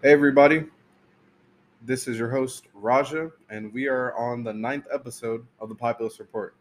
Hey, 0.00 0.12
everybody. 0.12 0.64
This 1.82 2.06
is 2.06 2.16
your 2.16 2.30
host, 2.30 2.68
Raja, 2.72 3.32
and 3.50 3.74
we 3.74 3.88
are 3.88 4.14
on 4.14 4.44
the 4.44 4.52
ninth 4.52 4.86
episode 4.94 5.44
of 5.58 5.68
the 5.68 5.74
Populist 5.74 6.20
Report. 6.20 6.54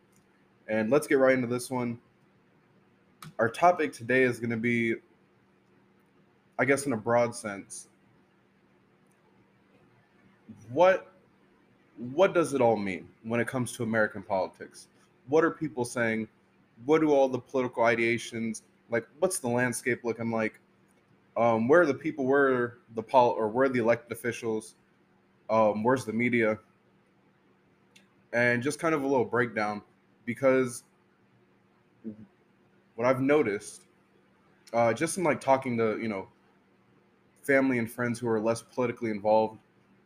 And 0.68 0.90
let's 0.90 1.06
get 1.06 1.20
right 1.20 1.36
into 1.36 1.46
this 1.46 1.70
one. 1.70 2.00
Our 3.38 3.48
topic 3.48 3.94
today 3.94 4.24
is 4.24 4.40
going 4.40 4.50
to 4.50 4.58
be, 4.58 4.96
I 6.58 6.66
guess, 6.66 6.88
in 6.88 6.94
a 6.94 6.98
broad 6.98 7.36
sense, 7.36 7.90
what 10.72 11.14
what 12.12 12.34
does 12.34 12.56
it 12.56 12.62
all 12.62 12.76
mean 12.76 13.08
when 13.22 13.40
it 13.40 13.48
comes 13.48 13.72
to 13.74 13.84
American 13.84 14.24
politics? 14.24 14.88
What 15.28 15.44
are 15.44 15.52
people 15.52 15.86
saying? 15.86 16.28
What 16.86 17.02
do 17.02 17.12
all 17.12 17.30
the 17.30 17.38
political 17.38 17.84
ideations 17.84 18.64
like? 18.90 19.08
What's 19.20 19.38
the 19.38 19.50
landscape 19.50 20.04
looking 20.04 20.32
like? 20.32 20.60
Um, 21.38 21.68
where 21.68 21.82
are 21.82 21.86
the 21.86 21.94
people? 21.94 22.26
Where 22.26 22.80
the 22.96 23.04
pol 23.04 23.30
or 23.30 23.48
where 23.48 23.70
the 23.70 23.80
elected 23.80 24.12
officials? 24.12 24.76
Um, 25.50 25.84
where's 25.84 26.04
the 26.04 26.12
media? 26.12 26.58
And 28.34 28.62
just 28.62 28.80
kind 28.80 28.94
of 28.96 29.04
a 29.04 29.08
little 29.08 29.26
breakdown 29.26 29.82
because 30.26 30.84
what 32.96 33.08
I've 33.08 33.22
noticed, 33.22 33.84
uh, 34.74 34.94
just 34.94 35.18
in 35.18 35.24
like 35.24 35.40
talking 35.40 35.78
to 35.78 36.00
you 36.02 36.10
know 36.10 36.28
family 37.44 37.78
and 37.78 37.90
friends 37.90 38.20
who 38.20 38.28
are 38.28 38.40
less 38.40 38.62
politically 38.62 39.12
involved, 39.12 39.60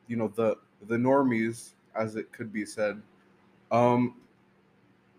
you 0.08 0.17
know 0.17 0.27
the 0.36 0.58
the 0.88 0.98
normies, 0.98 1.72
as 1.95 2.17
it 2.17 2.31
could 2.31 2.52
be 2.52 2.66
said, 2.66 3.02
um, 3.72 4.16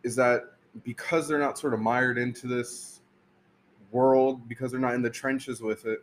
is 0.02 0.14
that 0.16 0.52
because 0.84 1.26
they're 1.26 1.38
not 1.38 1.58
sort 1.58 1.74
of 1.74 1.80
mired 1.80 2.18
into 2.18 2.46
this 2.46 3.00
world, 3.92 4.48
because 4.48 4.72
they're 4.72 4.80
not 4.80 4.94
in 4.94 5.02
the 5.02 5.10
trenches 5.10 5.60
with 5.60 5.86
it, 5.86 6.02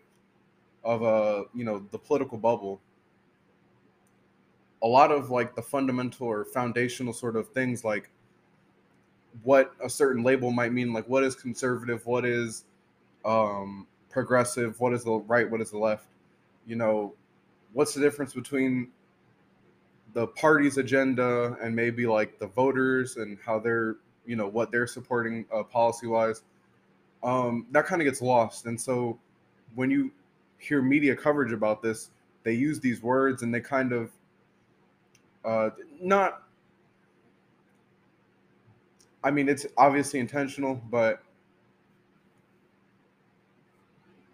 of 0.84 1.04
uh, 1.04 1.44
you 1.54 1.66
know 1.66 1.86
the 1.92 2.00
political 2.00 2.38
bubble, 2.38 2.80
a 4.82 4.88
lot 4.88 5.12
of 5.12 5.30
like 5.30 5.56
the 5.56 5.62
fundamental 5.62 6.28
or 6.28 6.46
foundational 6.46 7.14
sort 7.14 7.36
of 7.36 7.50
things 7.50 7.84
like 7.84 8.10
what 9.44 9.74
a 9.84 9.90
certain 9.90 10.24
label 10.24 10.52
might 10.52 10.74
mean 10.74 10.94
like 10.94 11.08
what 11.08 11.24
is 11.24 11.36
conservative 11.36 12.06
what 12.06 12.26
is 12.26 12.66
um 13.26 13.86
progressive 14.10 14.80
what 14.80 14.94
is 14.94 15.04
the 15.04 15.12
right 15.12 15.50
what 15.50 15.62
is 15.62 15.70
the 15.72 15.78
left 15.78 16.08
you 16.66 16.76
know 16.76 17.14
what's 17.74 17.94
the 17.94 18.02
difference 18.02 18.34
between 18.34 18.90
the 20.14 20.26
party's 20.28 20.78
agenda 20.78 21.56
and 21.62 21.76
maybe 21.76 22.08
like 22.08 22.40
the 22.40 22.48
voters 22.48 23.18
and 23.18 23.38
how 23.46 23.60
they're 23.60 23.98
you 24.26 24.36
know 24.36 24.48
what 24.48 24.72
they're 24.72 24.88
supporting 24.88 25.46
uh, 25.54 25.64
policy 25.64 26.08
wise 26.08 26.44
um 27.24 27.66
that 27.72 27.86
kind 27.86 28.02
of 28.02 28.06
gets 28.06 28.22
lost 28.22 28.66
and 28.66 28.80
so 28.80 29.18
when 29.76 29.90
you 29.90 30.12
hear 30.58 30.82
media 30.82 31.16
coverage 31.16 31.52
about 31.52 31.82
this 31.82 32.12
they 32.44 32.54
use 32.54 32.80
these 32.80 33.02
words 33.02 33.44
and 33.44 33.54
they 33.54 33.60
kind 33.62 33.92
of 33.92 34.12
uh 35.46 35.70
not 36.02 36.44
I 39.24 39.32
mean, 39.32 39.50
it's 39.50 39.66
obviously 39.78 40.20
intentional, 40.20 40.82
but 40.90 41.22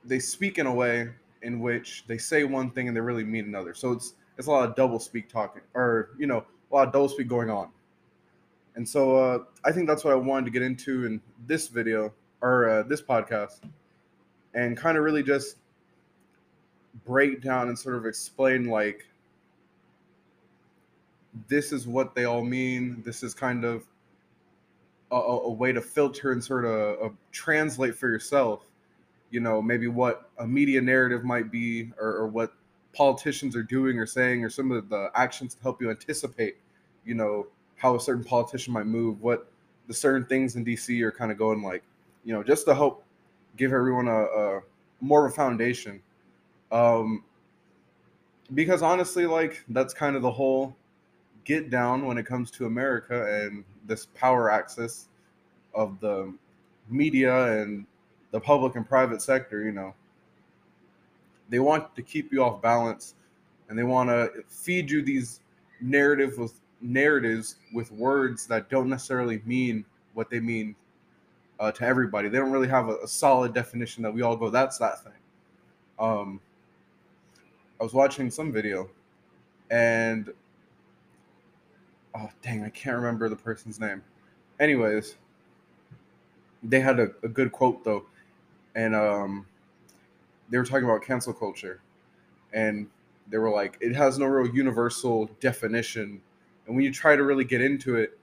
they 0.04 0.20
speak 0.20 0.60
in 0.60 0.68
a 0.68 0.74
way 0.74 1.10
in 1.42 1.60
which 1.60 2.06
they 2.08 2.18
say 2.18 2.44
one 2.44 2.70
thing 2.70 2.88
and 2.88 2.96
they 2.96 3.02
really 3.02 3.24
mean 3.24 3.46
another. 3.46 3.74
So 3.74 3.92
it's 3.92 4.14
it's 4.38 4.48
a 4.48 4.52
lot 4.52 4.68
of 4.70 4.76
double 4.76 5.00
speak 5.00 5.30
talking, 5.30 5.62
or 5.74 6.10
you 6.18 6.28
know, 6.28 6.46
a 6.72 6.76
lot 6.76 6.88
of 6.88 6.94
double 6.94 7.10
speak 7.10 7.28
going 7.28 7.50
on. 7.50 7.70
And 8.76 8.88
so 8.88 9.16
uh, 9.16 9.40
I 9.64 9.72
think 9.72 9.88
that's 9.88 10.04
what 10.04 10.12
I 10.12 10.18
wanted 10.18 10.46
to 10.46 10.52
get 10.52 10.62
into 10.62 11.06
in 11.06 11.22
this 11.48 11.68
video 11.68 12.14
or 12.42 12.70
uh, 12.70 12.84
this 12.84 13.02
podcast, 13.02 13.62
and 14.54 14.78
kind 14.78 14.98
of 14.98 15.04
really 15.04 15.24
just 15.24 15.58
break 17.06 17.42
down 17.42 17.68
and 17.68 17.78
sort 17.78 17.96
of 17.96 18.06
explain 18.06 18.66
like 18.66 19.06
this 21.48 21.72
is 21.72 21.88
what 21.88 22.16
they 22.16 22.26
all 22.26 22.44
mean. 22.44 23.02
This 23.06 23.24
is 23.24 23.34
kind 23.34 23.66
of 23.66 23.84
a, 25.12 25.16
a 25.16 25.52
way 25.52 25.72
to 25.72 25.82
filter 25.82 26.32
and 26.32 26.44
sort 26.44 26.66
of 26.66 27.02
uh, 27.02 27.14
translate 27.32 27.96
for 27.96 28.08
yourself 28.08 28.66
you 29.36 29.40
know 29.40 29.62
maybe 29.62 29.88
what 29.88 30.30
a 30.40 30.48
media 30.48 30.82
narrative 30.82 31.24
might 31.24 31.52
be 31.52 31.92
or, 32.00 32.08
or, 32.08 32.28
what 32.28 32.54
politicians 32.94 33.56
are 33.56 33.64
doing 33.64 34.00
or 34.00 34.06
saying 34.06 34.46
or 34.46 34.50
some 34.50 34.72
of 34.72 34.88
the 34.88 35.10
actions 35.16 35.56
to 35.56 35.62
help 35.62 35.82
you 35.82 35.90
anticipate 35.90 36.56
you 37.04 37.14
know 37.14 37.46
how 37.76 37.96
a 37.96 38.00
certain 38.00 38.24
politician 38.24 38.72
might 38.72 38.86
move 38.86 39.22
what 39.22 39.50
the 39.88 39.94
certain 39.94 40.26
things 40.26 40.56
in 40.56 40.64
dc 40.64 41.02
are 41.02 41.12
kind 41.12 41.32
of 41.32 41.38
going 41.38 41.62
like 41.62 41.84
you 42.26 42.34
know 42.34 42.44
just 42.44 42.66
to 42.66 42.76
help 42.76 43.04
give 43.58 43.72
everyone 43.72 44.08
a, 44.08 44.24
a 44.24 44.62
more 45.02 45.26
of 45.26 45.32
a 45.32 45.36
foundation. 45.36 46.02
Um 46.72 47.24
because 48.54 48.84
honestly 48.84 49.26
like 49.26 49.64
that's 49.70 49.94
kind 49.94 50.16
of 50.16 50.22
the 50.22 50.32
whole 50.32 50.76
get 51.46 51.72
down 51.72 52.06
when 52.06 52.16
it 52.16 52.28
comes 52.28 52.52
to 52.52 52.68
america 52.68 53.42
and 53.42 53.64
this 53.88 54.06
power 54.14 54.52
axis 54.52 55.08
of 55.74 56.00
the 56.00 56.32
media 56.90 57.62
and 57.62 57.86
the 58.32 58.40
public 58.40 58.76
and 58.76 58.88
private 58.88 59.22
sector, 59.22 59.64
you 59.64 59.72
know, 59.72 59.94
they 61.50 61.60
want 61.60 61.96
to 61.96 62.02
keep 62.02 62.32
you 62.32 62.44
off 62.44 62.62
balance 62.62 63.16
and 63.70 63.78
they 63.78 63.84
want 63.84 64.10
to 64.10 64.30
feed 64.48 64.90
you 64.90 65.02
these 65.02 65.42
narrative 65.82 66.38
with 66.38 66.60
narratives 66.82 67.56
with 67.74 67.92
words 67.92 68.48
that 68.48 68.70
don't 68.70 68.90
necessarily 68.90 69.42
mean 69.46 69.86
what 70.14 70.30
they 70.30 70.40
mean 70.40 70.76
uh, 71.60 71.72
to 71.72 71.86
everybody. 71.86 72.30
They 72.30 72.38
don't 72.38 72.52
really 72.52 72.68
have 72.68 72.90
a, 72.90 72.98
a, 72.98 73.08
solid 73.08 73.54
definition 73.54 74.04
that 74.04 74.14
we 74.14 74.22
all 74.22 74.36
go, 74.36 74.50
that's 74.50 74.78
that 74.80 75.04
thing. 75.04 75.14
Um, 76.00 76.42
I 77.80 77.84
was 77.84 77.94
watching 77.94 78.30
some 78.30 78.52
video 78.52 78.90
and 79.70 80.32
oh 82.16 82.30
dang, 82.42 82.64
I 82.64 82.70
can't 82.70 82.96
remember 82.98 83.30
the 83.30 83.36
person's 83.36 83.80
name. 83.80 84.04
Anyways, 84.60 85.16
they 86.64 86.80
had 86.80 87.00
a, 87.00 87.10
a 87.24 87.28
good 87.28 87.52
quote 87.52 87.84
though, 87.84 88.06
and 88.76 88.96
um, 88.96 89.46
they 90.50 90.58
were 90.58 90.66
talking 90.66 90.86
about 90.86 91.04
cancel 91.04 91.34
culture, 91.34 91.82
and 92.54 92.88
they 93.30 93.38
were 93.38 93.50
like, 93.50 93.78
it 93.82 93.96
has 93.96 94.18
no 94.18 94.26
real 94.26 94.54
universal 94.54 95.30
definition, 95.40 96.22
and 96.68 96.76
when 96.76 96.86
you 96.86 96.92
try 96.92 97.16
to 97.16 97.24
really 97.24 97.46
get 97.46 97.62
into 97.62 97.96
it, 97.96 98.18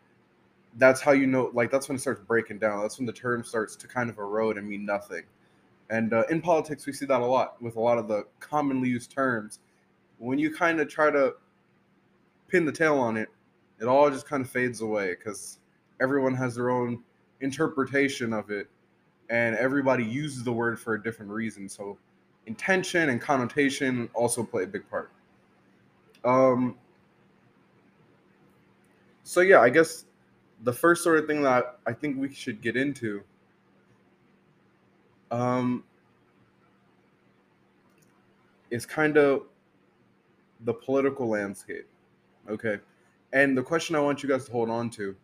that's 0.78 1.00
how 1.00 1.12
you 1.12 1.26
know, 1.26 1.50
like 1.52 1.70
that's 1.70 1.88
when 1.88 1.96
it 1.96 2.00
starts 2.00 2.20
breaking 2.26 2.58
down. 2.58 2.82
That's 2.82 2.98
when 2.98 3.06
the 3.06 3.12
term 3.12 3.44
starts 3.44 3.76
to 3.76 3.86
kind 3.86 4.08
of 4.10 4.18
erode 4.18 4.58
and 4.58 4.68
mean 4.68 4.86
nothing. 4.86 5.22
And 5.90 6.12
uh, 6.14 6.24
in 6.30 6.40
politics, 6.40 6.86
we 6.86 6.92
see 6.92 7.06
that 7.06 7.20
a 7.20 7.26
lot 7.26 7.60
with 7.60 7.76
a 7.76 7.80
lot 7.80 7.98
of 7.98 8.08
the 8.08 8.24
commonly 8.40 8.88
used 8.88 9.10
terms. 9.10 9.60
When 10.18 10.38
you 10.38 10.54
kind 10.54 10.80
of 10.80 10.88
try 10.88 11.10
to 11.10 11.34
pin 12.48 12.64
the 12.64 12.72
tail 12.72 12.96
on 12.98 13.16
it, 13.16 13.28
it 13.80 13.86
all 13.86 14.08
just 14.10 14.26
kind 14.26 14.44
of 14.44 14.50
fades 14.50 14.80
away 14.80 15.14
because 15.14 15.58
everyone 16.00 16.34
has 16.34 16.54
their 16.54 16.70
own 16.70 17.02
interpretation 17.40 18.32
of 18.32 18.50
it 18.50 18.68
and 19.28 19.56
everybody 19.56 20.04
uses 20.04 20.44
the 20.44 20.52
word 20.52 20.78
for 20.78 20.94
a 20.94 21.02
different 21.02 21.30
reason 21.30 21.68
so 21.68 21.98
intention 22.46 23.10
and 23.10 23.20
connotation 23.20 24.08
also 24.14 24.44
play 24.44 24.64
a 24.64 24.66
big 24.66 24.88
part 24.88 25.10
um 26.24 26.76
so 29.24 29.40
yeah 29.40 29.60
i 29.60 29.68
guess 29.68 30.04
the 30.62 30.72
first 30.72 31.02
sort 31.02 31.18
of 31.18 31.26
thing 31.26 31.42
that 31.42 31.78
i 31.86 31.92
think 31.92 32.16
we 32.18 32.32
should 32.32 32.60
get 32.60 32.76
into 32.76 33.22
um 35.30 35.84
is 38.70 38.86
kind 38.86 39.16
of 39.16 39.42
the 40.64 40.72
political 40.72 41.28
landscape 41.28 41.86
okay 42.48 42.78
and 43.32 43.56
the 43.56 43.62
question 43.62 43.96
I 43.96 44.00
want 44.00 44.22
you 44.22 44.28
guys 44.28 44.44
to 44.46 44.52
hold 44.52 44.68
on 44.68 44.90
to 44.90 45.16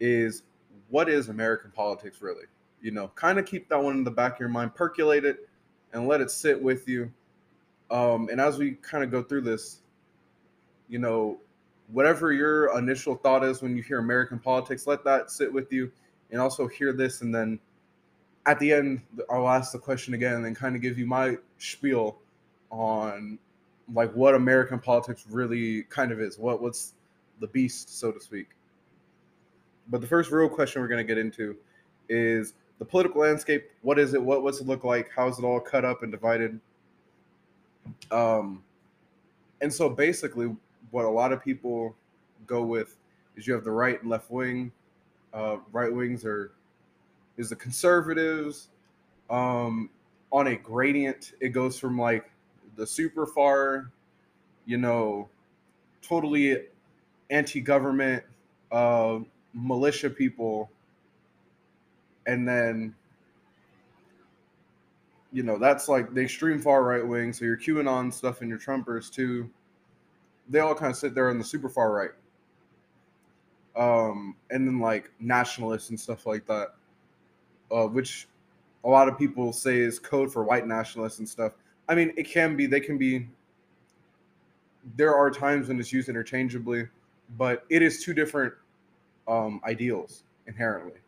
is 0.00 0.42
what 0.88 1.08
is 1.08 1.28
American 1.28 1.70
politics 1.70 2.20
really? 2.20 2.44
You 2.80 2.90
know, 2.90 3.08
kind 3.14 3.38
of 3.38 3.46
keep 3.46 3.68
that 3.68 3.82
one 3.82 3.96
in 3.96 4.04
the 4.04 4.10
back 4.10 4.34
of 4.34 4.40
your 4.40 4.48
mind, 4.48 4.74
percolate 4.74 5.24
it, 5.24 5.48
and 5.92 6.08
let 6.08 6.20
it 6.20 6.30
sit 6.30 6.60
with 6.60 6.88
you. 6.88 7.12
Um, 7.90 8.28
and 8.30 8.40
as 8.40 8.58
we 8.58 8.72
kind 8.72 9.04
of 9.04 9.10
go 9.10 9.22
through 9.22 9.42
this, 9.42 9.82
you 10.88 10.98
know, 10.98 11.38
whatever 11.92 12.32
your 12.32 12.76
initial 12.78 13.14
thought 13.14 13.44
is 13.44 13.62
when 13.62 13.76
you 13.76 13.82
hear 13.82 13.98
American 13.98 14.38
politics, 14.38 14.86
let 14.86 15.04
that 15.04 15.30
sit 15.30 15.52
with 15.52 15.72
you, 15.72 15.90
and 16.30 16.40
also 16.40 16.66
hear 16.66 16.92
this, 16.92 17.20
and 17.20 17.34
then 17.34 17.58
at 18.46 18.58
the 18.58 18.72
end, 18.72 19.02
I'll 19.30 19.48
ask 19.48 19.72
the 19.72 19.78
question 19.78 20.14
again, 20.14 20.44
and 20.44 20.56
kind 20.56 20.74
of 20.74 20.82
give 20.82 20.98
you 20.98 21.06
my 21.06 21.36
spiel 21.58 22.18
on 22.70 23.38
like 23.94 24.12
what 24.14 24.34
American 24.34 24.78
politics 24.78 25.24
really 25.28 25.82
kind 25.84 26.12
of 26.12 26.20
is. 26.20 26.38
What 26.38 26.62
what's 26.62 26.94
the 27.40 27.46
beast, 27.48 27.98
so 27.98 28.10
to 28.10 28.20
speak. 28.20 28.48
But 29.88 30.00
the 30.00 30.06
first 30.06 30.30
real 30.30 30.48
question 30.48 30.80
we're 30.80 30.88
going 30.88 31.06
to 31.06 31.14
get 31.14 31.18
into 31.18 31.56
is 32.08 32.54
the 32.78 32.84
political 32.84 33.20
landscape. 33.20 33.70
What 33.82 33.98
is 33.98 34.14
it? 34.14 34.22
What 34.22 34.42
what's 34.42 34.60
it 34.60 34.66
look 34.66 34.84
like? 34.84 35.10
How 35.14 35.28
is 35.28 35.38
it 35.38 35.44
all 35.44 35.60
cut 35.60 35.84
up 35.84 36.02
and 36.02 36.10
divided? 36.10 36.58
Um, 38.10 38.62
and 39.60 39.72
so 39.72 39.88
basically, 39.88 40.56
what 40.92 41.04
a 41.04 41.08
lot 41.08 41.32
of 41.32 41.42
people 41.42 41.96
go 42.46 42.62
with 42.62 42.96
is 43.36 43.46
you 43.46 43.54
have 43.54 43.64
the 43.64 43.70
right 43.70 44.00
and 44.00 44.08
left 44.08 44.30
wing. 44.30 44.70
Uh, 45.34 45.56
right 45.72 45.92
wings 45.92 46.24
are 46.24 46.52
is 47.36 47.48
the 47.48 47.56
conservatives. 47.56 48.68
Um, 49.30 49.90
on 50.30 50.46
a 50.48 50.56
gradient, 50.56 51.32
it 51.40 51.48
goes 51.48 51.78
from 51.78 51.98
like 51.98 52.30
the 52.76 52.86
super 52.86 53.26
far, 53.26 53.90
you 54.66 54.76
know, 54.76 55.28
totally 56.02 56.58
anti-government 57.30 58.22
uh, 58.70 59.20
militia 59.54 60.10
people, 60.10 60.70
and 62.26 62.46
then 62.46 62.94
you 65.32 65.42
know 65.42 65.58
that's 65.58 65.88
like 65.88 66.12
the 66.12 66.20
extreme 66.20 66.60
far 66.60 66.84
right 66.84 67.06
wing. 67.06 67.32
So 67.32 67.46
your 67.46 67.56
QAnon 67.56 68.12
stuff 68.12 68.42
and 68.42 68.50
your 68.50 68.58
Trumpers 68.58 69.10
too. 69.10 69.48
They 70.48 70.60
all 70.60 70.74
kind 70.74 70.90
of 70.90 70.96
sit 70.96 71.14
there 71.14 71.30
on 71.30 71.38
the 71.38 71.44
super 71.44 71.68
far 71.68 71.92
right, 71.92 72.10
um, 73.76 74.36
and 74.50 74.66
then 74.66 74.80
like 74.80 75.10
nationalists 75.20 75.90
and 75.90 75.98
stuff 75.98 76.26
like 76.26 76.46
that, 76.46 76.74
uh, 77.70 77.86
which 77.86 78.28
a 78.84 78.88
lot 78.88 79.08
of 79.08 79.18
people 79.18 79.52
say 79.52 79.78
is 79.78 79.98
code 79.98 80.32
for 80.32 80.44
white 80.44 80.66
nationalists 80.66 81.18
and 81.18 81.28
stuff. 81.28 81.52
I 81.88 81.94
mean, 81.94 82.12
it 82.16 82.28
can 82.28 82.56
be. 82.56 82.66
They 82.66 82.80
can 82.80 82.98
be. 82.98 83.28
There 84.96 85.14
are 85.14 85.30
times 85.30 85.68
when 85.68 85.78
it's 85.78 85.92
used 85.92 86.08
interchangeably, 86.08 86.88
but 87.38 87.64
it 87.70 87.82
is 87.82 88.02
two 88.02 88.14
different 88.14 88.52
um, 89.28 89.60
ideals 89.64 90.24
inherently. 90.46 90.98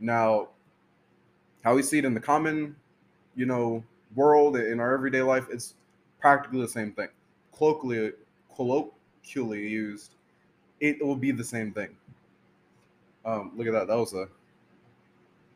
Now, 0.00 0.48
how 1.64 1.74
we 1.74 1.82
see 1.82 1.98
it 1.98 2.04
in 2.04 2.14
the 2.14 2.20
common, 2.20 2.76
you 3.34 3.46
know, 3.46 3.82
world 4.14 4.56
in 4.56 4.80
our 4.80 4.92
everyday 4.94 5.22
life, 5.22 5.46
it's 5.50 5.74
practically 6.20 6.60
the 6.60 6.68
same 6.68 6.92
thing. 6.92 7.08
Colloquially, 7.58 8.12
colloquially 8.54 9.68
used, 9.68 10.14
it 10.80 11.04
will 11.04 11.16
be 11.16 11.32
the 11.32 11.44
same 11.44 11.72
thing. 11.72 11.96
Um, 13.24 13.52
look 13.56 13.66
at 13.66 13.72
that. 13.72 13.88
That 13.88 13.96
was 13.96 14.14
a 14.14 14.28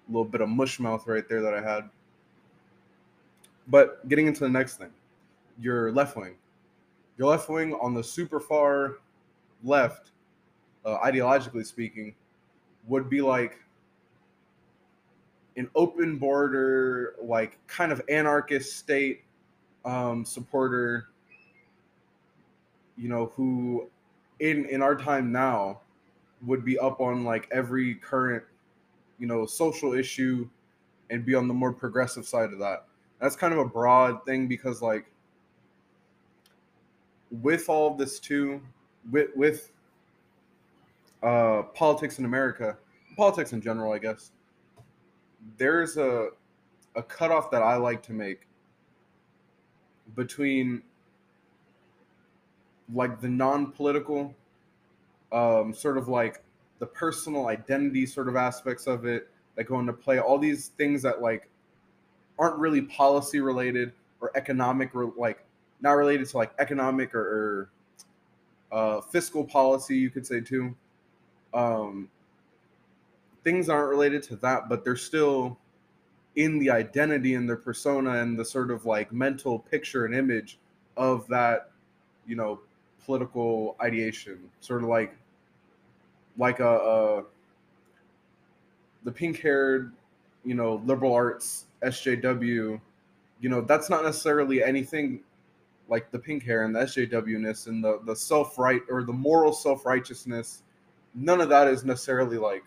little 0.09 0.25
bit 0.25 0.41
of 0.41 0.49
mush 0.49 0.81
mouth 0.81 1.07
right 1.07 1.27
there 1.29 1.41
that 1.41 1.55
I 1.55 1.63
had. 1.63 1.89
But 3.69 4.07
getting 4.09 4.27
into 4.27 4.41
the 4.41 4.49
next 4.49 4.77
thing, 4.77 4.91
your 5.61 5.93
left 5.93 6.17
wing. 6.17 6.35
Your 7.19 7.29
left 7.29 7.49
wing 7.49 7.75
on 7.81 7.95
the 7.95 8.03
super 8.03 8.41
far 8.41 8.97
left, 9.63 10.11
uh, 10.85 10.99
ideologically 10.99 11.65
speaking, 11.65 12.15
would 12.89 13.09
be 13.09 13.23
like 13.23 13.61
an 15.57 15.71
open 15.75 16.19
border, 16.19 17.15
like 17.23 17.59
kind 17.69 17.93
of 17.93 18.03
anarchist 18.09 18.77
state 18.77 19.23
um, 19.85 20.25
supporter, 20.25 21.09
you 22.97 23.09
know, 23.09 23.33
who 23.37 23.89
in 24.41 24.67
in 24.67 24.83
our 24.83 24.97
time 24.97 25.33
now 25.33 25.81
would 26.45 26.65
be 26.65 26.79
up 26.79 27.01
on 27.01 27.25
like 27.25 27.49
every 27.53 27.95
current, 27.97 28.43
you 29.19 29.27
know, 29.27 29.47
social 29.47 29.93
issue 29.93 30.49
and 31.11 31.25
be 31.25 31.35
on 31.35 31.47
the 31.47 31.55
more 31.55 31.73
progressive 31.73 32.27
side 32.27 32.53
of 32.53 32.59
that. 32.59 32.87
That's 33.21 33.37
kind 33.37 33.53
of 33.53 33.61
a 33.61 33.65
broad 33.65 34.25
thing 34.25 34.49
because 34.49 34.83
like 34.83 35.07
with 37.41 37.69
all 37.69 37.95
this 37.95 38.19
too, 38.19 38.61
with 39.11 39.31
with 39.37 39.71
uh, 41.23 41.63
politics 41.75 42.19
in 42.19 42.25
America, 42.25 42.77
politics 43.17 43.53
in 43.53 43.61
general, 43.61 43.93
I 43.93 43.99
guess, 43.99 44.33
there's 45.57 45.97
a 45.97 46.31
a 46.95 47.03
cutoff 47.03 47.51
that 47.51 47.63
I 47.63 47.77
like 47.77 48.03
to 48.05 48.13
make 48.13 48.47
between 50.15 50.83
like 52.95 53.21
the 53.21 53.29
non-political, 53.29 54.35
um, 55.33 55.73
sort 55.75 55.97
of 55.99 56.09
like 56.09 56.43
the 56.79 56.87
personal 56.87 57.47
identity 57.47 58.07
sort 58.07 58.29
of 58.29 58.37
aspects 58.37 58.87
of 58.87 59.05
it 59.07 59.29
that 59.57 59.65
go 59.65 59.79
into 59.79 59.93
play. 59.93 60.19
All 60.19 60.39
these 60.39 60.69
things 60.79 61.03
that 61.03 61.23
like 61.23 61.49
aren't 62.39 62.59
really 62.59 62.83
policy 62.83 63.41
related 63.41 63.93
or 64.21 64.31
economic, 64.37 64.95
or 64.95 65.13
like 65.17 65.45
not 65.81 65.93
related 65.93 66.29
to 66.29 66.37
like 66.37 66.53
economic 66.59 67.15
or, 67.15 67.69
or 68.73 68.77
uh, 68.77 69.01
fiscal 69.01 69.45
policy, 69.45 69.97
you 69.97 70.11
could 70.11 70.27
say 70.27 70.41
too. 70.41 70.75
Um, 71.55 72.09
things 73.45 73.69
aren't 73.69 73.91
related 73.91 74.23
to 74.25 74.37
that, 74.37 74.69
but 74.69 74.85
they're 74.85 74.97
still 74.97 75.59
in 76.37 76.59
the 76.59 76.71
identity 76.71 77.35
and 77.35 77.49
their 77.49 77.57
persona 77.57 78.23
and 78.23 78.39
the 78.39 78.45
sort 78.45 78.71
of 78.71 78.87
like 78.87 79.13
mental 79.13 79.59
picture 79.59 80.07
and 80.07 80.15
image 80.15 80.59
of 80.97 81.27
that, 81.29 81.71
you 82.27 82.37
know, 82.37 82.61
political 83.05 83.77
ideation. 83.81 84.39
Sort 84.61 84.83
of 84.83 84.89
like 84.89 85.17
like 86.39 86.61
a, 86.61 86.77
a 86.77 87.25
the 89.05 89.13
pink 89.13 89.41
haired, 89.41 89.93
you 90.45 90.55
know, 90.55 90.83
liberal 90.87 91.13
arts 91.13 91.67
SJW, 91.83 92.81
you 93.41 93.49
know, 93.49 93.61
that's 93.61 93.91
not 93.91 94.05
necessarily 94.05 94.63
anything 94.63 95.21
like 95.89 96.11
the 96.11 96.19
pink 96.19 96.45
hair 96.45 96.65
and 96.65 96.75
the 96.75 96.81
SJW-ness 96.81 97.67
and 97.67 97.83
the 97.83 98.01
the 98.07 98.15
self 98.15 98.59
right 98.59 98.83
or 98.89 99.03
the 99.03 99.13
moral 99.13 99.53
self 99.53 99.85
righteousness. 99.85 100.63
None 101.15 101.41
of 101.41 101.49
that 101.51 101.69
is 101.69 101.85
necessarily 101.85 102.39
like 102.39 102.65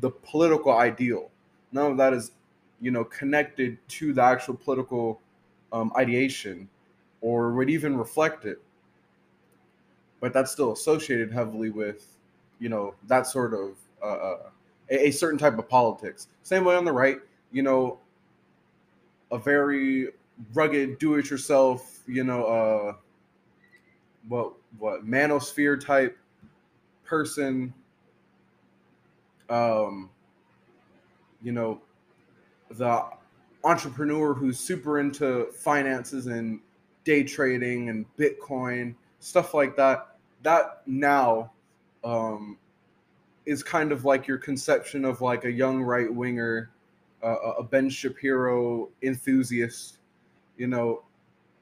the 0.00 0.10
political 0.10 0.72
ideal. 0.72 1.30
None 1.72 1.92
of 1.92 1.96
that 1.98 2.12
is, 2.12 2.32
you 2.80 2.90
know, 2.90 3.04
connected 3.04 3.76
to 3.88 4.12
the 4.12 4.22
actual 4.22 4.54
political 4.54 5.20
um, 5.72 5.92
ideation 5.96 6.68
or 7.20 7.52
would 7.52 7.70
even 7.70 7.96
reflect 7.96 8.44
it. 8.44 8.60
But 10.20 10.32
that's 10.32 10.50
still 10.50 10.72
associated 10.72 11.32
heavily 11.32 11.70
with, 11.70 12.16
you 12.58 12.68
know, 12.68 12.94
that 13.06 13.26
sort 13.26 13.54
of 13.54 13.76
uh, 14.02 14.06
uh 14.06 14.38
a, 14.90 15.08
a 15.08 15.10
certain 15.10 15.38
type 15.38 15.58
of 15.58 15.68
politics. 15.68 16.28
Same 16.42 16.64
way 16.64 16.74
on 16.74 16.84
the 16.84 16.92
right, 16.92 17.18
you 17.52 17.62
know, 17.62 17.98
a 19.30 19.38
very 19.38 20.08
rugged, 20.54 20.98
do-it-yourself, 20.98 22.00
you 22.06 22.24
know, 22.24 22.44
uh, 22.44 22.92
what 24.28 24.52
what 24.78 25.06
manosphere 25.06 25.82
type 25.82 26.16
person 27.04 27.72
um, 29.48 30.10
you 31.42 31.52
know, 31.52 31.80
the 32.70 33.04
entrepreneur 33.64 34.34
who's 34.34 34.58
super 34.58 35.00
into 35.00 35.46
finances 35.52 36.26
and 36.26 36.60
day 37.08 37.24
trading 37.24 37.88
and 37.88 38.04
Bitcoin, 38.18 38.94
stuff 39.18 39.54
like 39.54 39.74
that. 39.76 40.16
That 40.42 40.82
now 40.86 41.50
um, 42.04 42.58
is 43.46 43.62
kind 43.62 43.92
of 43.92 44.04
like 44.04 44.26
your 44.26 44.36
conception 44.36 45.06
of 45.06 45.22
like 45.22 45.46
a 45.46 45.50
young 45.50 45.80
right 45.82 46.12
winger, 46.12 46.70
uh, 47.24 47.54
a 47.58 47.62
Ben 47.62 47.88
Shapiro 47.88 48.90
enthusiast. 49.02 50.00
You 50.58 50.66
know, 50.66 51.02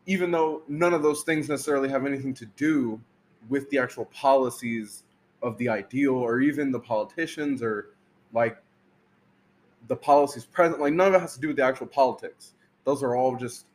even 0.07 0.33
though 0.33 0.63
none 0.67 0.93
of 0.93 1.05
those 1.05 1.23
things 1.23 1.49
necessarily 1.49 1.89
have 1.91 2.05
anything 2.05 2.35
to 2.35 2.47
do 2.57 3.01
with 3.49 3.71
the 3.71 3.79
actual 3.79 4.07
policies 4.07 5.05
of 5.45 5.57
the 5.59 5.69
ideal 5.69 6.15
or 6.15 6.41
even 6.41 6.73
the 6.73 6.81
politicians 6.81 7.63
or 7.63 7.91
like 8.33 8.61
the 9.87 9.95
policies 9.95 10.45
present 10.45 10.81
like 10.81 10.95
none 10.95 11.09
of 11.09 11.15
it 11.15 11.21
has 11.21 11.35
to 11.35 11.41
do 11.41 11.49
with 11.49 11.57
the 11.57 11.63
actual 11.63 11.87
politics 11.87 12.55
those 12.85 13.03
are 13.03 13.15
all 13.15 13.37
just 13.37 13.67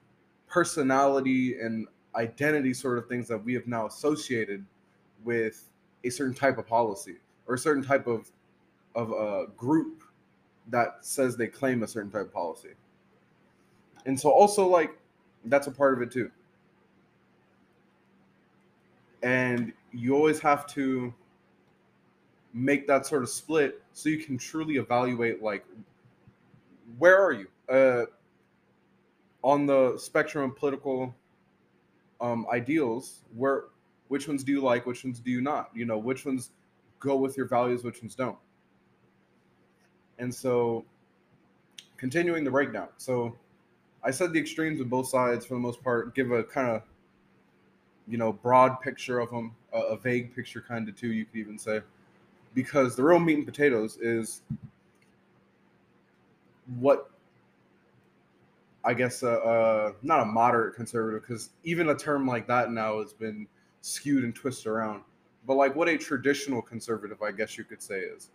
personality 0.51 1.59
and 1.59 1.87
identity 2.15 2.73
sort 2.73 2.97
of 2.97 3.07
things 3.07 3.27
that 3.29 3.41
we 3.43 3.53
have 3.53 3.65
now 3.67 3.87
associated 3.87 4.65
with 5.23 5.69
a 6.03 6.09
certain 6.09 6.33
type 6.33 6.57
of 6.57 6.67
policy 6.67 7.15
or 7.47 7.55
a 7.55 7.57
certain 7.57 7.83
type 7.83 8.05
of 8.05 8.29
of 8.93 9.11
a 9.11 9.47
group 9.55 10.03
that 10.67 10.97
says 10.99 11.37
they 11.37 11.47
claim 11.47 11.83
a 11.83 11.87
certain 11.87 12.11
type 12.11 12.23
of 12.23 12.33
policy. 12.33 12.71
And 14.05 14.19
so 14.19 14.29
also 14.29 14.67
like 14.67 14.97
that's 15.45 15.67
a 15.67 15.71
part 15.71 15.93
of 15.93 16.01
it 16.01 16.11
too. 16.11 16.29
And 19.23 19.71
you 19.93 20.15
always 20.15 20.39
have 20.39 20.67
to 20.67 21.13
make 22.53 22.87
that 22.87 23.05
sort 23.05 23.23
of 23.23 23.29
split 23.29 23.81
so 23.93 24.09
you 24.09 24.17
can 24.17 24.37
truly 24.37 24.75
evaluate 24.75 25.41
like 25.41 25.65
where 26.97 27.17
are 27.17 27.31
you? 27.31 27.47
Uh, 27.69 28.05
on 29.43 29.65
the 29.65 29.97
spectrum 29.97 30.51
of 30.51 30.55
political 30.55 31.13
um, 32.19 32.45
ideals 32.51 33.21
where 33.35 33.65
which 34.07 34.27
ones 34.27 34.43
do 34.43 34.51
you 34.51 34.61
like 34.61 34.85
which 34.85 35.03
ones 35.03 35.19
do 35.19 35.31
you 35.31 35.41
not? 35.41 35.69
You 35.73 35.85
know 35.85 35.97
which 35.97 36.25
ones 36.25 36.51
go 36.99 37.15
with 37.15 37.35
your 37.37 37.47
values 37.47 37.83
which 37.83 38.01
ones 38.01 38.15
don't? 38.15 38.37
And 40.19 40.33
so 40.33 40.85
continuing 41.97 42.43
the 42.43 42.51
breakdown. 42.51 42.89
So 42.97 43.35
i 44.03 44.09
said 44.09 44.33
the 44.33 44.39
extremes 44.39 44.81
of 44.81 44.89
both 44.89 45.07
sides 45.07 45.45
for 45.45 45.53
the 45.53 45.59
most 45.59 45.83
part 45.83 46.15
give 46.15 46.31
a 46.31 46.43
kind 46.43 46.67
of 46.67 46.81
you 48.07 48.17
know 48.17 48.33
broad 48.33 48.81
picture 48.81 49.19
of 49.19 49.29
them 49.29 49.55
a, 49.73 49.79
a 49.79 49.97
vague 49.97 50.35
picture 50.35 50.63
kind 50.67 50.89
of 50.89 50.95
too 50.95 51.11
you 51.11 51.25
could 51.25 51.37
even 51.37 51.57
say. 51.57 51.81
Because 52.53 52.95
the 52.95 53.03
real 53.03 53.19
meat 53.19 53.37
and 53.37 53.45
potatoes 53.45 53.97
is 54.01 54.41
what 56.79 57.09
I 58.83 58.93
guess 58.93 59.23
uh, 59.23 59.27
uh, 59.27 59.91
not 60.01 60.21
a 60.21 60.25
moderate 60.25 60.75
conservative 60.75 61.21
because 61.21 61.51
even 61.63 61.89
a 61.89 61.95
term 61.95 62.27
like 62.27 62.47
that 62.47 62.71
now 62.71 62.99
has 63.01 63.13
been 63.13 63.47
skewed 63.81 64.23
and 64.23 64.33
twisted 64.33 64.67
around. 64.67 65.03
But 65.47 65.55
like 65.55 65.75
what 65.75 65.87
a 65.89 65.97
traditional 65.97 66.61
conservative, 66.61 67.21
I 67.21 67.31
guess 67.31 67.57
you 67.57 67.63
could 67.63 67.81
say, 67.81 67.99
is. 67.99 68.29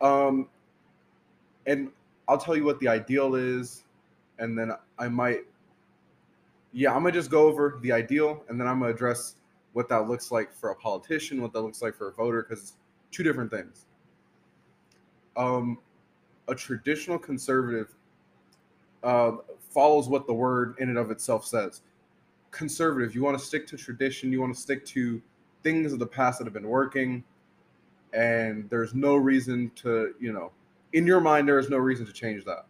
Um, 0.00 0.48
and 1.66 1.90
I'll 2.28 2.38
tell 2.38 2.56
you 2.56 2.64
what 2.64 2.78
the 2.80 2.88
ideal 2.88 3.34
is. 3.34 3.84
and 4.38 4.56
then 4.58 4.72
I 4.98 5.08
might, 5.08 5.40
yeah, 6.72 6.90
I'm 6.94 7.02
gonna 7.02 7.12
just 7.12 7.30
go 7.30 7.46
over 7.46 7.78
the 7.82 7.92
ideal, 7.92 8.44
and 8.48 8.60
then 8.60 8.66
I'm 8.66 8.80
gonna 8.80 8.92
address 8.92 9.36
what 9.72 9.88
that 9.88 10.08
looks 10.08 10.30
like 10.30 10.52
for 10.52 10.70
a 10.70 10.74
politician, 10.76 11.42
what 11.42 11.52
that 11.52 11.62
looks 11.62 11.82
like 11.82 11.94
for 11.94 12.08
a 12.08 12.12
voter, 12.12 12.42
because 12.48 12.62
it's 12.62 12.76
two 13.10 13.22
different 13.22 13.50
things. 13.50 13.86
Um, 15.36 15.78
a 16.48 16.54
traditional 16.54 17.18
conservative 17.18 17.94
uh, 19.02 19.32
follows 19.70 20.08
what 20.08 20.26
the 20.26 20.34
word 20.34 20.74
in 20.78 20.88
and 20.88 20.98
of 20.98 21.10
itself 21.10 21.46
says. 21.46 21.82
Conservative, 22.50 23.14
you 23.14 23.22
want 23.22 23.38
to 23.38 23.44
stick 23.44 23.66
to 23.68 23.76
tradition, 23.76 24.32
you 24.32 24.40
want 24.40 24.54
to 24.54 24.60
stick 24.60 24.84
to 24.86 25.20
things 25.62 25.92
of 25.92 25.98
the 25.98 26.06
past 26.06 26.38
that 26.38 26.44
have 26.44 26.54
been 26.54 26.68
working, 26.68 27.22
and 28.12 28.68
there's 28.70 28.94
no 28.94 29.16
reason 29.16 29.70
to, 29.76 30.14
you 30.18 30.32
know, 30.32 30.50
in 30.92 31.06
your 31.06 31.20
mind, 31.20 31.46
there 31.46 31.58
is 31.58 31.68
no 31.68 31.76
reason 31.76 32.06
to 32.06 32.12
change 32.12 32.44
that. 32.44 32.66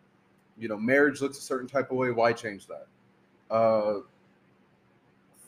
You 0.59 0.69
know, 0.69 0.77
marriage 0.77 1.21
looks 1.21 1.39
a 1.39 1.43
certain 1.43 1.69
type 1.69 1.91
of 1.93 1.97
way. 1.97 2.11
Why 2.11 2.33
change 2.33 2.67
that? 2.67 2.87
Uh, 3.49 4.01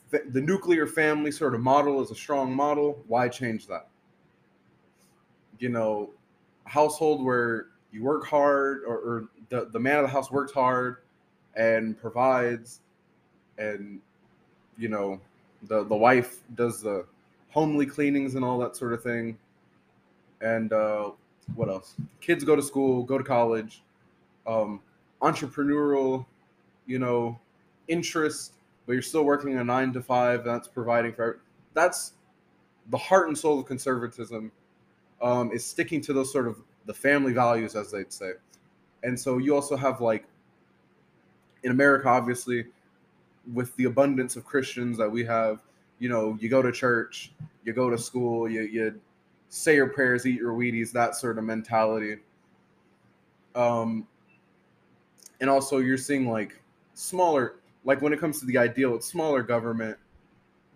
the 0.09 0.41
nuclear 0.41 0.87
family 0.87 1.31
sort 1.31 1.53
of 1.55 1.61
model 1.61 2.01
is 2.01 2.11
a 2.11 2.15
strong 2.15 2.53
model. 2.55 3.03
Why 3.07 3.27
change 3.27 3.67
that? 3.67 3.87
You 5.59 5.69
know, 5.69 6.11
household 6.65 7.23
where 7.23 7.67
you 7.91 8.03
work 8.03 8.25
hard 8.25 8.83
or, 8.87 8.97
or 8.97 9.29
the, 9.49 9.67
the 9.71 9.79
man 9.79 9.97
of 9.97 10.03
the 10.03 10.09
house 10.09 10.31
works 10.31 10.51
hard 10.51 10.97
and 11.55 11.99
provides 11.99 12.79
and 13.57 13.99
you 14.77 14.87
know 14.87 15.19
the 15.63 15.83
the 15.83 15.95
wife 15.95 16.39
does 16.55 16.81
the 16.81 17.05
homely 17.49 17.85
cleanings 17.85 18.35
and 18.35 18.45
all 18.45 18.57
that 18.59 18.75
sort 18.75 18.93
of 18.93 19.03
thing. 19.03 19.37
And 20.39 20.71
uh, 20.71 21.11
what 21.55 21.69
else? 21.69 21.95
Kids 22.21 22.43
go 22.43 22.55
to 22.55 22.61
school 22.61 23.03
go 23.03 23.17
to 23.17 23.23
college 23.23 23.83
um, 24.47 24.79
entrepreneurial 25.21 26.25
you 26.85 26.99
know 26.99 27.39
interest 27.87 28.53
but 28.85 28.93
you're 28.93 29.01
still 29.01 29.23
working 29.23 29.57
a 29.57 29.63
nine 29.63 29.93
to 29.93 30.01
five 30.01 30.43
that's 30.43 30.67
providing 30.67 31.13
for 31.13 31.39
that's 31.73 32.13
the 32.89 32.97
heart 32.97 33.27
and 33.27 33.37
soul 33.37 33.59
of 33.59 33.65
conservatism 33.65 34.51
um, 35.21 35.51
is 35.51 35.63
sticking 35.63 36.01
to 36.01 36.13
those 36.13 36.31
sort 36.31 36.47
of 36.47 36.57
the 36.91 36.97
family 36.97 37.33
values 37.33 37.75
as 37.75 37.91
they'd 37.91 38.11
say 38.11 38.31
and 39.03 39.19
so 39.19 39.37
you 39.37 39.55
also 39.55 39.75
have 39.75 40.01
like 40.01 40.25
in 41.63 41.71
America, 41.71 42.07
obviously, 42.07 42.65
with 43.53 43.75
the 43.75 43.85
abundance 43.85 44.35
of 44.35 44.45
Christians 44.45 44.97
that 44.97 45.09
we 45.09 45.23
have, 45.25 45.61
you 45.99 46.09
know, 46.09 46.37
you 46.39 46.49
go 46.49 46.61
to 46.61 46.71
church, 46.71 47.31
you 47.63 47.73
go 47.73 47.89
to 47.89 47.97
school, 47.97 48.49
you 48.49 48.61
you 48.61 48.99
say 49.49 49.75
your 49.75 49.87
prayers, 49.87 50.25
eat 50.25 50.39
your 50.39 50.53
Wheaties, 50.53 50.91
that 50.91 51.15
sort 51.15 51.37
of 51.37 51.43
mentality. 51.43 52.17
Um, 53.53 54.07
and 55.41 55.49
also 55.49 55.79
you're 55.79 55.97
seeing 55.97 56.29
like 56.29 56.59
smaller, 56.93 57.55
like 57.83 58.01
when 58.01 58.13
it 58.13 58.19
comes 58.19 58.39
to 58.39 58.45
the 58.45 58.57
ideal, 58.57 58.95
it's 58.95 59.07
smaller 59.07 59.43
government. 59.43 59.97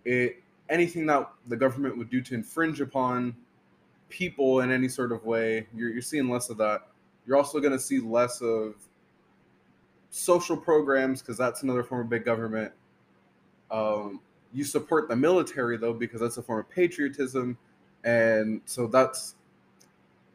It 0.04 0.42
anything 0.68 1.06
that 1.06 1.30
the 1.46 1.56
government 1.56 1.96
would 1.96 2.10
do 2.10 2.20
to 2.20 2.34
infringe 2.34 2.80
upon 2.80 3.34
people 4.16 4.60
in 4.60 4.70
any 4.70 4.88
sort 4.88 5.12
of 5.12 5.26
way, 5.26 5.66
you're, 5.74 5.90
you're 5.90 6.00
seeing 6.00 6.30
less 6.30 6.48
of 6.48 6.56
that. 6.56 6.88
You're 7.26 7.36
also 7.36 7.60
going 7.60 7.72
to 7.72 7.78
see 7.78 8.00
less 8.00 8.40
of 8.40 8.74
social 10.08 10.56
programs 10.56 11.20
because 11.20 11.36
that's 11.36 11.62
another 11.62 11.84
form 11.84 12.00
of 12.00 12.08
big 12.08 12.24
government. 12.24 12.72
Um, 13.70 14.20
you 14.54 14.64
support 14.64 15.08
the 15.08 15.16
military 15.16 15.76
though 15.76 15.92
because 15.92 16.20
that's 16.20 16.38
a 16.38 16.42
form 16.42 16.60
of 16.60 16.70
patriotism, 16.70 17.58
and 18.04 18.62
so 18.64 18.86
that's 18.86 19.34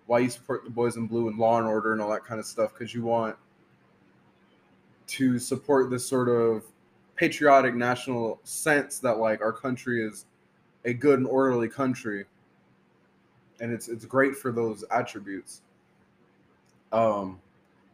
why 0.05 0.19
you 0.19 0.29
support 0.29 0.63
the 0.63 0.69
boys 0.69 0.97
in 0.97 1.07
blue 1.07 1.27
and 1.29 1.39
law 1.39 1.57
and 1.57 1.65
order 1.65 1.91
and 1.93 2.01
all 2.01 2.11
that 2.11 2.23
kind 2.23 2.39
of 2.39 2.45
stuff 2.45 2.73
because 2.73 2.93
you 2.93 3.01
want 3.01 3.35
to 5.07 5.39
support 5.39 5.89
this 5.89 6.05
sort 6.05 6.29
of 6.29 6.63
patriotic 7.15 7.73
national 7.73 8.39
sense 8.43 8.99
that 8.99 9.17
like 9.17 9.41
our 9.41 9.53
country 9.53 10.05
is 10.05 10.25
a 10.85 10.93
good 10.93 11.17
and 11.17 11.27
orderly 11.27 11.69
country 11.69 12.25
and 13.61 13.71
it's 13.71 13.87
it's 13.87 14.05
great 14.05 14.35
for 14.35 14.51
those 14.51 14.83
attributes. 14.91 15.61
Um 16.91 17.39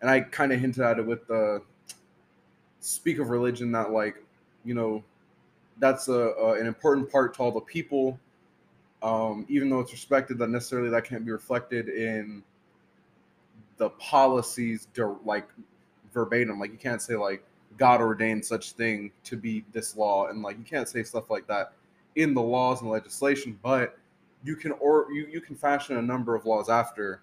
and 0.02 0.10
I 0.10 0.22
kind 0.22 0.52
of 0.52 0.60
hinted 0.60 0.84
at 0.84 1.00
it 1.00 1.06
with 1.06 1.28
the 1.28 1.62
speak 2.80 3.20
of 3.20 3.30
religion 3.30 3.72
that 3.74 3.92
like 3.92 4.24
you 4.64 4.74
know 4.74 5.04
that's 5.80 6.08
a, 6.08 6.14
a 6.14 6.54
an 6.60 6.66
important 6.66 7.12
part 7.12 7.36
to 7.36 7.42
all 7.42 7.52
the 7.52 7.62
people 7.62 8.20
um, 9.04 9.46
even 9.48 9.70
though 9.70 9.80
it's 9.80 9.92
respected 9.92 10.38
that 10.40 10.50
necessarily 10.50 10.90
that 10.90 11.04
can't 11.04 11.24
be 11.24 11.32
reflected 11.32 11.90
in 11.90 12.44
the 13.78 13.90
policies 13.92 14.88
like 15.24 15.48
verbatim. 16.14 16.60
Like 16.60 16.72
you 16.72 16.78
can't 16.78 17.02
say 17.02 17.16
like 17.16 17.44
god 17.78 18.02
ordained 18.02 18.44
such 18.44 18.72
thing 18.72 19.12
to 19.24 19.38
be 19.38 19.64
this 19.72 19.96
law 19.96 20.28
and 20.28 20.42
like 20.42 20.58
you 20.58 20.64
can't 20.64 20.90
say 20.90 21.04
stuff 21.04 21.30
like 21.30 21.46
that 21.46 21.74
in 22.16 22.34
the 22.34 22.42
laws 22.42 22.82
and 22.82 22.90
legislation 22.90 23.60
but 23.62 24.00
you 24.44 24.56
can 24.56 24.72
or 24.74 25.08
you, 25.12 25.28
you 25.32 25.42
can 25.42 25.56
fashion 25.56 25.98
a 25.98 26.02
number 26.02 26.36
of 26.36 26.46
laws 26.46 26.70
after 26.70 27.22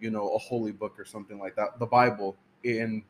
you 0.00 0.10
know, 0.10 0.34
a 0.34 0.38
holy 0.38 0.72
book 0.72 0.98
or 0.98 1.04
something 1.04 1.38
like 1.38 1.56
that, 1.56 1.78
the 1.78 1.86
Bible, 1.86 2.36
in 2.64 3.02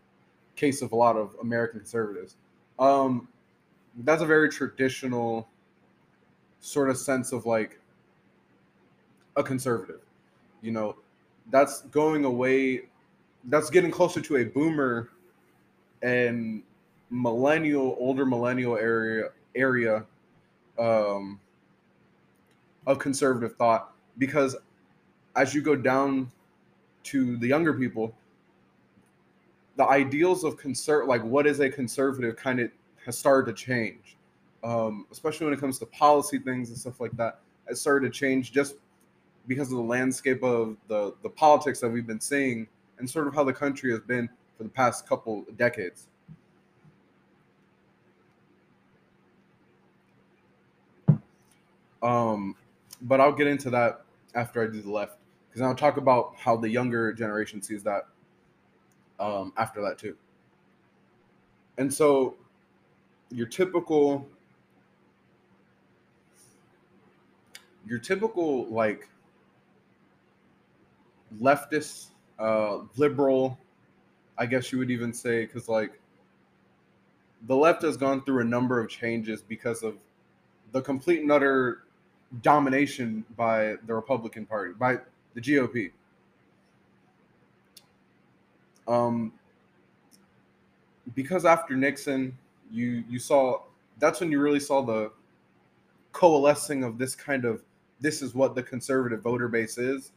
case 0.54 0.82
of 0.82 0.92
a 0.92 0.96
lot 0.96 1.16
of 1.16 1.34
American 1.42 1.80
conservatives. 1.80 2.36
Um, 2.78 3.28
that's 3.98 4.22
a 4.22 4.26
very 4.26 4.48
traditional 4.48 5.48
sort 6.60 6.90
of 6.90 6.96
sense 6.96 7.32
of 7.32 7.46
like 7.46 7.80
a 9.36 9.42
conservative. 9.42 10.00
You 10.62 10.72
know, 10.72 10.96
that's 11.50 11.82
going 11.82 12.24
away, 12.24 12.82
that's 13.44 13.70
getting 13.70 13.90
closer 13.90 14.20
to 14.20 14.36
a 14.36 14.44
boomer 14.44 15.10
and 16.02 16.62
millennial, 17.10 17.96
older 17.98 18.26
millennial 18.26 18.76
area 18.76 19.30
area 19.54 20.04
um, 20.78 21.40
of 22.86 22.98
conservative 22.98 23.56
thought 23.56 23.92
because 24.18 24.56
as 25.34 25.54
you 25.54 25.60
go 25.60 25.76
down 25.76 26.30
to 27.04 27.36
the 27.36 27.46
younger 27.46 27.74
people, 27.74 28.14
the 29.76 29.84
ideals 29.84 30.44
of 30.44 30.58
conserv 30.58 31.06
like 31.06 31.22
what 31.22 31.46
is 31.46 31.60
a 31.60 31.68
conservative 31.68 32.36
kind 32.36 32.60
of 32.60 32.70
has 33.04 33.18
started 33.18 33.54
to 33.54 33.64
change, 33.64 34.16
um, 34.64 35.06
especially 35.12 35.44
when 35.44 35.54
it 35.54 35.60
comes 35.60 35.78
to 35.78 35.86
policy 35.86 36.38
things 36.38 36.70
and 36.70 36.78
stuff 36.78 37.00
like 37.00 37.12
that. 37.12 37.40
Has 37.68 37.80
started 37.80 38.12
to 38.12 38.18
change 38.18 38.52
just 38.52 38.76
because 39.46 39.70
of 39.70 39.76
the 39.76 39.82
landscape 39.82 40.42
of 40.42 40.76
the 40.88 41.14
the 41.22 41.28
politics 41.28 41.80
that 41.80 41.88
we've 41.88 42.06
been 42.06 42.20
seeing 42.20 42.66
and 42.98 43.08
sort 43.08 43.26
of 43.26 43.34
how 43.34 43.44
the 43.44 43.52
country 43.52 43.90
has 43.90 44.00
been 44.00 44.28
for 44.56 44.62
the 44.62 44.70
past 44.70 45.06
couple 45.06 45.44
decades. 45.56 46.06
Um, 52.02 52.54
but 53.02 53.20
I'll 53.20 53.32
get 53.32 53.46
into 53.46 53.70
that 53.70 54.02
after 54.34 54.62
I 54.62 54.66
do 54.66 54.82
the 54.82 54.90
left 54.90 55.18
because 55.48 55.62
I'll 55.62 55.74
talk 55.74 55.96
about 55.96 56.34
how 56.36 56.56
the 56.56 56.68
younger 56.68 57.12
generation 57.12 57.62
sees 57.62 57.82
that 57.84 58.06
um, 59.18 59.52
after 59.56 59.80
that 59.82 59.98
too. 59.98 60.16
And 61.78 61.92
so, 61.92 62.36
your 63.30 63.46
typical, 63.46 64.26
your 67.86 67.98
typical 67.98 68.66
like 68.66 69.08
leftist, 71.40 72.08
uh, 72.38 72.78
liberal, 72.96 73.58
I 74.38 74.46
guess 74.46 74.72
you 74.72 74.78
would 74.78 74.90
even 74.90 75.12
say, 75.12 75.44
because 75.46 75.68
like 75.68 76.00
the 77.46 77.56
left 77.56 77.82
has 77.82 77.96
gone 77.96 78.22
through 78.24 78.40
a 78.40 78.44
number 78.44 78.80
of 78.80 78.88
changes 78.88 79.42
because 79.42 79.82
of 79.82 79.96
the 80.72 80.80
complete 80.80 81.20
and 81.20 81.30
utter 81.30 81.85
domination 82.42 83.24
by 83.36 83.76
the 83.86 83.94
Republican 83.94 84.46
Party, 84.46 84.74
by 84.78 84.98
the 85.34 85.40
GOP. 85.40 85.92
Um, 88.88 89.32
because 91.14 91.44
after 91.44 91.76
Nixon, 91.76 92.36
you 92.70 93.04
you 93.08 93.18
saw 93.18 93.62
that's 93.98 94.20
when 94.20 94.30
you 94.30 94.40
really 94.40 94.60
saw 94.60 94.82
the 94.82 95.10
coalescing 96.12 96.84
of 96.84 96.98
this 96.98 97.14
kind 97.14 97.44
of 97.44 97.62
this 98.00 98.22
is 98.22 98.34
what 98.34 98.54
the 98.54 98.62
conservative 98.62 99.22
voter 99.22 99.48
base 99.48 99.78
is. 99.78 100.12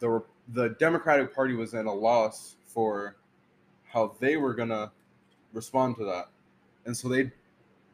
The 0.00 0.22
the 0.54 0.70
Democratic 0.80 1.34
Party 1.34 1.54
was 1.54 1.74
in 1.74 1.86
a 1.86 1.92
loss 1.92 2.56
for 2.66 3.16
how 3.84 4.14
they 4.20 4.36
were 4.36 4.54
gonna 4.54 4.92
respond 5.52 5.96
to 5.96 6.04
that, 6.04 6.28
and 6.84 6.96
so 6.96 7.08
they 7.08 7.30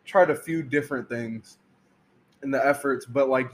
tried 0.05 0.31
a 0.31 0.37
few 0.37 0.63
different 0.63 1.09
things 1.09 1.59
in 2.45 2.51
the 2.51 2.65
efforts, 2.65 3.07
but 3.07 3.29
like 3.29 3.51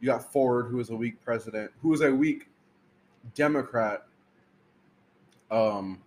you 0.00 0.06
got 0.06 0.32
Ford, 0.32 0.66
who 0.66 0.78
was 0.78 0.90
a 0.90 0.96
weak 0.96 1.22
president, 1.24 1.70
who 1.80 1.90
was 1.90 2.00
a 2.00 2.10
weak 2.10 2.48
Democrat, 3.34 4.04
um, 5.50 6.00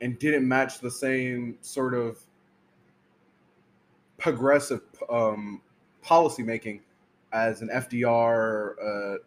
and 0.00 0.18
didn't 0.18 0.48
match 0.48 0.80
the 0.80 0.90
same 0.90 1.58
sort 1.60 1.94
of 1.94 2.18
progressive 4.16 4.82
um, 5.10 5.60
policy 6.02 6.42
making 6.42 6.80
as 7.32 7.60
an 7.62 7.68
FDR, 7.68 8.72
uh, 8.82 9.18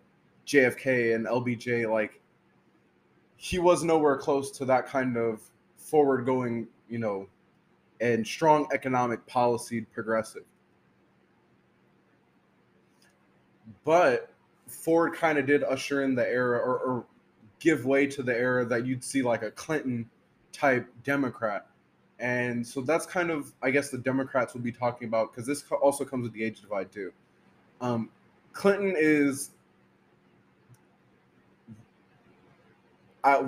JFK, 0.48 1.16
and 1.16 1.26
LBJ. 1.26 1.92
Like 1.92 2.20
he 3.38 3.60
was 3.60 3.84
nowhere 3.84 4.18
close 4.18 4.52
to 4.52 4.66
that 4.66 4.88
kind 4.88 5.18
of 5.18 5.42
forward 5.78 6.26
going, 6.26 6.68
you 6.90 6.98
know, 6.98 7.28
and 8.02 8.26
strong 8.26 8.68
economic 8.74 9.26
policy 9.28 9.82
progressive. 9.82 10.44
But 13.86 14.30
Ford 14.68 15.14
kind 15.14 15.38
of 15.38 15.46
did 15.46 15.64
usher 15.64 16.04
in 16.04 16.16
the 16.16 16.28
era 16.28 16.60
or, 16.60 16.80
or 16.80 17.06
give 17.60 17.86
way 17.86 18.08
to 18.08 18.24
the 18.24 18.36
era 18.36 18.66
that 18.66 18.86
you'd 18.86 19.04
see 19.04 19.22
like 19.22 19.44
a 19.44 19.52
Clinton 19.52 20.10
type 20.52 20.88
Democrat. 21.04 21.68
And 22.20 22.66
so 22.66 22.82
that's 22.82 23.06
kind 23.06 23.32
of, 23.32 23.52
I 23.62 23.72
guess, 23.72 23.90
the 23.90 23.98
Democrats 23.98 24.54
would 24.54 24.64
be 24.64 24.72
talking 24.72 25.08
about 25.08 25.32
because 25.32 25.46
this 25.46 25.64
also 25.82 26.06
comes 26.06 26.24
with 26.24 26.34
the 26.34 26.44
age 26.44 26.62
divide 26.62 26.92
too. 26.92 27.12
Um, 27.82 28.10
Clinton 28.54 28.94
is 28.96 29.52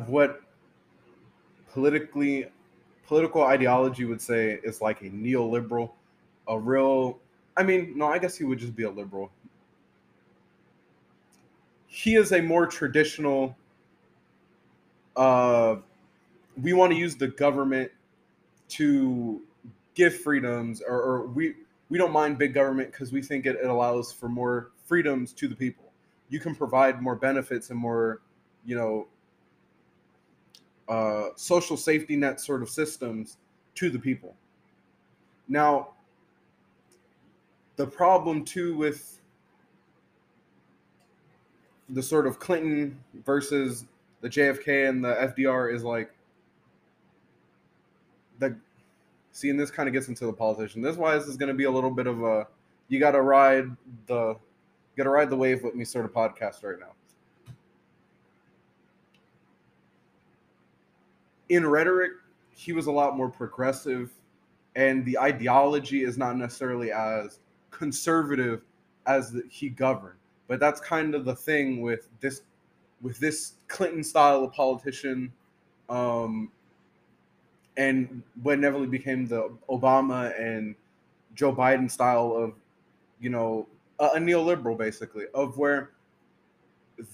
what 0.08 0.42
politically 1.72 2.48
political 3.08 3.44
ideology 3.44 4.06
would 4.06 4.22
say 4.22 4.60
is 4.64 4.82
like 4.82 5.02
a 5.02 5.10
neoliberal, 5.10 5.92
a 6.48 6.58
real. 6.58 7.20
I 7.58 7.64
mean, 7.64 7.94
no, 7.96 8.08
I 8.08 8.18
guess 8.18 8.38
he 8.38 8.44
would 8.44 8.60
just 8.60 8.76
be 8.76 8.84
a 8.84 8.90
liberal. 8.90 9.32
He 11.96 12.16
is 12.16 12.34
a 12.34 12.42
more 12.42 12.68
traditional. 12.68 13.56
Uh, 15.16 15.78
we 16.62 16.74
want 16.74 16.92
to 16.92 16.98
use 16.98 17.16
the 17.16 17.30
government 17.30 17.90
to 18.68 19.42
give 19.94 20.14
freedoms, 20.14 20.82
or, 20.86 21.02
or 21.02 21.28
we 21.28 21.56
we 21.88 21.98
don't 21.98 22.12
mind 22.12 22.38
big 22.38 22.54
government 22.54 22.92
because 22.92 23.14
we 23.14 23.22
think 23.22 23.46
it, 23.46 23.56
it 23.56 23.68
allows 23.68 24.12
for 24.12 24.28
more 24.28 24.72
freedoms 24.86 25.32
to 25.34 25.48
the 25.48 25.56
people. 25.56 25.86
You 26.28 26.42
can 26.42 26.54
provide 26.54 27.02
more 27.02 27.16
benefits 27.16 27.70
and 27.70 27.80
more, 27.80 28.20
you 28.66 28.76
know, 28.76 29.08
uh, 30.90 31.30
social 31.38 31.78
safety 31.78 32.18
net 32.18 32.42
sort 32.42 32.62
of 32.62 32.70
systems 32.70 33.38
to 33.76 33.90
the 33.90 34.00
people. 34.00 34.36
Now, 35.48 35.92
the 37.78 37.88
problem 37.88 38.44
too 38.44 38.76
with 38.76 39.22
the 41.90 42.02
sort 42.02 42.28
of 42.28 42.40
Clinton 42.40 43.00
versus 43.26 43.86
the 44.22 44.30
JFK 44.30 44.90
and 44.90 45.04
the 45.04 45.14
FDR 45.14 45.74
is 45.74 45.84
like 45.84 46.12
the 48.40 48.56
see, 49.32 49.50
and 49.50 49.60
this 49.60 49.72
kind 49.72 49.88
of 49.88 49.94
gets 49.94 50.08
into 50.08 50.26
the 50.26 50.34
politician. 50.34 50.82
This 50.82 50.94
is 50.94 50.98
why 50.98 51.16
this 51.16 51.28
is 51.28 51.38
going 51.38 51.50
to 51.50 51.56
be 51.56 51.66
a 51.66 51.72
little 51.72 51.92
bit 51.92 52.08
of 52.08 52.24
a 52.24 52.48
you 52.88 53.00
got 53.00 53.12
to 53.12 53.22
ride 53.22 53.66
the 54.08 54.36
got 54.98 55.04
to 55.04 55.10
ride 55.10 55.30
the 55.30 55.36
wave 55.36 55.64
with 55.64 55.76
me 55.76 55.84
sort 55.86 56.06
of 56.06 56.14
podcast 56.14 56.64
right 56.64 56.80
now. 56.80 56.94
in 61.50 61.66
rhetoric, 61.66 62.14
he 62.52 62.74
was 62.74 62.88
a 62.88 62.92
lot 62.92 63.18
more 63.18 63.30
progressive, 63.30 64.12
and 64.76 65.06
the 65.06 65.18
ideology 65.18 66.04
is 66.04 66.18
not 66.18 66.38
necessarily 66.38 66.92
as 66.92 67.40
conservative 67.72 68.62
as 69.06 69.32
the, 69.32 69.44
he 69.50 69.70
governed. 69.70 70.18
But 70.48 70.60
that's 70.60 70.80
kind 70.80 71.16
of 71.16 71.26
the 71.26 71.36
thing 71.36 71.82
with 71.82 72.10
this 72.20 72.42
with 73.02 73.20
this 73.20 73.54
Clinton 73.68 74.04
style 74.04 74.44
of 74.44 74.54
politician, 74.54 75.34
um, 75.90 76.52
and 77.78 78.24
what 78.42 78.54
inevitably 78.54 78.88
became 78.88 79.28
the 79.28 79.50
Obama 79.70 80.40
and 80.40 80.76
Joe 81.34 81.54
Biden 81.54 81.92
style 81.92 82.34
of, 82.34 82.54
you 83.20 83.30
know, 83.30 83.68
a, 84.00 84.06
a 84.06 84.18
neoliberal 84.18 84.78
basically, 84.78 85.26
of 85.34 85.58
where 85.58 85.92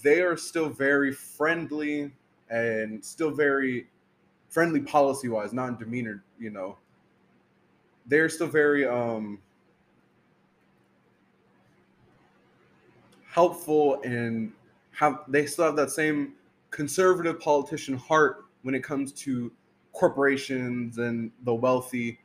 they 0.02 0.20
are 0.22 0.36
still 0.36 0.68
very 0.68 1.12
friendly 1.12 2.12
and 2.48 3.04
still 3.04 3.30
very 3.30 3.88
friendly 4.48 4.80
policy 4.80 5.28
wise, 5.28 5.52
not 5.52 5.68
in 5.70 5.76
demeanor, 5.76 6.22
you 6.38 6.50
know, 6.50 6.76
they're 8.06 8.28
still 8.28 8.46
very 8.46 8.86
um 8.86 9.40
helpful 13.32 13.98
and 14.02 14.52
have 14.90 15.20
they 15.26 15.46
still 15.46 15.64
have 15.64 15.76
that 15.76 15.90
same 15.90 16.34
conservative 16.70 17.40
politician 17.40 17.96
heart 17.96 18.44
when 18.62 18.74
it 18.74 18.84
comes 18.84 19.10
to 19.10 19.50
corporations 19.94 20.98
and 20.98 21.30
the 21.44 21.54
wealthy. 21.54 22.18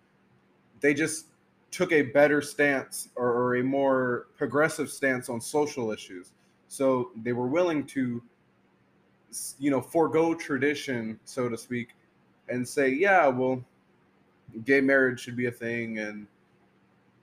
They 0.82 0.93
just 0.93 1.28
took 1.72 1.93
a 1.93 2.02
better 2.02 2.41
stance 2.41 3.08
or, 3.15 3.32
or 3.32 3.56
a 3.56 3.63
more 3.63 4.28
progressive 4.38 4.89
stance 4.89 5.30
on 5.30 5.39
social 5.39 5.91
issues. 5.91 6.34
So 6.67 7.12
they 7.24 7.32
were 7.32 7.48
willing 7.48 7.86
to 7.88 8.22
you 9.60 9.72
know 9.72 9.82
forego 9.82 10.34
tradition 10.34 11.20
so 11.24 11.48
to 11.48 11.58
speak 11.58 11.89
and 12.50 12.67
say, 12.67 12.89
yeah, 12.89 13.28
well, 13.28 13.63
gay 14.65 14.82
marriage 14.82 15.22
should 15.22 15.38
be 15.38 15.46
a 15.46 15.52
thing, 15.52 16.00
and 16.00 16.28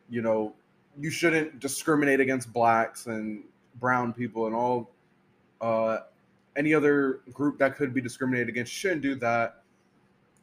you 0.09 0.23
know, 0.23 0.55
you 0.99 1.11
shouldn't 1.11 1.61
discriminate 1.61 2.21
against 2.21 2.51
blacks 2.53 3.07
and 3.07 3.43
brown 3.81 4.13
people 4.13 4.47
and 4.47 4.55
all 4.55 4.91
uh, 5.61 5.99
any 6.57 6.75
other 6.75 7.21
group 7.33 7.59
that 7.59 7.77
could 7.77 7.93
be 7.93 8.01
discriminated 8.01 8.49
against 8.49 8.73
shouldn't 8.73 9.03
do 9.03 9.15
that. 9.17 9.63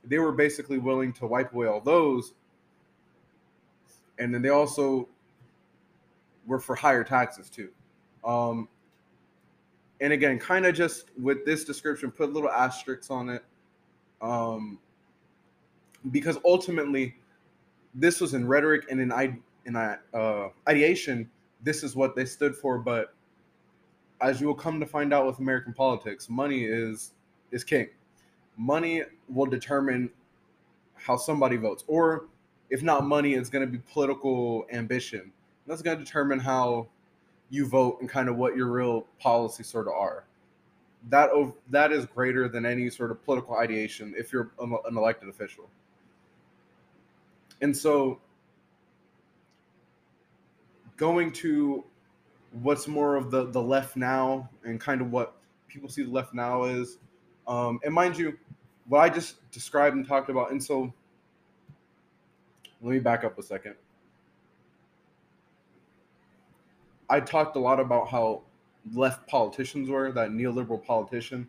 They 0.03 0.19
were 0.19 0.31
basically 0.31 0.79
willing 0.79 1.13
to 1.13 1.27
wipe 1.27 1.53
away 1.53 1.67
all 1.67 1.79
those, 1.79 2.33
and 4.17 4.33
then 4.33 4.41
they 4.41 4.49
also 4.49 5.07
were 6.47 6.59
for 6.59 6.75
higher 6.75 7.03
taxes 7.03 7.49
too. 7.49 7.69
Um, 8.23 8.67
and 9.99 10.11
again, 10.11 10.39
kind 10.39 10.65
of 10.65 10.73
just 10.73 11.05
with 11.19 11.45
this 11.45 11.63
description, 11.63 12.11
put 12.11 12.33
little 12.33 12.49
asterisks 12.49 13.11
on 13.11 13.29
it 13.29 13.43
um, 14.21 14.79
because 16.11 16.37
ultimately 16.43 17.15
this 17.93 18.19
was 18.19 18.33
in 18.33 18.47
rhetoric 18.47 18.85
and 18.89 18.99
in 18.99 19.41
in 19.65 19.75
uh, 19.75 20.49
ideation. 20.67 21.29
This 21.63 21.83
is 21.83 21.95
what 21.95 22.15
they 22.15 22.25
stood 22.25 22.55
for, 22.55 22.79
but 22.79 23.13
as 24.21 24.39
you 24.39 24.47
will 24.47 24.55
come 24.55 24.79
to 24.79 24.85
find 24.85 25.13
out 25.13 25.25
with 25.25 25.39
American 25.39 25.73
politics, 25.73 26.29
money 26.29 26.63
is 26.63 27.13
is 27.51 27.63
king. 27.63 27.89
Money 28.57 29.03
will 29.27 29.45
determine 29.45 30.09
how 30.95 31.17
somebody 31.17 31.57
votes, 31.57 31.83
or 31.87 32.25
if 32.69 32.83
not 32.83 33.05
money, 33.05 33.33
it's 33.33 33.49
going 33.49 33.65
to 33.65 33.71
be 33.71 33.81
political 33.91 34.65
ambition. 34.71 35.31
That's 35.67 35.81
going 35.81 35.97
to 35.97 36.03
determine 36.03 36.39
how 36.39 36.87
you 37.49 37.67
vote 37.67 37.97
and 37.99 38.09
kind 38.09 38.29
of 38.29 38.37
what 38.37 38.55
your 38.55 38.71
real 38.71 39.07
policies 39.19 39.67
sort 39.67 39.87
of 39.87 39.93
are 39.93 40.25
that 41.09 41.29
that 41.69 41.91
is 41.91 42.05
greater 42.05 42.47
than 42.47 42.65
any 42.65 42.89
sort 42.89 43.11
of 43.11 43.23
political 43.23 43.57
ideation 43.57 44.13
if 44.17 44.31
you're 44.31 44.51
an 44.59 44.77
elected 44.95 45.29
official. 45.29 45.69
And 47.61 47.75
so 47.75 48.19
going 50.97 51.31
to 51.33 51.83
what's 52.51 52.87
more 52.87 53.15
of 53.15 53.31
the 53.31 53.45
the 53.51 53.61
left 53.61 53.95
now 53.95 54.49
and 54.63 54.79
kind 54.79 55.01
of 55.01 55.11
what 55.11 55.35
people 55.67 55.87
see 55.87 56.03
the 56.03 56.11
left 56.11 56.33
now 56.33 56.63
is 56.63 56.97
um, 57.47 57.79
and 57.83 57.93
mind 57.93 58.17
you 58.17 58.37
what 58.87 58.99
i 58.99 59.09
just 59.09 59.49
described 59.51 59.95
and 59.95 60.07
talked 60.07 60.29
about 60.29 60.51
and 60.51 60.61
so 60.61 60.93
let 62.81 62.91
me 62.91 62.99
back 62.99 63.23
up 63.23 63.37
a 63.39 63.43
second 63.43 63.75
i 67.09 67.19
talked 67.19 67.55
a 67.55 67.59
lot 67.59 67.79
about 67.79 68.09
how 68.09 68.41
left 68.93 69.27
politicians 69.27 69.89
were, 69.89 70.11
that 70.11 70.29
neoliberal 70.29 70.83
politician. 70.83 71.47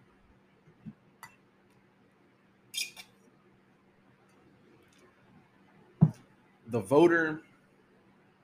The 6.69 6.81
voter, 6.81 7.43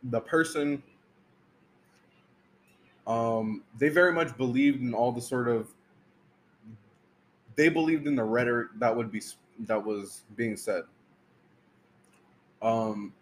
the 0.03 0.21
person, 0.21 0.83
um, 3.09 3.65
they 3.79 3.89
very 3.89 4.13
much 4.13 4.37
believed 4.37 4.83
in 4.83 4.95
all 4.95 5.11
the 5.11 5.21
sort 5.21 5.49
of 5.49 5.69
they 7.57 7.69
believed 7.69 8.07
in 8.07 8.15
the 8.15 8.23
rhetoric 8.23 8.69
that 8.79 8.95
would 8.95 9.11
be 9.11 9.21
that 9.61 9.85
was 9.85 10.23
being 10.37 10.57
said. 10.57 10.83
Um, 12.63 13.13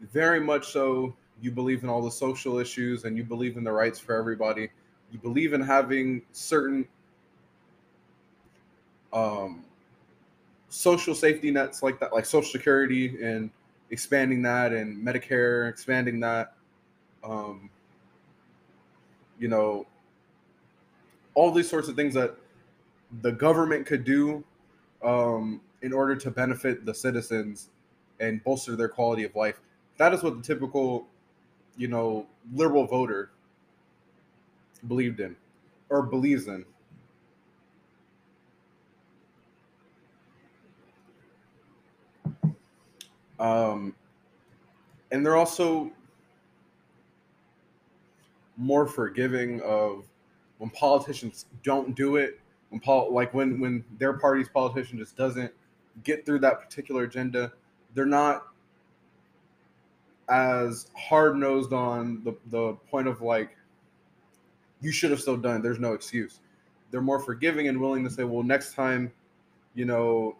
very 0.00 0.40
much 0.40 0.68
so 0.68 1.14
you 1.42 1.50
believe 1.50 1.82
in 1.82 1.88
all 1.88 2.00
the 2.00 2.10
social 2.10 2.58
issues 2.58 3.04
and 3.04 3.16
you 3.16 3.24
believe 3.24 3.56
in 3.56 3.64
the 3.64 3.72
rights 3.72 3.98
for 3.98 4.14
everybody. 4.16 4.70
You 5.10 5.18
believe 5.18 5.52
in 5.52 5.60
having 5.60 6.22
certain 6.32 6.86
um, 9.12 9.64
social 10.68 11.14
safety 11.14 11.50
nets 11.50 11.82
like 11.82 11.98
that, 12.00 12.12
like 12.12 12.26
Social 12.26 12.50
Security 12.50 13.22
and 13.22 13.50
expanding 13.90 14.42
that, 14.42 14.72
and 14.72 15.04
Medicare, 15.04 15.68
expanding 15.68 16.20
that. 16.20 16.54
Um, 17.24 17.70
you 19.38 19.48
know, 19.48 19.86
all 21.34 21.50
these 21.52 21.68
sorts 21.68 21.88
of 21.88 21.96
things 21.96 22.14
that 22.14 22.36
the 23.22 23.32
government 23.32 23.86
could 23.86 24.04
do 24.04 24.44
um, 25.02 25.60
in 25.82 25.92
order 25.92 26.16
to 26.16 26.30
benefit 26.30 26.84
the 26.84 26.94
citizens 26.94 27.70
and 28.20 28.42
bolster 28.44 28.74
their 28.76 28.88
quality 28.88 29.24
of 29.24 29.34
life. 29.36 29.60
That 29.96 30.12
is 30.12 30.22
what 30.22 30.36
the 30.36 30.42
typical, 30.42 31.06
you 31.76 31.88
know, 31.88 32.26
liberal 32.52 32.86
voter 32.86 33.30
believed 34.86 35.20
in 35.20 35.36
or 35.88 36.02
believes 36.02 36.46
in. 36.46 36.64
Um, 43.38 43.94
and 45.12 45.24
they're 45.24 45.36
also 45.36 45.92
more 48.58 48.86
forgiving 48.86 49.62
of 49.62 50.04
when 50.58 50.70
politicians 50.70 51.46
don't 51.62 51.96
do 51.96 52.16
it 52.16 52.40
when 52.70 52.80
Paul 52.80 53.12
like 53.12 53.32
when 53.32 53.58
when 53.60 53.84
their 53.98 54.12
party's 54.14 54.48
politician 54.48 54.98
just 54.98 55.16
doesn't 55.16 55.52
get 56.04 56.26
through 56.26 56.40
that 56.40 56.60
particular 56.60 57.04
agenda 57.04 57.52
they're 57.94 58.04
not 58.04 58.48
as 60.28 60.90
hard 60.94 61.36
nosed 61.36 61.72
on 61.72 62.22
the, 62.24 62.34
the 62.50 62.74
point 62.90 63.08
of 63.08 63.22
like 63.22 63.56
you 64.80 64.92
should 64.92 65.10
have 65.10 65.20
still 65.20 65.36
done 65.36 65.56
it. 65.56 65.62
There's 65.62 65.80
no 65.80 65.92
excuse. 65.92 66.40
They're 66.90 67.00
more 67.00 67.18
forgiving 67.18 67.68
and 67.68 67.80
willing 67.80 68.04
to 68.04 68.10
say, 68.10 68.24
well, 68.24 68.42
next 68.42 68.74
time, 68.74 69.12
you 69.74 69.84
know, 69.84 70.36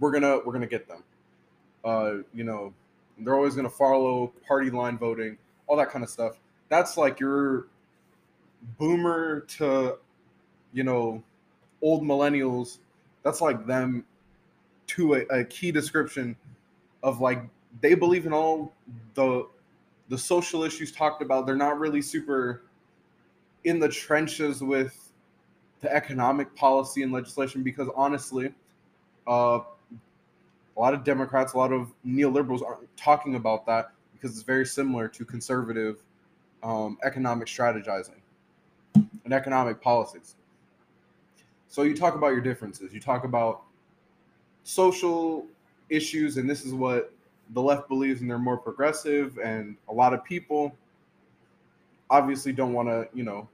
we're 0.00 0.12
gonna 0.12 0.38
we're 0.44 0.52
gonna 0.52 0.66
get 0.66 0.88
them. 0.88 1.02
Uh, 1.84 2.12
you 2.32 2.44
know, 2.44 2.72
they're 3.18 3.34
always 3.34 3.54
gonna 3.54 3.70
follow 3.70 4.32
party 4.46 4.70
line 4.70 4.98
voting, 4.98 5.36
all 5.66 5.76
that 5.76 5.90
kind 5.90 6.04
of 6.04 6.10
stuff. 6.10 6.38
That's 6.68 6.96
like 6.96 7.20
your 7.20 7.66
boomer 8.78 9.40
to, 9.40 9.98
you 10.72 10.84
know, 10.84 11.22
old 11.80 12.02
millennials. 12.02 12.78
That's 13.22 13.40
like 13.40 13.66
them 13.66 14.04
to 14.88 15.14
a, 15.14 15.20
a 15.40 15.44
key 15.44 15.70
description 15.70 16.36
of 17.02 17.20
like 17.20 17.42
they 17.80 17.94
believe 17.94 18.26
in 18.26 18.32
all 18.32 18.72
the 19.14 19.46
the 20.08 20.18
social 20.18 20.62
issues 20.62 20.92
talked 20.92 21.22
about. 21.22 21.46
They're 21.46 21.56
not 21.56 21.78
really 21.78 22.02
super 22.02 22.62
in 23.64 23.78
the 23.78 23.88
trenches 23.88 24.62
with 24.62 25.12
the 25.80 25.92
economic 25.94 26.54
policy 26.54 27.02
and 27.02 27.12
legislation 27.12 27.62
because 27.62 27.88
honestly, 27.94 28.52
uh, 29.26 29.60
a 30.76 30.80
lot 30.80 30.94
of 30.94 31.04
Democrats, 31.04 31.52
a 31.52 31.58
lot 31.58 31.72
of 31.72 31.92
neoliberals 32.06 32.62
aren't 32.64 32.94
talking 32.96 33.34
about 33.34 33.66
that 33.66 33.92
because 34.22 34.36
it's 34.36 34.46
very 34.46 34.64
similar 34.64 35.08
to 35.08 35.24
conservative 35.24 36.04
um, 36.62 36.96
economic 37.02 37.48
strategizing 37.48 38.20
and 38.94 39.32
economic 39.32 39.80
policies. 39.80 40.36
So 41.68 41.82
you 41.82 41.96
talk 41.96 42.14
about 42.14 42.28
your 42.28 42.40
differences. 42.40 42.92
You 42.92 43.00
talk 43.00 43.24
about 43.24 43.62
social 44.62 45.46
issues, 45.90 46.36
and 46.36 46.48
this 46.48 46.64
is 46.64 46.72
what 46.72 47.12
the 47.50 47.60
left 47.60 47.88
believes 47.88 48.20
and 48.20 48.30
they're 48.30 48.38
more 48.38 48.56
progressive 48.56 49.38
and 49.38 49.76
a 49.88 49.92
lot 49.92 50.14
of 50.14 50.24
people 50.24 50.74
obviously 52.08 52.52
don't 52.52 52.72
want 52.72 52.88
to 52.88 53.06
you 53.12 53.24
know 53.24 53.46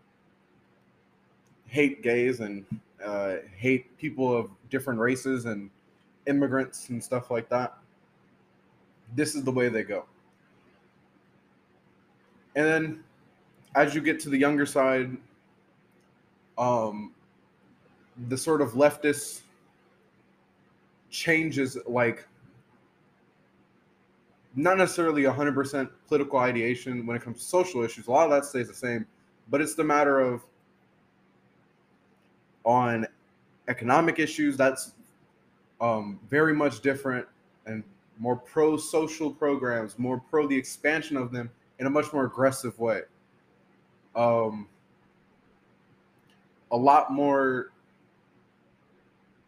hate 1.66 2.00
gays 2.02 2.38
and 2.38 2.64
uh, 3.04 3.36
hate 3.56 3.96
people 3.98 4.36
of 4.36 4.50
different 4.70 5.00
races 5.00 5.46
and 5.46 5.68
immigrants 6.26 6.90
and 6.90 7.02
stuff 7.02 7.30
like 7.30 7.48
that 7.48 7.78
this 9.16 9.34
is 9.34 9.42
the 9.42 9.50
way 9.50 9.68
they 9.68 9.82
go 9.82 10.04
and 12.58 12.66
then 12.66 13.04
as 13.76 13.94
you 13.94 14.00
get 14.00 14.18
to 14.18 14.28
the 14.28 14.36
younger 14.36 14.66
side 14.66 15.16
um 16.58 17.12
the 18.26 18.36
sort 18.36 18.60
of 18.60 18.72
leftist 18.72 19.42
changes 21.08 21.78
like 21.86 22.26
not 24.56 24.76
necessarily 24.76 25.22
100% 25.22 25.88
political 26.08 26.40
ideation 26.40 27.06
when 27.06 27.16
it 27.16 27.22
comes 27.22 27.38
to 27.38 27.44
social 27.44 27.84
issues. 27.84 28.08
A 28.08 28.10
lot 28.10 28.24
of 28.24 28.30
that 28.32 28.44
stays 28.44 28.66
the 28.66 28.74
same, 28.74 29.06
but 29.50 29.60
it's 29.60 29.76
the 29.76 29.84
matter 29.84 30.18
of 30.18 30.42
on 32.64 33.06
economic 33.68 34.18
issues 34.18 34.56
that's 34.56 34.94
um, 35.80 36.18
very 36.28 36.52
much 36.52 36.80
different 36.80 37.24
and 37.66 37.84
more 38.18 38.34
pro 38.34 38.76
social 38.76 39.30
programs, 39.30 39.96
more 39.96 40.20
pro 40.28 40.48
the 40.48 40.56
expansion 40.56 41.16
of 41.16 41.30
them 41.30 41.48
in 41.78 41.86
a 41.86 41.90
much 41.90 42.12
more 42.12 42.24
aggressive 42.24 42.78
way. 42.78 43.02
Um, 44.16 44.68
a 46.70 46.76
lot 46.76 47.12
more 47.12 47.70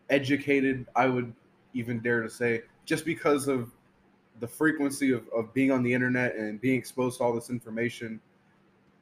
educated, 0.08 0.86
I 0.94 1.06
would 1.06 1.32
even 1.74 2.00
dare 2.00 2.22
to 2.22 2.30
say, 2.30 2.62
just 2.84 3.04
because 3.04 3.48
of 3.48 3.70
the 4.40 4.48
frequency 4.48 5.12
of, 5.12 5.28
of 5.28 5.52
being 5.52 5.70
on 5.70 5.82
the 5.82 5.92
internet 5.92 6.34
and 6.34 6.60
being 6.60 6.78
exposed 6.78 7.18
to 7.18 7.24
all 7.24 7.32
this 7.32 7.50
information 7.50 8.20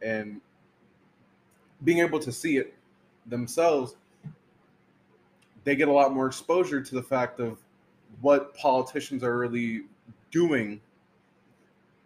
and 0.02 0.40
being 1.84 1.98
able 1.98 2.18
to 2.18 2.32
see 2.32 2.56
it 2.56 2.74
themselves, 3.26 3.94
they 5.64 5.76
get 5.76 5.88
a 5.88 5.92
lot 5.92 6.12
more 6.12 6.26
exposure 6.26 6.80
to 6.80 6.94
the 6.94 7.02
fact 7.02 7.40
of 7.40 7.58
what 8.20 8.54
politicians 8.54 9.22
are 9.22 9.36
really 9.36 9.82
doing 10.30 10.80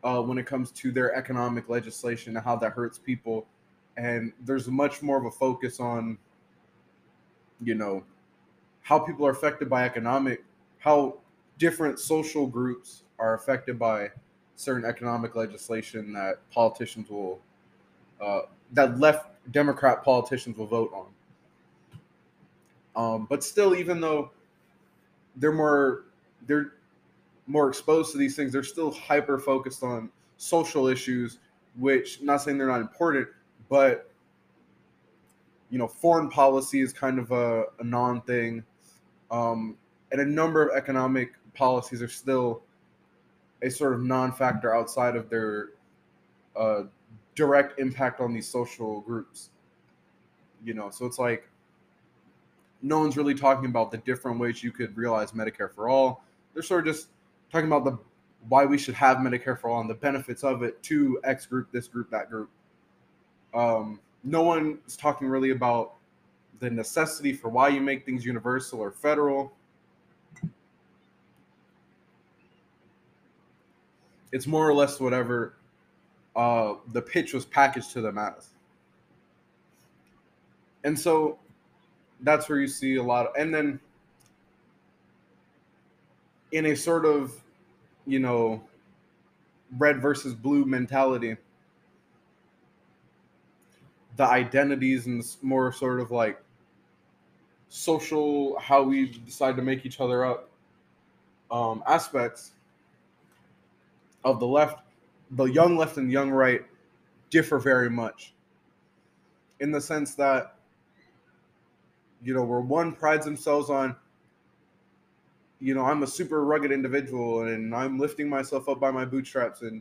uh, 0.04 0.20
when 0.20 0.38
it 0.38 0.46
comes 0.46 0.70
to 0.72 0.90
their 0.90 1.14
economic 1.14 1.68
legislation 1.68 2.36
and 2.36 2.44
how 2.44 2.56
that 2.56 2.72
hurts 2.72 2.98
people. 2.98 3.46
And 3.96 4.32
there's 4.44 4.68
much 4.68 5.02
more 5.02 5.18
of 5.18 5.26
a 5.26 5.30
focus 5.30 5.80
on, 5.80 6.18
you 7.62 7.74
know, 7.74 8.02
how 8.80 8.98
people 8.98 9.26
are 9.26 9.30
affected 9.30 9.70
by 9.70 9.84
economic, 9.84 10.44
how 10.78 11.18
different 11.58 12.00
social 12.00 12.46
groups 12.46 13.04
are 13.18 13.34
affected 13.34 13.78
by 13.78 14.10
certain 14.56 14.84
economic 14.84 15.34
legislation 15.36 16.12
that 16.12 16.38
politicians 16.50 17.08
will 17.08 17.40
uh, 18.20 18.42
that 18.72 18.98
left 18.98 19.28
Democrat 19.50 20.04
politicians 20.04 20.56
will 20.56 20.66
vote 20.66 20.92
on. 20.94 21.06
Um, 22.94 23.26
but 23.28 23.42
still, 23.42 23.74
even 23.74 24.00
though 24.00 24.30
they're 25.36 25.52
more 25.52 26.04
they're 26.46 26.74
more 27.46 27.68
exposed 27.68 28.12
to 28.12 28.18
these 28.18 28.36
things, 28.36 28.52
they're 28.52 28.62
still 28.62 28.90
hyper 28.92 29.38
focused 29.38 29.82
on 29.82 30.10
social 30.36 30.86
issues, 30.86 31.38
which 31.78 32.22
not 32.22 32.38
saying 32.42 32.58
they're 32.58 32.66
not 32.66 32.80
important, 32.80 33.28
but 33.68 34.10
you 35.70 35.78
know, 35.78 35.88
foreign 35.88 36.28
policy 36.28 36.82
is 36.82 36.92
kind 36.92 37.18
of 37.18 37.30
a, 37.32 37.64
a 37.78 37.84
non 37.84 38.20
thing. 38.22 38.62
Um, 39.30 39.76
and 40.10 40.20
a 40.20 40.24
number 40.26 40.66
of 40.66 40.76
economic 40.76 41.32
policies 41.54 42.02
are 42.02 42.08
still 42.08 42.62
a 43.62 43.70
sort 43.70 43.94
of 43.94 44.02
non-factor 44.02 44.74
outside 44.74 45.16
of 45.16 45.30
their 45.30 45.70
uh, 46.54 46.82
direct 47.34 47.80
impact 47.80 48.20
on 48.20 48.34
these 48.34 48.46
social 48.46 49.00
groups. 49.00 49.50
You 50.62 50.74
know, 50.74 50.90
so 50.90 51.06
it's 51.06 51.18
like 51.18 51.48
no 52.82 52.98
one's 52.98 53.16
really 53.16 53.34
talking 53.34 53.66
about 53.66 53.90
the 53.90 53.98
different 53.98 54.38
ways 54.38 54.62
you 54.62 54.72
could 54.72 54.96
realize 54.96 55.32
Medicare 55.32 55.72
for 55.72 55.88
all. 55.88 56.24
They're 56.52 56.62
sort 56.62 56.86
of 56.86 56.94
just 56.94 57.08
talking 57.52 57.66
about 57.66 57.84
the 57.84 57.98
why 58.48 58.64
we 58.64 58.76
should 58.76 58.94
have 58.94 59.18
Medicare 59.18 59.58
for 59.58 59.70
all 59.70 59.80
and 59.80 59.88
the 59.88 59.94
benefits 59.94 60.42
of 60.42 60.62
it 60.62 60.82
to 60.82 61.20
X 61.22 61.46
group, 61.46 61.70
this 61.70 61.86
group, 61.86 62.10
that 62.10 62.28
group. 62.28 62.50
Um, 63.54 64.00
no 64.24 64.42
one 64.42 64.78
is 64.86 64.96
talking 64.96 65.28
really 65.28 65.50
about 65.50 65.94
the 66.58 66.70
necessity 66.70 67.32
for 67.32 67.48
why 67.50 67.68
you 67.68 67.80
make 67.80 68.04
things 68.04 68.24
universal 68.24 68.80
or 68.80 68.90
federal 68.90 69.52
it's 74.32 74.46
more 74.46 74.68
or 74.68 74.74
less 74.74 74.98
whatever 74.98 75.54
uh, 76.34 76.74
the 76.92 77.02
pitch 77.02 77.34
was 77.34 77.44
packaged 77.44 77.92
to 77.92 78.00
them 78.00 78.18
as. 78.18 78.48
And 80.84 80.98
so 80.98 81.38
that's 82.20 82.48
where 82.48 82.58
you 82.58 82.66
see 82.66 82.96
a 82.96 83.02
lot 83.02 83.26
of, 83.26 83.32
and 83.38 83.54
then 83.54 83.78
in 86.52 86.66
a 86.66 86.76
sort 86.76 87.04
of, 87.04 87.32
you 88.06 88.18
know, 88.18 88.62
red 89.78 90.00
versus 90.00 90.34
blue 90.34 90.64
mentality, 90.64 91.36
the 94.16 94.24
identities 94.24 95.06
and 95.06 95.24
more 95.40 95.72
sort 95.72 96.00
of 96.00 96.10
like 96.10 96.42
social, 97.68 98.58
how 98.58 98.82
we 98.82 99.08
decide 99.24 99.56
to 99.56 99.62
make 99.62 99.86
each 99.86 99.98
other 100.00 100.24
up 100.24 100.50
um, 101.50 101.82
aspects 101.86 102.52
of 104.24 104.38
the 104.40 104.46
left, 104.46 104.78
the 105.32 105.44
young 105.44 105.76
left 105.76 105.96
and 105.96 106.12
young 106.12 106.30
right 106.30 106.62
differ 107.30 107.58
very 107.58 107.88
much. 107.90 108.34
In 109.60 109.70
the 109.70 109.80
sense 109.80 110.14
that 110.16 110.56
you 112.22 112.34
know 112.34 112.42
where 112.42 112.60
one 112.60 112.92
prides 112.92 113.24
themselves 113.24 113.70
on 113.70 113.96
you 115.62 115.74
know 115.74 115.84
i'm 115.84 116.02
a 116.02 116.06
super 116.06 116.44
rugged 116.44 116.72
individual 116.72 117.42
and 117.42 117.74
i'm 117.74 117.98
lifting 117.98 118.28
myself 118.28 118.68
up 118.68 118.80
by 118.80 118.90
my 118.90 119.04
bootstraps 119.04 119.62
and 119.62 119.80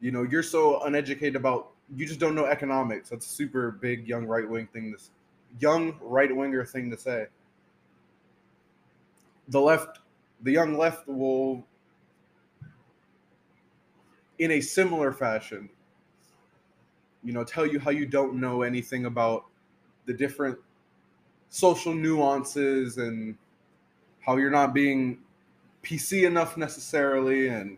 you 0.00 0.10
know 0.10 0.24
you're 0.24 0.42
so 0.42 0.82
uneducated 0.84 1.36
about 1.36 1.72
you 1.96 2.06
just 2.06 2.20
don't 2.20 2.34
know 2.34 2.46
economics. 2.46 3.10
That's 3.10 3.26
a 3.26 3.28
super 3.28 3.72
big 3.72 4.08
young 4.08 4.26
right 4.26 4.48
wing 4.48 4.66
thing 4.66 4.90
this 4.90 5.10
young 5.60 5.94
right 6.00 6.34
winger 6.34 6.64
thing 6.64 6.90
to 6.90 6.96
say. 6.96 7.26
The 9.48 9.60
left 9.60 10.00
the 10.42 10.50
young 10.50 10.76
left 10.76 11.06
will 11.06 11.64
in 14.38 14.52
a 14.52 14.60
similar 14.60 15.12
fashion 15.12 15.68
you 17.22 17.32
know 17.32 17.44
tell 17.44 17.66
you 17.66 17.78
how 17.78 17.90
you 17.90 18.06
don't 18.06 18.34
know 18.34 18.62
anything 18.62 19.04
about 19.04 19.44
the 20.06 20.12
different 20.12 20.58
social 21.48 21.94
nuances 21.94 22.98
and 22.98 23.36
how 24.22 24.36
you're 24.36 24.50
not 24.50 24.72
being 24.72 25.18
PC 25.82 26.26
enough 26.26 26.56
necessarily, 26.56 27.48
and 27.48 27.76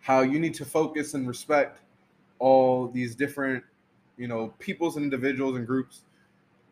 how 0.00 0.20
you 0.20 0.38
need 0.38 0.54
to 0.54 0.64
focus 0.64 1.14
and 1.14 1.26
respect 1.26 1.80
all 2.38 2.88
these 2.88 3.14
different, 3.14 3.64
you 4.16 4.28
know, 4.28 4.54
peoples 4.58 4.96
and 4.96 5.04
individuals 5.04 5.56
and 5.56 5.66
groups, 5.66 6.02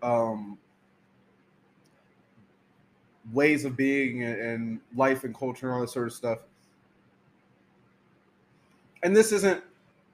um, 0.02 0.58
ways 3.32 3.64
of 3.64 3.76
being 3.76 4.22
and, 4.22 4.80
life 4.94 5.24
and 5.24 5.36
culture 5.36 5.66
and 5.66 5.74
all 5.74 5.80
that 5.80 5.90
sort 5.90 6.06
of 6.06 6.12
stuff. 6.12 6.40
And 9.02 9.16
this 9.16 9.32
isn't 9.32 9.62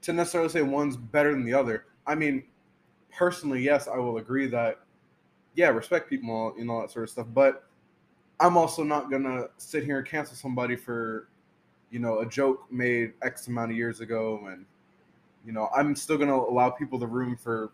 to 0.02 0.12
necessarily 0.12 0.48
say 0.48 0.62
one's 0.62 0.96
better 0.96 1.32
than 1.32 1.44
the 1.44 1.54
other. 1.54 1.84
I 2.06 2.14
mean, 2.14 2.44
personally, 3.12 3.62
yes, 3.62 3.86
I 3.86 3.96
will 3.98 4.18
agree 4.18 4.46
that, 4.48 4.80
yeah, 5.54 5.68
respect 5.68 6.08
people 6.08 6.54
and 6.58 6.70
all 6.70 6.80
that 6.80 6.90
sort 6.90 7.04
of 7.04 7.10
stuff. 7.10 7.26
But 7.32 7.64
I'm 8.38 8.56
also 8.56 8.82
not 8.82 9.10
gonna 9.10 9.46
sit 9.58 9.84
here 9.84 9.98
and 9.98 10.06
cancel 10.06 10.36
somebody 10.36 10.76
for, 10.76 11.28
you 11.90 11.98
know, 11.98 12.20
a 12.20 12.26
joke 12.26 12.66
made 12.70 13.12
X 13.22 13.48
amount 13.48 13.70
of 13.72 13.76
years 13.76 14.00
ago, 14.00 14.46
and 14.50 14.64
you 15.44 15.52
know, 15.52 15.68
I'm 15.74 15.94
still 15.94 16.18
gonna 16.18 16.36
allow 16.36 16.70
people 16.70 16.98
the 16.98 17.06
room 17.06 17.36
for 17.36 17.70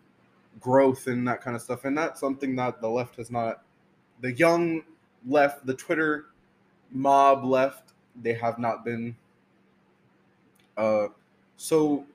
growth 0.59 1.07
and 1.07 1.27
that 1.27 1.41
kind 1.41 1.55
of 1.55 1.61
stuff, 1.61 1.85
and 1.85 1.97
that's 1.97 2.19
something 2.19 2.55
that 2.55 2.81
the 2.81 2.89
left 2.89 3.15
has 3.17 3.31
not. 3.31 3.63
The 4.21 4.33
young 4.33 4.83
left, 5.27 5.65
the 5.65 5.73
Twitter 5.73 6.27
mob 6.91 7.45
left, 7.45 7.93
they 8.21 8.33
have 8.33 8.57
not 8.57 8.83
been 8.83 9.15
uh, 10.77 11.07
so 11.57 12.05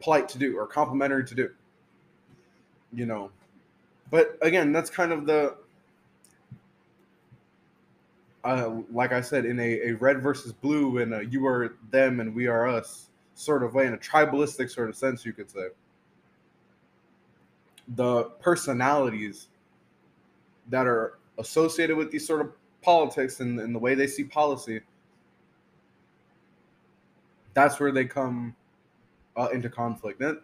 polite 0.00 0.28
to 0.30 0.38
do 0.38 0.56
or 0.56 0.66
complimentary 0.66 1.24
to 1.24 1.34
do. 1.34 1.50
You 2.92 3.06
know, 3.06 3.30
but 4.12 4.38
again, 4.42 4.72
that's 4.72 4.90
kind 4.90 5.10
of 5.10 5.24
the 5.24 5.56
uh, 8.44 8.70
like 8.92 9.12
I 9.12 9.20
said, 9.20 9.46
in 9.46 9.58
a, 9.58 9.80
a 9.88 9.92
red 9.92 10.22
versus 10.22 10.52
blue 10.52 10.98
and 10.98 11.14
a 11.14 11.24
you 11.24 11.46
are 11.46 11.76
them 11.90 12.20
and 12.20 12.34
we 12.34 12.46
are 12.46 12.68
us 12.68 13.08
sort 13.34 13.62
of 13.62 13.72
way, 13.74 13.86
in 13.86 13.94
a 13.94 13.98
tribalistic 13.98 14.70
sort 14.70 14.90
of 14.90 14.96
sense, 14.96 15.24
you 15.24 15.32
could 15.32 15.50
say. 15.50 15.68
The 17.96 18.24
personalities 18.40 19.48
that 20.68 20.86
are 20.86 21.18
associated 21.38 21.96
with 21.96 22.10
these 22.10 22.26
sort 22.26 22.42
of 22.42 22.52
politics 22.82 23.40
and, 23.40 23.58
and 23.60 23.74
the 23.74 23.78
way 23.78 23.94
they 23.94 24.06
see 24.06 24.24
policy, 24.24 24.82
that's 27.54 27.80
where 27.80 27.92
they 27.92 28.04
come 28.04 28.54
uh, 29.38 29.48
into 29.54 29.70
conflict. 29.70 30.20
And 30.20 30.38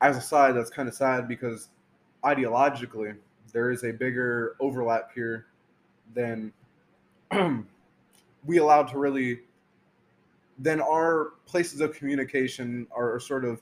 as 0.00 0.16
a 0.16 0.20
side, 0.20 0.56
that's 0.56 0.70
kind 0.70 0.88
of 0.88 0.94
sad 0.94 1.28
because 1.28 1.68
ideologically, 2.24 3.16
there 3.52 3.70
is 3.70 3.84
a 3.84 3.92
bigger 3.92 4.56
overlap 4.60 5.10
here 5.14 5.46
than 6.14 6.52
we 8.44 8.58
allowed 8.58 8.88
to 8.88 8.98
really 8.98 9.40
then 10.58 10.80
our 10.80 11.34
places 11.46 11.80
of 11.80 11.94
communication 11.94 12.86
are 12.90 13.20
sort 13.20 13.44
of 13.44 13.60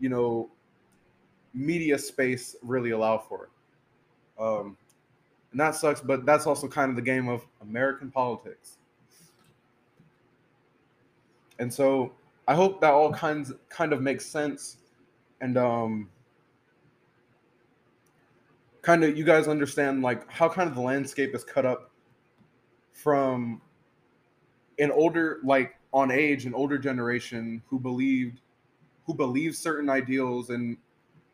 you 0.00 0.08
know 0.08 0.48
media 1.54 1.98
space 1.98 2.56
really 2.62 2.90
allow 2.90 3.18
for. 3.18 3.48
Um, 4.38 4.76
and 5.50 5.60
that 5.60 5.74
sucks 5.74 6.00
but 6.00 6.24
that's 6.24 6.46
also 6.46 6.68
kind 6.68 6.90
of 6.90 6.96
the 6.96 7.02
game 7.02 7.28
of 7.28 7.46
american 7.62 8.10
politics. 8.10 8.76
And 11.58 11.72
so 11.72 12.12
i 12.46 12.54
hope 12.54 12.80
that 12.80 12.92
all 12.92 13.12
kinds 13.12 13.52
kind 13.68 13.92
of 13.92 14.00
makes 14.00 14.24
sense. 14.24 14.78
And 15.40 15.56
um 15.58 16.08
kind 18.88 19.04
of 19.04 19.18
you 19.18 19.22
guys 19.22 19.48
understand 19.48 20.00
like 20.00 20.26
how 20.32 20.48
kind 20.48 20.66
of 20.66 20.74
the 20.74 20.80
landscape 20.80 21.34
is 21.34 21.44
cut 21.44 21.66
up 21.66 21.90
from 22.90 23.60
an 24.78 24.90
older 24.90 25.40
like 25.44 25.74
on 25.92 26.10
age 26.10 26.46
an 26.46 26.54
older 26.54 26.78
generation 26.78 27.62
who 27.66 27.78
believed 27.78 28.40
who 29.04 29.12
believes 29.12 29.58
certain 29.58 29.90
ideals 29.90 30.48
and 30.48 30.74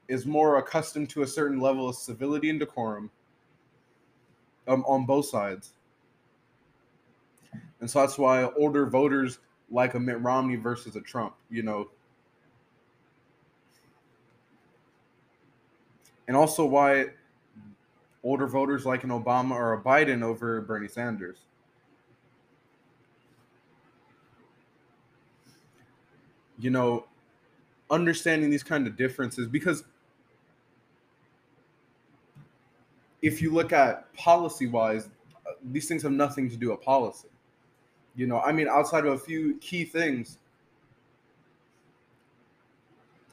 is 0.09 0.27
more 0.27 0.59
accustomed 0.59 1.09
to 1.09 1.23
a 1.23 1.27
certain 1.29 1.61
level 1.61 1.89
of 1.89 1.95
civility 1.95 2.51
and 2.51 2.59
decorum 2.59 3.09
um, 4.67 4.85
on 4.89 5.07
both 5.07 5.27
sides. 5.27 5.75
And 7.79 7.89
so 7.89 8.01
that's 8.01 8.19
why 8.19 8.51
older 8.59 8.85
voters 8.85 9.39
like 9.71 9.95
a 9.95 10.01
mitt 10.01 10.21
romney 10.21 10.57
versus 10.57 10.97
a 10.97 11.01
trump 11.01 11.37
you 11.51 11.63
know? 11.63 11.89
And 16.27 16.37
also 16.37 16.67
why 16.67 17.11
older 18.25 18.47
voters 18.47 18.85
like 18.85 19.05
an 19.05 19.11
obama 19.11 19.53
or 19.53 19.75
a 19.75 19.81
biden 19.81 20.23
over 20.23 20.61
bernie 20.63 20.89
sanders 20.89 21.39
you 26.59 26.71
know, 26.71 27.05
understanding 27.91 28.51
these 28.51 28.63
kind 28.63 28.87
of 28.87 28.97
differences 28.97 29.47
because 29.47 29.85
if 33.23 33.41
you 33.41 33.53
look 33.53 33.73
at 33.73 34.13
policy 34.15 34.67
wise, 34.67 35.09
these 35.63 35.89
things 35.89 36.03
have 36.03 36.13
nothing 36.13 36.49
to 36.51 36.57
do 36.57 36.71
with 36.71 36.81
policy. 36.81 37.29
You 38.17 38.27
know, 38.27 38.41
I 38.41 38.53
mean, 38.53 38.69
outside 38.69 39.07
of 39.07 39.13
a 39.13 39.19
few 39.19 39.57
key 39.59 39.85
things, 39.85 40.39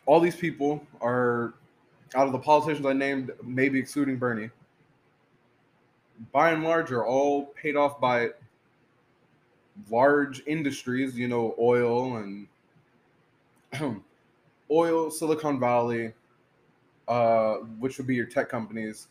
all 0.06 0.20
these 0.20 0.36
people 0.36 0.86
are 1.02 1.54
out 2.16 2.26
of 2.26 2.34
the 2.34 2.40
politicians 2.40 2.86
I 2.86 2.94
named, 2.94 3.32
maybe 3.44 3.80
excluding 3.80 4.18
Bernie, 4.18 4.50
by 6.32 6.52
and 6.52 6.64
large 6.64 6.92
are 6.92 7.06
all 7.06 7.48
paid 7.48 7.76
off 7.76 8.00
by 8.00 8.30
large 9.90 10.42
industries, 10.46 11.18
you 11.18 11.28
know, 11.28 11.56
oil 11.60 12.18
and 12.18 12.48
oil, 14.72 15.10
Silicon 15.10 15.60
Valley, 15.60 16.14
uh, 17.08 17.56
which 17.80 17.98
would 17.98 18.08
be 18.08 18.16
your 18.16 18.26
tech 18.26 18.50
companies, 18.50 19.08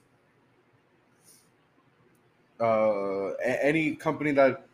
uh, 2.61 3.31
any 3.43 3.95
company 3.97 4.33
that 4.33 4.67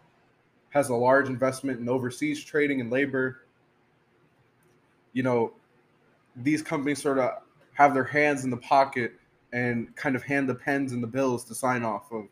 has 0.70 0.88
a 0.88 0.94
large 0.94 1.28
investment 1.28 1.80
in 1.80 1.88
overseas 1.88 2.42
trading 2.42 2.80
and 2.80 2.90
labor, 2.90 3.42
you 5.12 5.22
know, 5.22 5.52
these 6.36 6.62
companies 6.62 7.00
sort 7.00 7.18
of 7.18 7.30
have 7.72 7.94
their 7.94 8.04
hands 8.04 8.44
in 8.44 8.50
the 8.50 8.56
pocket 8.56 9.14
and 9.52 9.94
kind 9.96 10.16
of 10.16 10.22
hand 10.22 10.48
the 10.48 10.54
pens 10.54 10.92
and 10.92 11.02
the 11.02 11.06
bills 11.06 11.44
to 11.44 11.54
sign 11.54 11.82
off 11.82 12.10
of 12.12 12.26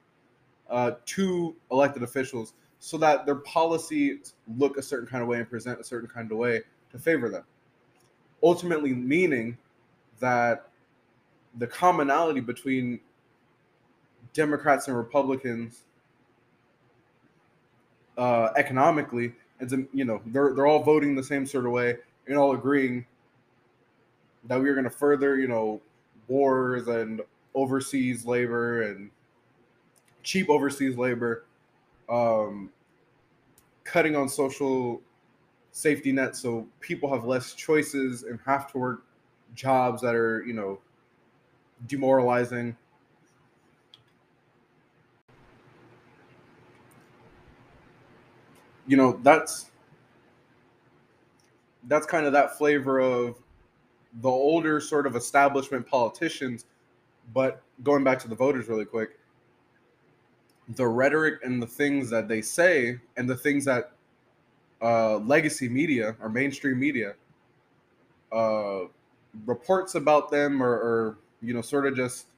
uh, 0.71 0.93
to 1.07 1.55
elected 1.71 2.03
officials 2.03 2.55
so 2.79 2.99
that 2.99 3.25
their 3.25 3.37
policies 3.37 4.35
look 4.59 4.77
a 4.77 4.83
certain 4.83 5.07
kind 5.07 5.23
of 5.23 5.29
way 5.29 5.39
and 5.39 5.49
present 5.49 5.81
a 5.81 5.85
certain 5.85 6.09
kind 6.09 6.31
of 6.31 6.37
way 6.37 6.61
to 6.91 6.99
favor 6.99 7.29
them. 7.29 7.45
Ultimately, 8.43 8.93
meaning 8.93 9.57
that 10.21 10.69
the 11.59 11.67
commonality 11.67 12.41
between 12.41 13.01
Democrats 14.33 14.89
and 14.89 14.97
Republicans 14.97 15.85
uh, 18.19 18.51
economically, 18.57 19.33
and 19.61 19.89
you 19.93 20.05
know, 20.05 20.21
they're 20.27 20.53
they're 20.55 20.67
all 20.67 20.83
voting 20.83 21.15
the 21.15 21.23
same 21.23 21.47
sort 21.47 21.67
of 21.67 21.73
way 21.73 21.97
and 22.27 22.37
all 22.37 22.53
agreeing 22.53 23.07
that 24.45 24.61
we 24.61 24.69
are 24.69 24.75
going 24.75 24.85
to 24.85 24.91
further, 24.91 25.39
you 25.39 25.49
know, 25.49 25.81
wars 26.29 26.89
and 26.89 27.21
overseas 27.55 28.25
labor 28.25 28.83
and 28.83 29.11
cheap 30.23 30.49
overseas 30.49 30.97
labor, 30.97 31.45
um, 32.09 32.71
cutting 33.85 34.17
on 34.17 34.29
social 34.29 35.01
safety 35.73 36.13
net 36.13 36.37
so 36.37 36.67
people 36.81 37.13
have 37.13 37.25
less 37.25 37.53
choices 37.55 38.23
and 38.23 38.39
have 38.47 38.71
to 38.73 38.79
work 38.79 39.05
jobs 39.55 40.03
that 40.03 40.15
are, 40.15 40.45
you 40.47 40.53
know, 40.53 40.79
demoralizing. 41.87 42.77
You 48.87 48.97
know, 48.97 49.19
that's 49.23 49.71
that's 51.89 52.07
kind 52.07 52.27
of 52.27 52.33
that 52.33 52.57
flavor 52.57 52.99
of 53.01 53.37
the 54.21 54.29
older 54.29 54.81
sort 54.81 55.07
of 55.07 55.17
establishment 55.17 55.87
politicians, 55.87 56.67
but 57.33 57.63
going 57.83 58.05
back 58.05 58.19
to 58.21 58.29
the 58.29 58.35
voters 58.35 58.69
really 58.69 58.85
quick, 58.85 59.19
the 60.77 60.87
rhetoric 60.87 61.41
and 61.45 61.61
the 61.61 61.67
things 61.67 62.09
that 62.11 62.29
they 62.29 62.41
say 62.41 62.99
and 63.17 63.29
the 63.29 63.37
things 63.37 63.65
that 63.65 63.93
uh, 64.83 65.17
legacy 65.19 65.69
media 65.69 66.17
or 66.21 66.29
mainstream 66.29 66.79
media 66.79 67.15
uh, 68.33 68.81
reports 69.47 69.95
about 69.95 70.31
them 70.31 70.63
or, 70.63 70.73
or, 70.73 71.19
you 71.43 71.53
know 71.53 71.61
sort 71.61 71.87
of 71.87 71.95
just 71.95 72.29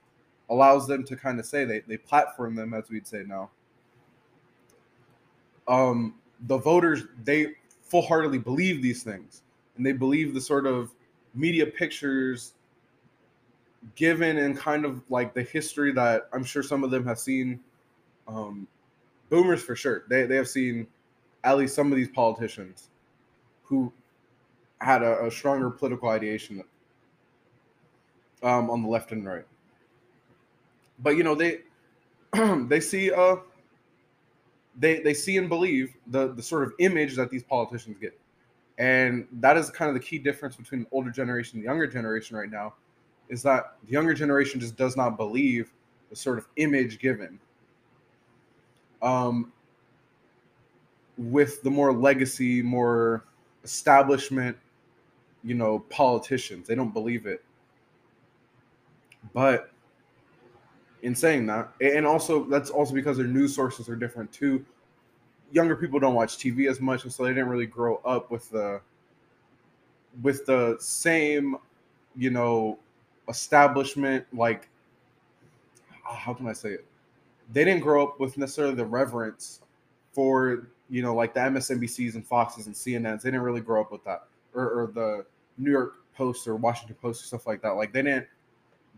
allows 0.50 0.88
them 0.88 1.04
to 1.04 1.14
kind 1.14 1.38
of 1.38 1.46
say 1.46 1.64
they, 1.64 1.80
they 1.86 1.96
platform 1.96 2.56
them 2.56 2.74
as 2.74 2.90
we'd 2.90 3.06
say 3.06 3.22
now. 3.24 3.48
Um, 5.68 6.16
the 6.48 6.58
voters 6.58 7.04
they 7.22 7.54
full-heartedly 7.82 8.38
believe 8.38 8.82
these 8.82 9.04
things 9.04 9.42
and 9.76 9.86
they 9.86 9.92
believe 9.92 10.34
the 10.34 10.40
sort 10.40 10.66
of 10.66 10.90
media 11.36 11.66
pictures 11.66 12.54
given 13.94 14.38
and 14.38 14.56
kind 14.56 14.84
of 14.84 15.02
like 15.08 15.34
the 15.34 15.42
history 15.42 15.92
that 15.92 16.28
I'm 16.32 16.44
sure 16.44 16.62
some 16.62 16.82
of 16.82 16.90
them 16.90 17.06
have 17.06 17.18
seen, 17.18 17.60
um, 18.26 18.66
boomers 19.30 19.62
for 19.62 19.76
sure. 19.76 20.04
They 20.08 20.26
they 20.26 20.36
have 20.36 20.48
seen 20.48 20.86
at 21.44 21.56
least 21.56 21.74
some 21.74 21.92
of 21.92 21.96
these 21.96 22.08
politicians 22.08 22.88
who 23.62 23.92
had 24.80 25.02
a, 25.02 25.26
a 25.26 25.30
stronger 25.30 25.70
political 25.70 26.08
ideation 26.08 26.62
um, 28.42 28.70
on 28.70 28.82
the 28.82 28.88
left 28.88 29.12
and 29.12 29.24
right. 29.24 29.46
But 30.98 31.16
you 31.16 31.22
know 31.22 31.34
they 31.34 31.60
they 32.68 32.80
see 32.80 33.12
uh 33.12 33.36
they 34.78 35.00
they 35.00 35.14
see 35.14 35.36
and 35.36 35.48
believe 35.48 35.94
the 36.06 36.32
the 36.32 36.42
sort 36.42 36.64
of 36.64 36.72
image 36.78 37.16
that 37.16 37.30
these 37.30 37.42
politicians 37.42 37.96
get, 38.00 38.18
and 38.78 39.26
that 39.32 39.56
is 39.56 39.70
kind 39.70 39.88
of 39.88 39.94
the 39.94 40.00
key 40.00 40.18
difference 40.18 40.56
between 40.56 40.82
the 40.82 40.86
older 40.92 41.10
generation 41.10 41.56
and 41.56 41.64
the 41.64 41.68
younger 41.68 41.86
generation 41.86 42.36
right 42.36 42.50
now, 42.50 42.74
is 43.28 43.42
that 43.42 43.76
the 43.84 43.92
younger 43.92 44.14
generation 44.14 44.60
just 44.60 44.76
does 44.76 44.96
not 44.96 45.16
believe 45.16 45.72
the 46.10 46.16
sort 46.16 46.38
of 46.38 46.46
image 46.56 46.98
given. 46.98 47.38
Um, 49.02 49.52
with 51.16 51.62
the 51.62 51.70
more 51.70 51.92
legacy, 51.92 52.62
more 52.62 53.24
establishment, 53.64 54.56
you 55.42 55.54
know, 55.54 55.80
politicians, 55.90 56.66
they 56.66 56.74
don't 56.74 56.92
believe 56.92 57.26
it. 57.26 57.42
But 59.32 59.70
in 61.02 61.14
saying 61.14 61.46
that, 61.46 61.72
and 61.80 62.06
also 62.06 62.44
that's 62.44 62.70
also 62.70 62.94
because 62.94 63.16
their 63.16 63.26
news 63.26 63.54
sources 63.54 63.88
are 63.88 63.96
different 63.96 64.30
too. 64.32 64.64
Younger 65.52 65.76
people 65.76 66.00
don't 66.00 66.14
watch 66.14 66.38
TV 66.38 66.68
as 66.68 66.80
much, 66.80 67.04
and 67.04 67.12
so 67.12 67.24
they 67.24 67.30
didn't 67.30 67.48
really 67.48 67.66
grow 67.66 67.96
up 68.04 68.30
with 68.30 68.50
the 68.50 68.80
with 70.22 70.46
the 70.46 70.76
same, 70.80 71.56
you 72.16 72.30
know, 72.30 72.78
establishment 73.28 74.24
like 74.32 74.68
ah, 76.06 76.14
how 76.14 76.34
can 76.34 76.46
I 76.48 76.52
say 76.52 76.70
it? 76.70 76.86
They 77.52 77.64
didn't 77.64 77.82
grow 77.82 78.02
up 78.02 78.18
with 78.20 78.36
necessarily 78.38 78.74
the 78.74 78.84
reverence 78.84 79.60
for 80.12 80.68
you 80.88 81.02
know 81.02 81.14
like 81.14 81.34
the 81.34 81.40
MSNBCs 81.40 82.14
and 82.14 82.26
Foxes 82.26 82.66
and 82.66 82.74
CNNs. 82.74 83.22
They 83.22 83.30
didn't 83.30 83.42
really 83.42 83.60
grow 83.60 83.80
up 83.80 83.92
with 83.92 84.04
that, 84.04 84.24
or, 84.54 84.68
or 84.68 84.86
the 84.92 85.26
New 85.58 85.70
York 85.70 85.96
Post 86.14 86.46
or 86.48 86.56
Washington 86.56 86.96
Post 87.00 87.22
or 87.22 87.26
stuff 87.26 87.46
like 87.46 87.62
that. 87.62 87.70
Like 87.70 87.92
they 87.92 88.02
didn't 88.02 88.26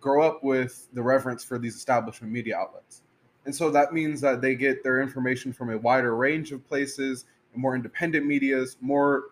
grow 0.00 0.22
up 0.22 0.44
with 0.44 0.88
the 0.92 1.02
reverence 1.02 1.44
for 1.44 1.58
these 1.58 1.76
establishment 1.76 2.32
media 2.32 2.56
outlets. 2.56 3.02
And 3.48 3.54
so 3.54 3.70
that 3.70 3.94
means 3.94 4.20
that 4.20 4.42
they 4.42 4.54
get 4.54 4.82
their 4.82 5.00
information 5.00 5.54
from 5.54 5.70
a 5.70 5.78
wider 5.78 6.14
range 6.14 6.52
of 6.52 6.68
places, 6.68 7.24
more 7.54 7.74
independent 7.74 8.26
medias, 8.26 8.76
more, 8.82 9.22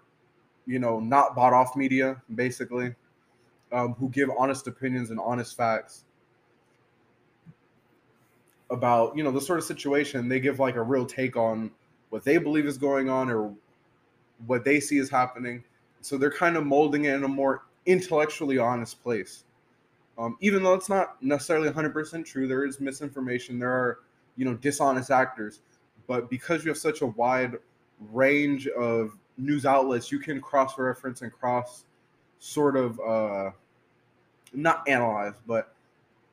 you 0.64 0.78
know, 0.78 0.98
not 0.98 1.36
bought 1.36 1.52
off 1.52 1.76
media, 1.76 2.22
basically, 2.34 2.94
um, 3.72 3.92
who 3.98 4.08
give 4.08 4.30
honest 4.38 4.68
opinions 4.68 5.10
and 5.10 5.20
honest 5.20 5.54
facts 5.54 6.04
about, 8.70 9.14
you 9.14 9.22
know, 9.22 9.30
the 9.30 9.38
sort 9.38 9.58
of 9.58 9.66
situation. 9.66 10.30
They 10.30 10.40
give 10.40 10.58
like 10.60 10.76
a 10.76 10.82
real 10.82 11.04
take 11.04 11.36
on 11.36 11.70
what 12.08 12.24
they 12.24 12.38
believe 12.38 12.64
is 12.64 12.78
going 12.78 13.10
on 13.10 13.28
or 13.28 13.52
what 14.46 14.64
they 14.64 14.80
see 14.80 14.96
is 14.96 15.10
happening. 15.10 15.62
So 16.00 16.16
they're 16.16 16.30
kind 16.30 16.56
of 16.56 16.64
molding 16.64 17.04
it 17.04 17.16
in 17.16 17.24
a 17.24 17.28
more 17.28 17.66
intellectually 17.84 18.56
honest 18.56 19.02
place. 19.02 19.44
Um, 20.16 20.38
even 20.40 20.62
though 20.62 20.72
it's 20.72 20.88
not 20.88 21.22
necessarily 21.22 21.68
100% 21.68 22.24
true, 22.24 22.48
there 22.48 22.64
is 22.64 22.80
misinformation. 22.80 23.58
There 23.58 23.70
are, 23.70 23.98
you 24.36 24.44
know, 24.44 24.54
dishonest 24.54 25.10
actors. 25.10 25.60
But 26.06 26.30
because 26.30 26.64
you 26.64 26.70
have 26.70 26.78
such 26.78 27.02
a 27.02 27.06
wide 27.06 27.56
range 28.12 28.68
of 28.68 29.16
news 29.38 29.66
outlets, 29.66 30.12
you 30.12 30.18
can 30.18 30.40
cross 30.40 30.78
reference 30.78 31.22
and 31.22 31.32
cross 31.32 31.84
sort 32.38 32.76
of 32.76 33.00
uh, 33.00 33.50
not 34.52 34.86
analyze, 34.88 35.34
but 35.46 35.74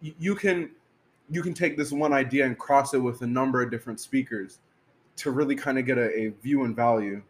you 0.02 0.36
can 0.36 0.70
you 1.30 1.42
can 1.42 1.54
take 1.54 1.78
this 1.78 1.92
one 1.92 2.12
idea 2.12 2.46
and 2.46 2.58
cross 2.58 2.94
it 2.94 3.00
with 3.00 3.22
a 3.22 3.28
number 3.28 3.62
of 3.62 3.72
different 3.72 4.00
speakers 4.00 4.60
to 5.16 5.32
really 5.32 5.56
kind 5.56 5.80
of 5.80 5.86
get 5.86 5.98
a, 5.98 6.14
a 6.14 6.28
view 6.44 6.66
and 6.66 6.76
value 6.76 7.22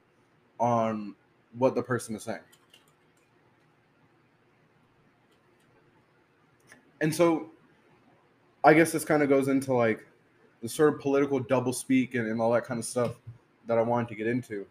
on 0.59 1.13
what 1.57 1.75
the 1.75 1.83
person 1.83 2.15
is 2.15 2.23
saying. 2.23 2.39
and 7.03 7.13
so 7.13 7.49
I 8.63 8.73
guess 8.73 8.93
this 8.93 9.03
kind 9.03 9.21
of 9.21 9.27
goes 9.27 9.49
into 9.49 9.73
like 9.73 10.07
the 10.63 10.69
sort 10.69 10.93
of 10.93 11.01
political 11.01 11.39
double 11.39 11.73
speak 11.73 12.15
and, 12.15 12.25
and 12.25 12.39
all 12.39 12.51
that 12.53 12.63
kind 12.63 12.79
of 12.79 12.85
stuff 12.85 13.19
that 13.67 13.77
I 13.77 13.81
wanted 13.81 14.07
to 14.07 14.15
get 14.15 14.27
into. 14.27 14.65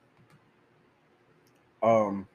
Um, 1.82 2.26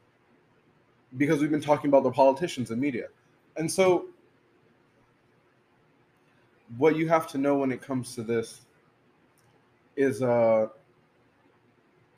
because 1.18 1.42
we've 1.42 1.50
been 1.50 1.60
talking 1.60 1.90
about 1.90 2.04
the 2.04 2.12
politicians 2.12 2.70
and 2.70 2.80
media. 2.80 3.08
And 3.58 3.70
so 3.70 4.06
what 6.78 6.96
you 6.96 7.10
have 7.10 7.26
to 7.30 7.40
know 7.40 7.58
when 7.58 7.72
it 7.72 7.82
comes 7.82 8.14
to 8.14 8.22
this 8.22 8.62
is 9.96 10.22
uh, 10.22 10.68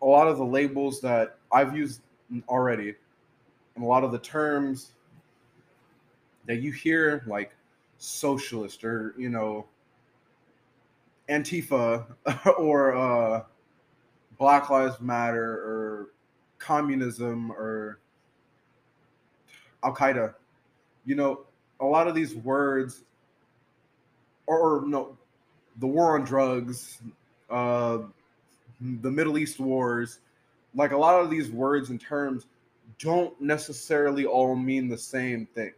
a 0.01 0.05
lot 0.05 0.27
of 0.27 0.37
the 0.37 0.45
labels 0.45 0.99
that 1.01 1.37
I've 1.53 1.73
used 1.73 2.01
already 2.49 2.95
and 3.75 3.83
a 3.83 3.87
lot 3.87 4.03
of 4.03 4.11
the 4.11 4.19
terms 4.19 4.91
that 6.47 6.57
you 6.57 6.73
hear 6.73 7.23
like 7.27 7.55
socialist 7.97 8.83
or 8.83 9.13
you 9.17 9.29
know 9.29 9.65
Antifa 11.29 12.05
or 12.57 12.95
uh, 12.95 13.43
Black 14.37 14.69
Lives 14.69 14.99
Matter 14.99 15.53
or 15.53 16.09
communism 16.57 17.51
or 17.51 17.99
Al 19.83 19.95
Qaeda. 19.95 20.33
You 21.05 21.15
know, 21.15 21.45
a 21.79 21.85
lot 21.85 22.07
of 22.07 22.15
these 22.15 22.35
words, 22.35 23.03
or, 24.47 24.59
or 24.59 24.87
no, 24.87 25.17
the 25.77 25.87
war 25.87 26.15
on 26.15 26.25
drugs, 26.25 27.01
uh, 27.49 27.99
the 28.81 29.11
Middle 29.11 29.37
East 29.37 29.59
wars, 29.59 30.19
like 30.75 30.91
a 30.91 30.97
lot 30.97 31.19
of 31.19 31.29
these 31.29 31.49
words 31.49 31.89
and 31.89 31.99
terms 31.99 32.45
don't 32.97 33.39
necessarily 33.39 34.25
all 34.25 34.55
mean 34.55 34.87
the 34.87 34.97
same 34.97 35.45
thing 35.55 35.71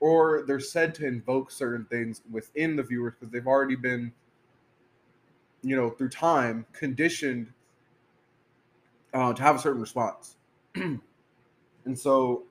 or 0.00 0.44
they're 0.46 0.60
said 0.60 0.94
to 0.94 1.06
invoke 1.06 1.50
certain 1.50 1.84
things 1.86 2.22
within 2.30 2.76
the 2.76 2.82
viewers 2.82 3.14
because 3.18 3.32
they've 3.32 3.46
already 3.46 3.76
been 3.76 4.12
you 5.62 5.76
know 5.76 5.90
through 5.90 6.08
time 6.08 6.64
conditioned 6.72 7.52
uh, 9.14 9.32
to 9.32 9.42
have 9.42 9.56
a 9.56 9.58
certain 9.58 9.80
response. 9.80 10.36
And 11.84 11.98
so 11.98 12.44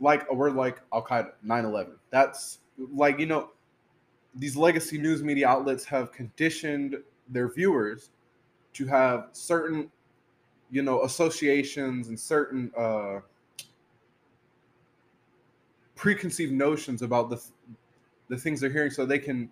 like 0.00 0.26
a 0.30 0.34
word 0.34 0.54
like 0.54 0.80
al-qaeda 0.92 1.32
9-11 1.46 1.90
that's 2.10 2.58
like 2.94 3.18
you 3.18 3.26
know 3.26 3.50
these 4.34 4.56
legacy 4.56 4.98
news 4.98 5.22
media 5.22 5.48
outlets 5.48 5.84
have 5.84 6.12
conditioned 6.12 6.96
their 7.28 7.52
viewers 7.52 8.10
to 8.72 8.86
have 8.86 9.28
certain 9.32 9.90
you 10.70 10.82
know 10.82 11.02
associations 11.02 12.08
and 12.08 12.18
certain 12.18 12.70
uh 12.78 13.18
preconceived 15.96 16.52
notions 16.52 17.02
about 17.02 17.28
the 17.28 17.42
the 18.28 18.36
things 18.36 18.60
they're 18.60 18.70
hearing 18.70 18.90
so 18.90 19.04
they 19.04 19.18
can 19.18 19.50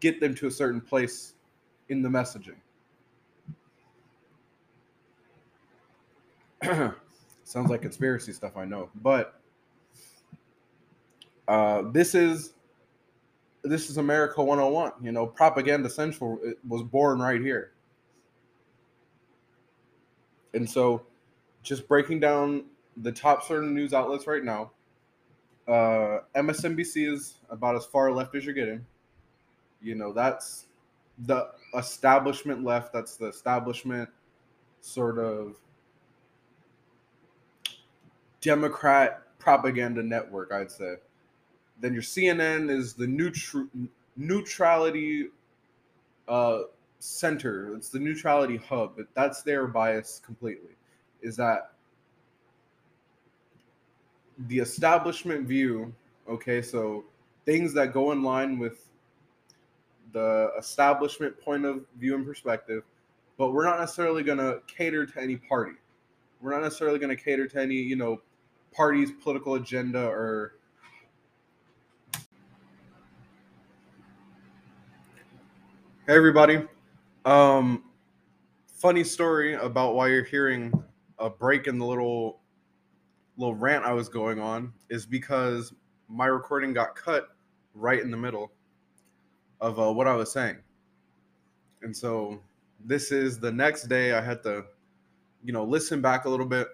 get 0.00 0.20
them 0.20 0.34
to 0.34 0.46
a 0.46 0.50
certain 0.50 0.80
place 0.80 1.34
in 1.88 2.02
the 2.02 2.08
messaging. 2.08 2.56
Sounds 7.44 7.70
like 7.70 7.82
conspiracy 7.82 8.32
stuff, 8.32 8.56
I 8.56 8.64
know, 8.64 8.90
but 9.02 9.40
uh, 11.46 11.82
this 11.92 12.14
is 12.14 12.54
this 13.62 13.90
is 13.90 13.98
America 13.98 14.42
101. 14.42 14.92
You 15.02 15.12
know, 15.12 15.26
propaganda 15.26 15.90
central 15.90 16.40
was 16.66 16.82
born 16.82 17.20
right 17.20 17.40
here, 17.40 17.72
and 20.54 20.68
so 20.68 21.02
just 21.62 21.86
breaking 21.86 22.20
down 22.20 22.64
the 22.96 23.12
top 23.12 23.44
certain 23.44 23.74
news 23.74 23.92
outlets 23.92 24.26
right 24.26 24.42
now 24.42 24.70
uh, 25.68 26.20
MSNBC 26.36 27.12
is 27.12 27.34
about 27.50 27.76
as 27.76 27.84
far 27.84 28.12
left 28.12 28.34
as 28.34 28.44
you're 28.44 28.54
getting. 28.54 28.84
You 29.82 29.94
know, 29.94 30.12
that's 30.12 30.66
the 31.18 31.48
establishment 31.76 32.64
left. 32.64 32.92
That's 32.92 33.16
the 33.16 33.26
establishment 33.26 34.08
sort 34.80 35.18
of 35.18 35.56
Democrat 38.40 39.22
propaganda 39.38 40.02
network, 40.02 40.52
I'd 40.52 40.70
say. 40.70 40.96
Then 41.80 41.92
your 41.92 42.02
CNN 42.02 42.70
is 42.70 42.94
the 42.94 43.06
neutral 43.06 43.66
neutrality 44.16 45.28
uh, 46.28 46.60
center. 46.98 47.74
It's 47.74 47.88
the 47.88 47.98
neutrality 47.98 48.56
hub. 48.56 48.94
But 48.96 49.06
that's 49.14 49.42
their 49.42 49.66
bias 49.66 50.20
completely. 50.24 50.76
Is 51.22 51.36
that 51.36 51.72
the 54.48 54.58
establishment 54.58 55.46
view, 55.46 55.94
okay, 56.28 56.62
so 56.62 57.04
things 57.44 57.72
that 57.74 57.92
go 57.92 58.12
in 58.12 58.22
line 58.22 58.58
with 58.58 58.85
the 60.12 60.50
establishment 60.58 61.38
point 61.40 61.64
of 61.64 61.84
view 61.98 62.14
and 62.14 62.24
perspective, 62.24 62.82
but 63.38 63.52
we're 63.52 63.64
not 63.64 63.78
necessarily 63.78 64.22
going 64.22 64.38
to 64.38 64.60
cater 64.66 65.06
to 65.06 65.20
any 65.20 65.36
party. 65.36 65.72
We're 66.40 66.52
not 66.52 66.62
necessarily 66.62 66.98
going 66.98 67.16
to 67.16 67.22
cater 67.22 67.46
to 67.48 67.60
any, 67.60 67.74
you 67.74 67.96
know, 67.96 68.20
party's 68.72 69.10
political 69.22 69.54
agenda 69.54 70.06
or 70.06 70.52
Hey 76.06 76.14
everybody. 76.14 76.62
Um 77.24 77.82
funny 78.68 79.02
story 79.02 79.54
about 79.54 79.94
why 79.94 80.06
you're 80.08 80.22
hearing 80.22 80.72
a 81.18 81.28
break 81.28 81.66
in 81.66 81.78
the 81.78 81.84
little 81.84 82.40
little 83.36 83.54
rant 83.54 83.84
I 83.84 83.92
was 83.92 84.08
going 84.08 84.38
on 84.38 84.72
is 84.90 85.04
because 85.06 85.72
my 86.08 86.26
recording 86.26 86.72
got 86.72 86.94
cut 86.94 87.30
right 87.74 88.00
in 88.00 88.10
the 88.10 88.16
middle 88.16 88.52
of 89.60 89.78
uh, 89.78 89.92
what 89.92 90.06
I 90.06 90.14
was 90.14 90.32
saying. 90.32 90.56
And 91.82 91.96
so 91.96 92.40
this 92.84 93.12
is 93.12 93.38
the 93.38 93.50
next 93.50 93.84
day 93.84 94.12
I 94.12 94.20
had 94.20 94.42
to 94.44 94.64
you 95.44 95.52
know 95.52 95.64
listen 95.64 96.00
back 96.00 96.24
a 96.24 96.28
little 96.28 96.46
bit 96.46 96.68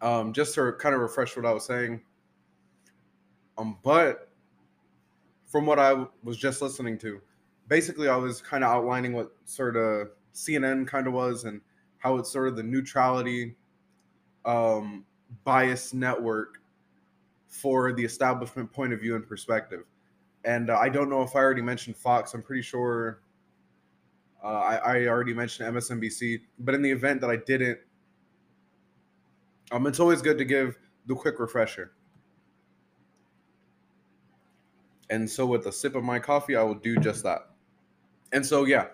um 0.00 0.32
just 0.32 0.54
to 0.54 0.72
kind 0.72 0.94
of 0.94 1.00
refresh 1.00 1.36
what 1.36 1.46
I 1.46 1.52
was 1.52 1.64
saying. 1.64 2.00
Um 3.58 3.78
but 3.82 4.28
from 5.46 5.66
what 5.66 5.78
I 5.78 6.06
was 6.22 6.36
just 6.36 6.62
listening 6.62 6.96
to 6.98 7.20
basically 7.70 8.08
I 8.08 8.16
was 8.16 8.42
kind 8.42 8.64
of 8.64 8.70
outlining 8.70 9.12
what 9.12 9.32
sort 9.44 9.76
of 9.76 10.10
CNN 10.34 10.86
kind 10.86 11.06
of 11.06 11.12
was 11.12 11.44
and 11.44 11.60
how 11.98 12.16
it's 12.16 12.30
sort 12.30 12.48
of 12.48 12.56
the 12.56 12.62
neutrality 12.62 13.56
um, 14.44 15.04
bias 15.44 15.94
network 15.94 16.58
for 17.48 17.92
the 17.92 18.04
establishment 18.04 18.70
point 18.72 18.92
of 18.92 19.00
view 19.00 19.16
and 19.16 19.26
perspective. 19.26 19.84
And 20.44 20.70
uh, 20.70 20.78
I 20.78 20.88
don't 20.88 21.10
know 21.10 21.22
if 21.22 21.36
I 21.36 21.40
already 21.40 21.62
mentioned 21.62 21.96
Fox. 21.96 22.34
I'm 22.34 22.42
pretty 22.42 22.62
sure 22.62 23.20
uh, 24.42 24.46
I, 24.46 24.76
I, 24.76 25.06
already 25.06 25.34
mentioned 25.34 25.74
MSNBC. 25.74 26.40
But 26.58 26.74
in 26.74 26.82
the 26.82 26.90
event 26.90 27.20
that 27.20 27.30
I 27.30 27.36
didn't, 27.36 27.78
um, 29.70 29.86
it's 29.86 30.00
always 30.00 30.22
good 30.22 30.38
to 30.38 30.44
give 30.44 30.78
the 31.06 31.14
quick 31.14 31.38
refresher. 31.38 31.92
And 35.10 35.28
so, 35.28 35.44
with 35.44 35.66
a 35.66 35.72
sip 35.72 35.94
of 35.94 36.04
my 36.04 36.18
coffee, 36.18 36.56
I 36.56 36.62
will 36.62 36.74
do 36.74 36.96
just 36.96 37.22
that. 37.24 37.50
And 38.32 38.46
so, 38.46 38.64
yeah, 38.64 38.86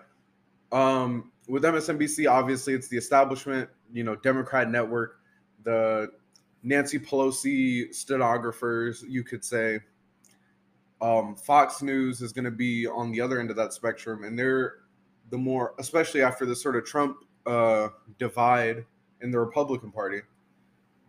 um, 0.71 1.31
with 1.47 1.63
MSNBC, 1.63 2.29
obviously 2.29 2.73
it's 2.73 2.87
the 2.87 2.97
establishment, 2.97 3.69
you 3.93 4.03
know, 4.03 4.15
Democrat 4.15 4.69
network, 4.69 5.19
the 5.63 6.11
Nancy 6.63 6.99
Pelosi 6.99 7.93
stenographers, 7.93 9.03
you 9.07 9.23
could 9.23 9.45
say. 9.45 9.79
Um, 11.01 11.35
Fox 11.35 11.81
News 11.81 12.21
is 12.21 12.33
going 12.33 12.45
to 12.45 12.51
be 12.51 12.87
on 12.87 13.11
the 13.11 13.21
other 13.21 13.39
end 13.39 13.49
of 13.49 13.55
that 13.57 13.73
spectrum, 13.73 14.23
and 14.23 14.37
they're 14.37 14.75
the 15.29 15.37
more, 15.37 15.73
especially 15.79 16.21
after 16.21 16.45
the 16.45 16.55
sort 16.55 16.75
of 16.75 16.85
Trump 16.85 17.17
uh, 17.45 17.89
divide 18.17 18.85
in 19.21 19.31
the 19.31 19.39
Republican 19.39 19.91
Party, 19.91 20.21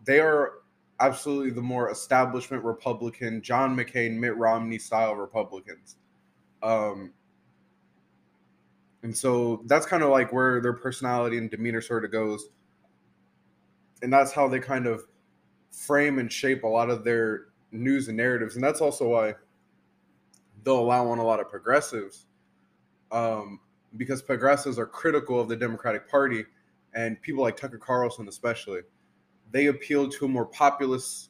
they 0.05 0.19
are 0.19 0.53
absolutely 0.99 1.51
the 1.51 1.61
more 1.61 1.89
establishment 1.89 2.63
Republican, 2.63 3.41
John 3.41 3.75
McCain, 3.75 4.17
Mitt 4.17 4.35
Romney 4.37 4.77
style 4.77 5.15
Republicans. 5.15 5.95
Um, 6.61 7.13
and 9.03 9.15
so 9.15 9.63
that's 9.67 9.85
kind 9.85 10.03
of 10.03 10.09
like 10.09 10.33
where 10.33 10.61
their 10.61 10.73
personality 10.73 11.37
and 11.37 11.49
demeanor 11.49 11.81
sort 11.81 12.03
of 12.03 12.11
goes. 12.11 12.49
And 14.01 14.11
that's 14.11 14.31
how 14.33 14.47
they 14.47 14.59
kind 14.59 14.87
of 14.87 15.03
frame 15.71 16.19
and 16.19 16.31
shape 16.31 16.63
a 16.63 16.67
lot 16.67 16.89
of 16.89 17.03
their 17.03 17.45
news 17.71 18.07
and 18.07 18.17
narratives. 18.17 18.55
And 18.55 18.63
that's 18.63 18.81
also 18.81 19.09
why 19.09 19.35
they'll 20.63 20.79
allow 20.79 21.07
on 21.09 21.19
a 21.19 21.23
lot 21.23 21.39
of 21.39 21.49
progressives 21.49 22.25
um, 23.11 23.59
because 23.97 24.21
progressives 24.21 24.77
are 24.77 24.85
critical 24.85 25.39
of 25.39 25.47
the 25.47 25.55
Democratic 25.55 26.09
Party 26.09 26.45
and 26.93 27.21
people 27.21 27.43
like 27.43 27.57
Tucker 27.57 27.77
Carlson, 27.77 28.27
especially. 28.27 28.81
They 29.51 29.67
appeal 29.67 30.09
to 30.09 30.25
a 30.25 30.27
more 30.27 30.45
populist 30.45 31.29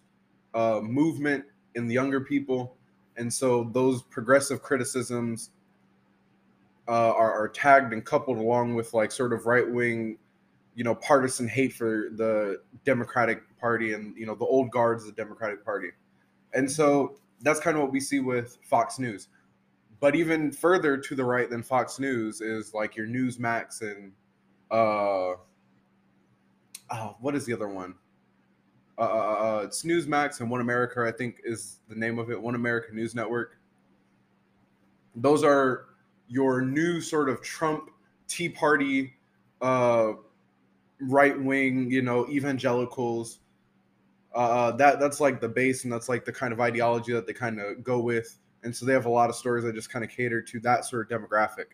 uh, 0.53 0.79
movement 0.81 1.45
in 1.75 1.87
the 1.87 1.93
younger 1.93 2.21
people. 2.21 2.75
And 3.17 3.31
so 3.31 3.69
those 3.73 4.01
progressive 4.03 4.61
criticisms 4.61 5.51
uh, 6.87 7.13
are, 7.13 7.31
are 7.31 7.47
tagged 7.47 7.93
and 7.93 8.03
coupled 8.03 8.37
along 8.37 8.75
with 8.75 8.93
like 8.93 9.11
sort 9.11 9.31
of 9.31 9.45
right 9.45 9.69
wing, 9.69 10.17
you 10.75 10.83
know, 10.83 10.95
partisan 10.95 11.47
hate 11.47 11.73
for 11.73 12.09
the 12.15 12.61
Democratic 12.83 13.41
Party 13.59 13.93
and 13.93 14.15
you 14.17 14.25
know 14.25 14.35
the 14.35 14.45
old 14.45 14.71
guards 14.71 15.03
of 15.03 15.15
the 15.15 15.21
Democratic 15.21 15.63
Party, 15.63 15.89
and 16.53 16.69
so 16.69 17.17
that's 17.41 17.59
kind 17.59 17.77
of 17.77 17.83
what 17.83 17.91
we 17.91 17.99
see 17.99 18.19
with 18.19 18.57
Fox 18.63 18.99
News. 18.99 19.29
But 19.99 20.15
even 20.15 20.51
further 20.51 20.97
to 20.97 21.15
the 21.15 21.23
right 21.23 21.49
than 21.49 21.61
Fox 21.61 21.99
News 21.99 22.41
is 22.41 22.73
like 22.73 22.95
your 22.95 23.07
Newsmax 23.07 23.81
and 23.81 24.13
uh, 24.71 25.35
oh, 26.91 27.15
what 27.19 27.35
is 27.35 27.45
the 27.45 27.53
other 27.53 27.67
one? 27.67 27.95
Uh, 28.97 29.01
uh, 29.01 29.05
uh, 29.05 29.09
uh 29.09 29.61
it's 29.65 29.83
Newsmax 29.83 30.39
and 30.41 30.49
One 30.49 30.61
America, 30.61 31.05
I 31.05 31.11
think 31.11 31.41
is 31.43 31.77
the 31.87 31.95
name 31.95 32.19
of 32.19 32.31
it. 32.31 32.41
One 32.41 32.55
America 32.55 32.93
News 32.93 33.15
Network. 33.15 33.57
Those 35.15 35.43
are 35.43 35.85
your 36.27 36.61
new 36.61 37.01
sort 37.01 37.29
of 37.29 37.41
Trump 37.41 37.89
Tea 38.27 38.49
Party, 38.49 39.13
uh, 39.61 40.13
right 41.01 41.39
wing, 41.39 41.91
you 41.91 42.01
know, 42.01 42.27
evangelicals. 42.29 43.39
Uh, 44.35 44.71
that 44.71 44.99
that's 44.99 45.19
like 45.19 45.41
the 45.41 45.49
base, 45.49 45.83
and 45.83 45.91
that's 45.91 46.07
like 46.07 46.23
the 46.23 46.31
kind 46.31 46.53
of 46.53 46.59
ideology 46.59 47.13
that 47.13 47.25
they 47.25 47.33
kind 47.33 47.59
of 47.59 47.83
go 47.83 47.99
with. 47.99 48.37
And 48.63 48.75
so 48.75 48.85
they 48.85 48.93
have 48.93 49.05
a 49.05 49.09
lot 49.09 49.29
of 49.29 49.35
stories 49.35 49.63
that 49.63 49.73
just 49.73 49.89
kind 49.89 50.03
of 50.03 50.11
cater 50.11 50.41
to 50.41 50.59
that 50.61 50.85
sort 50.85 51.11
of 51.11 51.21
demographic. 51.21 51.65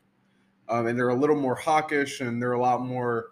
Um, 0.70 0.88
and 0.88 0.97
they're 0.97 1.10
a 1.10 1.16
little 1.16 1.36
more 1.36 1.56
hawkish, 1.56 2.22
and 2.22 2.41
they're 2.41 2.53
a 2.53 2.62
lot 2.62 2.82
more, 2.82 3.32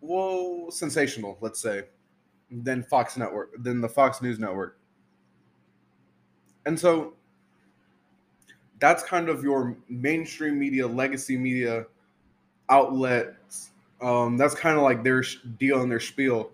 well, 0.00 0.70
sensational, 0.70 1.38
let's 1.40 1.60
say, 1.60 1.84
than 2.50 2.82
Fox 2.82 3.16
Network, 3.16 3.50
than 3.62 3.80
the 3.80 3.88
Fox 3.88 4.22
News 4.22 4.38
Network. 4.38 4.78
And 6.66 6.78
so 6.78 7.14
that's 8.80 9.02
kind 9.02 9.28
of 9.28 9.42
your 9.42 9.76
mainstream 9.88 10.58
media, 10.58 10.86
legacy 10.86 11.36
media 11.36 11.86
outlets. 12.70 13.70
Um, 14.00 14.36
that's 14.36 14.54
kind 14.54 14.76
of 14.76 14.82
like 14.82 15.04
their 15.04 15.22
deal 15.58 15.82
and 15.82 15.90
their 15.90 16.00
spiel. 16.00 16.50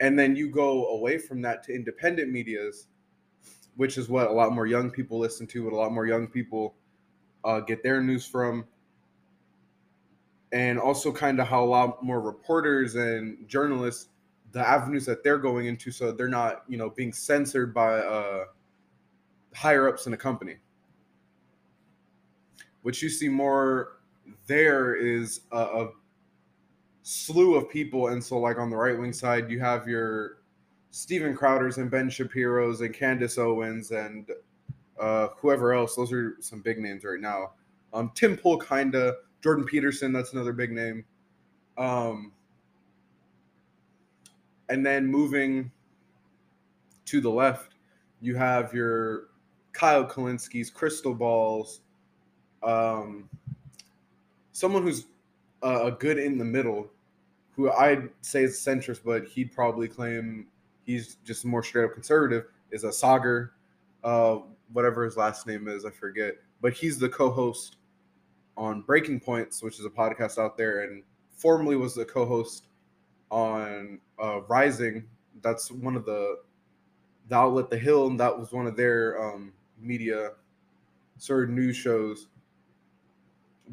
And 0.00 0.18
then 0.18 0.34
you 0.34 0.50
go 0.50 0.88
away 0.88 1.18
from 1.18 1.42
that 1.42 1.62
to 1.64 1.74
independent 1.74 2.30
medias, 2.30 2.88
which 3.76 3.98
is 3.98 4.08
what 4.08 4.28
a 4.28 4.32
lot 4.32 4.52
more 4.52 4.66
young 4.66 4.90
people 4.90 5.18
listen 5.18 5.46
to, 5.48 5.64
what 5.64 5.72
a 5.72 5.76
lot 5.76 5.92
more 5.92 6.06
young 6.06 6.26
people 6.26 6.74
uh, 7.44 7.60
get 7.60 7.82
their 7.82 8.02
news 8.02 8.26
from. 8.26 8.66
And 10.52 10.80
also, 10.80 11.12
kind 11.12 11.38
of 11.38 11.46
how 11.46 11.62
a 11.62 11.66
lot 11.66 12.02
more 12.02 12.20
reporters 12.20 12.96
and 12.96 13.46
journalists, 13.48 14.08
the 14.50 14.66
avenues 14.66 15.06
that 15.06 15.22
they're 15.22 15.38
going 15.38 15.66
into, 15.66 15.92
so 15.92 16.10
they're 16.10 16.28
not, 16.28 16.64
you 16.66 16.76
know, 16.76 16.90
being 16.90 17.12
censored 17.12 17.72
by 17.72 18.00
uh, 18.00 18.46
higher 19.54 19.88
ups 19.88 20.08
in 20.08 20.12
a 20.12 20.16
company 20.16 20.56
what 22.82 23.02
you 23.02 23.08
see 23.08 23.28
more 23.28 24.00
there 24.46 24.94
is 24.94 25.42
a, 25.52 25.58
a 25.58 25.90
slew 27.02 27.54
of 27.54 27.68
people. 27.68 28.08
And 28.08 28.22
so, 28.22 28.38
like 28.38 28.58
on 28.58 28.70
the 28.70 28.76
right 28.76 28.98
wing 28.98 29.12
side, 29.12 29.50
you 29.50 29.60
have 29.60 29.88
your 29.88 30.38
Steven 30.90 31.36
Crowders 31.36 31.78
and 31.78 31.90
Ben 31.90 32.10
Shapiro's 32.10 32.80
and 32.80 32.94
Candace 32.94 33.38
Owens 33.38 33.90
and 33.90 34.28
uh, 34.98 35.28
whoever 35.38 35.72
else. 35.72 35.96
Those 35.96 36.12
are 36.12 36.36
some 36.40 36.60
big 36.60 36.78
names 36.78 37.04
right 37.04 37.20
now. 37.20 37.52
Um, 37.92 38.12
Tim 38.14 38.36
Pool, 38.36 38.58
kinda. 38.58 39.14
Jordan 39.42 39.64
Peterson, 39.64 40.12
that's 40.12 40.32
another 40.32 40.52
big 40.52 40.70
name. 40.70 41.04
Um, 41.78 42.32
and 44.68 44.84
then 44.84 45.06
moving 45.06 45.70
to 47.06 47.20
the 47.20 47.30
left, 47.30 47.74
you 48.20 48.36
have 48.36 48.74
your 48.74 49.28
Kyle 49.72 50.04
Kulinski's, 50.04 50.70
Krystal 50.70 51.16
Balls, 51.16 51.80
um, 52.62 53.28
someone 54.52 54.82
who's 54.82 55.06
a 55.62 55.90
good 55.90 56.18
in 56.18 56.38
the 56.38 56.44
middle, 56.44 56.90
who 57.54 57.70
I'd 57.70 58.08
say 58.22 58.44
is 58.44 58.56
centrist, 58.58 59.00
but 59.04 59.26
he'd 59.26 59.52
probably 59.52 59.88
claim 59.88 60.46
he's 60.84 61.16
just 61.24 61.44
more 61.44 61.62
straight 61.62 61.84
up 61.84 61.94
conservative, 61.94 62.46
is 62.70 62.84
a 62.84 62.88
Saagar, 62.88 63.50
uh, 64.04 64.38
whatever 64.72 65.04
his 65.04 65.16
last 65.16 65.46
name 65.46 65.68
is, 65.68 65.84
I 65.84 65.90
forget. 65.90 66.34
But 66.60 66.72
he's 66.72 66.98
the 66.98 67.08
co-host 67.08 67.76
on 68.56 68.82
Breaking 68.82 69.20
Points, 69.20 69.62
which 69.62 69.78
is 69.78 69.84
a 69.84 69.90
podcast 69.90 70.38
out 70.38 70.56
there, 70.56 70.82
and 70.82 71.02
formerly 71.36 71.76
was 71.76 71.94
the 71.94 72.04
co-host 72.04 72.68
on 73.30 74.00
uh, 74.22 74.40
Rising. 74.42 75.04
That's 75.42 75.70
one 75.70 75.96
of 75.96 76.04
the 76.04 76.38
the 77.28 77.36
outlet, 77.36 77.70
The 77.70 77.78
Hill, 77.78 78.08
and 78.08 78.18
that 78.18 78.36
was 78.36 78.50
one 78.50 78.66
of 78.66 78.76
their 78.76 79.22
um, 79.22 79.52
media 79.80 80.30
sort 81.16 81.44
of 81.44 81.50
news 81.50 81.76
shows 81.76 82.26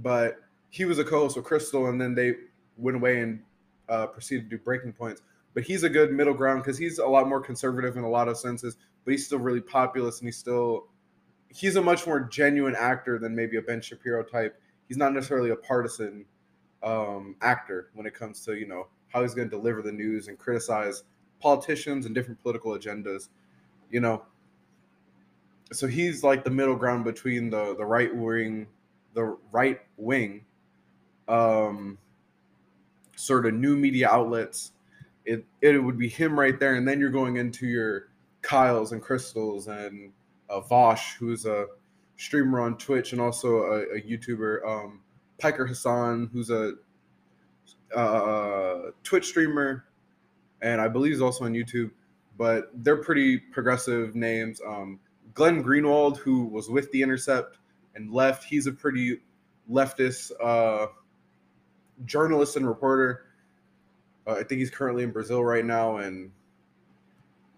but 0.01 0.39
he 0.77 0.85
was 0.85 0.99
a 0.99 1.03
co-host 1.03 1.35
with 1.35 1.45
Krystal, 1.45 1.89
and 1.89 1.99
then 1.99 2.13
they 2.13 2.35
went 2.77 2.95
away 2.97 3.21
and 3.21 3.41
uh, 3.89 4.05
proceeded 4.05 4.47
to 4.47 4.57
do 4.57 4.63
breaking 4.63 4.93
points. 4.93 5.23
But 5.55 5.63
he's 5.63 5.81
a 5.81 5.89
good 5.89 6.11
middle 6.11 6.35
ground 6.35 6.61
because 6.61 6.77
he's 6.77 6.99
a 6.99 7.07
lot 7.07 7.27
more 7.27 7.41
conservative 7.41 7.97
in 7.97 8.03
a 8.03 8.09
lot 8.09 8.27
of 8.27 8.37
senses, 8.37 8.77
but 9.03 9.11
he's 9.11 9.25
still 9.25 9.39
really 9.39 9.59
populist, 9.59 10.21
and 10.21 10.27
he's 10.27 10.37
still 10.37 10.85
he's 11.49 11.77
a 11.77 11.81
much 11.81 12.05
more 12.05 12.19
genuine 12.19 12.75
actor 12.77 13.17
than 13.17 13.35
maybe 13.35 13.57
a 13.57 13.61
Ben 13.61 13.81
Shapiro 13.81 14.23
type. 14.23 14.61
He's 14.87 14.97
not 14.97 15.13
necessarily 15.13 15.49
a 15.49 15.55
partisan 15.55 16.25
um, 16.83 17.35
actor 17.41 17.89
when 17.95 18.05
it 18.05 18.13
comes 18.13 18.45
to 18.45 18.55
you 18.55 18.67
know 18.67 18.85
how 19.07 19.23
he's 19.23 19.33
going 19.33 19.49
to 19.49 19.55
deliver 19.55 19.81
the 19.81 19.91
news 19.91 20.27
and 20.27 20.37
criticize 20.37 21.05
politicians 21.39 22.05
and 22.05 22.13
different 22.13 22.39
political 22.39 22.77
agendas. 22.77 23.29
You 23.89 24.01
know, 24.01 24.25
so 25.73 25.87
he's 25.87 26.23
like 26.23 26.43
the 26.43 26.51
middle 26.51 26.75
ground 26.75 27.03
between 27.03 27.49
the 27.49 27.75
the 27.75 27.85
right 27.85 28.15
wing, 28.15 28.67
the 29.15 29.35
right 29.51 29.79
wing, 29.97 30.43
um, 31.27 31.97
sort 33.15 33.45
of 33.45 33.53
new 33.53 33.75
media 33.75 34.09
outlets. 34.09 34.71
It 35.25 35.45
it 35.61 35.77
would 35.77 35.97
be 35.97 36.07
him 36.07 36.39
right 36.39 36.59
there, 36.59 36.75
and 36.75 36.87
then 36.87 36.99
you're 36.99 37.09
going 37.09 37.37
into 37.37 37.67
your 37.67 38.09
Kyles 38.41 38.91
and 38.91 39.01
Krystals 39.01 39.67
and 39.67 40.11
uh, 40.49 40.61
Vaush, 40.61 41.15
who's 41.17 41.45
a 41.45 41.67
streamer 42.15 42.61
on 42.61 42.77
Twitch 42.77 43.11
and 43.11 43.21
also 43.21 43.57
a, 43.57 43.81
a 43.95 44.01
YouTuber. 44.01 44.65
Um, 44.65 45.01
Piker 45.39 45.67
Hassan, 45.67 46.29
who's 46.33 46.49
a 46.49 46.73
uh, 47.95 48.91
Twitch 49.03 49.27
streamer, 49.27 49.85
and 50.61 50.81
I 50.81 50.87
believe 50.87 51.11
he's 51.11 51.21
also 51.21 51.45
on 51.45 51.53
YouTube. 51.53 51.91
But 52.37 52.69
they're 52.73 53.03
pretty 53.03 53.37
progressive 53.37 54.15
names. 54.15 54.61
Um, 54.65 54.99
Glenn 55.33 55.63
Greenwald, 55.63 56.17
who 56.17 56.45
was 56.45 56.69
with 56.69 56.91
The 56.91 57.01
Intercept 57.01 57.57
and 57.95 58.11
left, 58.11 58.43
he's 58.43 58.67
a 58.67 58.71
pretty 58.71 59.19
leftist 59.69 60.31
uh, 60.43 60.87
journalist 62.05 62.55
and 62.55 62.67
reporter. 62.67 63.25
Uh, 64.25 64.33
I 64.33 64.43
think 64.43 64.59
he's 64.59 64.69
currently 64.69 65.03
in 65.03 65.11
Brazil 65.11 65.43
right 65.43 65.65
now, 65.65 65.97
and 65.97 66.31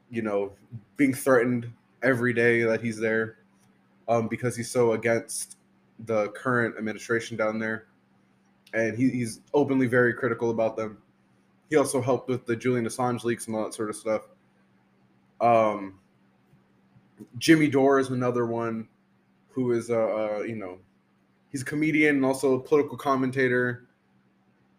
you 0.10 0.22
know, 0.22 0.52
being 0.98 1.14
threatened 1.14 1.72
every 2.02 2.34
day 2.34 2.64
that 2.64 2.82
he's 2.82 2.98
there 2.98 3.40
um, 4.08 4.28
because 4.28 4.56
he's 4.56 4.70
so 4.70 4.94
against 4.94 5.58
the 6.06 6.30
current 6.30 6.76
administration 6.78 7.38
down 7.38 7.60
there, 7.60 7.88
and 8.74 8.98
he, 8.98 9.10
he's 9.10 9.42
openly 9.54 9.88
very 9.88 10.14
critical 10.14 10.50
about 10.50 10.76
them. 10.76 10.98
He 11.70 11.76
also 11.76 12.02
helped 12.02 12.30
with 12.30 12.46
the 12.46 12.56
Julian 12.56 12.86
Assange 12.86 13.24
leaks 13.24 13.48
and 13.48 13.56
all 13.56 13.64
that 13.64 13.74
sort 13.74 13.90
of 13.90 13.96
stuff. 13.96 14.24
Um, 15.40 16.00
Jimmy 17.38 17.68
Dore 17.68 18.00
is 18.00 18.10
another 18.10 18.46
one 18.46 18.88
who 19.50 19.72
is 19.72 19.90
uh, 19.90 19.96
uh, 19.96 20.40
you 20.42 20.56
know 20.56 20.78
he's 21.52 21.62
a 21.62 21.66
comedian 21.66 22.18
and 22.18 22.26
also 22.26 22.54
a 22.56 22.60
political 22.60 22.98
commentator 22.98 23.89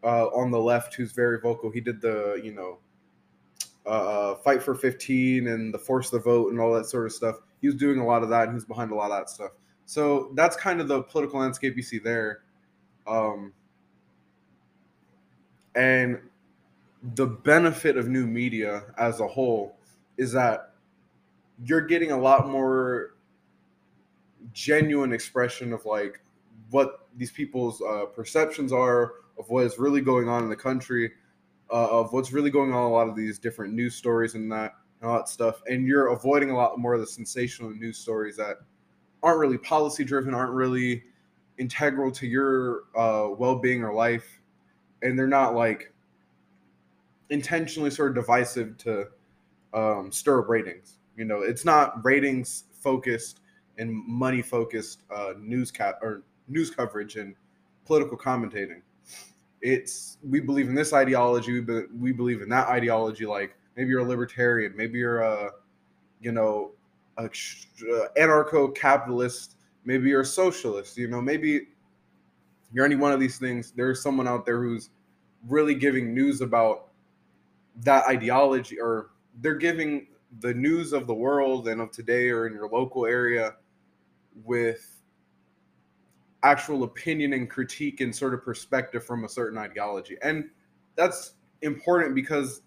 uh, 0.03 0.27
on 0.29 0.51
the 0.51 0.59
left 0.59 0.95
who's 0.95 1.13
very 1.13 1.41
vocal. 1.41 1.71
He 1.71 1.81
did 1.81 2.01
the 2.01 2.41
you 2.43 2.53
know 2.53 2.79
uh, 3.87 3.89
uh, 3.89 4.35
fight 4.37 4.63
for 4.63 4.75
15 4.75 5.49
and 5.49 5.73
the 5.73 5.79
force 5.79 6.11
the 6.11 6.19
vote 6.19 6.53
and 6.53 6.61
all 6.61 6.73
that 6.75 6.87
sort 6.87 7.07
of 7.07 7.13
stuff. 7.13 7.37
He 7.61 7.67
was 7.67 7.77
doing 7.77 7.99
a 7.99 8.07
lot 8.07 8.23
of 8.23 8.29
that 8.29 8.45
and 8.45 8.55
he's 8.55 8.65
behind 8.65 8.93
a 8.93 8.95
lot 8.95 9.11
of 9.11 9.19
that 9.19 9.31
stuff. 9.31 9.53
So 9.87 10.31
that's 10.35 10.57
kind 10.57 10.81
of 10.81 10.89
the 10.89 11.03
political 11.03 11.41
landscape 11.41 11.77
you 11.77 11.83
see 11.83 11.99
there. 11.99 12.43
Um, 13.07 13.53
and 15.75 16.21
the 17.15 17.27
benefit 17.27 17.97
of 17.97 18.09
new 18.09 18.27
media 18.27 18.85
as 18.99 19.21
a 19.21 19.27
whole 19.27 19.77
is 20.19 20.31
that 20.33 20.75
you're 21.65 21.81
getting 21.81 22.13
a 22.13 22.19
lot 22.19 22.49
more 22.49 23.15
genuine 24.53 25.13
expression 25.13 25.73
of 25.73 25.85
like 25.87 26.21
what 26.71 27.07
these 27.17 27.31
people's 27.31 27.81
uh, 27.83 28.05
perceptions 28.15 28.73
are 28.73 29.15
of 29.39 29.49
what 29.49 29.65
is 29.65 29.79
really 29.79 30.01
going 30.01 30.29
on 30.29 30.43
in 30.43 30.51
the 30.51 30.57
country 30.57 31.13
uh, 31.73 31.89
of 31.89 32.13
what's 32.13 32.33
really 32.33 32.51
going 32.51 32.73
on 32.73 32.83
a 32.83 32.91
lot 32.91 33.09
of 33.09 33.15
these 33.15 33.39
different 33.39 33.73
news 33.75 33.95
stories 33.95 34.35
and 34.35 34.51
that 34.51 34.75
and 35.01 35.11
all 35.11 35.17
that 35.17 35.29
stuff. 35.29 35.63
And 35.69 35.87
you're 35.87 36.09
avoiding 36.09 36.51
a 36.51 36.57
lot 36.57 36.79
more 36.79 36.95
of 36.95 37.01
the 37.01 37.07
sensational 37.07 37.71
news 37.71 37.99
stories 37.99 38.37
that 38.37 38.57
aren't 39.23 39.39
really 39.39 39.59
policy 39.59 40.05
driven 40.05 40.35
aren't 40.35 40.53
really 40.53 41.05
integral 41.59 42.11
to 42.13 42.27
your 42.27 42.83
uh, 42.97 43.29
well-being 43.37 43.83
or 43.83 43.93
life. 43.93 44.41
And 45.03 45.19
they're 45.19 45.27
not 45.27 45.55
like 45.55 45.93
intentionally 47.31 47.91
sort 47.91 48.11
of 48.11 48.15
divisive 48.17 48.77
to 48.79 49.07
um, 49.73 50.11
stir 50.11 50.41
up 50.41 50.49
ratings. 50.49 50.97
You 51.17 51.25
know 51.25 51.43
it's 51.43 51.65
not 51.65 52.05
ratings 52.05 52.65
focused 52.73 53.41
and 53.79 53.93
money 54.07 54.43
focused 54.43 55.03
uh, 55.15 55.33
news 55.39 55.71
cap 55.71 55.99
or 56.03 56.23
news 56.49 56.71
coverage 56.71 57.17
and 57.17 57.35
political 57.85 58.17
commentating 58.17 58.83
it's 59.63 60.19
we 60.23 60.41
believe 60.41 60.69
in 60.69 60.75
this 60.75 60.93
ideology 60.93 61.53
we, 61.53 61.61
be, 61.61 61.83
we 61.99 62.13
believe 62.13 62.43
in 62.43 62.49
that 62.49 62.69
ideology 62.69 63.27
like 63.27 63.57
maybe 63.77 63.91
you're 63.91 64.01
a 64.01 64.05
libertarian 64.05 64.75
maybe 64.77 64.99
you're 64.99 65.21
a 65.21 65.51
you 66.21 66.33
know 66.33 66.73
a 67.19 67.25
uh, 67.25 68.07
anarcho-capitalist 68.17 69.57
maybe 69.85 70.09
you're 70.09 70.23
a 70.23 70.27
socialist 70.27 70.97
you 70.97 71.09
know 71.09 71.21
maybe 71.21 71.67
you're 72.73 72.85
any 72.85 72.97
one 72.97 73.13
of 73.13 73.21
these 73.21 73.39
things. 73.39 73.73
There's 73.73 74.03
someone 74.03 74.29
out 74.29 74.47
there 74.47 74.63
who's 74.63 74.91
really 75.49 75.75
giving 75.75 76.15
news 76.15 76.41
about 76.41 76.89
that 77.83 78.07
ideology 78.07 78.81
or 78.81 79.11
they're 79.41 79.55
giving 79.55 80.09
the 80.41 80.55
news 80.55 80.93
of 80.93 81.07
the 81.07 81.15
world 81.15 81.69
and 81.69 81.81
of 81.81 81.91
today 81.91 82.29
or 82.29 82.47
in 82.47 82.53
your 82.53 82.69
local 82.69 83.07
area 83.07 83.57
with 84.45 85.00
actual 86.43 86.85
opinion 86.85 87.33
and 87.33 87.51
critique 87.51 88.01
and 88.01 88.15
sort 88.15 88.35
of 88.35 88.45
perspective 88.45 89.05
from 89.05 89.25
a 89.25 89.29
certain 89.29 89.59
ideology. 89.59 90.17
And 90.23 90.51
that's 90.97 91.35
important 91.63 92.15
because 92.15 92.63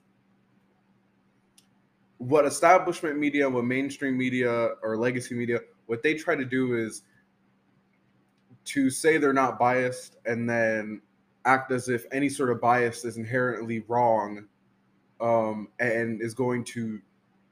what 2.18 2.46
establishment 2.46 3.18
media, 3.18 3.50
what 3.50 3.66
mainstream 3.66 4.18
media 4.18 4.70
or 4.82 4.98
legacy 4.98 5.36
media, 5.36 5.60
what 5.88 6.04
they 6.04 6.14
try 6.14 6.36
to 6.36 6.46
do 6.46 6.76
is 6.76 7.04
to 8.66 8.90
say 8.90 9.18
they're 9.18 9.34
not 9.34 9.60
biased 9.60 10.18
and 10.26 10.50
then 10.50 11.02
act 11.46 11.72
as 11.72 11.90
if 11.90 12.06
any 12.12 12.30
sort 12.30 12.50
of 12.50 12.62
bias 12.62 13.04
is 13.04 13.18
inherently 13.18 13.84
wrong 13.88 14.46
um, 15.20 15.68
and 15.80 16.22
is 16.22 16.34
going 16.34 16.64
to 16.64 17.02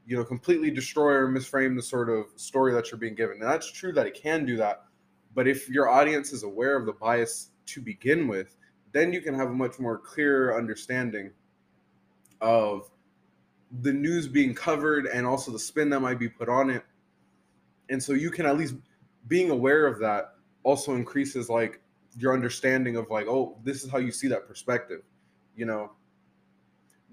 you 0.08 0.18
know 0.18 0.24
completely 0.24 0.72
destroy 0.72 1.12
or 1.12 1.28
misframe 1.28 1.76
the 1.76 1.82
sort 1.82 2.10
of 2.10 2.26
story 2.36 2.74
that 2.74 2.90
you're 2.90 2.98
being 2.98 3.16
given 3.16 3.38
and 3.40 3.50
that's 3.50 3.70
true 3.70 3.92
that 3.92 4.08
it 4.08 4.14
can 4.14 4.46
do 4.46 4.58
that 4.58 4.86
but 5.34 5.48
if 5.48 5.70
your 5.70 5.90
audience 5.90 6.34
is 6.34 6.44
aware 6.44 6.76
of 6.76 6.86
the 6.86 6.94
bias 6.94 7.50
to 7.68 7.82
begin 7.82 8.28
with, 8.28 8.56
then 8.92 9.14
you 9.14 9.22
can 9.22 9.34
have 9.34 9.50
a 9.50 9.54
much 9.54 9.80
more 9.80 9.98
clear 9.98 10.58
understanding 10.58 11.32
of 12.42 12.90
the 13.82 13.94
news 13.94 14.28
being 14.28 14.54
covered 14.54 15.06
and 15.06 15.26
also 15.26 15.52
the 15.52 15.60
spin 15.60 15.90
that 15.90 16.02
might 16.02 16.20
be 16.20 16.28
put 16.28 16.50
on 16.50 16.70
it. 16.70 16.84
And 17.90 18.02
so 18.02 18.14
you 18.14 18.32
can 18.32 18.46
at 18.46 18.58
least 18.58 18.76
being 19.28 19.50
aware 19.50 19.86
of 19.86 20.00
that 20.00 20.36
also 20.64 20.96
increases 20.96 21.50
like 21.50 21.82
your 22.18 22.34
understanding 22.34 22.98
of 22.98 23.10
like, 23.10 23.28
oh, 23.28 23.58
this 23.64 23.84
is 23.84 23.90
how 23.90 23.98
you 23.98 24.12
see 24.12 24.28
that 24.28 24.48
perspective, 24.48 25.02
you 25.56 25.66
know. 25.66 25.92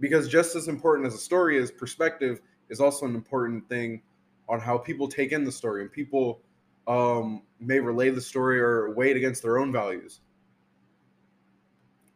Because 0.01 0.29
just 0.29 0.57
as 0.57 0.69
important 0.69 1.07
as 1.07 1.15
a 1.15 1.19
story 1.19 1.57
is, 1.57 1.71
perspective 1.71 2.41
is 2.69 2.81
also 2.81 3.07
an 3.07 3.15
important 3.15 3.69
thing 3.69 4.03
on 4.49 4.61
how 4.61 4.79
people 4.79 5.09
take 5.09 5.33
in 5.33 5.45
the 5.45 5.53
story 5.53 5.83
and 5.83 5.93
people 5.93 6.41
um, 6.89 7.43
may 7.61 7.79
relay 7.79 8.11
the 8.11 8.21
story 8.21 8.59
or 8.59 8.93
weigh 8.95 9.11
it 9.11 9.17
against 9.17 9.43
their 9.43 9.59
own 9.59 9.71
values. 9.71 10.21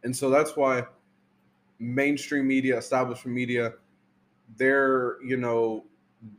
And 0.03 0.17
so 0.17 0.31
that's 0.31 0.57
why 0.57 0.85
mainstream 1.79 2.49
media, 2.49 2.79
establishment 2.79 3.37
media, 3.37 3.75
they're, 4.57 5.23
you 5.23 5.37
know, 5.37 5.85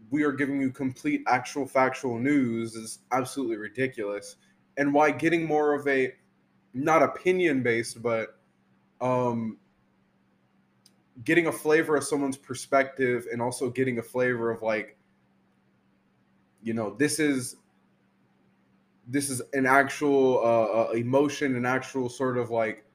we 0.09 0.23
are 0.23 0.31
giving 0.31 0.59
you 0.59 0.71
complete 0.71 1.23
actual 1.27 1.65
factual 1.65 2.17
news 2.17 2.75
is 2.75 2.99
absolutely 3.11 3.57
ridiculous. 3.57 4.37
And 4.77 4.93
why 4.93 5.11
getting 5.11 5.45
more 5.45 5.73
of 5.73 5.87
a 5.87 6.13
not 6.73 7.03
opinion 7.03 7.61
based, 7.61 8.01
but 8.01 8.39
um 8.99 9.57
getting 11.23 11.47
a 11.47 11.51
flavor 11.51 11.95
of 11.95 12.03
someone's 12.03 12.37
perspective 12.37 13.27
and 13.31 13.41
also 13.41 13.69
getting 13.69 13.99
a 13.99 14.01
flavor 14.01 14.49
of 14.49 14.63
like 14.63 14.97
you 16.63 16.73
know 16.73 16.95
this 16.95 17.19
is 17.19 17.57
this 19.07 19.29
is 19.29 19.41
an 19.53 19.65
actual 19.65 20.39
uh, 20.39 20.89
uh, 20.89 20.91
emotion, 20.91 21.55
an 21.55 21.65
actual 21.65 22.09
sort 22.09 22.37
of 22.37 22.49
like 22.49 22.85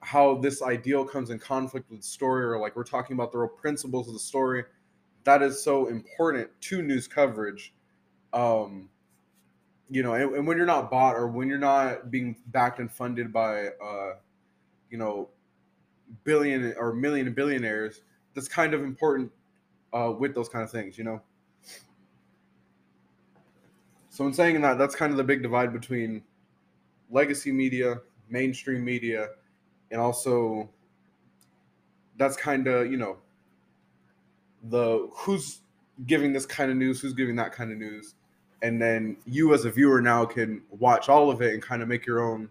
how 0.00 0.36
this 0.36 0.62
ideal 0.62 1.04
comes 1.04 1.30
in 1.30 1.38
conflict 1.38 1.90
with 1.90 2.00
the 2.00 2.06
story, 2.06 2.44
or 2.44 2.58
like 2.58 2.76
we're 2.76 2.84
talking 2.84 3.14
about 3.14 3.32
the 3.32 3.38
real 3.38 3.48
principles 3.48 4.06
of 4.06 4.14
the 4.14 4.20
story. 4.20 4.64
That 5.24 5.42
is 5.42 5.62
so 5.62 5.86
important 5.86 6.50
to 6.62 6.82
news 6.82 7.08
coverage. 7.08 7.72
Um, 8.34 8.90
you 9.88 10.02
know, 10.02 10.14
and, 10.14 10.34
and 10.34 10.46
when 10.46 10.56
you're 10.56 10.66
not 10.66 10.90
bought 10.90 11.14
or 11.14 11.28
when 11.28 11.48
you're 11.48 11.58
not 11.58 12.10
being 12.10 12.36
backed 12.48 12.80
and 12.80 12.90
funded 12.90 13.32
by, 13.32 13.68
uh, 13.82 14.14
you 14.90 14.98
know, 14.98 15.30
billion 16.24 16.74
or 16.78 16.92
million 16.92 17.32
billionaires, 17.32 18.02
that's 18.34 18.48
kind 18.48 18.74
of 18.74 18.82
important 18.82 19.30
uh, 19.92 20.12
with 20.18 20.34
those 20.34 20.48
kind 20.48 20.64
of 20.64 20.70
things, 20.70 20.98
you 20.98 21.04
know. 21.04 21.22
So 24.14 24.24
in 24.28 24.32
saying 24.32 24.60
that, 24.60 24.78
that's 24.78 24.94
kind 24.94 25.10
of 25.10 25.16
the 25.16 25.24
big 25.24 25.42
divide 25.42 25.72
between 25.72 26.22
legacy 27.10 27.50
media, 27.50 27.96
mainstream 28.30 28.84
media, 28.84 29.30
and 29.90 30.00
also 30.00 30.70
that's 32.16 32.36
kind 32.36 32.68
of 32.68 32.92
you 32.92 32.96
know 32.96 33.16
the 34.70 35.08
who's 35.12 35.62
giving 36.06 36.32
this 36.32 36.46
kind 36.46 36.70
of 36.70 36.76
news, 36.76 37.00
who's 37.00 37.12
giving 37.12 37.34
that 37.34 37.50
kind 37.50 37.72
of 37.72 37.78
news, 37.78 38.14
and 38.62 38.80
then 38.80 39.16
you 39.26 39.52
as 39.52 39.64
a 39.64 39.70
viewer 39.72 40.00
now 40.00 40.24
can 40.24 40.62
watch 40.70 41.08
all 41.08 41.28
of 41.28 41.42
it 41.42 41.52
and 41.52 41.60
kind 41.60 41.82
of 41.82 41.88
make 41.88 42.06
your 42.06 42.20
own 42.20 42.48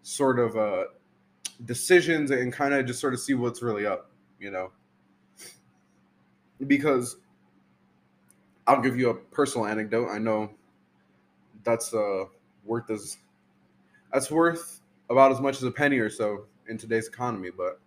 sort 0.00 0.38
of 0.38 0.56
uh, 0.56 0.84
decisions 1.66 2.30
and 2.30 2.50
kind 2.50 2.72
of 2.72 2.86
just 2.86 2.98
sort 2.98 3.12
of 3.12 3.20
see 3.20 3.34
what's 3.34 3.60
really 3.60 3.84
up, 3.84 4.10
you 4.40 4.50
know, 4.50 4.72
because 6.66 7.16
I'll 8.66 8.80
give 8.80 8.96
you 8.96 9.10
a 9.10 9.14
personal 9.14 9.66
anecdote. 9.66 10.08
I 10.08 10.16
know 10.16 10.48
that's 11.64 11.92
uh, 11.94 12.24
worth 12.64 12.90
as 12.90 13.18
that's 14.12 14.30
worth 14.30 14.80
about 15.10 15.32
as 15.32 15.40
much 15.40 15.56
as 15.56 15.64
a 15.64 15.70
penny 15.70 15.98
or 15.98 16.10
so 16.10 16.46
in 16.68 16.78
today's 16.78 17.08
economy, 17.08 17.50
but 17.54 17.80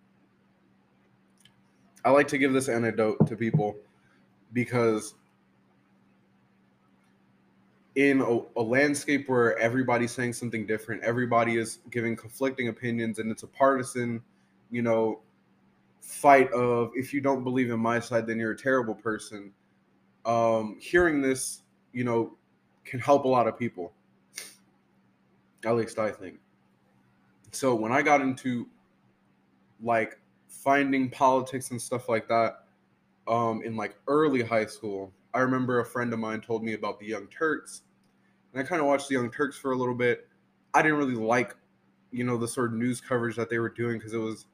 I 2.04 2.10
like 2.10 2.28
to 2.28 2.38
give 2.38 2.52
this 2.52 2.68
anecdote 2.68 3.26
to 3.26 3.36
people 3.36 3.76
because 4.52 5.14
in 7.96 8.20
a, 8.20 8.60
a, 8.60 8.62
landscape 8.62 9.28
where 9.28 9.58
everybody's 9.58 10.12
saying 10.12 10.32
something 10.32 10.66
different, 10.66 11.02
everybody 11.02 11.56
is 11.56 11.80
giving 11.90 12.14
conflicting 12.14 12.68
opinions, 12.68 13.18
and 13.18 13.30
it's 13.30 13.42
a 13.42 13.46
partisan, 13.48 14.22
you 14.70 14.82
know, 14.82 15.20
fight 16.00 16.50
of 16.52 16.92
if 16.94 17.12
you 17.12 17.20
don't 17.20 17.42
believe 17.42 17.70
in 17.70 17.80
my 17.80 17.98
side, 17.98 18.26
then 18.26 18.38
you're 18.38 18.52
a 18.52 18.56
terrible 18.56 18.94
person. 18.94 19.52
Um, 20.24 20.76
hearing 20.80 21.20
this, 21.20 21.62
you 21.92 22.04
know, 22.04 22.37
can 22.88 23.00
help 23.00 23.24
a 23.24 23.28
lot 23.28 23.46
of 23.46 23.58
people. 23.58 23.92
At 25.64 25.76
least 25.76 25.98
I 25.98 26.10
think. 26.10 26.38
So 27.52 27.74
when 27.74 27.92
I 27.92 28.02
got 28.02 28.20
into 28.20 28.66
like 29.82 30.18
finding 30.48 31.10
politics 31.10 31.70
and 31.70 31.80
stuff 31.80 32.08
like 32.08 32.28
that 32.28 32.64
um, 33.26 33.62
in 33.62 33.76
like 33.76 33.96
early 34.06 34.42
high 34.42 34.66
school, 34.66 35.12
I 35.34 35.40
remember 35.40 35.80
a 35.80 35.84
friend 35.84 36.12
of 36.12 36.18
mine 36.18 36.40
told 36.40 36.62
me 36.62 36.74
about 36.74 36.98
the 36.98 37.06
Young 37.06 37.26
Turks 37.28 37.82
and 38.52 38.62
I 38.62 38.68
kind 38.68 38.80
of 38.80 38.86
watched 38.86 39.08
the 39.08 39.14
Young 39.14 39.30
Turks 39.30 39.58
for 39.58 39.72
a 39.72 39.76
little 39.76 39.94
bit. 39.94 40.26
I 40.74 40.82
didn't 40.82 40.98
really 40.98 41.14
like, 41.14 41.54
you 42.10 42.24
know, 42.24 42.36
the 42.36 42.48
sort 42.48 42.72
of 42.72 42.78
news 42.78 43.00
coverage 43.00 43.36
that 43.36 43.50
they 43.50 43.58
were 43.58 43.68
doing 43.68 43.98
because 43.98 44.14
it 44.14 44.18
was, 44.18 44.46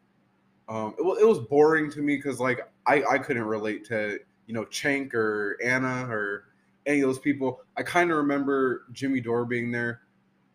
um, 0.69 0.95
it, 0.99 1.03
it 1.03 1.27
was 1.27 1.39
boring 1.39 1.91
to 1.93 2.01
me 2.01 2.17
because 2.17 2.41
like 2.41 2.69
I 2.87 3.03
I 3.05 3.19
couldn't 3.19 3.45
relate 3.45 3.85
to 3.87 4.19
you 4.47 4.55
know 4.55 4.65
Cenk 4.67 5.13
or 5.15 5.59
Anna 5.63 6.07
or 6.09 6.47
any 6.87 7.01
of 7.01 7.09
those 7.09 7.19
people. 7.19 7.61
I 7.77 7.83
kind 7.83 8.11
of 8.11 8.17
remember 8.17 8.85
Jimmy 8.93 9.21
Dore 9.21 9.45
being 9.45 9.71
there 9.71 10.03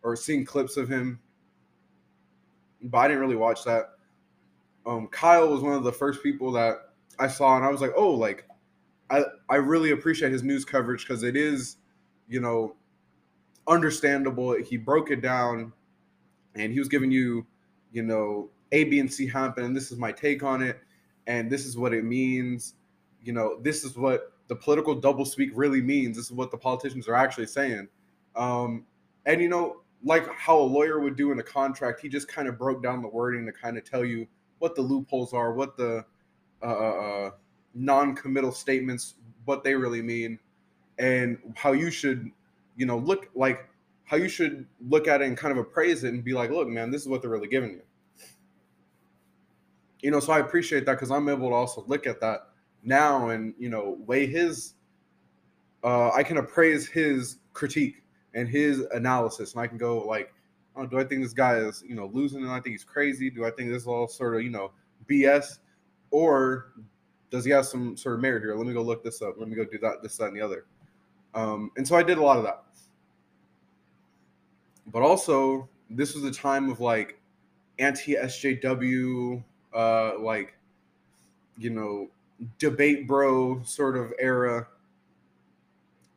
or 0.02 0.16
seeing 0.16 0.44
clips 0.44 0.76
of 0.76 0.88
him, 0.88 1.20
but 2.82 2.98
I 2.98 3.08
didn't 3.08 3.20
really 3.20 3.36
watch 3.36 3.64
that. 3.64 3.90
Um, 4.86 5.08
Kyle 5.08 5.48
was 5.48 5.60
one 5.60 5.74
of 5.74 5.84
the 5.84 5.92
first 5.92 6.22
people 6.22 6.52
that 6.52 6.92
I 7.18 7.28
saw, 7.28 7.56
and 7.56 7.64
I 7.64 7.68
was 7.68 7.80
like, 7.80 7.92
oh, 7.96 8.10
like 8.10 8.46
I 9.10 9.24
I 9.48 9.56
really 9.56 9.90
appreciate 9.90 10.32
his 10.32 10.42
news 10.42 10.64
coverage 10.64 11.06
because 11.06 11.22
it 11.22 11.36
is, 11.36 11.76
you 12.28 12.40
know, 12.40 12.76
understandable. 13.68 14.54
He 14.54 14.76
broke 14.76 15.10
it 15.10 15.20
down 15.20 15.72
and 16.54 16.72
he 16.72 16.78
was 16.78 16.88
giving 16.88 17.10
you, 17.10 17.46
you 17.92 18.02
know, 18.02 18.48
A, 18.72 18.84
B, 18.84 19.00
and 19.00 19.12
C 19.12 19.26
happen. 19.26 19.64
And 19.64 19.76
this 19.76 19.90
is 19.92 19.98
my 19.98 20.12
take 20.12 20.42
on 20.42 20.62
it. 20.62 20.80
And 21.26 21.50
this 21.50 21.66
is 21.66 21.76
what 21.76 21.92
it 21.92 22.04
means. 22.04 22.74
You 23.22 23.32
know, 23.32 23.60
this 23.60 23.84
is 23.84 23.96
what 23.96 24.32
the 24.50 24.56
political 24.56 25.00
doublespeak 25.00 25.52
really 25.54 25.80
means. 25.80 26.16
This 26.16 26.26
is 26.26 26.32
what 26.32 26.50
the 26.50 26.58
politicians 26.58 27.06
are 27.06 27.14
actually 27.14 27.46
saying. 27.46 27.88
Um, 28.34 28.84
and, 29.24 29.40
you 29.40 29.48
know, 29.48 29.82
like 30.04 30.28
how 30.34 30.58
a 30.58 30.60
lawyer 30.60 30.98
would 30.98 31.14
do 31.14 31.30
in 31.30 31.38
a 31.38 31.42
contract, 31.42 32.00
he 32.00 32.08
just 32.08 32.26
kind 32.26 32.48
of 32.48 32.58
broke 32.58 32.82
down 32.82 33.00
the 33.00 33.08
wording 33.08 33.46
to 33.46 33.52
kind 33.52 33.78
of 33.78 33.84
tell 33.84 34.04
you 34.04 34.26
what 34.58 34.74
the 34.74 34.82
loopholes 34.82 35.32
are, 35.32 35.52
what 35.52 35.76
the 35.76 36.04
uh, 36.62 36.66
uh, 36.66 36.68
uh 36.68 37.30
non-committal 37.74 38.50
statements, 38.50 39.14
what 39.44 39.62
they 39.62 39.76
really 39.76 40.02
mean, 40.02 40.36
and 40.98 41.38
how 41.54 41.70
you 41.70 41.88
should 41.88 42.28
you 42.76 42.86
know, 42.86 42.98
look 42.98 43.28
like 43.34 43.68
how 44.04 44.16
you 44.16 44.28
should 44.28 44.66
look 44.88 45.06
at 45.06 45.20
it 45.20 45.28
and 45.28 45.36
kind 45.36 45.52
of 45.52 45.58
appraise 45.58 46.02
it 46.02 46.12
and 46.12 46.24
be 46.24 46.32
like, 46.32 46.50
look, 46.50 46.66
man, 46.66 46.90
this 46.90 47.02
is 47.02 47.08
what 47.08 47.20
they're 47.20 47.30
really 47.30 47.46
giving 47.46 47.70
you. 47.70 47.82
You 50.00 50.10
know, 50.10 50.18
so 50.18 50.32
I 50.32 50.40
appreciate 50.40 50.86
that 50.86 50.94
because 50.94 51.10
I'm 51.10 51.28
able 51.28 51.50
to 51.50 51.54
also 51.54 51.84
look 51.86 52.06
at 52.06 52.20
that 52.22 52.49
now 52.82 53.28
and 53.28 53.54
you 53.58 53.68
know 53.68 53.98
weigh 54.06 54.26
his. 54.26 54.74
Uh, 55.82 56.10
I 56.10 56.22
can 56.22 56.36
appraise 56.36 56.86
his 56.86 57.38
critique 57.52 58.02
and 58.34 58.48
his 58.48 58.80
analysis, 58.92 59.54
and 59.54 59.62
I 59.62 59.66
can 59.66 59.78
go 59.78 60.00
like, 60.00 60.32
oh, 60.76 60.86
do 60.86 60.98
I 60.98 61.04
think 61.04 61.22
this 61.22 61.32
guy 61.32 61.56
is 61.56 61.82
you 61.86 61.94
know 61.94 62.10
losing 62.12 62.42
and 62.42 62.50
I 62.50 62.60
think 62.60 62.74
he's 62.74 62.84
crazy? 62.84 63.30
Do 63.30 63.44
I 63.44 63.50
think 63.50 63.70
this 63.70 63.82
is 63.82 63.88
all 63.88 64.08
sort 64.08 64.36
of 64.36 64.42
you 64.42 64.50
know 64.50 64.72
BS, 65.08 65.58
or 66.10 66.72
does 67.30 67.44
he 67.44 67.50
have 67.52 67.66
some 67.66 67.96
sort 67.96 68.16
of 68.16 68.20
merit 68.20 68.42
here? 68.42 68.54
Let 68.54 68.66
me 68.66 68.72
go 68.72 68.82
look 68.82 69.04
this 69.04 69.22
up. 69.22 69.34
Let 69.38 69.48
me 69.48 69.56
go 69.56 69.64
do 69.64 69.78
that, 69.78 70.02
this, 70.02 70.16
that, 70.16 70.26
and 70.26 70.36
the 70.36 70.40
other. 70.40 70.66
Um, 71.34 71.70
and 71.76 71.86
so 71.86 71.96
I 71.96 72.02
did 72.02 72.18
a 72.18 72.22
lot 72.22 72.38
of 72.38 72.44
that. 72.44 72.64
But 74.88 75.02
also, 75.02 75.68
this 75.88 76.14
was 76.14 76.24
a 76.24 76.32
time 76.32 76.68
of 76.70 76.80
like 76.80 77.20
anti 77.78 78.14
SJW, 78.16 79.42
uh, 79.74 80.18
like, 80.18 80.54
you 81.56 81.70
know, 81.70 82.08
debate 82.58 83.06
bro 83.06 83.62
sort 83.62 83.96
of 83.96 84.12
era. 84.18 84.66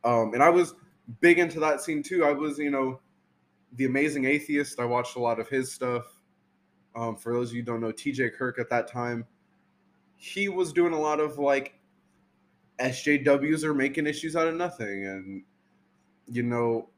Um, 0.04 0.34
and 0.34 0.42
I 0.42 0.50
was 0.50 0.74
big 1.20 1.38
into 1.38 1.60
that 1.60 1.80
scene 1.80 2.02
too. 2.02 2.24
I 2.24 2.32
was, 2.32 2.58
you 2.58 2.70
know, 2.70 3.00
the 3.76 3.84
amazing 3.84 4.24
atheist. 4.24 4.80
I 4.80 4.84
watched 4.84 5.16
a 5.16 5.20
lot 5.20 5.40
of 5.40 5.48
his 5.48 5.72
stuff. 5.72 6.04
Um, 6.96 7.16
for 7.16 7.32
those 7.32 7.50
of 7.50 7.56
you 7.56 7.62
don't 7.62 7.80
know, 7.80 7.92
TJ 7.92 8.34
Kirk 8.34 8.58
at 8.58 8.70
that 8.70 8.86
time, 8.86 9.26
he 10.16 10.48
was 10.48 10.72
doing 10.72 10.92
a 10.92 11.00
lot 11.00 11.20
of 11.20 11.38
like 11.38 11.74
SJWs 12.78 13.64
are 13.64 13.74
making 13.74 14.06
issues 14.06 14.36
out 14.36 14.46
of 14.46 14.54
nothing, 14.54 15.06
and 15.06 15.42
you 16.26 16.42
know, 16.42 16.88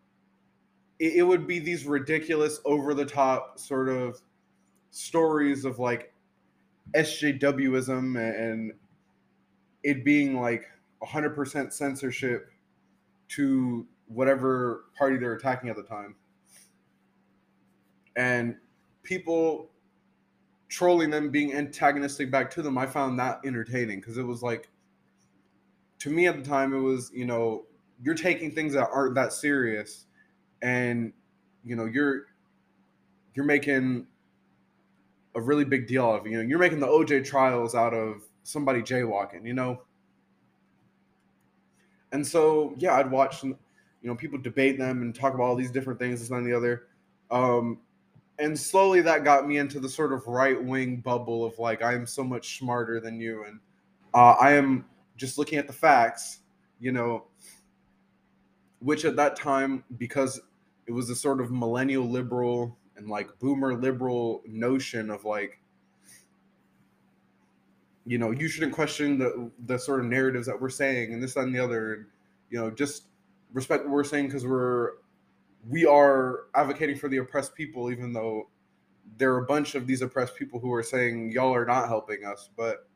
it, 0.99 1.17
it 1.17 1.23
would 1.23 1.47
be 1.47 1.59
these 1.59 1.87
ridiculous, 1.87 2.61
over 2.65 2.95
the 2.95 3.05
top 3.05 3.59
sort 3.59 3.89
of 3.89 4.21
stories 4.91 5.65
of 5.65 5.79
like 5.79 6.13
SJWism 6.95 8.17
and 8.19 8.73
it 9.87 10.05
being 10.05 10.41
like 10.41 10.67
100% 11.01 11.73
censorship 11.73 12.51
to 13.29 13.87
whatever 14.09 14.87
party 14.99 15.17
they're 15.17 15.35
attacking 15.35 15.71
at 15.71 15.77
the 15.77 15.83
time. 15.85 16.17
And 18.17 18.57
people 19.05 19.71
trolling 20.69 21.11
them 21.11 21.31
being 21.31 21.55
antagonistic 21.55 22.33
back 22.33 22.51
to 22.51 22.63
them, 22.63 22.77
I 22.77 22.87
found 22.87 23.17
that 23.21 23.39
entertaining 23.45 24.01
because 24.01 24.19
it 24.19 24.25
was 24.25 24.43
like 24.43 24.69
to 26.01 26.11
me 26.11 26.27
at 26.27 26.37
the 26.37 26.49
time 26.49 26.75
it 26.75 26.81
was 26.81 27.13
you 27.15 27.25
know 27.25 27.65
you're 28.03 28.17
taking 28.17 28.51
things 28.51 28.75
that 28.75 28.89
aren't 28.93 29.15
that 29.15 29.33
serious 29.33 30.07
and 30.63 31.13
you 31.65 31.77
know 31.77 31.85
you're 31.85 32.27
you're 33.35 33.47
making 33.47 34.07
a 35.37 35.41
really 35.41 35.65
big 35.65 35.87
deal 35.87 36.13
of 36.13 36.27
you 36.27 36.37
know 36.37 36.43
you're 36.43 36.59
making 36.59 36.81
the 36.81 36.87
oj 36.87 37.25
trials 37.25 37.75
out 37.75 37.95
of 37.95 38.23
somebody 38.47 38.81
jaywalking 38.81 39.47
you 39.47 39.55
know? 39.55 39.83
And 42.13 42.27
so 42.27 42.75
yeah 42.79 42.95
i'd 42.95 43.11
watch 43.11 43.43
you 43.43 43.57
know 44.03 44.15
people 44.15 44.39
debate 44.39 44.79
them 44.79 45.03
and 45.03 45.15
talk 45.15 45.35
about 45.35 45.45
all 45.45 45.57
these 45.57 45.71
different 45.71 45.99
things 45.99 46.21
this 46.21 46.31
and 46.31 46.47
the 46.47 46.57
other. 46.57 46.85
Um 47.31 47.79
and 48.39 48.59
slowly 48.59 49.01
that 49.01 49.25
got 49.25 49.49
me 49.49 49.57
into 49.57 49.81
the 49.81 49.89
sort 49.89 50.13
of 50.13 50.27
right 50.27 50.63
wing 50.63 50.97
bubble 50.97 51.45
of 51.45 51.59
like 51.59 51.83
i 51.83 51.95
am 51.95 52.07
so 52.07 52.23
much 52.23 52.59
smarter 52.59 53.01
than 53.01 53.19
you 53.19 53.45
and 53.45 53.59
uh, 54.13 54.35
i 54.41 54.53
am 54.53 54.85
just 55.17 55.39
looking 55.39 55.59
at 55.59 55.67
the 55.67 55.73
facts, 55.73 56.41
you 56.79 56.93
know, 56.93 57.25
which 58.81 59.05
at 59.05 59.17
that 59.17 59.37
time, 59.37 59.83
because 59.97 60.41
it 60.87 60.93
was 60.93 61.11
a 61.11 61.17
sort 61.17 61.41
of 61.41 61.51
millennial 61.51 62.09
liberal 62.09 62.77
and 62.97 63.09
like 63.09 63.29
boomer 63.39 63.75
liberal 63.75 64.43
notion 64.47 65.11
of 65.11 65.25
like, 65.25 65.59
you 68.07 68.19
know, 68.19 68.31
you 68.31 68.49
shouldn't 68.49 68.73
question 68.73 69.19
the 69.19 69.51
the 69.67 69.79
sort 69.79 70.01
of 70.01 70.07
narratives 70.07 70.47
that 70.47 70.61
we're 70.61 70.71
saying 70.71 71.13
and 71.13 71.23
this 71.23 71.35
that, 71.35 71.41
and 71.41 71.55
the 71.55 71.59
other, 71.59 72.07
you 72.51 72.59
know, 72.59 72.71
just 72.71 73.09
respect 73.53 73.85
what 73.85 73.93
we're 73.93 74.05
saying 74.05 74.27
because 74.27 74.47
we're 74.47 74.93
we 75.69 75.85
are 75.85 76.45
advocating 76.55 76.97
for 76.97 77.09
the 77.09 77.17
oppressed 77.17 77.55
people, 77.55 77.91
even 77.91 78.13
though 78.13 78.49
there 79.19 79.35
are 79.35 79.39
a 79.39 79.47
bunch 79.47 79.75
of 79.75 79.87
these 79.87 80.03
oppressed 80.03 80.37
people 80.37 80.61
who 80.61 80.73
are 80.73 80.83
saying 80.83 81.33
y'all 81.33 81.55
are 81.55 81.67
not 81.67 81.89
helping 81.89 82.25
us, 82.25 82.49
but 82.57 82.89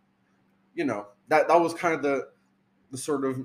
you 0.75 0.85
know 0.85 1.09
that 1.29 1.49
that 1.49 1.61
was 1.61 1.75
kind 1.75 1.95
of 1.95 2.03
the 2.03 2.29
the 2.93 2.99
sort 2.99 3.25
of 3.25 3.45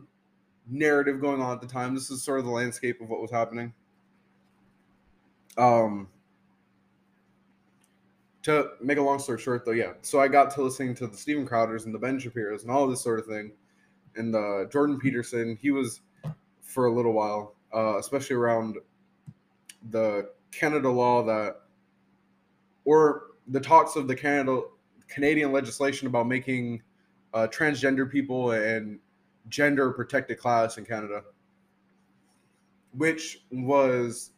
narrative 0.68 1.20
going 1.20 1.42
on 1.42 1.54
at 1.54 1.62
the 1.62 1.68
time. 1.68 1.96
This 1.96 2.12
is 2.12 2.22
sort 2.22 2.40
of 2.40 2.46
the 2.46 2.52
landscape 2.52 3.02
of 3.02 3.10
what 3.10 3.22
was 3.22 3.32
happening. 3.32 3.74
Um, 5.58 6.10
to 8.46 8.70
make 8.80 9.00
a 9.00 9.02
long 9.02 9.18
story 9.18 9.40
short, 9.40 9.66
though, 9.66 9.72
yeah. 9.72 9.94
So 10.04 10.20
I 10.20 10.28
got 10.28 10.52
to 10.52 10.62
listening 10.62 10.94
to 10.96 11.08
the 11.08 11.18
Steven 11.18 11.48
Crowders 11.48 11.86
and 11.86 11.96
the 11.96 11.98
Ben 11.98 12.20
Shapiro's 12.20 12.62
and 12.62 12.70
all 12.70 12.86
this 12.88 13.02
sort 13.02 13.20
of 13.20 13.26
thing, 13.26 13.52
and 14.16 14.32
the 14.32 14.70
Jordan 14.72 15.00
Peterson. 15.00 15.58
He 15.60 15.72
was 15.72 16.02
for 16.62 16.86
a 16.86 16.94
little 16.94 17.14
while, 17.14 17.56
uh, 17.74 17.98
especially 17.98 18.36
around 18.36 18.78
the 19.90 20.30
Canada 20.52 20.90
law 20.90 21.24
that, 21.24 21.56
or 22.86 23.24
the 23.48 23.60
talks 23.60 23.96
of 23.96 24.08
the 24.08 24.16
Canada 24.16 24.62
Canadian 25.08 25.52
legislation 25.52 26.08
about 26.08 26.28
making 26.28 26.84
uh, 27.34 27.48
transgender 27.48 28.10
people 28.10 28.52
and 28.52 29.00
gender 29.50 29.92
protected 29.92 30.38
class 30.38 30.78
in 30.78 30.86
Canada, 30.86 31.24
which 32.92 33.40
was 33.52 34.34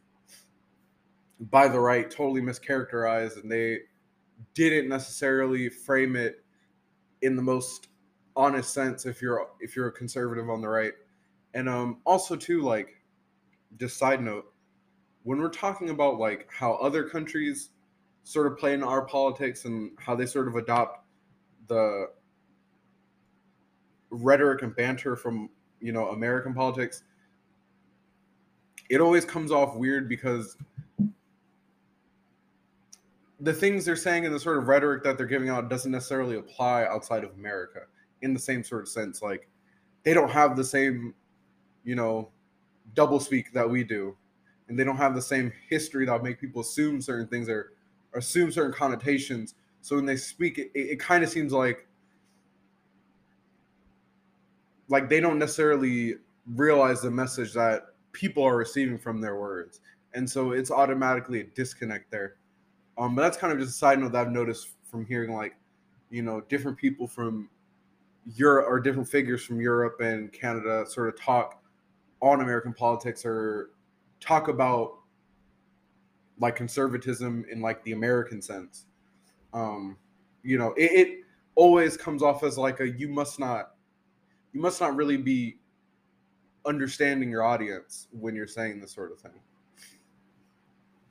by 1.52 1.68
the 1.68 1.80
right 1.80 2.10
totally 2.10 2.42
mischaracterized, 2.42 3.42
and 3.42 3.52
they 3.52 3.80
didn't 4.54 4.90
necessarily 4.90 5.70
frame 5.70 6.16
it 6.16 6.44
in 7.22 7.36
the 7.36 7.42
most 7.42 7.90
honest 8.36 8.74
sense 8.74 9.06
if 9.06 9.22
you're 9.22 9.48
if 9.60 9.76
you're 9.76 9.88
a 9.88 9.92
conservative 9.92 10.50
on 10.50 10.62
the 10.62 10.68
right. 10.68 10.94
And 11.54 11.68
um, 11.68 12.00
also 12.06 12.36
too, 12.36 12.62
like, 12.62 13.02
just 13.78 13.98
side 13.98 14.22
note, 14.22 14.54
when 15.24 15.40
we're 15.40 15.50
talking 15.50 15.90
about 15.90 16.20
like 16.20 16.48
how 16.52 16.76
other 16.76 17.04
countries 17.04 17.70
sort 18.24 18.48
of 18.48 18.58
play 18.58 18.74
in 18.74 18.84
our 18.84 19.06
politics 19.06 19.66
and 19.66 19.92
how 19.98 20.16
they 20.16 20.26
sort 20.26 20.48
of 20.48 20.56
adopt 20.56 21.06
the 21.68 22.08
rhetoric 24.10 24.62
and 24.62 24.76
banter 24.76 25.16
from 25.16 25.50
you 25.80 25.92
know 25.92 26.10
American 26.10 26.54
politics, 26.54 27.04
it 28.90 29.02
always 29.02 29.26
comes 29.26 29.52
off 29.52 29.76
weird 29.76 30.08
because 30.08 30.58
the 33.40 33.54
things 33.54 33.86
they're 33.86 33.96
saying 33.96 34.26
and 34.26 34.34
the 34.34 34.40
sort 34.40 34.58
of 34.58 34.68
rhetoric 34.68 35.04
that 35.04 35.18
they're 35.18 35.28
giving 35.28 35.50
out 35.50 35.70
doesn't 35.70 35.92
necessarily 35.92 36.38
apply 36.38 36.84
outside 36.86 37.24
of 37.24 37.32
America 37.36 37.82
in 38.22 38.34
the 38.34 38.40
same 38.40 38.64
sort 38.64 38.82
of 38.82 38.90
sense. 38.90 39.22
Like 39.22 39.48
they 40.04 40.14
don't 40.14 40.32
have 40.32 40.56
the 40.56 40.64
same, 40.64 41.14
you 41.84 41.96
know, 41.96 42.30
double 42.96 43.20
speak 43.20 43.54
that 43.54 43.70
we 43.70 43.84
do, 43.84 44.16
and 44.68 44.78
they 44.78 44.84
don't 44.84 44.98
have 44.98 45.14
the 45.14 45.22
same 45.22 45.52
history 45.70 46.06
that 46.06 46.24
make 46.24 46.40
people 46.40 46.62
assume 46.62 47.02
certain 47.02 47.28
things 47.28 47.50
or, 47.50 47.74
assume 48.14 48.52
certain 48.52 48.74
connotations. 48.74 49.54
So 49.82 49.96
when 49.96 50.06
they 50.06 50.16
speak, 50.16 50.58
it, 50.58 50.72
it 50.74 51.00
kind 51.00 51.24
of 51.24 51.30
seems 51.30 51.54
like 51.54 51.88
like 54.90 55.10
they 55.10 55.20
don't 55.20 55.38
necessarily 55.38 56.16
realize 56.56 57.02
the 57.02 57.12
message 57.12 57.54
that 57.54 57.88
people 58.14 58.44
are 58.44 58.56
receiving 58.56 58.98
from 58.98 59.22
their 59.22 59.36
words, 59.36 59.82
and 60.14 60.28
so 60.28 60.52
it's 60.52 60.72
automatically 60.72 61.42
a 61.42 61.44
disconnect 61.44 62.10
there. 62.10 62.38
Um, 62.98 63.16
but 63.16 63.22
that's 63.22 63.38
kind 63.38 63.54
of 63.54 63.60
just 63.60 63.72
a 63.72 63.78
side 63.78 64.00
note 64.00 64.12
that 64.14 64.28
I've 64.28 64.32
noticed 64.32 64.70
from 64.90 65.06
hearing 65.06 65.34
like, 65.34 65.56
you 66.10 66.22
know, 66.22 66.42
different 66.42 66.78
people 66.78 67.08
from 67.08 67.50
Europe 68.36 68.66
or 68.68 68.80
different 68.80 69.08
figures 69.08 69.44
from 69.44 69.62
Europe 69.62 70.02
and 70.02 70.32
Canada 70.34 70.86
sort 70.88 71.10
of 71.10 71.20
talk 71.20 71.62
on 72.22 72.42
American 72.42 72.74
politics 72.74 73.26
or 73.26 73.70
talk 74.20 74.48
about 74.48 74.94
like 76.40 76.56
conservatism 76.56 77.46
in 77.52 77.62
like 77.62 77.84
the 77.84 77.94
American 77.94 78.42
sense. 78.42 78.86
Um, 79.54 79.98
you 80.44 80.58
know, 80.58 80.74
it, 80.78 80.92
it 80.92 81.20
always 81.56 81.98
comes 81.98 82.22
off 82.22 82.44
as 82.44 82.58
like 82.58 82.80
a 82.80 82.90
you 82.90 83.08
must 83.08 83.40
not 83.40 83.72
you 84.54 84.62
must 84.62 84.80
not 84.82 84.96
really 84.96 85.18
be 85.18 85.58
understanding 86.66 87.30
your 87.30 87.44
audience 87.44 88.08
when 88.12 88.36
you're 88.36 88.48
saying 88.48 88.80
this 88.82 88.94
sort 88.94 89.12
of 89.12 89.20
thing. 89.20 89.40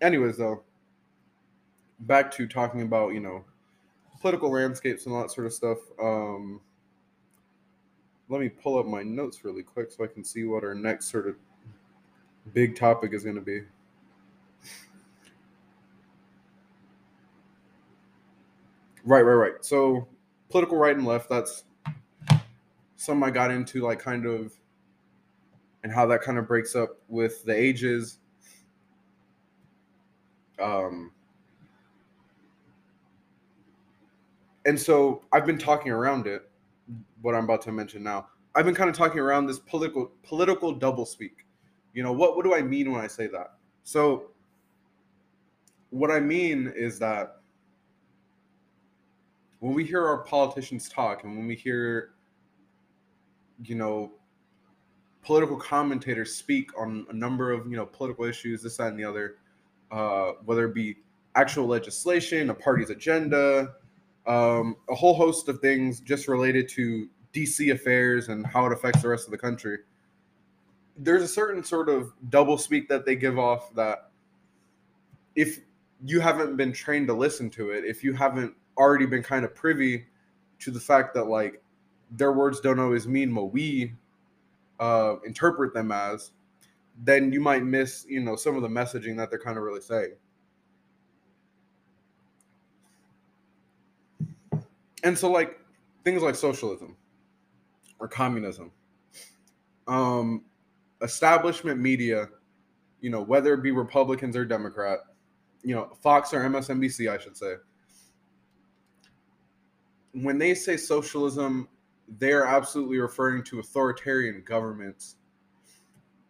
Anyways, 0.01 0.37
though, 0.37 0.63
back 2.01 2.31
to 2.33 2.47
talking 2.47 2.83
about 2.83 3.13
you 3.13 3.21
know 3.21 3.45
political 4.21 4.51
landscapes 4.51 5.07
and 5.07 5.15
all 5.15 5.23
that 5.23 5.31
sort 5.31 5.47
of 5.47 5.53
stuff. 5.53 5.79
Um, 6.01 6.61
let 8.29 8.41
me 8.41 8.49
pull 8.49 8.79
up 8.79 8.87
my 8.87 9.03
notes 9.03 9.45
really 9.45 9.63
quick 9.63 9.91
so 9.93 10.05
I 10.05 10.09
can 10.09 10.25
see 10.25 10.45
what 10.45 10.65
our 10.65 10.75
next 10.75 11.07
sort 11.07 11.29
of 11.29 11.37
big 12.53 12.77
topic 12.77 13.13
is 13.13 13.23
going 13.25 13.37
to 13.37 13.43
be. 13.43 13.63
Right, 19.05 19.23
right, 19.23 19.35
right. 19.35 19.65
So 19.65 20.09
political 20.51 20.79
right 20.79 20.97
and 20.97 21.07
left, 21.07 21.29
that's 21.29 21.65
some 22.97 23.23
I 23.23 23.31
got 23.31 23.51
into 23.51 23.83
like 23.83 24.01
kind 24.01 24.27
of 24.27 24.53
and 25.85 25.93
how 25.93 26.07
that 26.07 26.23
kind 26.23 26.39
of 26.39 26.49
breaks 26.49 26.75
up 26.75 26.97
with 27.09 27.45
the 27.45 27.55
ages. 27.55 28.19
Um 30.59 31.13
and 34.67 34.79
so 34.79 35.23
I've 35.33 35.47
been 35.47 35.59
talking 35.59 35.93
around 35.93 36.27
it, 36.27 36.43
what 37.23 37.35
I'm 37.35 37.45
about 37.45 37.63
to 37.63 37.73
mention 37.73 38.03
now. 38.03 38.27
I've 38.55 38.65
been 38.65 38.75
kind 38.75 38.91
of 38.91 38.97
talking 38.97 39.21
around 39.21 39.47
this 39.47 39.61
political 39.61 40.11
political 40.23 40.79
doublespeak. 40.79 41.33
You 41.95 42.03
know, 42.03 42.13
what 42.13 42.37
what 42.37 42.45
do 42.45 42.55
I 42.55 42.63
mean 42.63 42.93
when 42.93 43.01
I 43.01 43.07
say 43.07 43.29
that? 43.29 43.55
So 43.85 44.31
what 45.91 46.11
I 46.11 46.21
mean 46.21 46.73
is 46.77 46.99
that 46.99 47.37
when 49.61 49.73
we 49.73 49.85
hear 49.85 50.07
our 50.07 50.19
politicians 50.19 50.89
talk 50.89 51.25
and 51.25 51.37
when 51.37 51.47
we 51.47 51.55
hear 51.55 52.11
you 53.65 53.77
know 53.77 54.13
political 55.23 55.57
commentators 55.57 56.35
speak 56.35 56.71
on 56.79 57.07
a 57.11 57.13
number 57.13 57.53
of 57.53 57.67
you 57.71 57.77
know 57.77 57.87
political 57.87 58.25
issues 58.25 58.63
this 58.63 58.77
that 58.77 58.89
and 58.89 58.99
the 58.99 59.05
other 59.05 59.37
uh, 59.93 60.33
whether 60.45 60.67
it 60.67 60.75
be 60.75 60.97
actual 61.37 61.67
legislation 61.67 62.51
a 62.51 62.55
party's 62.55 62.91
agenda 62.91 63.75
um, 64.27 64.77
a 64.89 64.95
whole 64.95 65.15
host 65.15 65.49
of 65.49 65.61
things 65.61 66.01
just 66.01 66.29
related 66.29 66.69
to 66.69 67.09
dc 67.33 67.73
affairs 67.73 68.29
and 68.29 68.47
how 68.47 68.67
it 68.67 68.73
affects 68.73 69.03
the 69.03 69.09
rest 69.09 69.27
of 69.27 69.31
the 69.31 69.39
country 69.39 69.79
there's 70.99 71.23
a 71.23 71.29
certain 71.29 71.63
sort 71.63 71.89
of 71.89 72.13
double 72.31 72.57
speak 72.57 72.89
that 72.89 73.05
they 73.05 73.15
give 73.15 73.39
off 73.39 73.75
that 73.75 74.11
if 75.35 75.61
you 76.05 76.21
haven't 76.21 76.57
been 76.57 76.73
trained 76.73 77.07
to 77.07 77.13
listen 77.13 77.51
to 77.51 77.71
it 77.71 77.85
if 77.85 78.03
you 78.03 78.13
haven't 78.13 78.55
already 78.79 79.07
been 79.07 79.23
kind 79.23 79.45
of 79.45 79.55
privy 79.55 80.07
to 80.59 80.71
the 80.71 80.81
fact 80.81 81.15
that 81.15 81.25
like 81.25 81.63
their 82.11 82.33
words 82.33 82.61
don't 82.61 82.79
always 82.79 83.07
mean 83.07 83.35
what 83.35 83.53
we 83.53 83.93
uh, 84.81 85.17
interpret 85.25 85.75
them 85.75 85.93
as, 85.93 86.33
then 87.03 87.33
you 87.33 87.41
might 87.41 87.65
miss, 87.65 88.07
you 88.09 88.21
know, 88.21 88.37
some 88.37 88.57
of 88.57 88.63
the 88.63 88.69
messaging 88.69 89.17
that 89.17 89.31
they're 89.31 89.39
kind 89.39 89.59
of 89.59 89.65
really 89.65 89.81
saying. 89.81 90.15
And 95.07 95.17
so, 95.17 95.31
like 95.31 95.61
things 96.03 96.21
like 96.21 96.35
socialism 96.35 96.97
or 98.01 98.09
communism, 98.09 98.73
um, 99.87 100.45
establishment 101.01 101.79
media, 101.81 102.29
you 103.01 103.11
know, 103.11 103.23
whether 103.23 103.55
it 103.55 103.63
be 103.63 103.71
Republicans 103.71 104.35
or 104.35 104.45
Democrat, 104.45 104.99
you 105.63 105.77
know, 105.77 105.97
Fox 106.03 106.35
or 106.35 106.41
MSNBC, 106.41 107.09
I 107.09 107.19
should 107.19 107.37
say, 107.37 107.55
when 110.11 110.39
they 110.39 110.55
say 110.55 110.77
socialism 110.77 111.69
they're 112.19 112.45
absolutely 112.45 112.99
referring 112.99 113.45
to 113.45 113.61
authoritarian 113.61 114.43
governments. 114.45 115.17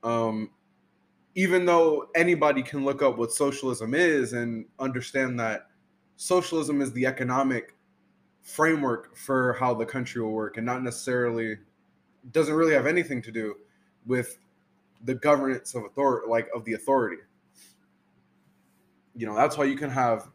Um, 0.02 0.50
even 1.34 1.64
though 1.64 2.08
anybody 2.14 2.62
can 2.62 2.84
look 2.84 3.02
up 3.02 3.16
what 3.16 3.32
socialism 3.32 3.94
is 3.94 4.34
and 4.34 4.66
understand 4.78 5.40
that 5.40 5.68
socialism 6.16 6.82
is 6.82 6.92
the 6.92 7.06
economic 7.06 7.75
framework 8.47 9.16
for 9.16 9.55
how 9.55 9.74
the 9.74 9.84
country 9.84 10.22
will 10.22 10.32
work 10.32 10.57
and 10.57 10.64
not 10.64 10.82
necessarily 10.82 11.57
doesn't 12.32 12.55
really 12.55 12.72
have 12.72 12.86
anything 12.86 13.20
to 13.20 13.30
do 13.30 13.55
with 14.07 14.38
the 15.05 15.14
governance 15.14 15.74
of 15.74 15.84
authority 15.84 16.26
like 16.28 16.49
of 16.55 16.64
the 16.64 16.72
authority 16.72 17.18
you 19.14 19.26
know 19.26 19.34
that's 19.34 19.59
why 19.59 19.64
you 19.64 19.76
can 19.76 19.90
have 19.90 20.28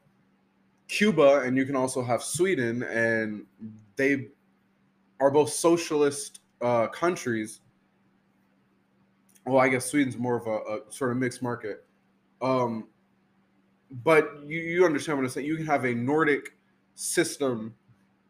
cuba 0.87 1.39
and 1.39 1.55
you 1.55 1.65
can 1.65 1.75
also 1.75 2.03
have 2.03 2.21
sweden 2.21 2.83
and 2.83 3.45
they 3.95 4.27
are 5.21 5.31
both 5.31 5.51
socialist 5.51 6.41
uh, 6.61 6.87
countries. 6.87 7.61
Well, 9.45 9.59
I 9.59 9.69
guess 9.69 9.85
Sweden's 9.85 10.17
more 10.17 10.35
of 10.35 10.47
a, 10.47 10.57
a 10.57 10.91
sort 10.91 11.11
of 11.11 11.17
mixed 11.17 11.41
market. 11.41 11.85
Um, 12.41 12.87
but 14.03 14.39
you, 14.45 14.59
you 14.59 14.85
understand 14.85 15.17
what 15.17 15.23
I'm 15.23 15.29
saying. 15.29 15.45
You 15.45 15.57
can 15.57 15.65
have 15.65 15.85
a 15.85 15.93
Nordic 15.93 16.55
system 16.95 17.73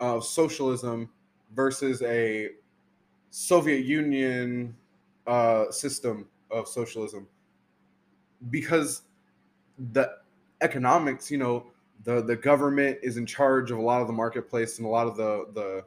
of 0.01 0.25
socialism 0.25 1.09
versus 1.55 2.01
a 2.01 2.49
Soviet 3.29 3.85
Union 3.85 4.75
uh, 5.27 5.71
system 5.71 6.27
of 6.49 6.67
socialism. 6.67 7.27
Because 8.49 9.03
the 9.93 10.11
economics, 10.61 11.31
you 11.31 11.37
know, 11.37 11.67
the 12.03 12.21
the 12.21 12.35
government 12.35 12.97
is 13.03 13.17
in 13.17 13.25
charge 13.25 13.71
of 13.71 13.77
a 13.77 13.81
lot 13.81 14.01
of 14.01 14.07
the 14.07 14.13
marketplace 14.13 14.77
and 14.79 14.87
a 14.87 14.89
lot 14.89 15.07
of 15.07 15.15
the 15.15 15.45
the 15.53 15.85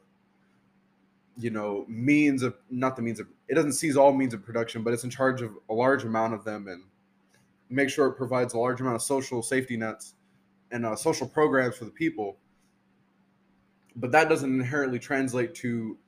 you 1.37 1.51
know 1.51 1.85
means 1.89 2.43
of 2.43 2.55
not 2.71 2.95
the 2.95 3.03
means 3.03 3.19
of 3.19 3.27
it 3.49 3.55
doesn't 3.55 3.73
seize 3.73 3.97
all 3.97 4.13
means 4.13 4.33
of 4.33 4.45
production 4.45 4.85
but 4.85 4.93
it's 4.93 5.03
in 5.03 5.11
charge 5.11 5.43
of 5.43 5.51
a 5.69 5.75
large 5.75 6.05
amount 6.05 6.33
of 6.33 6.45
them 6.45 6.69
and 6.69 6.85
make 7.71 7.91
sure 7.91 8.07
it 8.07 8.13
provides 8.13 8.55
a 8.55 8.59
large 8.59 8.81
amount 8.81 8.95
of 8.95 9.03
social 9.03 9.43
safety 9.43 9.77
nets 9.77 10.15
and 10.71 10.87
uh, 10.87 10.95
social 10.95 11.27
programs 11.27 11.77
for 11.77 11.85
the 11.87 11.91
people 11.91 12.37
but 13.97 14.11
that 14.13 14.29
doesn't 14.29 14.61
inherently 14.61 14.99
translate 14.99 15.55
to 15.55 15.99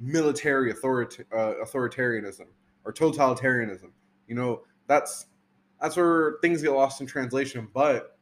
military 0.00 0.70
authority 0.70 1.24
uh, 1.32 1.54
authoritarianism 1.64 2.46
or 2.84 2.92
totalitarianism 2.92 3.90
you 4.26 4.34
know 4.34 4.62
that's 4.86 5.26
that's 5.80 5.96
where 5.96 6.36
things 6.42 6.62
get 6.62 6.72
lost 6.72 7.00
in 7.00 7.06
translation 7.06 7.68
but 7.72 8.18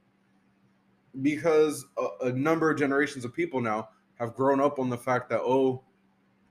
because 1.20 1.84
a, 1.98 2.26
a 2.26 2.32
number 2.32 2.70
of 2.70 2.78
generations 2.78 3.24
of 3.24 3.32
people 3.34 3.60
now 3.60 3.88
have 4.14 4.34
grown 4.34 4.60
up 4.60 4.78
on 4.78 4.88
the 4.88 4.98
fact 4.98 5.28
that 5.28 5.40
oh 5.40 5.82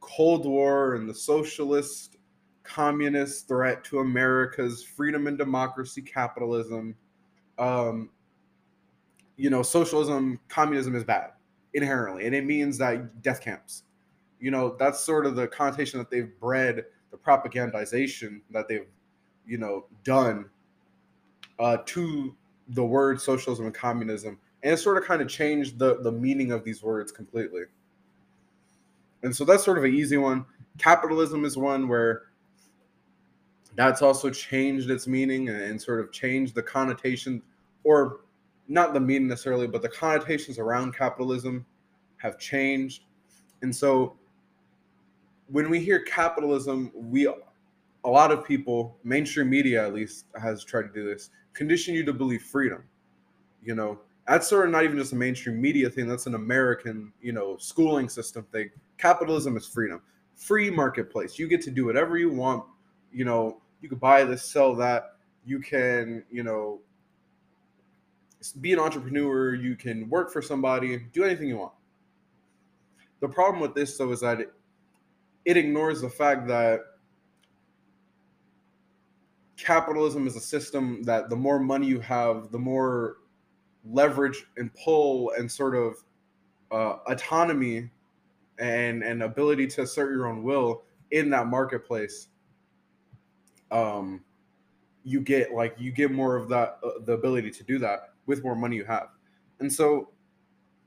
Cold 0.01 0.45
War 0.45 0.95
and 0.95 1.07
the 1.07 1.13
socialist 1.13 2.17
communist 2.63 3.47
threat 3.47 3.83
to 3.85 3.99
America's 3.99 4.83
freedom 4.83 5.27
and 5.27 5.37
democracy, 5.37 6.01
capitalism. 6.01 6.95
Um, 7.57 8.09
you 9.37 9.49
know, 9.49 9.63
socialism, 9.63 10.39
communism 10.49 10.95
is 10.95 11.03
bad 11.03 11.31
inherently, 11.73 12.25
and 12.25 12.35
it 12.35 12.45
means 12.45 12.77
that 12.77 13.21
death 13.21 13.41
camps. 13.41 13.83
You 14.39 14.51
know, 14.51 14.75
that's 14.77 14.99
sort 14.99 15.25
of 15.25 15.35
the 15.35 15.47
connotation 15.47 15.99
that 15.99 16.09
they've 16.09 16.31
bred 16.39 16.85
the 17.11 17.17
propagandization 17.17 18.41
that 18.51 18.67
they've, 18.67 18.87
you 19.45 19.57
know, 19.57 19.85
done 20.03 20.45
uh, 21.59 21.77
to 21.85 22.35
the 22.69 22.83
word 22.83 23.21
socialism 23.21 23.65
and 23.65 23.75
communism, 23.75 24.39
and 24.63 24.73
it 24.73 24.77
sort 24.77 24.97
of 24.97 25.03
kind 25.03 25.21
of 25.21 25.27
changed 25.27 25.77
the 25.77 26.01
the 26.01 26.11
meaning 26.11 26.51
of 26.51 26.63
these 26.63 26.81
words 26.81 27.11
completely. 27.11 27.63
And 29.23 29.35
so 29.35 29.45
that's 29.45 29.63
sort 29.63 29.77
of 29.77 29.83
an 29.83 29.93
easy 29.93 30.17
one. 30.17 30.45
Capitalism 30.79 31.45
is 31.45 31.57
one 31.57 31.87
where 31.87 32.23
that's 33.75 34.01
also 34.01 34.29
changed 34.29 34.89
its 34.89 35.05
meaning 35.05 35.49
and, 35.49 35.61
and 35.61 35.81
sort 35.81 35.99
of 35.99 36.11
changed 36.11 36.55
the 36.55 36.63
connotation, 36.63 37.41
or 37.83 38.21
not 38.71 38.93
the 38.93 38.99
meaning 38.99 39.27
necessarily, 39.27 39.67
but 39.67 39.81
the 39.81 39.89
connotations 39.89 40.57
around 40.57 40.95
capitalism 40.95 41.65
have 42.17 42.39
changed. 42.39 43.03
And 43.61 43.75
so 43.75 44.15
when 45.47 45.69
we 45.69 45.81
hear 45.81 45.99
capitalism, 45.99 46.91
we 46.95 47.27
a 48.03 48.09
lot 48.09 48.31
of 48.31 48.45
people, 48.45 48.97
mainstream 49.03 49.49
media 49.49 49.85
at 49.85 49.93
least, 49.93 50.25
has 50.41 50.63
tried 50.63 50.83
to 50.83 50.93
do 50.93 51.05
this, 51.05 51.29
condition 51.53 51.93
you 51.93 52.05
to 52.05 52.13
believe 52.13 52.41
freedom. 52.41 52.83
You 53.61 53.75
know, 53.75 53.99
that's 54.25 54.47
sort 54.47 54.65
of 54.65 54.71
not 54.71 54.85
even 54.85 54.97
just 54.97 55.11
a 55.11 55.17
mainstream 55.17 55.61
media 55.61 55.89
thing. 55.89 56.07
That's 56.07 56.25
an 56.25 56.35
American, 56.35 57.11
you 57.21 57.33
know, 57.33 57.57
schooling 57.57 58.07
system 58.07 58.45
thing. 58.53 58.71
Capitalism 58.97 59.57
is 59.57 59.67
freedom, 59.67 60.01
free 60.35 60.69
marketplace. 60.69 61.37
You 61.37 61.47
get 61.47 61.61
to 61.63 61.71
do 61.71 61.85
whatever 61.85 62.17
you 62.17 62.31
want. 62.31 62.63
You 63.11 63.25
know, 63.25 63.61
you 63.81 63.89
could 63.89 63.99
buy 63.99 64.23
this, 64.23 64.43
sell 64.45 64.73
that. 64.75 65.17
You 65.45 65.59
can, 65.59 66.23
you 66.31 66.43
know, 66.43 66.79
be 68.59 68.73
an 68.73 68.79
entrepreneur. 68.79 69.53
You 69.53 69.75
can 69.75 70.09
work 70.09 70.31
for 70.31 70.41
somebody. 70.41 70.97
Do 71.13 71.23
anything 71.23 71.47
you 71.47 71.57
want. 71.57 71.73
The 73.19 73.27
problem 73.27 73.61
with 73.61 73.75
this, 73.75 73.97
though, 73.97 74.11
is 74.11 74.21
that 74.21 74.41
it, 74.41 74.53
it 75.45 75.57
ignores 75.57 76.01
the 76.01 76.09
fact 76.09 76.47
that 76.47 76.79
capitalism 79.57 80.25
is 80.25 80.35
a 80.35 80.39
system 80.39 81.03
that 81.03 81.29
the 81.29 81.35
more 81.35 81.59
money 81.59 81.85
you 81.85 81.99
have, 81.99 82.51
the 82.51 82.57
more 82.57 83.17
leverage 83.85 84.45
and 84.57 84.73
pull 84.73 85.31
and 85.37 85.51
sort 85.51 85.75
of 85.75 85.95
uh, 86.71 86.97
autonomy 87.07 87.89
and 88.59 89.03
and 89.03 89.23
ability 89.23 89.67
to 89.67 89.81
assert 89.81 90.13
your 90.13 90.27
own 90.27 90.43
will 90.43 90.83
in 91.11 91.29
that 91.29 91.47
marketplace 91.47 92.27
um 93.71 94.21
you 95.03 95.19
get 95.19 95.51
like 95.53 95.75
you 95.79 95.91
get 95.91 96.11
more 96.11 96.35
of 96.35 96.47
that 96.47 96.77
uh, 96.83 96.91
the 97.05 97.13
ability 97.13 97.49
to 97.49 97.63
do 97.63 97.79
that 97.79 98.10
with 98.25 98.43
more 98.43 98.55
money 98.55 98.75
you 98.75 98.85
have. 98.85 99.09
And 99.59 99.71
so 99.71 100.09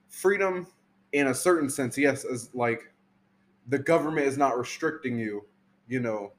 freedom 0.08 0.66
in 1.12 1.28
a 1.28 1.34
certain 1.34 1.68
sense 1.68 1.98
yes 1.98 2.24
is 2.24 2.50
like 2.54 2.92
the 3.68 3.78
government 3.78 4.26
is 4.26 4.38
not 4.38 4.56
restricting 4.56 5.18
you 5.18 5.44
you 5.88 5.98
know 5.98 6.32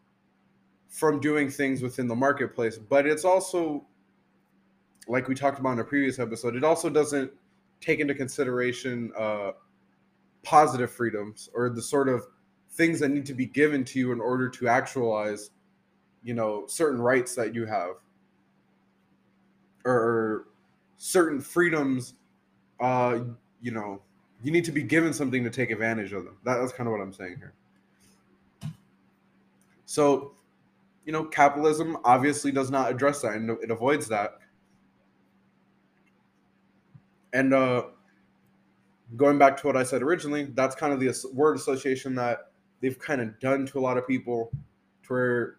from 0.87 1.19
doing 1.19 1.49
things 1.49 1.81
within 1.81 2.07
the 2.07 2.15
marketplace 2.15 2.77
but 2.77 3.05
it's 3.05 3.25
also 3.25 3.85
like 5.07 5.27
we 5.27 5.35
talked 5.35 5.59
about 5.59 5.73
in 5.73 5.79
a 5.79 5.83
previous 5.83 6.19
episode, 6.19 6.55
it 6.55 6.63
also 6.63 6.89
doesn't 6.89 7.31
take 7.81 7.99
into 7.99 8.13
consideration 8.13 9.11
uh, 9.17 9.51
positive 10.43 10.91
freedoms 10.91 11.49
or 11.53 11.69
the 11.69 11.81
sort 11.81 12.09
of 12.09 12.25
things 12.71 12.99
that 12.99 13.09
need 13.09 13.25
to 13.25 13.33
be 13.33 13.45
given 13.45 13.83
to 13.85 13.99
you 13.99 14.11
in 14.11 14.19
order 14.19 14.49
to 14.49 14.67
actualize, 14.67 15.51
you 16.23 16.33
know, 16.33 16.65
certain 16.67 17.01
rights 17.01 17.35
that 17.35 17.53
you 17.53 17.65
have. 17.65 17.95
Or 19.85 20.47
certain 20.97 21.39
freedoms. 21.41 22.15
Uh, 22.79 23.19
you 23.61 23.71
know, 23.71 24.01
you 24.43 24.51
need 24.51 24.65
to 24.65 24.71
be 24.71 24.83
given 24.83 25.13
something 25.13 25.43
to 25.43 25.49
take 25.49 25.71
advantage 25.71 26.13
of 26.13 26.25
them. 26.25 26.37
That, 26.43 26.57
that's 26.57 26.73
kind 26.73 26.87
of 26.87 26.91
what 26.91 27.01
I'm 27.01 27.13
saying 27.13 27.37
here. 27.37 27.53
So, 29.85 30.33
you 31.05 31.11
know, 31.11 31.23
capitalism 31.23 31.97
obviously 32.03 32.51
does 32.51 32.71
not 32.71 32.91
address 32.91 33.21
that 33.21 33.33
and 33.33 33.49
it 33.61 33.71
avoids 33.71 34.07
that 34.07 34.39
and 37.35 37.53
uh, 37.53 37.83
going 39.17 39.37
back 39.37 39.57
to 39.57 39.67
what 39.67 39.75
I 39.75 39.83
said 39.83 40.01
originally, 40.01 40.45
that's 40.55 40.73
kind 40.73 40.93
of 40.93 41.01
the 41.01 41.13
word 41.33 41.57
association 41.57 42.15
that 42.15 42.51
they've 42.81 42.97
kind 42.97 43.19
of 43.19 43.37
done 43.41 43.65
to 43.67 43.79
a 43.79 43.81
lot 43.81 43.97
of 43.97 44.07
people, 44.07 44.49
to 45.03 45.13
where 45.13 45.55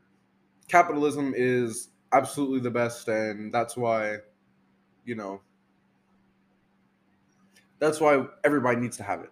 capitalism 0.69 1.35
is 1.37 1.91
absolutely 2.15 2.61
the 2.61 2.71
best, 2.71 3.09
and 3.09 3.53
that's 3.53 3.77
why, 3.77 4.17
you 5.07 5.15
know, 5.15 5.41
that's 7.79 8.01
why 8.01 8.27
everybody 8.45 8.79
needs 8.79 8.97
to 8.99 9.03
have 9.03 9.21
it. 9.21 9.31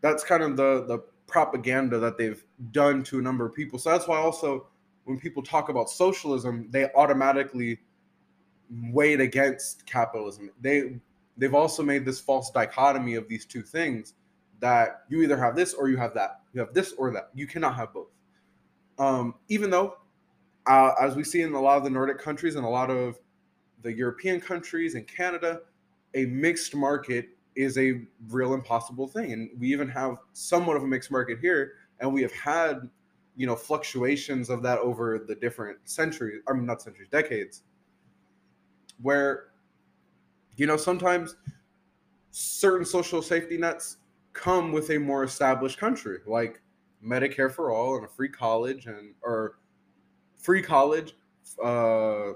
That's 0.00 0.24
kind 0.24 0.42
of 0.42 0.56
the 0.56 0.84
the 0.86 0.98
propaganda 1.26 1.98
that 1.98 2.18
they've 2.18 2.44
done 2.72 3.02
to 3.04 3.18
a 3.18 3.22
number 3.22 3.46
of 3.46 3.54
people. 3.54 3.78
So 3.78 3.90
that's 3.90 4.08
why 4.08 4.18
also 4.18 4.66
when 5.04 5.18
people 5.18 5.42
talk 5.42 5.68
about 5.68 5.88
socialism, 5.90 6.68
they 6.70 6.90
automatically 6.94 7.80
weigh 8.90 9.14
it 9.14 9.20
against 9.20 9.86
capitalism. 9.86 10.50
They 10.60 10.98
they've 11.36 11.54
also 11.54 11.82
made 11.82 12.04
this 12.04 12.20
false 12.20 12.50
dichotomy 12.50 13.14
of 13.14 13.28
these 13.28 13.44
two 13.46 13.62
things 13.62 14.14
that 14.60 15.02
you 15.08 15.22
either 15.22 15.36
have 15.36 15.56
this 15.56 15.74
or 15.74 15.88
you 15.88 15.96
have 15.96 16.14
that. 16.14 16.40
You 16.52 16.60
have 16.60 16.72
this 16.72 16.92
or 16.92 17.12
that. 17.12 17.30
You 17.34 17.46
cannot 17.46 17.74
have 17.74 17.92
both. 17.92 18.08
Um, 18.98 19.34
even 19.48 19.70
though, 19.70 19.96
uh, 20.66 20.92
as 21.00 21.16
we 21.16 21.24
see 21.24 21.42
in 21.42 21.52
a 21.54 21.60
lot 21.60 21.78
of 21.78 21.84
the 21.84 21.90
Nordic 21.90 22.18
countries 22.18 22.54
and 22.54 22.64
a 22.64 22.68
lot 22.68 22.90
of 22.90 23.18
the 23.82 23.92
European 23.92 24.40
countries 24.40 24.94
and 24.94 25.06
Canada, 25.06 25.60
a 26.14 26.26
mixed 26.26 26.74
market 26.74 27.28
is 27.54 27.76
a 27.78 28.02
real 28.28 28.54
impossible 28.54 29.06
thing. 29.06 29.32
And 29.32 29.50
we 29.58 29.70
even 29.72 29.88
have 29.88 30.16
somewhat 30.32 30.76
of 30.76 30.82
a 30.82 30.86
mixed 30.86 31.10
market 31.10 31.38
here, 31.40 31.72
and 32.00 32.12
we 32.12 32.22
have 32.22 32.32
had, 32.32 32.88
you 33.36 33.46
know, 33.46 33.56
fluctuations 33.56 34.50
of 34.50 34.62
that 34.62 34.78
over 34.78 35.18
the 35.18 35.34
different 35.34 35.78
centuries. 35.84 36.42
I 36.48 36.52
mean, 36.52 36.66
not 36.66 36.82
centuries, 36.82 37.08
decades, 37.10 37.62
where 39.00 39.52
you 40.56 40.66
know, 40.66 40.76
sometimes 40.76 41.36
certain 42.30 42.84
social 42.84 43.22
safety 43.22 43.56
nets 43.56 43.98
come 44.32 44.72
with 44.72 44.90
a 44.90 44.98
more 44.98 45.24
established 45.24 45.78
country, 45.78 46.18
like 46.26 46.60
Medicare 47.04 47.52
for 47.52 47.72
all 47.72 47.96
and 47.96 48.04
a 48.04 48.08
free 48.08 48.28
college 48.28 48.86
and 48.86 49.14
or 49.22 49.58
free 50.36 50.62
college, 50.62 51.14
uh, 51.62 52.32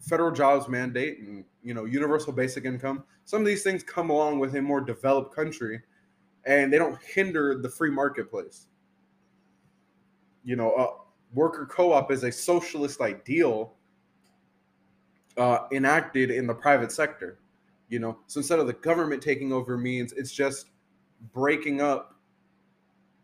federal 0.00 0.30
jobs 0.30 0.68
mandate, 0.68 1.18
and 1.20 1.44
you 1.62 1.74
know, 1.74 1.84
universal 1.84 2.32
basic 2.32 2.64
income. 2.64 3.04
Some 3.24 3.40
of 3.40 3.46
these 3.46 3.62
things 3.62 3.82
come 3.82 4.10
along 4.10 4.38
with 4.38 4.56
a 4.56 4.62
more 4.62 4.80
developed 4.80 5.34
country, 5.34 5.80
and 6.44 6.72
they 6.72 6.78
don't 6.78 6.98
hinder 7.02 7.58
the 7.58 7.68
free 7.68 7.90
marketplace. 7.90 8.66
You 10.42 10.56
know, 10.56 10.74
a 10.74 11.34
worker 11.34 11.66
co-op 11.66 12.10
is 12.10 12.24
a 12.24 12.32
socialist 12.32 13.00
ideal 13.00 13.74
uh, 15.36 15.66
enacted 15.70 16.30
in 16.30 16.46
the 16.46 16.54
private 16.54 16.90
sector 16.90 17.38
you 17.90 17.98
know 17.98 18.16
so 18.26 18.40
instead 18.40 18.58
of 18.58 18.66
the 18.66 18.72
government 18.72 19.20
taking 19.20 19.52
over 19.52 19.76
means 19.76 20.12
it's 20.12 20.32
just 20.32 20.70
breaking 21.34 21.82
up 21.82 22.14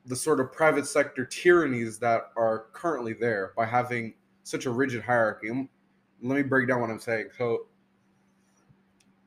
the 0.05 0.15
sort 0.15 0.39
of 0.39 0.53
private 0.53 0.87
sector 0.87 1.25
tyrannies 1.25 1.99
that 1.99 2.31
are 2.37 2.67
currently 2.73 3.15
there 3.15 3.53
by 3.57 3.65
having 3.65 4.13
such 4.43 4.67
a 4.67 4.71
rigid 4.71 5.03
hierarchy 5.03 5.69
let 6.23 6.37
me 6.37 6.43
break 6.43 6.69
down 6.69 6.81
what 6.81 6.91
i'm 6.91 6.99
saying 6.99 7.29
so 7.37 7.67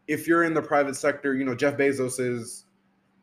if 0.08 0.28
you're 0.28 0.44
in 0.44 0.54
the 0.54 0.62
private 0.62 0.96
sector 0.96 1.36
you 1.36 1.44
know 1.44 1.56
jeff 1.56 1.78
bezos 1.78 2.20
is 2.20 2.66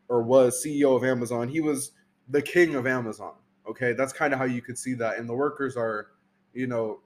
or 0.08 0.22
was 0.22 0.62
ceo 0.64 0.96
of 0.96 1.04
amazon 1.04 1.48
he 1.48 1.60
was 1.60 1.92
the 2.28 2.42
king 2.42 2.74
of 2.74 2.86
amazon 2.86 3.34
okay 3.68 3.92
that's 3.92 4.12
kind 4.12 4.32
of 4.32 4.38
how 4.38 4.44
you 4.44 4.62
could 4.62 4.78
see 4.78 4.94
that 4.94 5.18
and 5.18 5.28
the 5.28 5.34
workers 5.34 5.76
are 5.76 6.08
you 6.54 6.66
know 6.66 7.00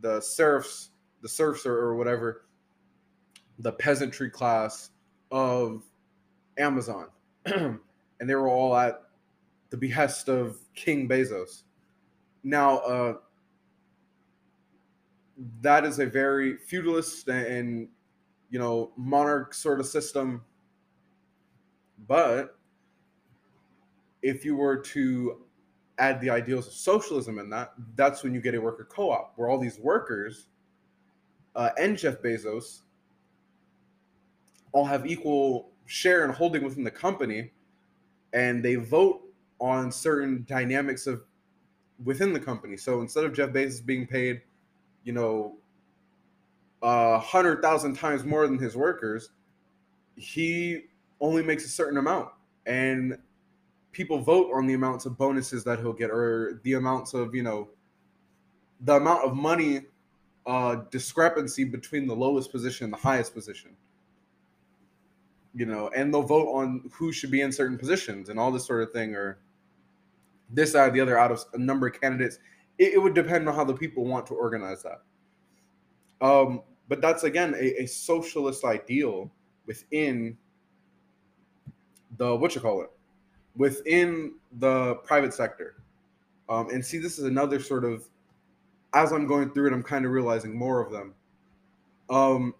the 0.00 0.20
serfs 0.20 0.90
the 1.20 1.28
serfs 1.28 1.66
or, 1.66 1.76
or 1.76 1.96
whatever 1.96 2.44
the 3.58 3.72
peasantry 3.72 4.30
class 4.30 4.90
of 5.30 5.82
Amazon. 6.58 7.06
and 7.46 7.78
they 8.20 8.34
were 8.34 8.48
all 8.48 8.76
at 8.76 9.02
the 9.70 9.76
behest 9.76 10.28
of 10.28 10.58
King 10.74 11.08
Bezos. 11.08 11.62
Now, 12.44 12.78
uh, 12.78 13.14
that 15.60 15.84
is 15.84 15.98
a 15.98 16.06
very 16.06 16.56
feudalist 16.56 17.28
and, 17.28 17.88
you 18.50 18.58
know, 18.58 18.92
monarch 18.96 19.54
sort 19.54 19.80
of 19.80 19.86
system. 19.86 20.42
But 22.06 22.58
if 24.22 24.44
you 24.44 24.56
were 24.56 24.76
to 24.76 25.42
add 25.98 26.20
the 26.20 26.30
ideals 26.30 26.66
of 26.66 26.72
socialism 26.74 27.38
in 27.38 27.50
that, 27.50 27.72
that's 27.96 28.22
when 28.22 28.34
you 28.34 28.40
get 28.40 28.54
a 28.54 28.60
worker 28.60 28.84
co 28.84 29.10
op 29.10 29.32
where 29.36 29.48
all 29.48 29.58
these 29.58 29.78
workers 29.78 30.48
uh, 31.54 31.70
and 31.78 31.96
Jeff 31.98 32.22
Bezos 32.22 32.80
all 34.72 34.84
have 34.84 35.06
equal 35.06 35.70
share 35.86 36.24
and 36.24 36.32
holding 36.32 36.64
within 36.64 36.84
the 36.84 36.90
company 36.90 37.52
and 38.32 38.64
they 38.64 38.76
vote 38.76 39.20
on 39.60 39.92
certain 39.92 40.44
dynamics 40.48 41.06
of 41.06 41.22
within 42.04 42.32
the 42.32 42.40
company. 42.40 42.76
So 42.76 43.00
instead 43.00 43.24
of 43.24 43.32
Jeff 43.32 43.50
Bezos 43.50 43.84
being 43.84 44.06
paid, 44.06 44.40
you 45.04 45.12
know, 45.12 45.56
a 46.82 47.18
hundred 47.18 47.62
thousand 47.62 47.94
times 47.94 48.24
more 48.24 48.46
than 48.46 48.58
his 48.58 48.76
workers, 48.76 49.30
he 50.16 50.82
only 51.20 51.42
makes 51.42 51.64
a 51.64 51.68
certain 51.68 51.98
amount. 51.98 52.28
And 52.66 53.18
people 53.92 54.18
vote 54.18 54.50
on 54.54 54.66
the 54.66 54.74
amounts 54.74 55.06
of 55.06 55.16
bonuses 55.16 55.64
that 55.64 55.78
he'll 55.78 55.92
get 55.92 56.10
or 56.10 56.60
the 56.64 56.74
amounts 56.74 57.14
of 57.14 57.34
you 57.34 57.42
know 57.42 57.68
the 58.80 58.94
amount 58.94 59.24
of 59.24 59.36
money 59.36 59.82
uh, 60.46 60.76
discrepancy 60.90 61.62
between 61.62 62.06
the 62.06 62.14
lowest 62.14 62.50
position 62.50 62.84
and 62.84 62.92
the 62.92 62.98
highest 62.98 63.32
position. 63.32 63.70
You 65.54 65.66
know, 65.66 65.90
and 65.94 66.12
they'll 66.12 66.22
vote 66.22 66.48
on 66.48 66.90
who 66.92 67.12
should 67.12 67.30
be 67.30 67.42
in 67.42 67.52
certain 67.52 67.78
positions 67.78 68.28
and 68.28 68.40
all 68.40 68.50
this 68.50 68.64
sort 68.64 68.82
of 68.82 68.90
thing, 68.90 69.14
or 69.14 69.38
this 70.50 70.74
out 70.74 70.88
of 70.88 70.94
the 70.94 71.00
other 71.00 71.18
out 71.18 71.30
of 71.30 71.44
a 71.52 71.58
number 71.58 71.86
of 71.86 72.00
candidates. 72.00 72.38
It, 72.82 72.94
it 72.94 72.98
would 72.98 73.14
depend 73.14 73.48
on 73.48 73.54
how 73.54 73.64
the 73.64 73.74
people 73.74 74.04
want 74.04 74.26
to 74.26 74.34
organize 74.34 74.82
that. 74.82 75.02
Um, 76.20 76.62
but 76.88 77.00
that's 77.00 77.22
again 77.22 77.54
a, 77.54 77.82
a 77.82 77.86
socialist 77.86 78.64
ideal 78.64 79.30
within 79.66 80.36
the 82.18 82.34
what 82.34 82.54
you 82.54 82.60
call 82.60 82.82
it 82.82 82.90
within 83.56 84.34
the 84.58 84.96
private 85.04 85.32
sector. 85.32 85.76
Um, 86.48 86.70
and 86.70 86.84
see, 86.84 86.98
this 86.98 87.18
is 87.18 87.24
another 87.24 87.60
sort 87.60 87.84
of 87.84 88.08
as 88.94 89.12
I'm 89.12 89.26
going 89.26 89.50
through 89.50 89.68
it, 89.68 89.72
I'm 89.72 89.82
kind 89.82 90.04
of 90.04 90.10
realizing 90.10 90.56
more 90.56 90.80
of 90.80 90.92
them. 90.92 91.14
Um, 92.10 92.54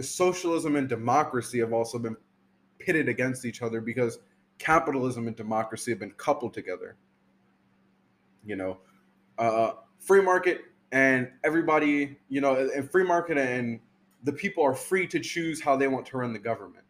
socialism 0.00 0.76
and 0.76 0.88
democracy 0.88 1.60
have 1.60 1.72
also 1.72 1.98
been 1.98 2.16
pitted 2.78 3.08
against 3.08 3.44
each 3.44 3.62
other 3.62 3.80
because 3.80 4.18
capitalism 4.58 5.28
and 5.28 5.36
democracy 5.36 5.92
have 5.92 6.00
been 6.00 6.12
coupled 6.12 6.54
together. 6.54 6.96
You 8.44 8.56
know, 8.56 8.78
uh, 9.42 9.74
free 9.98 10.22
market 10.22 10.60
and 10.92 11.28
everybody, 11.42 12.16
you 12.28 12.40
know, 12.40 12.70
and 12.74 12.88
free 12.90 13.04
market 13.04 13.36
and 13.36 13.80
the 14.22 14.32
people 14.32 14.62
are 14.62 14.74
free 14.74 15.06
to 15.08 15.18
choose 15.18 15.60
how 15.60 15.76
they 15.76 15.88
want 15.88 16.06
to 16.06 16.16
run 16.16 16.32
the 16.32 16.38
government. 16.38 16.84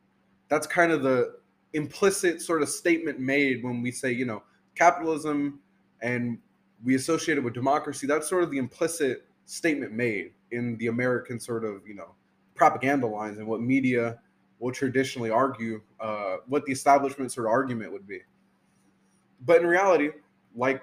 That's 0.48 0.66
kind 0.66 0.92
of 0.92 1.02
the 1.02 1.36
implicit 1.72 2.42
sort 2.42 2.60
of 2.60 2.68
statement 2.68 3.18
made 3.18 3.64
when 3.64 3.80
we 3.80 3.90
say, 3.90 4.12
you 4.12 4.26
know, 4.26 4.42
capitalism 4.74 5.60
and 6.02 6.36
we 6.84 6.94
associate 6.94 7.38
it 7.38 7.40
with 7.40 7.54
democracy. 7.54 8.06
That's 8.06 8.28
sort 8.28 8.42
of 8.42 8.50
the 8.50 8.58
implicit 8.58 9.24
statement 9.46 9.92
made 9.92 10.32
in 10.50 10.76
the 10.76 10.88
American 10.88 11.40
sort 11.40 11.64
of, 11.64 11.86
you 11.86 11.94
know, 11.94 12.14
propaganda 12.54 13.06
lines 13.06 13.38
and 13.38 13.46
what 13.46 13.62
media 13.62 14.18
will 14.58 14.72
traditionally 14.72 15.30
argue, 15.30 15.80
uh, 16.00 16.36
what 16.48 16.66
the 16.66 16.72
establishment 16.72 17.32
sort 17.32 17.46
of 17.46 17.50
argument 17.50 17.92
would 17.92 18.06
be. 18.06 18.20
But 19.46 19.62
in 19.62 19.66
reality, 19.66 20.10
like 20.54 20.82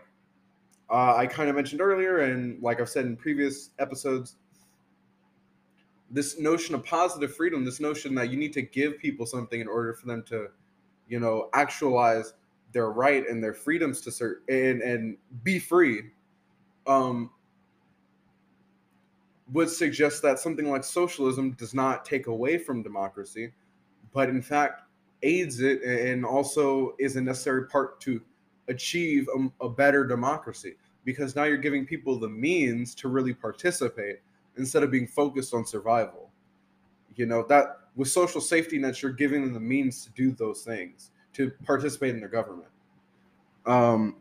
uh, 0.91 1.15
I 1.15 1.27
kind 1.27 1.49
of 1.49 1.55
mentioned 1.55 1.81
earlier, 1.81 2.19
and 2.19 2.61
like 2.61 2.81
I've 2.81 2.89
said 2.89 3.05
in 3.05 3.15
previous 3.15 3.71
episodes, 3.79 4.35
this 6.11 6.39
notion 6.39 6.73
of 6.73 6.83
positive 6.83 7.35
freedom, 7.35 7.63
this 7.63 7.79
notion 7.79 8.15
that 8.15 8.29
you 8.29 8.37
need 8.37 8.53
to 8.53 8.63
give 8.63 8.97
people 8.97 9.25
something 9.25 9.61
in 9.61 9.67
order 9.67 9.93
for 9.93 10.07
them 10.07 10.23
to, 10.29 10.47
you 11.07 11.19
know, 11.19 11.49
actualize 11.53 12.33
their 12.71 12.91
right 12.91 13.27
and 13.27 13.43
their 13.43 13.53
freedoms 13.53 14.01
to 14.01 14.11
serve 14.11 14.37
and 14.47 14.81
and 14.81 15.17
be 15.43 15.59
free 15.59 16.03
um 16.87 17.29
would 19.51 19.69
suggest 19.69 20.21
that 20.21 20.39
something 20.39 20.69
like 20.69 20.83
socialism 20.83 21.51
does 21.53 21.73
not 21.73 22.05
take 22.05 22.27
away 22.27 22.57
from 22.57 22.83
democracy 22.83 23.51
but 24.13 24.29
in 24.29 24.41
fact 24.41 24.83
aids 25.23 25.59
it 25.59 25.81
and 25.83 26.25
also 26.25 26.93
is 26.99 27.15
a 27.15 27.21
necessary 27.21 27.67
part 27.67 27.99
to 27.99 28.21
achieve 28.69 29.27
a, 29.35 29.65
a 29.65 29.69
better 29.69 30.05
democracy 30.05 30.75
because 31.05 31.35
now 31.35 31.43
you're 31.43 31.57
giving 31.57 31.85
people 31.85 32.17
the 32.17 32.29
means 32.29 32.95
to 32.95 33.09
really 33.09 33.33
participate 33.33 34.19
instead 34.57 34.83
of 34.83 34.91
being 34.91 35.07
focused 35.07 35.53
on 35.53 35.65
survival 35.65 36.29
you 37.15 37.25
know 37.25 37.43
that 37.43 37.79
with 37.95 38.07
social 38.07 38.39
safety 38.39 38.77
nets 38.77 39.01
you're 39.01 39.11
giving 39.11 39.43
them 39.43 39.53
the 39.53 39.59
means 39.59 40.05
to 40.05 40.11
do 40.11 40.31
those 40.31 40.61
things 40.63 41.11
to 41.33 41.51
participate 41.65 42.13
in 42.13 42.19
their 42.19 42.29
government. 42.29 42.69
Um, 43.65 44.17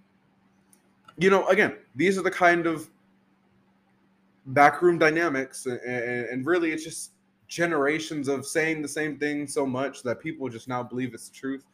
you 1.18 1.30
know, 1.30 1.46
again, 1.48 1.76
these 1.96 2.18
are 2.18 2.22
the 2.22 2.30
kind 2.30 2.66
of 2.66 2.88
backroom 4.46 4.98
dynamics, 4.98 5.66
and, 5.66 5.80
and 5.80 6.46
really, 6.46 6.70
it's 6.70 6.84
just 6.84 7.12
generations 7.48 8.28
of 8.28 8.46
saying 8.46 8.82
the 8.82 8.88
same 8.88 9.18
thing 9.18 9.46
so 9.46 9.66
much 9.66 10.02
that 10.02 10.20
people 10.20 10.48
just 10.48 10.68
now 10.68 10.82
believe 10.82 11.14
it's 11.14 11.28
the 11.28 11.34
truth. 11.34 11.64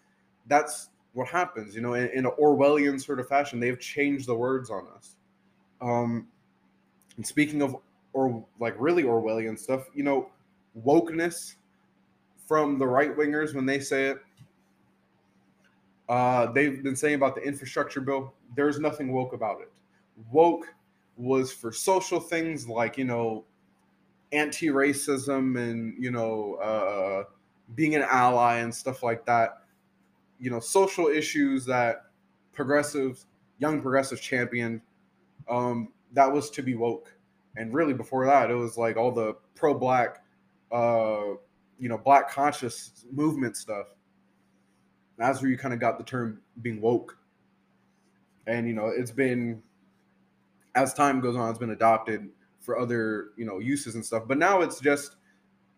That's 0.47 0.89
what 1.15 1.29
happens, 1.29 1.75
you 1.75 1.81
know, 1.81 1.95
in, 1.95 2.09
in 2.11 2.27
an 2.27 2.33
Orwellian 2.41 3.03
sort 3.03 3.21
of 3.21 3.29
fashion. 3.29 3.59
They've 3.61 3.79
changed 3.79 4.27
the 4.27 4.35
words 4.35 4.71
on 4.71 4.87
us. 4.97 5.17
Um, 5.81 6.29
and 7.17 7.27
speaking 7.27 7.63
of 7.63 7.77
or 8.13 8.45
like 8.61 8.75
really 8.79 9.03
Orwellian 9.03 9.59
stuff, 9.59 9.89
you 9.95 10.05
know, 10.05 10.31
wokeness 10.85 11.55
from 12.47 12.79
the 12.79 12.87
right 12.87 13.17
wingers 13.17 13.55
when 13.55 13.67
they 13.67 13.81
say 13.81 14.07
it 14.07 14.19
uh, 16.09 16.47
they've 16.53 16.83
been 16.83 16.97
saying 16.97 17.15
about 17.15 17.35
the 17.35 17.43
infrastructure 17.43 18.01
bill. 18.01 18.35
There's 18.55 18.79
nothing 18.79 19.13
woke 19.13 19.33
about 19.33 19.61
it. 19.61 19.71
Woke 20.31 20.67
was 21.17 21.53
for 21.53 21.73
social 21.73 22.21
things 22.21 22.69
like 22.69 22.99
you 22.99 23.05
know 23.05 23.45
anti-racism 24.33 25.59
and 25.59 25.95
you 26.03 26.11
know 26.11 26.55
uh, 26.57 27.25
being 27.75 27.95
an 27.95 28.03
ally 28.03 28.59
and 28.59 28.75
stuff 28.75 29.03
like 29.03 29.25
that. 29.27 29.63
You 30.39 30.51
know, 30.51 30.61
social 30.61 31.07
issues 31.09 31.65
that 31.67 32.07
progressives, 32.53 33.27
young 33.59 33.81
progressives 33.81 34.21
championed. 34.21 34.81
Um, 35.49 35.93
that 36.13 36.33
was 36.33 36.51
to 36.51 36.63
be 36.63 36.75
woke, 36.75 37.13
and 37.57 37.75
really 37.75 37.95
before 37.95 38.27
that, 38.27 38.51
it 38.51 38.55
was 38.55 38.79
like 38.79 38.97
all 38.97 39.11
the 39.11 39.35
pro-black, 39.55 40.23
uh, 40.73 41.35
you 41.79 41.89
know, 41.89 41.99
black 41.99 42.31
conscious 42.31 43.05
movement 43.13 43.57
stuff 43.57 43.87
that's 45.19 45.41
where 45.41 45.51
you 45.51 45.57
kind 45.57 45.75
of 45.75 45.81
got 45.81 45.99
the 45.99 46.05
term 46.05 46.41
being 46.63 46.81
woke. 46.81 47.17
And 48.47 48.67
you 48.67 48.75
know, 48.75 48.87
it's 48.87 49.11
been 49.11 49.63
as 50.75 50.93
time 50.93 51.21
goes 51.21 51.37
on, 51.37 51.51
it's 51.51 51.59
been 51.59 51.71
adopted 51.71 52.29
for 52.61 52.79
other 52.79 53.29
you 53.37 53.45
know 53.45 53.59
uses 53.59 53.95
and 53.95 54.05
stuff. 54.05 54.25
But 54.27 54.39
now 54.39 54.61
it's 54.61 54.81
just 54.81 55.17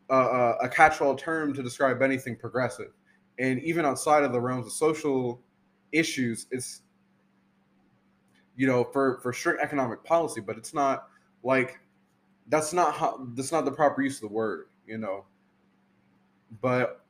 a, 0.08 0.54
a 0.62 0.68
catch-all 0.68 1.16
term 1.16 1.52
to 1.54 1.62
describe 1.62 2.02
anything 2.02 2.36
progressive. 2.36 2.92
And 3.38 3.60
even 3.62 3.84
outside 3.84 4.24
of 4.24 4.32
the 4.32 4.40
realms 4.40 4.66
of 4.66 4.72
social 4.72 5.40
issues, 5.92 6.46
it's 6.50 6.82
you 8.56 8.66
know 8.66 8.84
for 8.84 9.20
for 9.22 9.32
strict 9.32 9.62
economic 9.62 10.02
policy, 10.04 10.40
but 10.40 10.56
it's 10.56 10.72
not 10.72 11.08
like 11.42 11.80
that's 12.48 12.72
not 12.72 12.94
how 12.94 13.26
that's 13.34 13.52
not 13.52 13.64
the 13.64 13.72
proper 13.72 14.02
use 14.02 14.16
of 14.16 14.28
the 14.28 14.34
word, 14.34 14.68
you 14.86 14.98
know. 14.98 15.24
But 16.60 17.04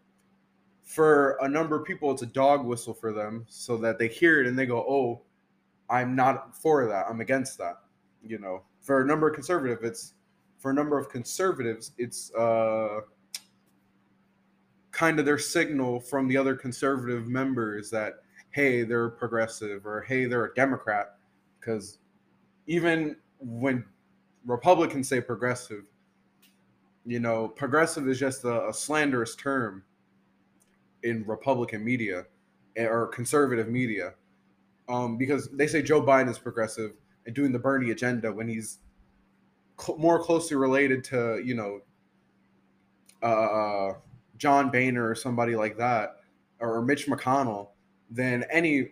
for 0.83 1.37
a 1.43 1.49
number 1.49 1.77
of 1.77 1.85
people, 1.85 2.11
it's 2.11 2.22
a 2.22 2.27
dog 2.27 2.64
whistle 2.64 2.95
for 2.95 3.12
them 3.12 3.45
so 3.49 3.77
that 3.77 3.99
they 3.99 4.09
hear 4.09 4.41
it 4.41 4.47
and 4.47 4.59
they 4.59 4.66
go, 4.66 4.79
oh, 4.79 5.20
I'm 5.91 6.16
not 6.16 6.57
for 6.57 6.87
that. 6.87 7.07
I'm 7.09 7.20
against 7.20 7.59
that. 7.59 7.81
You 8.24 8.39
know, 8.39 8.62
for 8.81 9.03
a 9.03 9.05
number 9.05 9.29
of 9.29 9.35
conservative, 9.35 9.85
it's 9.85 10.14
for 10.59 10.70
a 10.70 10.74
number 10.74 10.99
of 10.99 11.11
conservatives, 11.11 11.93
it's 11.99 12.35
uh, 12.35 13.01
kind 14.97 15.18
of 15.18 15.26
their 15.26 15.36
signal 15.36 16.01
from 16.01 16.26
the 16.26 16.38
other 16.38 16.55
conservative 16.55 17.28
members 17.28 17.90
that, 17.90 18.14
hey, 18.53 18.82
they're 18.82 19.11
progressive 19.11 19.84
or 19.84 20.01
hey, 20.01 20.24
they're 20.24 20.47
a 20.47 20.55
Democrat. 20.55 21.16
Because 21.61 21.99
even 22.66 23.14
when 23.38 23.84
Republicans 24.47 25.07
say 25.07 25.20
progressive, 25.20 25.82
you 27.05 27.20
know, 27.20 27.47
progressive 27.47 28.09
is 28.09 28.18
just 28.18 28.44
a, 28.44 28.68
a 28.68 28.72
slanderous 28.72 29.36
term 29.36 29.84
in 31.03 31.24
Republican 31.26 31.84
media 31.84 32.24
eh, 32.76 32.86
or 32.86 33.07
conservative 33.09 33.68
media 33.68 34.14
um, 34.88 35.18
because 35.18 35.51
they 35.51 35.66
say 35.66 35.82
Joe 35.82 36.01
Biden 36.01 36.30
is 36.30 36.38
progressive 36.38 36.92
and 37.26 37.34
doing 37.34 37.53
the 37.53 37.59
Bernie 37.59 37.90
agenda 37.90 38.32
when 38.32 38.49
he's 38.49 38.78
cl- 39.78 39.99
more 39.99 40.18
closely 40.18 40.57
related 40.57 41.05
to 41.05 41.42
you 41.44 41.55
know 41.55 41.80
uh, 43.22 43.26
uh, 43.26 43.94
John 44.39 44.70
Boehner 44.70 45.09
or 45.09 45.14
somebody 45.14 45.57
like 45.57 45.76
that 45.78 46.16
or 46.61 46.82
Mitch 46.82 47.07
McConnell 47.07 47.68
than 48.11 48.45
any 48.51 48.91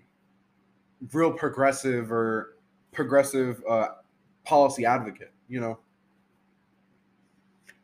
real 1.12 1.32
progressive 1.32 2.10
or 2.12 2.56
progressive 2.92 3.62
uh, 3.68 3.88
policy 4.44 4.84
advocate. 4.84 5.32
You 5.48 5.60
know, 5.60 5.78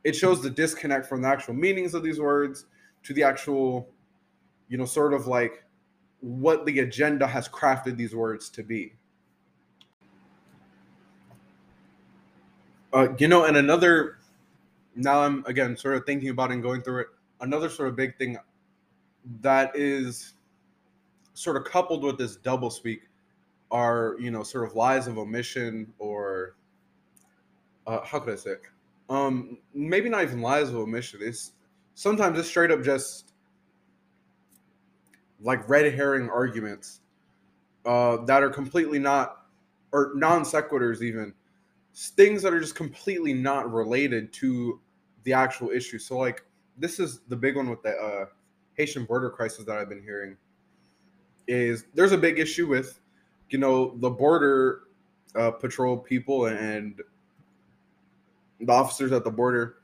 it 0.04 0.14
shows 0.14 0.42
the 0.42 0.50
disconnect 0.50 1.06
from 1.06 1.22
the 1.22 1.28
actual 1.28 1.54
meanings 1.54 1.94
of 1.94 2.02
these 2.02 2.20
words 2.20 2.66
to 3.02 3.14
the 3.14 3.22
actual 3.22 3.88
you 4.70 4.78
know, 4.78 4.86
sort 4.86 5.12
of 5.12 5.26
like 5.26 5.64
what 6.20 6.64
the 6.64 6.78
agenda 6.78 7.26
has 7.26 7.48
crafted 7.48 7.96
these 7.96 8.14
words 8.14 8.48
to 8.50 8.62
be. 8.62 8.94
Uh, 12.92 13.08
you 13.18 13.28
know, 13.28 13.44
and 13.44 13.56
another, 13.56 14.18
now 14.94 15.20
I'm 15.22 15.44
again 15.46 15.76
sort 15.76 15.96
of 15.96 16.06
thinking 16.06 16.30
about 16.30 16.52
and 16.52 16.62
going 16.62 16.82
through 16.82 17.00
it. 17.00 17.06
Another 17.40 17.68
sort 17.68 17.88
of 17.88 17.96
big 17.96 18.16
thing 18.16 18.36
that 19.40 19.74
is 19.74 20.34
sort 21.34 21.56
of 21.56 21.64
coupled 21.64 22.02
with 22.02 22.18
this 22.18 22.36
double 22.36 22.70
speak 22.70 23.02
are, 23.70 24.16
you 24.18 24.30
know, 24.30 24.42
sort 24.42 24.68
of 24.68 24.74
lies 24.74 25.06
of 25.06 25.18
omission 25.18 25.92
or 25.98 26.56
uh, 27.86 28.00
how 28.04 28.18
could 28.18 28.34
I 28.34 28.36
say 28.36 28.50
it? 28.50 28.62
Um, 29.08 29.58
maybe 29.74 30.08
not 30.08 30.22
even 30.22 30.40
lies 30.40 30.68
of 30.68 30.76
omission. 30.76 31.20
It's 31.22 31.52
sometimes 31.94 32.38
it's 32.38 32.48
straight 32.48 32.70
up 32.70 32.82
just 32.82 33.32
like 35.42 35.68
red 35.68 35.92
herring 35.94 36.28
arguments 36.28 37.00
uh, 37.86 38.18
that 38.26 38.42
are 38.42 38.50
completely 38.50 38.98
not 38.98 39.46
or 39.92 40.12
non 40.14 40.42
sequiturs 40.42 41.02
even 41.02 41.32
things 41.94 42.42
that 42.42 42.52
are 42.52 42.60
just 42.60 42.74
completely 42.74 43.32
not 43.32 43.72
related 43.72 44.32
to 44.34 44.80
the 45.24 45.32
actual 45.32 45.70
issue. 45.70 45.98
So 45.98 46.18
like 46.18 46.44
this 46.80 46.98
is 46.98 47.20
the 47.28 47.36
big 47.36 47.56
one 47.56 47.68
with 47.68 47.82
the 47.82 47.90
uh, 47.90 48.26
Haitian 48.74 49.04
border 49.04 49.30
crisis 49.30 49.64
that 49.66 49.76
I've 49.76 49.88
been 49.88 50.02
hearing 50.02 50.36
is 51.46 51.84
there's 51.94 52.12
a 52.12 52.18
big 52.18 52.38
issue 52.38 52.66
with 52.66 53.00
you 53.50 53.58
know 53.58 53.96
the 53.98 54.10
border 54.10 54.82
uh, 55.36 55.50
patrol 55.50 55.96
people 55.96 56.46
and 56.46 57.00
the 58.60 58.72
officers 58.72 59.12
at 59.12 59.24
the 59.24 59.30
border. 59.30 59.76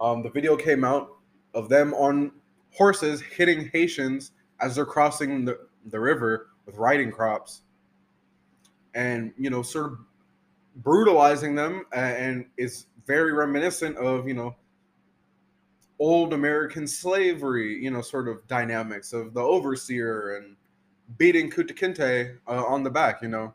Um, 0.00 0.22
the 0.22 0.30
video 0.30 0.56
came 0.56 0.84
out 0.84 1.10
of 1.54 1.68
them 1.68 1.94
on 1.94 2.32
horses 2.72 3.20
hitting 3.20 3.70
Haitians 3.72 4.32
as 4.60 4.74
they're 4.74 4.84
crossing 4.84 5.44
the, 5.44 5.58
the 5.86 6.00
river 6.00 6.48
with 6.66 6.76
riding 6.76 7.10
crops 7.10 7.62
and 8.94 9.32
you 9.36 9.50
know 9.50 9.62
sort 9.62 9.92
of 9.92 9.98
brutalizing 10.76 11.54
them 11.54 11.84
and 11.92 12.46
is 12.56 12.86
very 13.06 13.32
reminiscent 13.32 13.96
of 13.96 14.26
you 14.26 14.34
know 14.34 14.54
old 15.98 16.32
american 16.32 16.86
slavery 16.86 17.82
you 17.82 17.90
know 17.90 18.00
sort 18.00 18.28
of 18.28 18.46
dynamics 18.48 19.12
of 19.12 19.32
the 19.34 19.40
overseer 19.40 20.36
and 20.36 20.56
beating 21.18 21.50
Kunta 21.50 21.72
Kinte 21.72 22.38
uh, 22.48 22.64
on 22.64 22.82
the 22.82 22.90
back 22.90 23.22
you 23.22 23.28
know? 23.28 23.54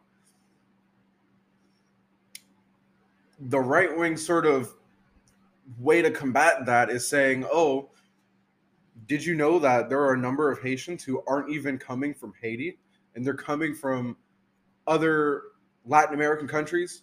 The 3.39 3.59
right 3.59 3.97
wing 3.97 4.17
sort 4.17 4.45
of 4.45 4.73
way 5.79 6.01
to 6.01 6.11
combat 6.11 6.65
that 6.65 6.89
is 6.89 7.07
saying 7.07 7.45
oh 7.51 7.89
did 9.07 9.25
you 9.25 9.35
know 9.35 9.59
that 9.59 9.89
there 9.89 10.01
are 10.01 10.13
a 10.13 10.17
number 10.17 10.51
of 10.51 10.61
haitians 10.61 11.03
who 11.03 11.23
aren't 11.27 11.49
even 11.49 11.77
coming 11.77 12.13
from 12.13 12.33
haiti? 12.41 12.77
And 13.15 13.25
they're 13.25 13.33
coming 13.33 13.73
from 13.73 14.15
other 14.87 15.41
Latin 15.85 16.13
American 16.13 16.47
countries, 16.47 17.01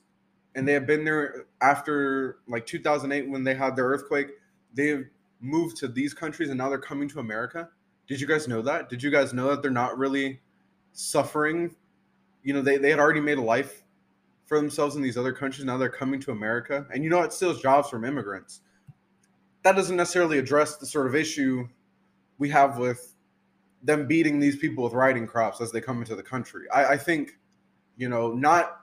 and 0.54 0.66
they 0.66 0.72
have 0.72 0.86
been 0.86 1.04
there 1.04 1.46
after 1.60 2.38
like 2.48 2.64
2008 2.64 3.28
when 3.28 3.44
they 3.44 3.54
had 3.54 3.74
their 3.74 3.86
earthquake. 3.86 4.28
They've 4.72 5.08
moved 5.40 5.76
to 5.78 5.88
these 5.88 6.14
countries 6.14 6.48
and 6.48 6.58
now 6.58 6.68
they're 6.68 6.78
coming 6.78 7.08
to 7.10 7.20
America. 7.20 7.68
Did 8.06 8.20
you 8.20 8.26
guys 8.26 8.48
know 8.48 8.62
that? 8.62 8.88
Did 8.88 9.02
you 9.02 9.10
guys 9.10 9.32
know 9.32 9.48
that 9.50 9.62
they're 9.62 9.70
not 9.70 9.98
really 9.98 10.40
suffering? 10.92 11.74
You 12.42 12.54
know, 12.54 12.62
they, 12.62 12.78
they 12.78 12.90
had 12.90 12.98
already 12.98 13.20
made 13.20 13.38
a 13.38 13.42
life 13.42 13.82
for 14.46 14.58
themselves 14.58 14.96
in 14.96 15.02
these 15.02 15.18
other 15.18 15.32
countries. 15.32 15.64
Now 15.64 15.76
they're 15.76 15.88
coming 15.88 16.20
to 16.20 16.30
America. 16.30 16.86
And 16.92 17.02
you 17.02 17.10
know, 17.10 17.22
it 17.22 17.32
steals 17.32 17.60
jobs 17.60 17.90
from 17.90 18.04
immigrants. 18.04 18.60
That 19.64 19.74
doesn't 19.74 19.96
necessarily 19.96 20.38
address 20.38 20.76
the 20.76 20.86
sort 20.86 21.08
of 21.08 21.16
issue 21.16 21.68
we 22.38 22.48
have 22.50 22.78
with 22.78 23.14
them 23.82 24.06
beating 24.06 24.38
these 24.38 24.56
people 24.56 24.84
with 24.84 24.92
riding 24.92 25.26
crops 25.26 25.60
as 25.60 25.72
they 25.72 25.80
come 25.80 25.98
into 25.98 26.14
the 26.14 26.22
country. 26.22 26.68
I, 26.72 26.92
I 26.92 26.96
think, 26.96 27.38
you 27.96 28.08
know, 28.08 28.32
not 28.32 28.80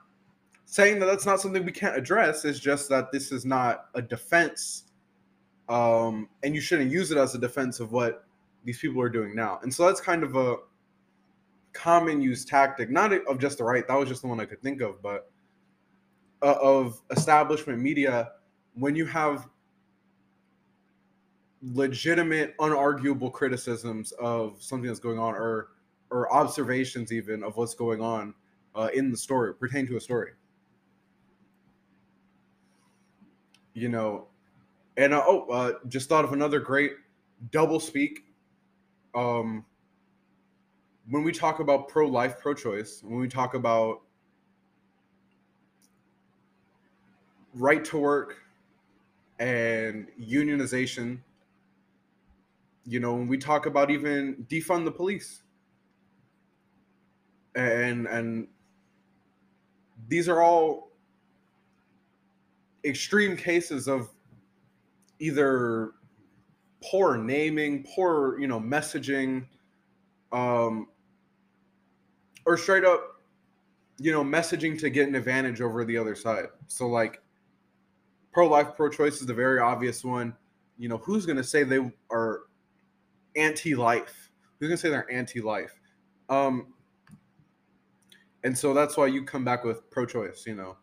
saying 0.66 0.98
that 0.98 1.06
that's 1.06 1.26
not 1.26 1.40
something 1.40 1.64
we 1.64 1.72
can't 1.72 1.96
address 1.96 2.44
is 2.44 2.60
just 2.60 2.88
that 2.88 3.12
this 3.12 3.32
is 3.32 3.44
not 3.44 3.86
a 3.94 4.02
defense, 4.02 4.84
um, 5.68 6.28
and 6.42 6.54
you 6.54 6.60
shouldn't 6.60 6.90
use 6.90 7.10
it 7.10 7.18
as 7.18 7.34
a 7.34 7.38
defense 7.38 7.80
of 7.80 7.92
what 7.92 8.24
these 8.64 8.78
people 8.78 9.00
are 9.00 9.08
doing 9.08 9.34
now. 9.34 9.60
And 9.62 9.72
so 9.72 9.86
that's 9.86 10.00
kind 10.00 10.22
of 10.22 10.36
a 10.36 10.56
common 11.72 12.20
use 12.20 12.44
tactic, 12.44 12.90
not 12.90 13.12
of 13.12 13.38
just 13.38 13.58
the 13.58 13.64
right. 13.64 13.86
That 13.86 13.98
was 13.98 14.08
just 14.08 14.22
the 14.22 14.28
one 14.28 14.40
I 14.40 14.44
could 14.44 14.62
think 14.62 14.80
of, 14.80 15.02
but 15.02 15.30
uh, 16.42 16.56
of 16.60 17.00
establishment 17.10 17.80
media 17.80 18.32
when 18.74 18.96
you 18.96 19.06
have 19.06 19.48
legitimate, 21.62 22.56
unarguable 22.58 23.32
criticisms 23.32 24.12
of 24.12 24.62
something 24.62 24.86
that's 24.86 25.00
going 25.00 25.18
on, 25.18 25.34
or 25.34 25.68
or 26.10 26.32
observations 26.32 27.12
even 27.12 27.42
of 27.42 27.56
what's 27.56 27.74
going 27.74 28.00
on 28.00 28.34
uh, 28.74 28.88
in 28.94 29.10
the 29.10 29.16
story, 29.16 29.54
pertain 29.54 29.86
to 29.86 29.96
a 29.96 30.00
story. 30.00 30.32
You 33.72 33.88
know, 33.88 34.28
and 34.96 35.14
uh, 35.14 35.22
oh, 35.26 35.46
uh, 35.50 35.72
just 35.88 36.08
thought 36.08 36.24
of 36.24 36.32
another 36.32 36.60
great 36.60 36.92
double 37.50 37.80
speak. 37.80 38.24
Um, 39.14 39.64
when 41.08 41.22
we 41.22 41.32
talk 41.32 41.60
about 41.60 41.88
pro-life, 41.88 42.38
pro-choice, 42.40 43.02
when 43.04 43.20
we 43.20 43.28
talk 43.28 43.54
about 43.54 44.00
right 47.54 47.84
to 47.84 47.98
work 47.98 48.36
and 49.38 50.08
unionization 50.20 51.18
you 52.86 53.00
know 53.00 53.14
when 53.14 53.26
we 53.26 53.38
talk 53.38 53.66
about 53.66 53.90
even 53.90 54.46
defund 54.48 54.84
the 54.84 54.90
police 54.90 55.42
and 57.54 58.06
and 58.06 58.46
these 60.08 60.28
are 60.28 60.42
all 60.42 60.90
extreme 62.84 63.36
cases 63.36 63.88
of 63.88 64.10
either 65.18 65.92
poor 66.82 67.16
naming 67.16 67.84
poor 67.94 68.38
you 68.38 68.46
know 68.46 68.60
messaging 68.60 69.46
um 70.32 70.86
or 72.44 72.56
straight 72.56 72.84
up 72.84 73.22
you 73.98 74.12
know 74.12 74.22
messaging 74.22 74.78
to 74.78 74.90
get 74.90 75.08
an 75.08 75.14
advantage 75.14 75.60
over 75.60 75.84
the 75.84 75.96
other 75.96 76.14
side 76.14 76.46
so 76.66 76.86
like 76.86 77.22
pro-life 78.32 78.68
pro-choice 78.76 79.20
is 79.20 79.26
the 79.26 79.34
very 79.34 79.60
obvious 79.60 80.04
one 80.04 80.34
you 80.76 80.88
know 80.88 80.98
who's 80.98 81.24
going 81.24 81.36
to 81.36 81.44
say 81.44 81.62
they 81.62 81.90
are 82.10 82.42
anti-life. 83.36 84.30
Who's 84.58 84.68
gonna 84.68 84.76
say 84.76 84.90
they're 84.90 85.10
anti-life? 85.10 85.78
Um, 86.28 86.74
and 88.44 88.56
so 88.56 88.74
that's 88.74 88.96
why 88.96 89.06
you 89.06 89.24
come 89.24 89.44
back 89.44 89.64
with 89.64 89.90
pro-choice, 89.90 90.44
you 90.46 90.54
know. 90.54 90.76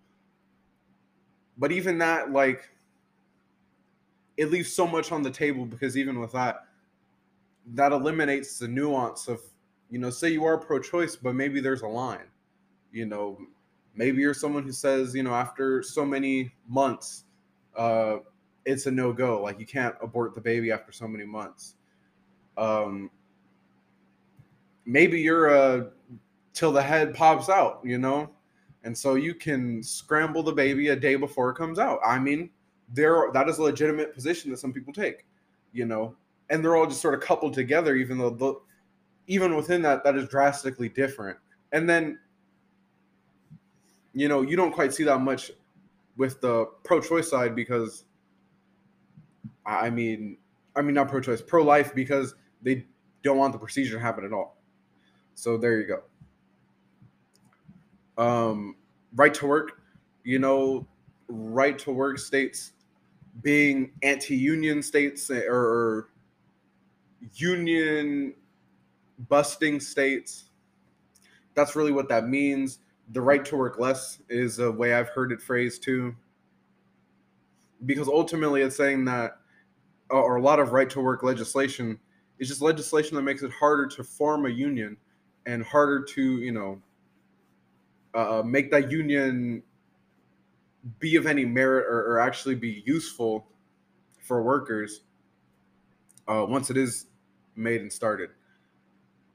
But 1.58 1.72
even 1.72 1.98
that, 2.00 2.32
like, 2.32 2.70
it 4.42 4.52
leaves 4.52 4.74
so 4.74 4.88
much 4.88 5.12
on 5.12 5.22
the 5.22 5.30
table 5.30 5.66
because 5.66 5.98
even 5.98 6.20
with 6.20 6.32
that, 6.32 6.66
that 7.74 7.92
eliminates 7.92 8.58
the 8.58 8.68
nuance 8.68 9.28
of, 9.28 9.40
you 9.90 10.00
know, 10.00 10.10
say 10.10 10.30
you 10.30 10.44
are 10.46 10.58
pro-choice, 10.58 11.16
but 11.16 11.36
maybe 11.36 11.60
there's 11.60 11.82
a 11.82 11.88
line, 11.88 12.30
you 12.92 13.06
know, 13.06 13.38
maybe 13.96 14.22
you're 14.22 14.34
someone 14.34 14.64
who 14.64 14.72
says, 14.72 15.14
you 15.14 15.24
know, 15.24 15.34
after 15.34 15.84
so 15.84 16.06
many 16.06 16.52
months, 16.68 17.26
uh, 17.78 18.18
it's 18.66 18.86
a 18.86 18.92
no 18.92 19.12
go. 19.14 19.42
Like 19.42 19.60
you 19.60 19.66
can't 19.66 19.96
abort 20.02 20.34
the 20.34 20.42
baby 20.42 20.72
after 20.72 20.92
so 20.92 21.08
many 21.08 21.26
months 21.26 21.76
um, 22.58 23.10
maybe 24.86 25.20
you're 25.20 25.48
a 25.48 25.90
till 26.54 26.72
the 26.72 26.82
head 26.82 27.14
pops 27.14 27.50
out, 27.50 27.82
you 27.84 27.98
know, 27.98 28.30
and 28.84 28.98
so 28.98 29.16
you 29.16 29.34
can 29.34 29.82
scramble 29.82 30.44
the 30.44 30.52
baby 30.52 30.90
a 30.90 30.96
day 30.96 31.16
before 31.16 31.50
it 31.50 31.56
comes 31.56 31.80
out. 31.80 32.00
I 32.06 32.20
mean, 32.20 32.50
there 32.94 33.30
that 33.34 33.48
is 33.48 33.58
a 33.58 33.64
legitimate 33.64 34.14
position 34.14 34.52
that 34.52 34.58
some 34.58 34.74
people 34.74 34.94
take, 34.94 35.26
you 35.74 35.86
know, 35.86 36.16
and 36.50 36.64
they're 36.64 36.76
all 36.76 36.88
just 36.88 37.02
sort 37.02 37.14
of 37.14 37.22
coupled 37.22 37.54
together, 37.54 37.96
even 37.96 38.18
though 38.18 38.30
the 38.30 38.56
even 39.28 39.56
within 39.56 39.82
that 39.84 40.04
that 40.04 40.16
is 40.16 40.28
drastically 40.28 40.90
different. 40.90 41.38
And 41.72 41.90
then, 41.90 42.20
you 44.14 44.28
know, 44.28 44.42
you 44.42 44.58
don't 44.58 44.74
quite 44.74 44.94
see 44.94 45.04
that 45.06 45.20
much 45.20 45.52
with 46.18 46.42
the 46.42 46.66
pro-choice 46.84 47.30
side 47.30 47.56
because, 47.56 48.04
I 49.66 49.90
mean, 49.90 50.38
I 50.76 50.82
mean 50.82 50.96
not 50.96 51.08
pro-choice, 51.08 51.42
pro-life 51.42 51.96
because 51.96 52.36
they 52.62 52.86
don't 53.24 53.38
want 53.38 53.54
the 53.54 53.60
procedure 53.60 53.94
to 53.94 54.00
happen 54.00 54.26
at 54.26 54.34
all. 54.34 54.58
So 55.36 55.58
there 55.58 55.80
you 55.80 55.88
go. 55.88 56.04
Um, 58.22 58.76
right 59.16 59.34
to 59.36 59.48
work, 59.48 59.82
you 60.24 60.40
know, 60.40 60.86
right 61.30 61.80
to 61.80 61.92
work 61.92 62.20
states 62.20 62.74
being 63.42 63.92
anti-union 64.04 64.82
states 64.84 65.30
or, 65.30 66.10
union 67.36 68.34
busting 69.30 69.80
states. 69.80 70.46
That's 71.54 71.76
really 71.76 71.92
what 71.92 72.10
that 72.10 72.28
means. 72.28 72.80
The 73.12 73.22
right 73.22 73.44
to 73.46 73.56
work 73.56 73.78
less 73.78 74.20
is 74.30 74.60
a 74.60 74.72
way 74.72 74.94
I've 74.94 75.10
heard 75.10 75.32
it 75.32 75.42
phrased 75.42 75.84
too. 75.84 76.16
Because 77.86 78.08
ultimately 78.08 78.62
it's 78.62 78.76
saying 78.76 79.06
that 79.06 79.38
or 80.10 80.36
a 80.36 80.42
lot 80.42 80.60
of 80.60 80.72
right 80.72 80.90
to 80.90 81.00
work 81.00 81.24
legislation 81.24 82.00
is 82.40 82.48
just 82.48 82.62
legislation 82.62 83.16
that 83.16 83.22
makes 83.22 83.44
it 83.44 83.52
harder 83.52 83.88
to 83.88 84.04
form 84.04 84.46
a 84.46 84.50
union 84.50 84.98
and 85.46 85.64
harder 85.64 86.04
to, 86.04 86.40
you 86.40 86.52
know, 86.52 86.82
uh, 88.14 88.40
uh, 88.40 88.44
make 88.44 88.72
that 88.72 88.92
union 88.92 89.64
be 91.00 91.16
of 91.16 91.28
any 91.28 91.46
merit 91.46 91.86
or, 91.88 92.14
or 92.14 92.20
actually 92.20 92.56
be 92.56 92.84
useful 92.86 93.48
for 94.20 94.42
workers 94.42 95.02
uh, 96.28 96.46
once 96.48 96.70
it 96.70 96.78
is 96.78 97.08
made 97.56 97.82
and 97.82 97.92
started. 97.92 98.30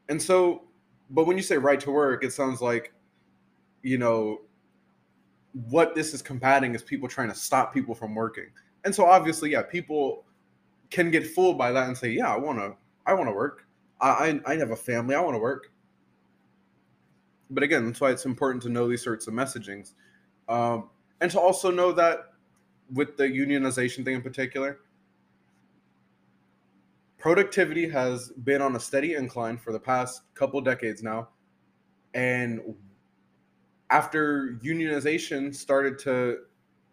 And 0.09 0.21
so, 0.21 0.63
but 1.11 1.27
when 1.27 1.37
you 1.37 1.43
say 1.43 1.57
right 1.57 1.81
to 1.81 1.91
work, 1.91 2.25
it 2.25 2.33
sounds 2.33 2.61
like, 2.61 2.93
you 3.83 3.99
know, 3.99 4.41
what 5.69 5.95
this 5.95 6.13
is 6.13 6.23
combating 6.23 6.75
is 6.75 6.83
people 6.83 7.09
trying 7.09 7.29
to 7.29 7.35
stop 7.35 7.73
people 7.73 7.95
from 7.95 8.15
working. 8.15 8.47
And 8.85 8.95
so 8.95 9.07
obviously, 9.07 9.53
yeah, 9.53 9.63
people 9.63 10.25
can 10.91 11.11
get 11.11 11.27
fooled 11.27 11.59
by 11.59 11.73
that 11.73 11.89
and 11.89 11.97
say, 11.97 12.11
yeah, 12.11 12.33
I 12.33 12.37
want 12.37 12.59
to 12.59 12.75
I 13.07 13.15
want 13.15 13.29
to 13.29 13.35
work. 13.35 13.67
I 14.01 14.41
I 14.47 14.57
have 14.57 14.71
a 14.71 14.77
family. 14.77 15.15
I 15.15 15.21
want 15.21 15.35
to 15.35 15.41
work. 15.41 15.73
But 17.51 17.63
again, 17.63 17.87
that's 17.87 18.01
why 18.01 18.11
it's 18.11 18.27
important 18.27 18.63
to 18.65 18.69
know 18.69 18.89
these 18.89 19.03
sorts 19.03 19.27
of 19.29 19.35
messagings, 19.35 19.93
um, 20.49 20.91
and 21.21 21.31
to 21.31 21.41
also 21.41 21.71
know 21.71 21.93
that 21.93 22.33
with 22.93 23.17
the 23.17 23.25
unionization 23.25 24.05
thing 24.05 24.15
in 24.15 24.23
particular, 24.23 24.81
productivity 27.19 27.89
has 27.89 28.31
been 28.45 28.63
on 28.63 28.77
a 28.77 28.81
steady 28.81 29.15
incline 29.15 29.57
for 29.57 29.73
the 29.73 29.81
past 29.81 30.23
couple 30.35 30.61
decades 30.61 31.03
now, 31.03 31.29
and 32.15 32.61
after 33.91 34.59
unionization 34.63 35.55
started 35.55 35.99
to 35.99 36.39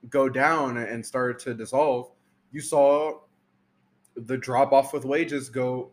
go 0.09 0.29
down 0.29 0.77
and 0.77 1.05
started 1.05 1.39
to 1.39 1.53
dissolve, 1.53 2.11
you 2.51 2.61
saw 2.61 3.19
the 4.15 4.37
drop 4.37 4.71
off 4.73 4.93
with 4.93 5.05
wages 5.05 5.49
go 5.49 5.91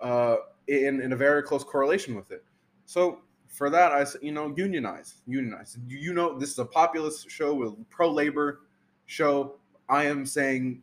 uh, 0.00 0.36
in 0.68 1.00
in 1.00 1.12
a 1.12 1.16
very 1.16 1.42
close 1.42 1.64
correlation 1.64 2.14
with 2.14 2.30
it. 2.30 2.44
So 2.86 3.20
for 3.48 3.70
that, 3.70 3.92
I 3.92 4.04
said 4.04 4.22
you 4.22 4.32
know 4.32 4.54
unionize, 4.56 5.14
unionize. 5.26 5.78
You 5.88 6.12
know 6.12 6.38
this 6.38 6.50
is 6.50 6.58
a 6.58 6.64
populist 6.64 7.30
show 7.30 7.54
with 7.54 7.74
pro 7.90 8.10
labor 8.10 8.60
show. 9.06 9.56
I 9.88 10.04
am 10.04 10.26
saying 10.26 10.82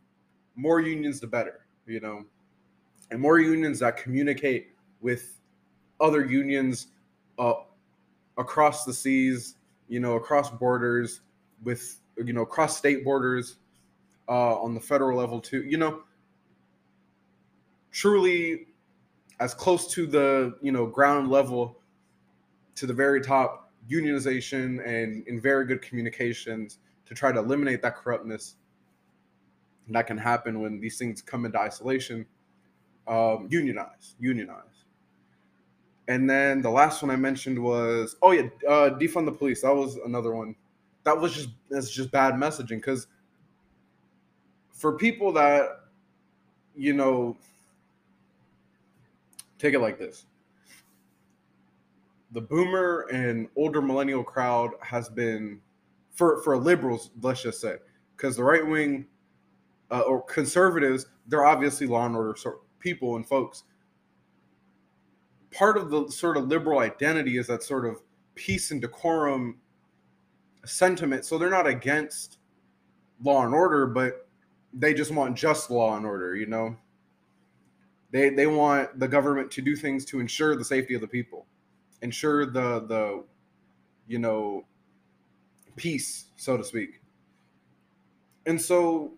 more 0.56 0.80
unions 0.80 1.20
the 1.20 1.26
better. 1.26 1.66
You 1.86 2.00
know, 2.00 2.24
and 3.10 3.20
more 3.20 3.38
unions 3.38 3.78
that 3.78 3.96
communicate 3.96 4.72
with 5.00 5.38
other 6.00 6.24
unions 6.24 6.88
uh, 7.38 7.54
across 8.36 8.84
the 8.84 8.92
seas. 8.92 9.54
You 9.88 10.00
know, 10.00 10.16
across 10.16 10.50
borders 10.50 11.20
with 11.62 12.00
you 12.16 12.32
know 12.32 12.42
across 12.42 12.76
state 12.76 13.04
borders 13.04 13.56
uh, 14.28 14.60
on 14.60 14.74
the 14.74 14.80
federal 14.80 15.16
level 15.16 15.40
too. 15.40 15.62
You 15.62 15.78
know, 15.78 16.00
truly 17.92 18.66
as 19.38 19.54
close 19.54 19.86
to 19.92 20.06
the 20.06 20.56
you 20.60 20.72
know 20.72 20.86
ground 20.86 21.30
level 21.30 21.78
to 22.76 22.86
the 22.86 22.94
very 22.94 23.20
top 23.20 23.72
unionization 23.90 24.84
and 24.86 25.26
in 25.26 25.40
very 25.40 25.64
good 25.64 25.82
communications 25.82 26.78
to 27.06 27.14
try 27.14 27.32
to 27.32 27.38
eliminate 27.38 27.82
that 27.82 27.96
corruptness 27.96 28.56
that 29.88 30.06
can 30.06 30.18
happen 30.18 30.60
when 30.60 30.80
these 30.80 30.98
things 30.98 31.22
come 31.22 31.44
into 31.44 31.58
isolation. 31.58 32.26
Um, 33.06 33.46
unionize 33.50 34.16
unionize. 34.18 34.84
And 36.08 36.28
then 36.28 36.60
the 36.60 36.70
last 36.70 37.02
one 37.02 37.10
i 37.10 37.16
mentioned 37.16 37.56
was 37.56 38.16
oh 38.20 38.32
yeah 38.32 38.48
uh, 38.68 38.90
defund 38.98 39.26
the 39.26 39.32
police. 39.32 39.62
That 39.62 39.74
was 39.74 39.96
another 40.04 40.34
one. 40.34 40.56
That 41.04 41.20
was 41.20 41.32
just 41.32 41.50
that's 41.70 41.90
just 41.90 42.10
bad 42.10 42.34
messaging 42.34 42.78
because 42.78 43.06
for 44.70 44.96
people 44.96 45.32
that 45.32 45.80
you 46.74 46.92
know 46.92 47.36
take 49.58 49.74
it 49.74 49.80
like 49.80 49.98
this 49.98 50.26
the 52.36 52.42
boomer 52.42 53.06
and 53.10 53.48
older 53.56 53.80
millennial 53.80 54.22
crowd 54.22 54.72
has 54.82 55.08
been 55.08 55.58
for 56.14 56.42
for 56.42 56.58
liberals 56.58 57.08
let's 57.22 57.42
just 57.42 57.62
say 57.62 57.76
because 58.14 58.36
the 58.36 58.44
right 58.44 58.66
wing 58.66 59.06
uh, 59.90 60.00
or 60.00 60.22
conservatives 60.22 61.06
they're 61.28 61.46
obviously 61.46 61.86
law 61.86 62.04
and 62.04 62.14
order 62.14 62.36
sort 62.36 62.60
people 62.78 63.16
and 63.16 63.26
folks. 63.26 63.64
Part 65.50 65.78
of 65.78 65.90
the 65.90 66.08
sort 66.10 66.36
of 66.36 66.48
liberal 66.48 66.80
identity 66.80 67.38
is 67.38 67.46
that 67.46 67.62
sort 67.62 67.86
of 67.86 68.02
peace 68.34 68.70
and 68.70 68.82
decorum 68.82 69.56
sentiment. 70.66 71.24
So 71.24 71.38
they're 71.38 71.48
not 71.48 71.66
against 71.66 72.36
law 73.22 73.46
and 73.46 73.54
order 73.54 73.86
but 73.86 74.28
they 74.74 74.92
just 74.92 75.10
want 75.10 75.38
just 75.38 75.70
law 75.70 75.96
and 75.96 76.04
order 76.04 76.36
you 76.36 76.44
know? 76.44 76.76
They 78.10 78.28
they 78.28 78.46
want 78.46 79.00
the 79.00 79.08
government 79.08 79.50
to 79.52 79.62
do 79.62 79.74
things 79.74 80.04
to 80.04 80.20
ensure 80.20 80.54
the 80.54 80.66
safety 80.66 80.92
of 80.92 81.00
the 81.00 81.08
people 81.08 81.46
ensure 82.02 82.46
the 82.46 82.80
the 82.86 83.24
you 84.06 84.18
know 84.18 84.64
peace 85.76 86.26
so 86.36 86.56
to 86.56 86.64
speak. 86.64 87.00
And 88.46 88.60
so 88.60 89.12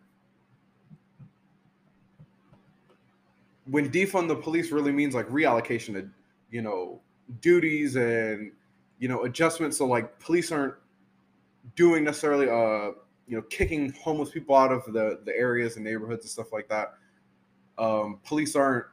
when 3.71 3.91
defund 3.91 4.29
the 4.29 4.35
police 4.35 4.73
really 4.73 4.93
means 4.93 5.15
like 5.15 5.29
reallocation 5.29 5.97
of 5.99 6.07
you 6.51 6.63
know 6.63 7.01
duties 7.41 7.97
and 7.97 8.53
you 8.99 9.09
know 9.09 9.25
adjustments 9.25 9.77
so 9.77 9.87
like 9.87 10.19
police 10.19 10.51
aren't 10.51 10.75
doing 11.77 12.05
necessarily 12.05 12.49
uh 12.49 12.93
you 13.27 13.37
know 13.37 13.43
kicking 13.51 13.93
homeless 14.03 14.31
people 14.31 14.57
out 14.57 14.73
of 14.73 14.85
the 14.87 15.21
the 15.25 15.37
areas 15.37 15.77
and 15.77 15.85
neighborhoods 15.85 16.25
and 16.25 16.31
stuff 16.31 16.53
like 16.53 16.69
that. 16.69 16.95
Um 17.77 18.19
police 18.25 18.57
aren't 18.57 18.87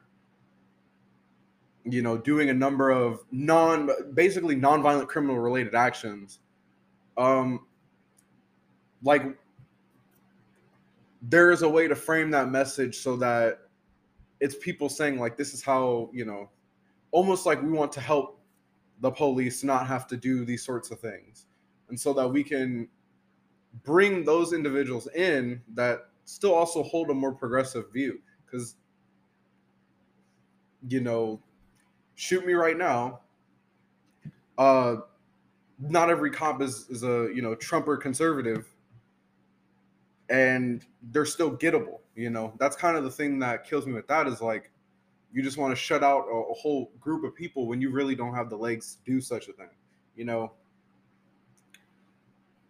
you 1.86 2.02
know, 2.02 2.18
doing 2.18 2.50
a 2.50 2.54
number 2.54 2.90
of 2.90 3.24
non, 3.32 3.90
basically 4.14 4.56
non-violent 4.56 5.08
criminal 5.08 5.40
related 5.40 5.76
actions. 5.76 6.40
Um, 7.18 7.66
like 9.04 9.38
there 11.22 11.52
is 11.52 11.62
a 11.62 11.70
way 11.70 11.88
to 11.88 11.96
frame 11.96 12.32
that 12.32 12.50
message 12.50 12.98
so 12.98 13.16
that 13.18 13.60
it's 14.40 14.56
people 14.56 14.90
saying 14.90 15.20
like 15.20 15.38
this 15.38 15.54
is 15.54 15.64
how 15.64 16.10
you 16.14 16.26
know 16.26 16.50
almost 17.12 17.46
like 17.46 17.62
we 17.62 17.72
want 17.72 17.92
to 17.92 18.02
help 18.02 18.40
the 19.02 19.10
police 19.10 19.64
not 19.64 19.88
have 19.88 20.08
to 20.08 20.18
do 20.18 20.46
these 20.46 20.64
sorts 20.64 20.92
of 20.92 21.00
things 21.00 21.46
and 21.90 22.00
so 22.00 22.14
that 22.14 22.28
we 22.28 22.44
can 22.44 22.88
bring 23.84 24.24
those 24.24 24.54
individuals 24.54 25.08
in 25.16 25.62
that 25.74 26.10
still 26.26 26.54
also 26.54 26.84
hold 26.84 27.10
a 27.10 27.14
more 27.14 27.34
progressive 27.34 27.92
view 27.92 28.20
because 28.46 28.76
you 30.88 31.02
know 31.02 31.42
shoot 32.16 32.46
me 32.46 32.54
right 32.54 32.78
now. 32.78 33.20
Uh, 34.58 34.98
not 35.80 36.10
every 36.10 36.32
cop 36.32 36.62
is, 36.62 36.88
is 36.90 37.04
a 37.04 37.30
you 37.34 37.42
know 37.42 37.56
Trump 37.56 37.88
or 37.88 37.98
conservative, 37.98 38.68
and 40.30 40.86
they're 41.12 41.26
still 41.26 41.56
gettable. 41.56 42.00
You 42.16 42.30
know 42.30 42.54
that's 42.60 42.76
kind 42.76 42.98
of 42.98 43.04
the 43.04 43.12
thing 43.12 43.40
that 43.40 43.66
kills 43.66 43.86
me 43.86 43.94
with 43.94 44.08
that 44.08 44.28
is 44.28 44.42
like 44.42 44.72
you 45.34 45.44
just 45.44 45.58
want 45.58 45.72
to 45.72 45.76
shut 45.76 46.02
out 46.04 46.26
a, 46.32 46.36
a 46.36 46.54
whole 46.54 46.92
group 47.00 47.26
of 47.26 47.36
people 47.36 47.68
when 47.68 47.82
you 47.82 47.92
really 47.92 48.16
don't 48.16 48.34
have 48.34 48.50
the 48.50 48.56
legs 48.56 48.96
to 48.96 49.12
do 49.12 49.20
such 49.20 49.50
a 49.50 49.54
thing. 49.54 49.70
You 50.16 50.24
know, 50.24 50.52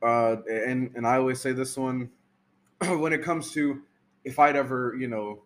uh, 0.01 0.38
and 0.49 0.91
and 0.95 1.05
I 1.05 1.17
always 1.17 1.39
say 1.39 1.51
this 1.51 1.77
one 1.77 2.09
when 2.88 3.13
it 3.13 3.22
comes 3.23 3.51
to 3.51 3.81
if 4.23 4.39
I'd 4.39 4.55
ever 4.55 4.95
you 4.99 5.07
know 5.07 5.43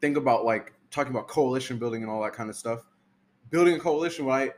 think 0.00 0.16
about 0.16 0.44
like 0.44 0.73
talking 0.94 1.12
about 1.12 1.28
coalition 1.28 1.78
building 1.78 2.02
and 2.02 2.10
all 2.10 2.22
that 2.22 2.32
kind 2.32 2.48
of 2.48 2.56
stuff. 2.56 2.84
Building 3.50 3.74
a 3.74 3.78
coalition, 3.78 4.24
right? 4.24 4.52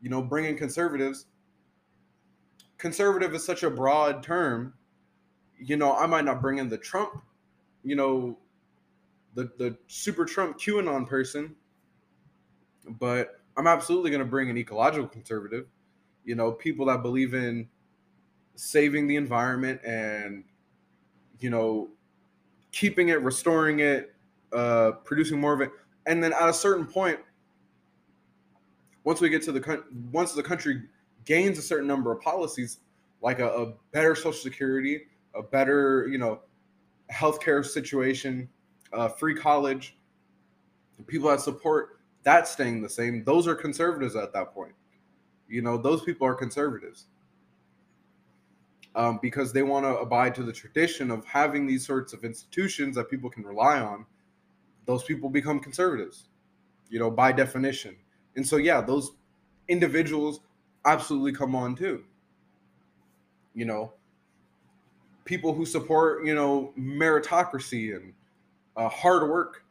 You 0.00 0.08
know, 0.08 0.22
bringing 0.22 0.56
conservatives. 0.56 1.26
Conservative 2.78 3.34
is 3.34 3.44
such 3.44 3.62
a 3.62 3.70
broad 3.70 4.22
term. 4.22 4.72
You 5.58 5.76
know, 5.76 5.94
I 5.94 6.06
might 6.06 6.24
not 6.24 6.40
bring 6.40 6.58
in 6.58 6.68
the 6.68 6.78
Trump, 6.78 7.22
you 7.84 7.96
know, 7.96 8.38
the 9.34 9.50
the 9.58 9.76
super 9.88 10.24
Trump 10.24 10.58
QAnon 10.58 11.06
person, 11.06 11.54
but 12.98 13.40
I'm 13.56 13.66
absolutely 13.66 14.10
going 14.10 14.22
to 14.22 14.28
bring 14.28 14.48
an 14.48 14.56
ecological 14.56 15.06
conservative. 15.06 15.66
You 16.24 16.34
know, 16.34 16.52
people 16.52 16.86
that 16.86 17.02
believe 17.02 17.34
in 17.34 17.68
saving 18.54 19.06
the 19.06 19.16
environment 19.16 19.80
and 19.84 20.44
you 21.38 21.50
know 21.50 21.88
keeping 22.72 23.08
it, 23.08 23.20
restoring 23.22 23.80
it, 23.80 24.14
uh, 24.52 24.92
producing 25.04 25.40
more 25.40 25.52
of 25.52 25.60
it, 25.60 25.70
and 26.06 26.22
then 26.22 26.32
at 26.32 26.48
a 26.48 26.52
certain 26.52 26.86
point, 26.86 27.18
once 29.04 29.20
we 29.20 29.28
get 29.28 29.42
to 29.42 29.52
the 29.52 29.84
once 30.12 30.32
the 30.32 30.42
country 30.42 30.82
gains 31.24 31.58
a 31.58 31.62
certain 31.62 31.86
number 31.86 32.12
of 32.12 32.20
policies, 32.20 32.78
like 33.22 33.38
a, 33.38 33.48
a 33.48 33.72
better 33.92 34.14
social 34.14 34.32
security, 34.32 35.02
a 35.34 35.42
better 35.42 36.08
you 36.08 36.18
know 36.18 36.40
healthcare 37.12 37.64
situation, 37.64 38.48
uh, 38.92 39.08
free 39.08 39.34
college, 39.34 39.96
people 41.06 41.28
that 41.28 41.40
support 41.40 42.00
that 42.22 42.46
staying 42.46 42.82
the 42.82 42.88
same, 42.88 43.24
those 43.24 43.46
are 43.46 43.54
conservatives 43.54 44.16
at 44.16 44.32
that 44.32 44.52
point. 44.54 44.72
You 45.48 45.62
know, 45.62 45.76
those 45.76 46.02
people 46.02 46.26
are 46.26 46.34
conservatives. 46.34 47.06
Um, 48.96 49.20
because 49.22 49.52
they 49.52 49.62
want 49.62 49.84
to 49.84 49.96
abide 49.98 50.34
to 50.34 50.42
the 50.42 50.52
tradition 50.52 51.12
of 51.12 51.24
having 51.24 51.64
these 51.64 51.86
sorts 51.86 52.12
of 52.12 52.24
institutions 52.24 52.96
that 52.96 53.08
people 53.08 53.30
can 53.30 53.44
rely 53.44 53.78
on 53.78 54.04
those 54.86 55.04
people 55.04 55.28
become 55.28 55.60
conservatives, 55.60 56.28
you 56.88 56.98
know, 56.98 57.10
by 57.10 57.32
definition. 57.32 57.96
And 58.36 58.46
so, 58.46 58.56
yeah, 58.56 58.80
those 58.80 59.12
individuals 59.68 60.40
absolutely 60.84 61.32
come 61.32 61.54
on 61.54 61.74
too. 61.76 62.04
You 63.54 63.64
know, 63.64 63.92
people 65.24 65.54
who 65.54 65.66
support, 65.66 66.24
you 66.24 66.34
know, 66.34 66.72
meritocracy 66.78 67.96
and 67.96 68.12
uh, 68.76 68.88
hard 68.88 69.28
work 69.28 69.64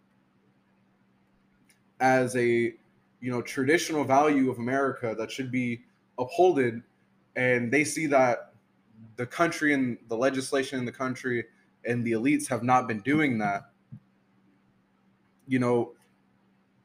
as 2.00 2.36
a, 2.36 2.74
you 3.22 3.32
know, 3.32 3.42
traditional 3.42 4.04
value 4.04 4.50
of 4.50 4.60
America 4.60 5.16
that 5.18 5.32
should 5.32 5.52
be 5.52 5.82
upholded. 6.18 6.82
And 7.36 7.72
they 7.72 7.84
see 7.84 8.06
that 8.08 8.54
the 9.16 9.26
country 9.26 9.74
and 9.74 9.98
the 10.08 10.16
legislation 10.16 10.80
in 10.80 10.86
the 10.86 10.92
country 10.92 11.46
and 11.86 12.06
the 12.06 12.14
elites 12.14 12.48
have 12.48 12.64
not 12.64 12.88
been 12.88 13.02
doing 13.02 13.38
that 13.40 13.72
you 15.50 15.58
know, 15.58 15.94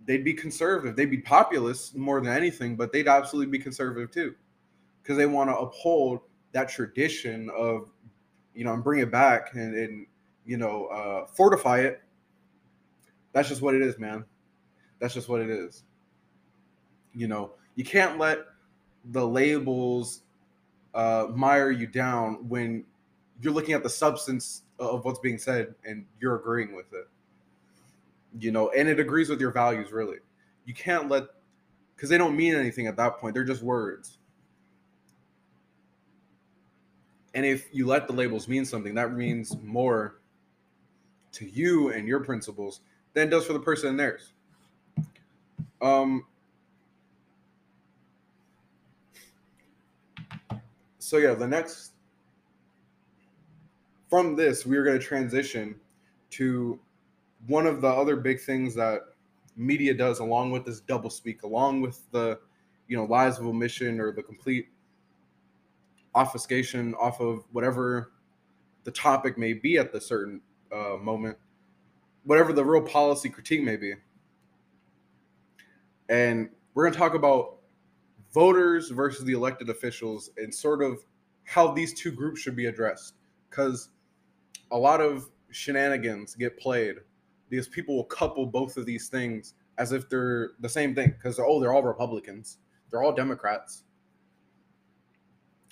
they'd 0.07 0.25
be 0.25 0.33
conservative. 0.33 0.97
They'd 0.97 1.11
be 1.11 1.19
populist 1.19 1.95
more 1.95 2.21
than 2.21 2.33
anything, 2.33 2.77
but 2.77 2.93
they'd 2.93 3.07
absolutely 3.07 3.57
be 3.57 3.63
conservative 3.63 4.11
too, 4.11 4.35
because 5.03 5.19
they 5.19 5.27
want 5.27 5.51
to 5.51 5.57
uphold 5.57 6.21
that 6.53 6.69
tradition 6.69 7.51
of, 7.57 7.91
you 8.55 8.65
know, 8.65 8.73
and 8.73 8.83
bring 8.83 9.01
it 9.01 9.13
back 9.13 9.55
and, 9.55 9.77
and 9.77 10.07
you 10.47 10.57
know, 10.57 10.87
uh, 10.87 11.27
fortify 11.27 11.81
it. 11.81 12.03
That's 13.33 13.49
just 13.49 13.61
what 13.61 13.75
it 13.75 13.83
is, 13.83 13.99
man. 13.99 14.25
That's 14.99 15.13
just 15.13 15.29
what 15.29 15.43
it 15.43 15.51
is. 15.51 15.83
You 17.15 17.29
know, 17.29 17.53
you 17.75 17.85
can't 17.85 18.19
let 18.19 18.39
the 19.11 19.27
labels 19.27 20.23
uh, 20.95 21.27
mire 21.35 21.71
you 21.71 21.87
down 21.87 22.49
when 22.49 22.85
you're 23.43 23.53
looking 23.53 23.75
at 23.75 23.83
the 23.83 23.91
substance 23.91 24.63
of 24.79 25.05
what's 25.05 25.19
being 25.19 25.39
said 25.39 25.75
and 25.85 26.07
you're 26.19 26.37
agreeing 26.37 26.75
with 26.75 26.93
it 26.93 27.09
you 28.39 28.51
know 28.51 28.71
and 28.71 28.89
it 28.89 28.99
agrees 29.01 29.29
with 29.29 29.41
your 29.41 29.51
values 29.51 29.93
really. 29.93 30.19
You 30.65 30.75
can't 30.75 31.09
let 31.09 31.25
because 31.95 32.09
they 32.09 32.19
don't 32.19 32.37
mean 32.37 32.55
anything 32.55 32.87
at 32.87 32.97
that 32.97 33.19
point. 33.19 33.35
They're 33.35 33.45
just 33.45 33.63
words. 33.63 34.19
And 37.35 37.45
if 37.45 37.67
you 37.73 37.87
let 37.87 38.07
the 38.07 38.13
labels 38.13 38.47
mean 38.49 38.65
something 38.65 38.95
that 38.95 39.13
means 39.13 39.57
more 39.63 40.21
to 41.33 41.49
you 41.49 41.91
and 41.91 42.07
your 42.07 42.21
principles 42.21 42.81
than 43.13 43.29
does 43.29 43.47
for 43.47 43.53
the 43.53 43.61
person 43.61 43.91
in 43.91 43.97
theirs. 43.97 44.33
Um 45.83 46.25
so 50.99 51.19
yeah 51.19 51.35
the 51.35 51.47
next 51.47 51.95
from 54.15 54.37
this, 54.37 54.65
we 54.65 54.77
are 54.77 54.85
going 54.85 54.97
to 54.97 55.05
transition 55.05 55.75
to 56.31 56.79
one 57.47 57.67
of 57.67 57.81
the 57.81 57.89
other 57.89 58.17
big 58.17 58.41
things 58.41 58.75
that 58.75 59.01
media 59.57 59.95
does, 59.95 60.19
along 60.19 60.51
with 60.51 60.65
this 60.65 60.81
double 60.81 61.11
speak, 61.11 61.43
along 61.43 61.81
with 61.81 62.11
the, 62.11 62.39
you 62.89 62.97
know, 62.97 63.05
lies 63.05 63.39
of 63.39 63.47
omission 63.47 64.01
or 64.01 64.13
the 64.13 64.23
complete 64.23 64.69
obfuscation 66.15 66.95
off 66.95 67.21
of 67.21 67.45
whatever 67.53 68.13
the 68.85 68.91
topic 68.91 69.37
may 69.39 69.53
be 69.53 69.79
at 69.79 69.93
the 69.93 70.01
certain 70.01 70.41
uh, 70.73 70.97
moment, 71.01 71.37
whatever 72.25 72.53
the 72.53 72.65
real 72.65 72.83
policy 72.83 73.29
critique 73.29 73.63
may 73.63 73.77
be. 73.77 73.95
And 76.09 76.51
we're 76.75 76.85
going 76.85 76.93
to 76.93 76.99
talk 76.99 77.15
about 77.15 77.59
voters 78.33 78.91
versus 78.91 79.25
the 79.25 79.33
elected 79.33 79.71
officials 79.71 80.31
and 80.37 80.55
sort 80.55 80.83
of 80.83 81.05
how 81.45 81.73
these 81.73 81.95
two 81.95 82.11
groups 82.11 82.41
should 82.41 82.57
be 82.57 82.67
addressed. 82.67 83.15
Because 83.49 83.91
a 84.71 84.77
lot 84.77 85.01
of 85.01 85.31
shenanigans 85.51 86.35
get 86.35 86.59
played 86.59 86.97
because 87.49 87.69
people 87.69 87.97
will 87.97 88.05
couple 88.05 88.47
both 88.47 88.77
of 88.77 88.87
these 88.87 89.09
things 89.09 89.55
as 89.79 89.93
if 89.93 90.09
they're 90.09 90.53
the 90.61 90.69
same 90.69 90.95
thing 90.95 91.11
because 91.11 91.39
oh 91.39 91.61
they're 91.61 91.73
all 91.73 91.83
republicans. 91.83 92.59
They're 92.91 93.03
all 93.03 93.15
democrats. 93.15 93.85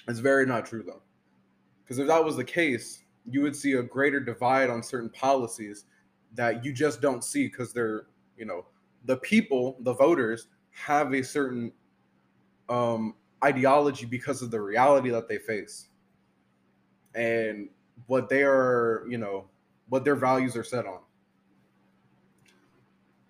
It's 0.08 0.18
very 0.18 0.46
not 0.46 0.66
true 0.66 0.82
though. 0.82 1.02
Because 1.82 1.98
if 1.98 2.06
that 2.06 2.24
was 2.24 2.36
the 2.36 2.44
case 2.44 3.04
you 3.30 3.40
would 3.42 3.54
see 3.54 3.74
a 3.74 3.82
greater 3.82 4.18
divide 4.18 4.68
on 4.68 4.82
certain 4.82 5.10
policies 5.10 5.84
that 6.34 6.64
you 6.64 6.72
just 6.72 7.00
don't 7.00 7.22
see 7.22 7.46
because 7.46 7.72
they're 7.72 8.06
you 8.36 8.44
know 8.44 8.66
the 9.04 9.16
people 9.18 9.76
the 9.80 9.94
voters 9.94 10.48
have 10.70 11.12
a 11.12 11.22
certain 11.22 11.72
um 12.68 13.14
ideology 13.42 14.06
because 14.06 14.42
of 14.42 14.50
the 14.50 14.60
reality 14.60 15.10
that 15.10 15.28
they 15.28 15.38
face. 15.38 15.88
And 17.14 17.68
what 18.06 18.28
they 18.28 18.42
are, 18.42 19.04
you 19.08 19.18
know, 19.18 19.48
what 19.88 20.04
their 20.04 20.16
values 20.16 20.56
are 20.56 20.64
set 20.64 20.86
on. 20.86 21.00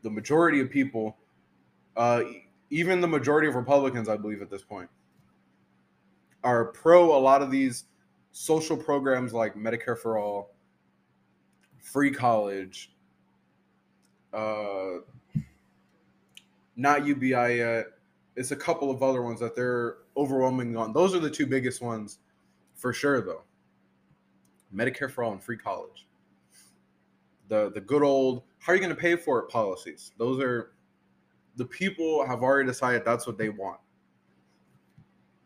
The 0.03 0.11
majority 0.11 0.61
of 0.61 0.71
people, 0.71 1.17
uh, 1.97 2.23
even 2.71 3.01
the 3.01 3.09
majority 3.09 3.49
of 3.49 3.55
Republicans, 3.55 4.09
I 4.09 4.17
believe 4.17 4.43
at 4.43 4.51
this 4.51 4.63
point, 4.63 4.89
are 6.43 6.67
pro 6.67 7.17
a 7.17 7.21
lot 7.21 7.43
of 7.43 7.51
these 7.51 7.85
social 8.33 8.77
programs 8.77 9.33
like 9.33 9.55
Medicare 9.55 9.97
for 9.97 10.19
All, 10.19 10.55
free 11.79 12.11
college, 12.11 12.93
uh, 14.33 15.01
not 16.77 17.07
UBI 17.07 17.57
yet. 17.59 17.87
It's 18.35 18.51
a 18.51 18.57
couple 18.57 18.91
of 18.91 19.03
other 19.03 19.23
ones 19.23 19.39
that 19.41 19.55
they're 19.55 19.99
overwhelming 20.17 20.77
on. 20.77 20.93
Those 20.93 21.15
are 21.15 21.19
the 21.19 21.31
two 21.31 21.47
biggest 21.47 21.83
ones 21.83 22.19
for 22.75 22.93
sure, 22.93 23.21
though. 23.21 23.43
Medicare 24.75 25.11
for 25.11 25.23
all 25.23 25.33
and 25.33 25.43
free 25.43 25.59
college. 25.59 26.07
The 27.53 27.71
the 27.71 27.83
good 27.83 28.03
old 28.03 28.45
how 28.61 28.73
are 28.73 28.77
you 28.77 28.81
going 28.81 28.97
to 28.97 28.99
pay 28.99 29.15
for 29.15 29.41
it 29.41 29.51
policies. 29.51 30.13
Those 30.17 30.41
are 30.43 30.73
the 31.57 31.67
people 31.67 32.25
have 32.27 32.43
already 32.43 32.67
decided 32.67 33.05
that's 33.05 33.27
what 33.27 33.37
they 33.37 33.51
want. 33.51 33.79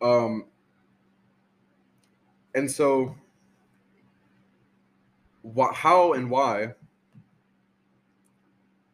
Um 0.00 0.44
and 2.54 2.70
so 2.70 3.16
what 5.42 5.74
how 5.74 6.12
and 6.12 6.30
why 6.30 6.74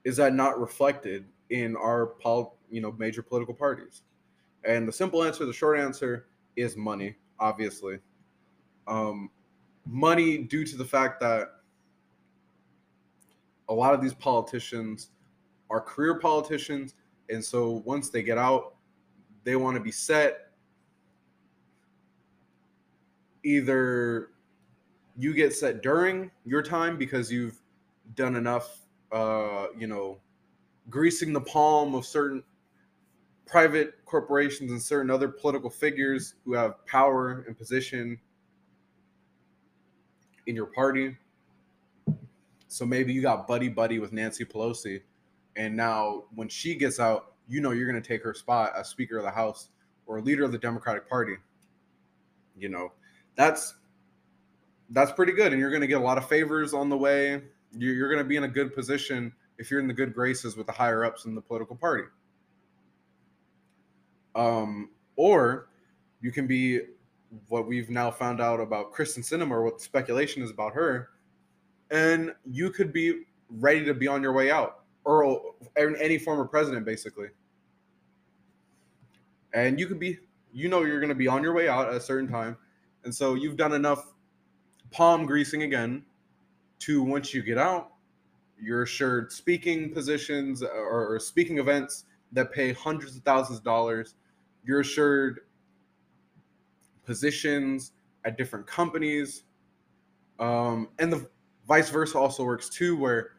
is 0.04 0.16
that 0.16 0.32
not 0.32 0.58
reflected 0.58 1.26
in 1.50 1.76
our 1.76 2.06
pol- 2.06 2.56
you 2.70 2.80
know 2.80 2.92
major 2.92 3.22
political 3.22 3.52
parties? 3.52 4.04
And 4.64 4.88
the 4.88 4.92
simple 4.92 5.22
answer, 5.22 5.44
the 5.44 5.52
short 5.52 5.78
answer 5.78 6.28
is 6.56 6.78
money, 6.78 7.16
obviously. 7.38 7.98
Um, 8.86 9.28
money 9.84 10.38
due 10.38 10.64
to 10.64 10.76
the 10.78 10.84
fact 10.86 11.20
that 11.20 11.56
a 13.68 13.74
lot 13.74 13.94
of 13.94 14.00
these 14.00 14.14
politicians 14.14 15.10
are 15.70 15.80
career 15.80 16.18
politicians 16.18 16.94
and 17.30 17.44
so 17.44 17.82
once 17.84 18.10
they 18.10 18.22
get 18.22 18.38
out 18.38 18.74
they 19.44 19.56
want 19.56 19.76
to 19.76 19.82
be 19.82 19.92
set 19.92 20.52
either 23.44 24.28
you 25.16 25.34
get 25.34 25.52
set 25.52 25.82
during 25.82 26.30
your 26.44 26.62
time 26.62 26.96
because 26.96 27.30
you've 27.30 27.60
done 28.14 28.36
enough 28.36 28.80
uh 29.12 29.66
you 29.78 29.86
know 29.86 30.18
greasing 30.90 31.32
the 31.32 31.40
palm 31.40 31.94
of 31.94 32.04
certain 32.04 32.42
private 33.46 33.94
corporations 34.06 34.70
and 34.70 34.80
certain 34.80 35.10
other 35.10 35.28
political 35.28 35.68
figures 35.68 36.34
who 36.44 36.54
have 36.54 36.84
power 36.86 37.44
and 37.46 37.56
position 37.56 38.18
in 40.46 40.56
your 40.56 40.66
party. 40.66 41.16
So 42.72 42.86
maybe 42.86 43.12
you 43.12 43.20
got 43.20 43.46
buddy 43.46 43.68
buddy 43.68 43.98
with 43.98 44.14
Nancy 44.14 44.46
Pelosi, 44.46 45.02
and 45.56 45.76
now 45.76 46.24
when 46.34 46.48
she 46.48 46.74
gets 46.74 46.98
out, 46.98 47.34
you 47.46 47.60
know 47.60 47.72
you're 47.72 47.90
going 47.90 48.02
to 48.02 48.08
take 48.08 48.22
her 48.22 48.32
spot 48.32 48.72
as 48.74 48.88
Speaker 48.88 49.18
of 49.18 49.24
the 49.24 49.30
House 49.30 49.68
or 50.06 50.22
leader 50.22 50.42
of 50.42 50.52
the 50.52 50.58
Democratic 50.58 51.06
Party. 51.06 51.34
You 52.56 52.70
know, 52.70 52.92
that's 53.34 53.74
that's 54.88 55.12
pretty 55.12 55.32
good, 55.32 55.52
and 55.52 55.60
you're 55.60 55.68
going 55.68 55.82
to 55.82 55.86
get 55.86 56.00
a 56.00 56.04
lot 56.04 56.16
of 56.16 56.26
favors 56.26 56.72
on 56.72 56.88
the 56.88 56.96
way. 56.96 57.42
You're, 57.76 57.94
you're 57.94 58.08
going 58.08 58.24
to 58.24 58.28
be 58.28 58.36
in 58.36 58.44
a 58.44 58.48
good 58.48 58.74
position 58.74 59.34
if 59.58 59.70
you're 59.70 59.80
in 59.80 59.86
the 59.86 59.92
good 59.92 60.14
graces 60.14 60.56
with 60.56 60.66
the 60.66 60.72
higher 60.72 61.04
ups 61.04 61.26
in 61.26 61.34
the 61.34 61.42
political 61.42 61.76
party. 61.76 62.04
Um, 64.34 64.88
or 65.16 65.68
you 66.22 66.32
can 66.32 66.46
be 66.46 66.80
what 67.48 67.66
we've 67.66 67.90
now 67.90 68.10
found 68.10 68.40
out 68.40 68.60
about 68.60 68.94
Kyrsten 68.94 69.18
Sinema 69.18 69.50
or 69.50 69.62
what 69.62 69.82
speculation 69.82 70.42
is 70.42 70.50
about 70.50 70.72
her, 70.72 71.10
and 71.92 72.32
you 72.44 72.70
could 72.70 72.92
be 72.92 73.22
ready 73.48 73.84
to 73.84 73.94
be 73.94 74.08
on 74.08 74.22
your 74.22 74.32
way 74.32 74.50
out, 74.50 74.80
or 75.04 75.40
any 75.76 76.18
former 76.18 76.44
president, 76.44 76.84
basically. 76.84 77.28
And 79.54 79.78
you 79.78 79.86
could 79.86 80.00
be, 80.00 80.18
you 80.52 80.68
know, 80.68 80.82
you're 80.82 81.00
going 81.00 81.10
to 81.10 81.14
be 81.14 81.28
on 81.28 81.42
your 81.42 81.52
way 81.52 81.68
out 81.68 81.88
at 81.88 81.94
a 81.94 82.00
certain 82.00 82.28
time, 82.28 82.56
and 83.04 83.14
so 83.14 83.34
you've 83.34 83.56
done 83.56 83.72
enough 83.72 84.12
palm 84.90 85.26
greasing 85.26 85.62
again 85.62 86.02
to 86.80 87.02
once 87.02 87.32
you 87.32 87.42
get 87.42 87.58
out, 87.58 87.92
you're 88.60 88.82
assured 88.82 89.32
speaking 89.32 89.92
positions 89.92 90.62
or, 90.62 91.14
or 91.14 91.18
speaking 91.20 91.58
events 91.58 92.04
that 92.32 92.52
pay 92.52 92.72
hundreds 92.72 93.16
of 93.16 93.22
thousands 93.22 93.58
of 93.58 93.64
dollars. 93.64 94.14
You're 94.64 94.80
assured 94.80 95.40
positions 97.04 97.92
at 98.24 98.36
different 98.36 98.66
companies. 98.66 99.44
Um, 100.38 100.88
and 100.98 101.12
the 101.12 101.28
vice 101.66 101.90
versa 101.90 102.18
also 102.18 102.44
works 102.44 102.68
too, 102.68 102.96
where 102.96 103.30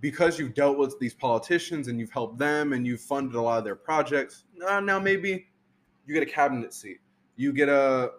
because 0.00 0.38
you've 0.38 0.54
dealt 0.54 0.78
with 0.78 0.98
these 0.98 1.14
politicians 1.14 1.88
and 1.88 1.98
you've 1.98 2.10
helped 2.10 2.38
them 2.38 2.72
and 2.72 2.86
you've 2.86 3.00
funded 3.00 3.34
a 3.34 3.40
lot 3.40 3.58
of 3.58 3.64
their 3.64 3.76
projects, 3.76 4.44
uh, 4.68 4.80
now 4.80 4.98
maybe 4.98 5.46
you 6.06 6.14
get 6.14 6.22
a 6.22 6.30
cabinet 6.30 6.74
seat. 6.74 6.98
You 7.36 7.52
get 7.52 7.68
a, 7.68 8.12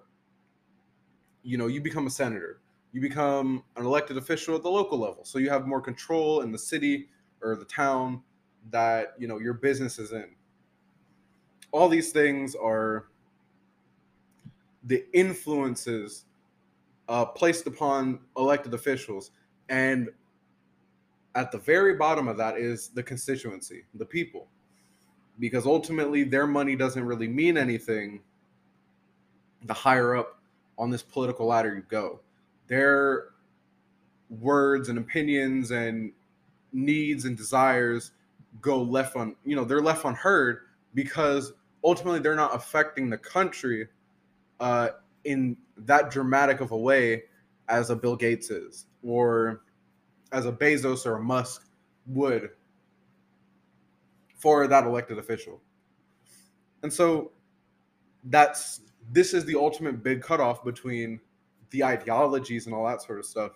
you 1.43 1.57
know, 1.57 1.67
you 1.67 1.81
become 1.81 2.07
a 2.07 2.09
senator. 2.09 2.61
You 2.93 3.01
become 3.01 3.63
an 3.75 3.85
elected 3.85 4.17
official 4.17 4.55
at 4.55 4.63
the 4.63 4.69
local 4.69 4.97
level. 4.97 5.23
So 5.23 5.39
you 5.39 5.49
have 5.49 5.67
more 5.67 5.81
control 5.81 6.41
in 6.41 6.51
the 6.51 6.57
city 6.57 7.09
or 7.41 7.55
the 7.55 7.65
town 7.65 8.23
that, 8.71 9.13
you 9.19 9.27
know, 9.27 9.39
your 9.39 9.53
business 9.53 9.99
is 9.99 10.11
in. 10.11 10.29
All 11.71 11.89
these 11.89 12.11
things 12.11 12.55
are 12.55 13.07
the 14.83 15.05
influences 15.13 16.25
uh, 17.09 17.25
placed 17.25 17.67
upon 17.67 18.19
elected 18.37 18.73
officials. 18.73 19.31
And 19.69 20.09
at 21.35 21.51
the 21.51 21.57
very 21.57 21.95
bottom 21.95 22.27
of 22.27 22.37
that 22.37 22.57
is 22.57 22.89
the 22.89 23.03
constituency, 23.03 23.83
the 23.93 24.05
people. 24.05 24.47
Because 25.39 25.65
ultimately 25.65 26.23
their 26.23 26.47
money 26.47 26.75
doesn't 26.75 27.03
really 27.03 27.27
mean 27.27 27.57
anything 27.57 28.21
the 29.63 29.73
higher 29.73 30.15
up 30.15 30.39
on 30.77 30.89
this 30.89 31.03
political 31.03 31.47
ladder 31.47 31.75
you 31.75 31.83
go. 31.89 32.19
Their 32.67 33.29
words 34.29 34.89
and 34.89 34.97
opinions 34.97 35.71
and 35.71 36.11
needs 36.73 37.25
and 37.25 37.37
desires 37.37 38.11
go 38.61 38.81
left 38.81 39.15
on, 39.15 39.35
you 39.45 39.55
know, 39.55 39.63
they're 39.63 39.81
left 39.81 40.05
unheard 40.05 40.61
because 40.93 41.53
ultimately 41.83 42.19
they're 42.19 42.35
not 42.35 42.55
affecting 42.55 43.09
the 43.09 43.17
country 43.17 43.87
uh, 44.59 44.89
in 45.27 45.57
that 45.75 46.09
dramatic 46.09 46.61
of 46.61 46.71
a 46.71 46.77
way 46.77 47.23
as 47.67 47.89
a 47.89 47.95
Bill 47.95 48.15
Gates 48.15 48.49
is 48.49 48.85
or 49.03 49.61
as 50.31 50.45
a 50.45 50.51
Bezos 50.51 51.05
or 51.05 51.17
a 51.17 51.21
Musk 51.21 51.67
would 52.05 52.49
for 54.35 54.67
that 54.67 54.85
elected 54.85 55.17
official. 55.17 55.61
And 56.81 56.91
so 56.91 57.33
that's 58.23 58.81
this 59.11 59.33
is 59.33 59.43
the 59.45 59.55
ultimate 59.55 60.01
big 60.01 60.21
cutoff 60.21 60.63
between 60.63 61.19
the 61.71 61.83
ideologies 61.83 62.65
and 62.65 62.73
all 62.73 62.85
that 62.87 63.01
sort 63.01 63.19
of 63.19 63.25
stuff. 63.25 63.51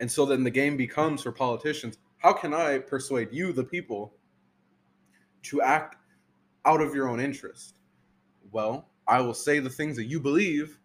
And 0.00 0.10
so 0.10 0.24
then 0.24 0.44
the 0.44 0.50
game 0.50 0.76
becomes 0.76 1.22
for 1.22 1.32
politicians 1.32 1.98
how 2.18 2.32
can 2.32 2.52
I 2.52 2.78
persuade 2.78 3.28
you, 3.30 3.52
the 3.52 3.62
people, 3.62 4.12
to 5.44 5.62
act 5.62 5.96
out 6.64 6.80
of 6.80 6.94
your 6.94 7.08
own 7.08 7.20
interest? 7.20 7.77
Well, 8.52 8.88
I 9.06 9.20
will 9.20 9.34
say 9.34 9.58
the 9.58 9.70
things 9.70 9.96
that 9.96 10.04
you 10.04 10.20
believe 10.20 10.78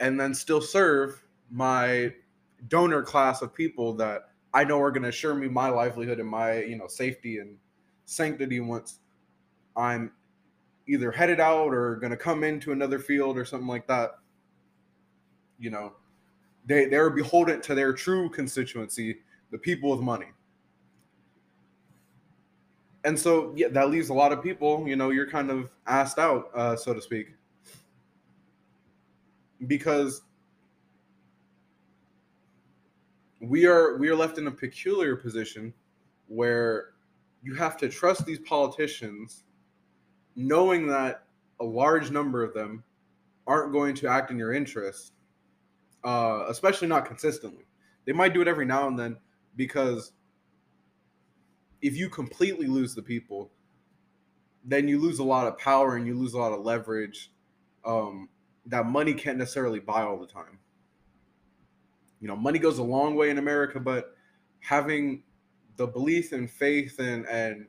and 0.00 0.18
then 0.18 0.34
still 0.34 0.60
serve 0.60 1.22
my 1.50 2.12
donor 2.68 3.02
class 3.02 3.42
of 3.42 3.54
people 3.54 3.94
that 3.94 4.30
I 4.52 4.64
know 4.64 4.80
are 4.80 4.90
going 4.90 5.02
to 5.02 5.10
assure 5.10 5.34
me 5.34 5.48
my 5.48 5.68
livelihood 5.68 6.20
and 6.20 6.28
my, 6.28 6.62
you 6.62 6.76
know, 6.76 6.86
safety 6.86 7.38
and 7.38 7.56
sanctity 8.06 8.60
once 8.60 9.00
I'm 9.76 10.12
either 10.86 11.10
headed 11.10 11.40
out 11.40 11.74
or 11.74 11.96
going 11.96 12.10
to 12.10 12.16
come 12.16 12.44
into 12.44 12.72
another 12.72 12.98
field 12.98 13.36
or 13.36 13.44
something 13.44 13.68
like 13.68 13.86
that. 13.88 14.12
You 15.58 15.70
know, 15.70 15.94
they 16.66 16.86
they're 16.86 17.10
beholden 17.10 17.60
to 17.62 17.74
their 17.74 17.92
true 17.92 18.28
constituency, 18.30 19.18
the 19.50 19.58
people 19.58 19.90
with 19.90 20.00
money. 20.00 20.26
And 23.06 23.18
so, 23.18 23.52
yeah, 23.54 23.68
that 23.68 23.88
leaves 23.88 24.08
a 24.08 24.14
lot 24.14 24.32
of 24.32 24.42
people. 24.42 24.86
You 24.86 24.96
know, 24.96 25.10
you're 25.10 25.30
kind 25.30 25.48
of 25.48 25.70
asked 25.86 26.18
out, 26.18 26.50
uh, 26.54 26.74
so 26.74 26.92
to 26.92 27.00
speak, 27.00 27.28
because 29.68 30.22
we 33.40 33.64
are 33.64 33.96
we 33.96 34.08
are 34.08 34.16
left 34.16 34.38
in 34.38 34.48
a 34.48 34.50
peculiar 34.50 35.14
position 35.14 35.72
where 36.26 36.94
you 37.42 37.54
have 37.54 37.76
to 37.76 37.88
trust 37.88 38.26
these 38.26 38.40
politicians 38.40 39.44
knowing 40.34 40.88
that 40.88 41.24
a 41.60 41.64
large 41.64 42.10
number 42.10 42.42
of 42.42 42.52
them 42.54 42.82
aren't 43.46 43.72
going 43.72 43.94
to 43.94 44.08
act 44.08 44.30
in 44.30 44.38
your 44.38 44.52
interest 44.52 45.12
uh, 46.04 46.46
especially 46.48 46.88
not 46.88 47.04
consistently 47.04 47.64
they 48.04 48.12
might 48.12 48.34
do 48.34 48.40
it 48.40 48.48
every 48.48 48.66
now 48.66 48.88
and 48.88 48.98
then 48.98 49.16
because 49.54 50.12
if 51.86 51.96
you 51.96 52.08
completely 52.08 52.66
lose 52.66 52.94
the 52.94 53.02
people 53.02 53.50
then 54.64 54.88
you 54.88 54.98
lose 54.98 55.20
a 55.20 55.24
lot 55.24 55.46
of 55.46 55.56
power 55.58 55.96
and 55.96 56.06
you 56.06 56.18
lose 56.18 56.34
a 56.34 56.38
lot 56.38 56.52
of 56.52 56.60
leverage 56.64 57.30
um, 57.84 58.28
that 58.66 58.84
money 58.86 59.14
can't 59.14 59.38
necessarily 59.38 59.78
buy 59.78 60.02
all 60.02 60.18
the 60.18 60.26
time 60.26 60.58
you 62.20 62.28
know, 62.28 62.36
money 62.36 62.58
goes 62.58 62.78
a 62.78 62.82
long 62.82 63.14
way 63.14 63.30
in 63.30 63.38
America, 63.38 63.78
but 63.78 64.16
having 64.60 65.22
the 65.76 65.86
belief 65.86 66.32
and 66.32 66.50
faith 66.50 66.98
and 66.98 67.26
and 67.26 67.66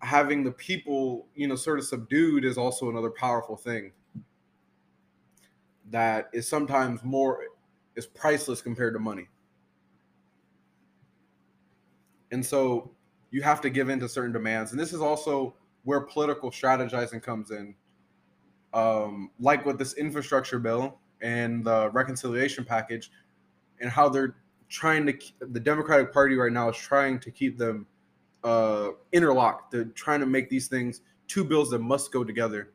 having 0.00 0.44
the 0.44 0.52
people, 0.52 1.26
you 1.34 1.46
know, 1.48 1.56
sort 1.56 1.78
of 1.78 1.84
subdued 1.84 2.44
is 2.44 2.58
also 2.58 2.88
another 2.88 3.10
powerful 3.10 3.56
thing 3.56 3.92
that 5.90 6.28
is 6.32 6.48
sometimes 6.48 7.02
more 7.02 7.40
is 7.96 8.06
priceless 8.06 8.60
compared 8.60 8.94
to 8.94 9.00
money. 9.00 9.28
And 12.30 12.44
so 12.44 12.92
you 13.30 13.42
have 13.42 13.60
to 13.60 13.70
give 13.70 13.88
in 13.88 14.00
to 14.00 14.08
certain 14.08 14.32
demands. 14.32 14.72
And 14.72 14.80
this 14.80 14.92
is 14.92 15.00
also 15.00 15.54
where 15.84 16.00
political 16.00 16.50
strategizing 16.50 17.22
comes 17.22 17.50
in. 17.50 17.74
Um, 18.74 19.30
like 19.40 19.64
with 19.64 19.78
this 19.78 19.94
infrastructure 19.94 20.58
bill 20.58 20.98
and 21.22 21.64
the 21.64 21.90
reconciliation 21.90 22.64
package, 22.64 23.10
and 23.80 23.90
how 23.90 24.08
they're 24.08 24.36
trying 24.68 25.06
to 25.06 25.14
the 25.40 25.60
Democratic 25.60 26.12
Party 26.12 26.36
right 26.36 26.52
now 26.52 26.68
is 26.68 26.76
trying 26.76 27.18
to 27.20 27.30
keep 27.30 27.56
them 27.56 27.86
uh, 28.44 28.90
interlocked. 29.12 29.70
They're 29.70 29.86
trying 29.86 30.20
to 30.20 30.26
make 30.26 30.50
these 30.50 30.68
things 30.68 31.00
two 31.26 31.44
bills 31.44 31.70
that 31.70 31.78
must 31.80 32.12
go 32.12 32.24
together. 32.24 32.72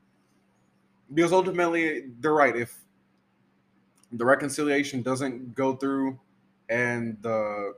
Because 1.14 1.32
ultimately, 1.32 2.06
they're 2.20 2.34
right. 2.34 2.56
If 2.56 2.76
the 4.12 4.26
reconciliation 4.26 5.02
doesn't 5.02 5.54
go 5.56 5.76
through 5.76 6.20
and 6.70 7.18
the 7.22 7.76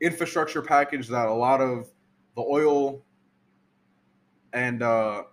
infrastructure 0.00 0.62
package 0.62 1.08
that 1.08 1.28
a 1.28 1.32
lot 1.32 1.60
of 1.60 1.90
the 2.36 2.42
oil 2.42 3.02
and 4.52 4.82
uh, 4.82 5.24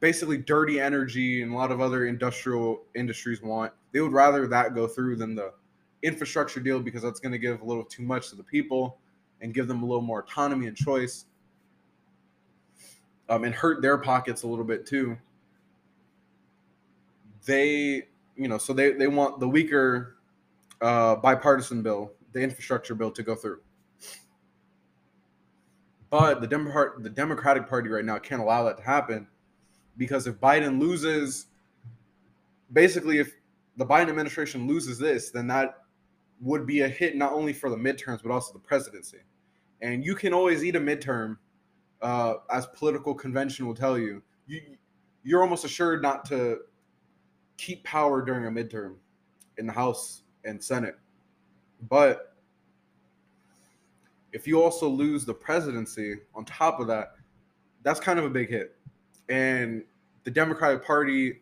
basically 0.00 0.38
dirty 0.38 0.80
energy 0.80 1.42
and 1.42 1.52
a 1.52 1.56
lot 1.56 1.70
of 1.70 1.80
other 1.80 2.06
industrial 2.06 2.82
industries 2.94 3.42
want, 3.42 3.72
they 3.92 4.00
would 4.00 4.12
rather 4.12 4.46
that 4.46 4.74
go 4.74 4.86
through 4.86 5.16
than 5.16 5.34
the 5.34 5.52
infrastructure 6.02 6.60
deal 6.60 6.80
because 6.80 7.02
that's 7.02 7.20
going 7.20 7.32
to 7.32 7.38
give 7.38 7.60
a 7.60 7.64
little 7.64 7.84
too 7.84 8.02
much 8.02 8.30
to 8.30 8.36
the 8.36 8.42
people 8.42 8.98
and 9.40 9.54
give 9.54 9.66
them 9.66 9.82
a 9.82 9.86
little 9.86 10.02
more 10.02 10.20
autonomy 10.20 10.66
and 10.66 10.76
choice 10.76 11.26
um, 13.28 13.44
and 13.44 13.54
hurt 13.54 13.82
their 13.82 13.98
pockets 13.98 14.42
a 14.42 14.46
little 14.46 14.64
bit 14.64 14.86
too. 14.86 15.16
They 17.44 18.06
you 18.36 18.46
know 18.48 18.58
so 18.58 18.72
they, 18.72 18.92
they 18.92 19.08
want 19.08 19.40
the 19.40 19.48
weaker 19.48 20.16
uh, 20.80 21.16
bipartisan 21.16 21.82
bill 21.82 22.12
the 22.32 22.40
infrastructure 22.40 22.94
bill 22.94 23.10
to 23.10 23.22
go 23.22 23.34
through 23.34 23.60
but 26.10 26.40
the 26.40 26.46
Democrat, 26.46 27.02
the 27.02 27.10
Democratic 27.10 27.68
Party 27.68 27.88
right 27.88 28.04
now 28.04 28.18
can't 28.18 28.40
allow 28.40 28.64
that 28.64 28.78
to 28.78 28.82
happen 28.82 29.26
because 29.96 30.26
if 30.26 30.36
Biden 30.36 30.80
loses, 30.80 31.46
basically, 32.72 33.18
if 33.18 33.34
the 33.76 33.84
Biden 33.84 34.08
administration 34.08 34.66
loses 34.66 34.98
this, 34.98 35.30
then 35.30 35.46
that 35.48 35.82
would 36.40 36.66
be 36.66 36.80
a 36.80 36.88
hit 36.88 37.16
not 37.16 37.32
only 37.32 37.52
for 37.52 37.68
the 37.68 37.76
midterms 37.76 38.22
but 38.22 38.30
also 38.30 38.52
the 38.52 38.58
presidency. 38.58 39.18
And 39.80 40.04
you 40.04 40.14
can 40.14 40.32
always 40.32 40.64
eat 40.64 40.76
a 40.76 40.80
midterm, 40.80 41.36
uh, 42.00 42.34
as 42.50 42.66
political 42.66 43.14
convention 43.14 43.66
will 43.66 43.74
tell 43.74 43.98
you. 43.98 44.22
You 44.46 44.60
you're 45.24 45.42
almost 45.42 45.64
assured 45.64 46.00
not 46.00 46.24
to 46.26 46.60
keep 47.58 47.84
power 47.84 48.24
during 48.24 48.46
a 48.46 48.50
midterm 48.50 48.94
in 49.58 49.66
the 49.66 49.72
House 49.72 50.22
and 50.44 50.62
Senate. 50.62 50.96
But 51.88 52.27
if 54.32 54.46
you 54.46 54.62
also 54.62 54.88
lose 54.88 55.24
the 55.24 55.34
presidency 55.34 56.16
on 56.34 56.44
top 56.44 56.80
of 56.80 56.86
that, 56.88 57.14
that's 57.82 58.00
kind 58.00 58.18
of 58.18 58.24
a 58.24 58.30
big 58.30 58.50
hit. 58.50 58.76
And 59.28 59.84
the 60.24 60.30
Democratic 60.30 60.84
Party 60.84 61.40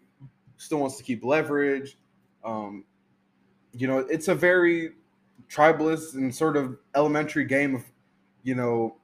still 0.56 0.78
wants 0.78 0.96
to 0.96 1.02
keep 1.02 1.24
leverage. 1.24 1.98
Um, 2.44 2.84
you 3.72 3.86
know, 3.86 3.98
it's 3.98 4.28
a 4.28 4.34
very 4.34 4.92
tribalist 5.48 6.14
and 6.14 6.34
sort 6.34 6.56
of 6.56 6.78
elementary 6.94 7.44
game 7.44 7.74
of, 7.74 7.84
you 8.42 8.54
know, 8.54 8.96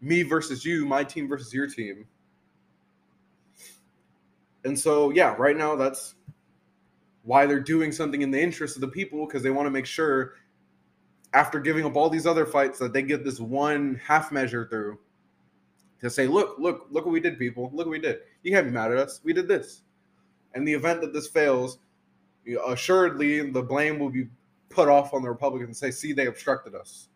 me 0.00 0.22
versus 0.22 0.64
you, 0.64 0.84
my 0.84 1.04
team 1.04 1.28
versus 1.28 1.52
your 1.52 1.66
team. 1.66 2.06
And 4.64 4.78
so, 4.78 5.10
yeah, 5.10 5.34
right 5.38 5.56
now 5.56 5.76
that's 5.76 6.14
why 7.22 7.46
they're 7.46 7.60
doing 7.60 7.92
something 7.92 8.22
in 8.22 8.30
the 8.30 8.40
interest 8.40 8.76
of 8.76 8.80
the 8.80 8.88
people 8.88 9.26
because 9.26 9.42
they 9.42 9.50
want 9.50 9.66
to 9.66 9.70
make 9.70 9.86
sure 9.86 10.34
after 11.34 11.58
giving 11.58 11.84
up 11.84 11.96
all 11.96 12.08
these 12.08 12.26
other 12.26 12.46
fights 12.46 12.78
that 12.78 12.92
they 12.92 13.02
get 13.02 13.24
this 13.24 13.40
one 13.40 14.00
half 14.02 14.32
measure 14.32 14.66
through 14.70 14.98
to 16.00 16.08
say, 16.08 16.26
look, 16.26 16.56
look, 16.58 16.86
look 16.90 17.04
what 17.04 17.12
we 17.12 17.20
did, 17.20 17.38
people. 17.38 17.64
Look 17.72 17.86
what 17.86 17.88
we 17.88 17.98
did. 17.98 18.20
You 18.42 18.52
can't 18.52 18.66
be 18.66 18.72
mad 18.72 18.92
at 18.92 18.98
us. 18.98 19.20
We 19.24 19.32
did 19.32 19.48
this. 19.48 19.82
And 20.54 20.66
the 20.66 20.72
event 20.72 21.00
that 21.00 21.12
this 21.12 21.26
fails, 21.26 21.78
assuredly 22.66 23.50
the 23.50 23.62
blame 23.62 23.98
will 23.98 24.10
be 24.10 24.28
put 24.68 24.88
off 24.88 25.12
on 25.12 25.22
the 25.22 25.28
Republicans 25.28 25.68
and 25.68 25.76
say, 25.76 25.90
see, 25.90 26.12
they 26.12 26.26
obstructed 26.26 26.74
us. 26.74 27.08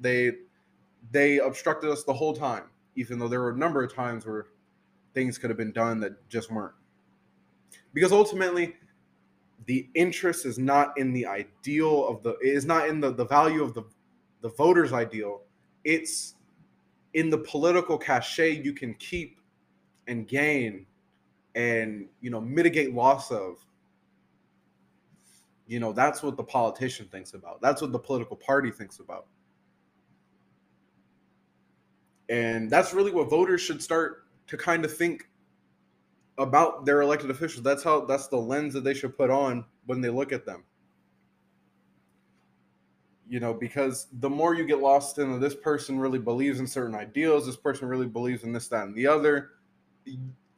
They 0.00 0.32
they 1.12 1.38
obstructed 1.38 1.90
us 1.90 2.04
the 2.04 2.12
whole 2.12 2.34
time, 2.34 2.64
even 2.94 3.18
though 3.18 3.28
there 3.28 3.40
were 3.40 3.50
a 3.50 3.56
number 3.56 3.82
of 3.82 3.94
times 3.94 4.26
where 4.26 4.46
things 5.14 5.38
could 5.38 5.48
have 5.50 5.56
been 5.56 5.72
done 5.72 5.98
that 6.00 6.28
just 6.28 6.50
weren't. 6.50 6.74
Because 7.94 8.12
ultimately, 8.12 8.74
the 9.70 9.88
interest 9.94 10.46
is 10.46 10.58
not 10.58 10.86
in 10.98 11.12
the 11.12 11.24
ideal 11.24 12.08
of 12.08 12.22
the 12.24 12.36
is 12.42 12.64
not 12.64 12.88
in 12.88 12.98
the, 13.00 13.12
the 13.12 13.24
value 13.24 13.62
of 13.62 13.72
the 13.72 13.84
the 14.40 14.48
voters 14.48 14.92
ideal 14.92 15.42
it's 15.84 16.34
in 17.14 17.30
the 17.30 17.38
political 17.38 17.96
cachet 17.96 18.50
you 18.66 18.72
can 18.72 18.92
keep 18.94 19.38
and 20.08 20.26
gain 20.26 20.84
and 21.54 22.08
you 22.20 22.30
know 22.30 22.40
mitigate 22.40 22.92
loss 22.94 23.30
of 23.30 23.64
You 25.70 25.78
know, 25.78 25.92
that's 25.92 26.20
what 26.20 26.36
the 26.36 26.42
politician 26.42 27.06
thinks 27.06 27.34
about. 27.34 27.60
That's 27.62 27.80
what 27.80 27.92
the 27.92 27.98
political 27.98 28.36
party 28.36 28.72
thinks 28.72 28.98
about. 28.98 29.26
And 32.28 32.68
that's 32.68 32.92
really 32.92 33.12
what 33.12 33.30
voters 33.30 33.60
should 33.60 33.80
start 33.80 34.24
to 34.48 34.56
kind 34.56 34.84
of 34.84 34.90
think 34.92 35.28
about 36.38 36.84
their 36.84 37.02
elected 37.02 37.30
officials. 37.30 37.62
That's 37.62 37.82
how 37.82 38.04
that's 38.04 38.28
the 38.28 38.36
lens 38.36 38.74
that 38.74 38.84
they 38.84 38.94
should 38.94 39.16
put 39.16 39.30
on 39.30 39.64
when 39.86 40.00
they 40.00 40.10
look 40.10 40.32
at 40.32 40.46
them. 40.46 40.64
You 43.28 43.38
know, 43.38 43.54
because 43.54 44.08
the 44.20 44.30
more 44.30 44.54
you 44.54 44.64
get 44.64 44.80
lost 44.80 45.18
in 45.18 45.38
this 45.38 45.54
person 45.54 46.00
really 46.00 46.18
believes 46.18 46.58
in 46.58 46.66
certain 46.66 46.96
ideals, 46.96 47.46
this 47.46 47.56
person 47.56 47.86
really 47.86 48.08
believes 48.08 48.42
in 48.42 48.52
this, 48.52 48.66
that, 48.68 48.86
and 48.86 48.94
the 48.94 49.06
other. 49.06 49.50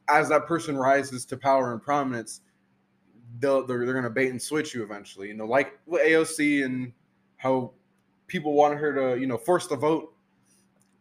As 0.07 0.29
that 0.29 0.47
person 0.47 0.75
rises 0.75 1.23
to 1.25 1.37
power 1.37 1.71
and 1.71 1.81
prominence, 1.81 2.41
they'll, 3.39 3.65
they're, 3.65 3.85
they're 3.85 3.93
going 3.93 4.03
to 4.05 4.09
bait 4.09 4.29
and 4.29 4.41
switch 4.41 4.73
you 4.73 4.83
eventually. 4.83 5.27
You 5.27 5.35
know, 5.35 5.45
like 5.45 5.79
AOC 5.87 6.65
and 6.65 6.91
how 7.37 7.73
people 8.27 8.53
wanted 8.53 8.79
her 8.79 8.93
to, 8.93 9.21
you 9.21 9.27
know, 9.27 9.37
force 9.37 9.67
the 9.67 9.75
vote. 9.75 10.12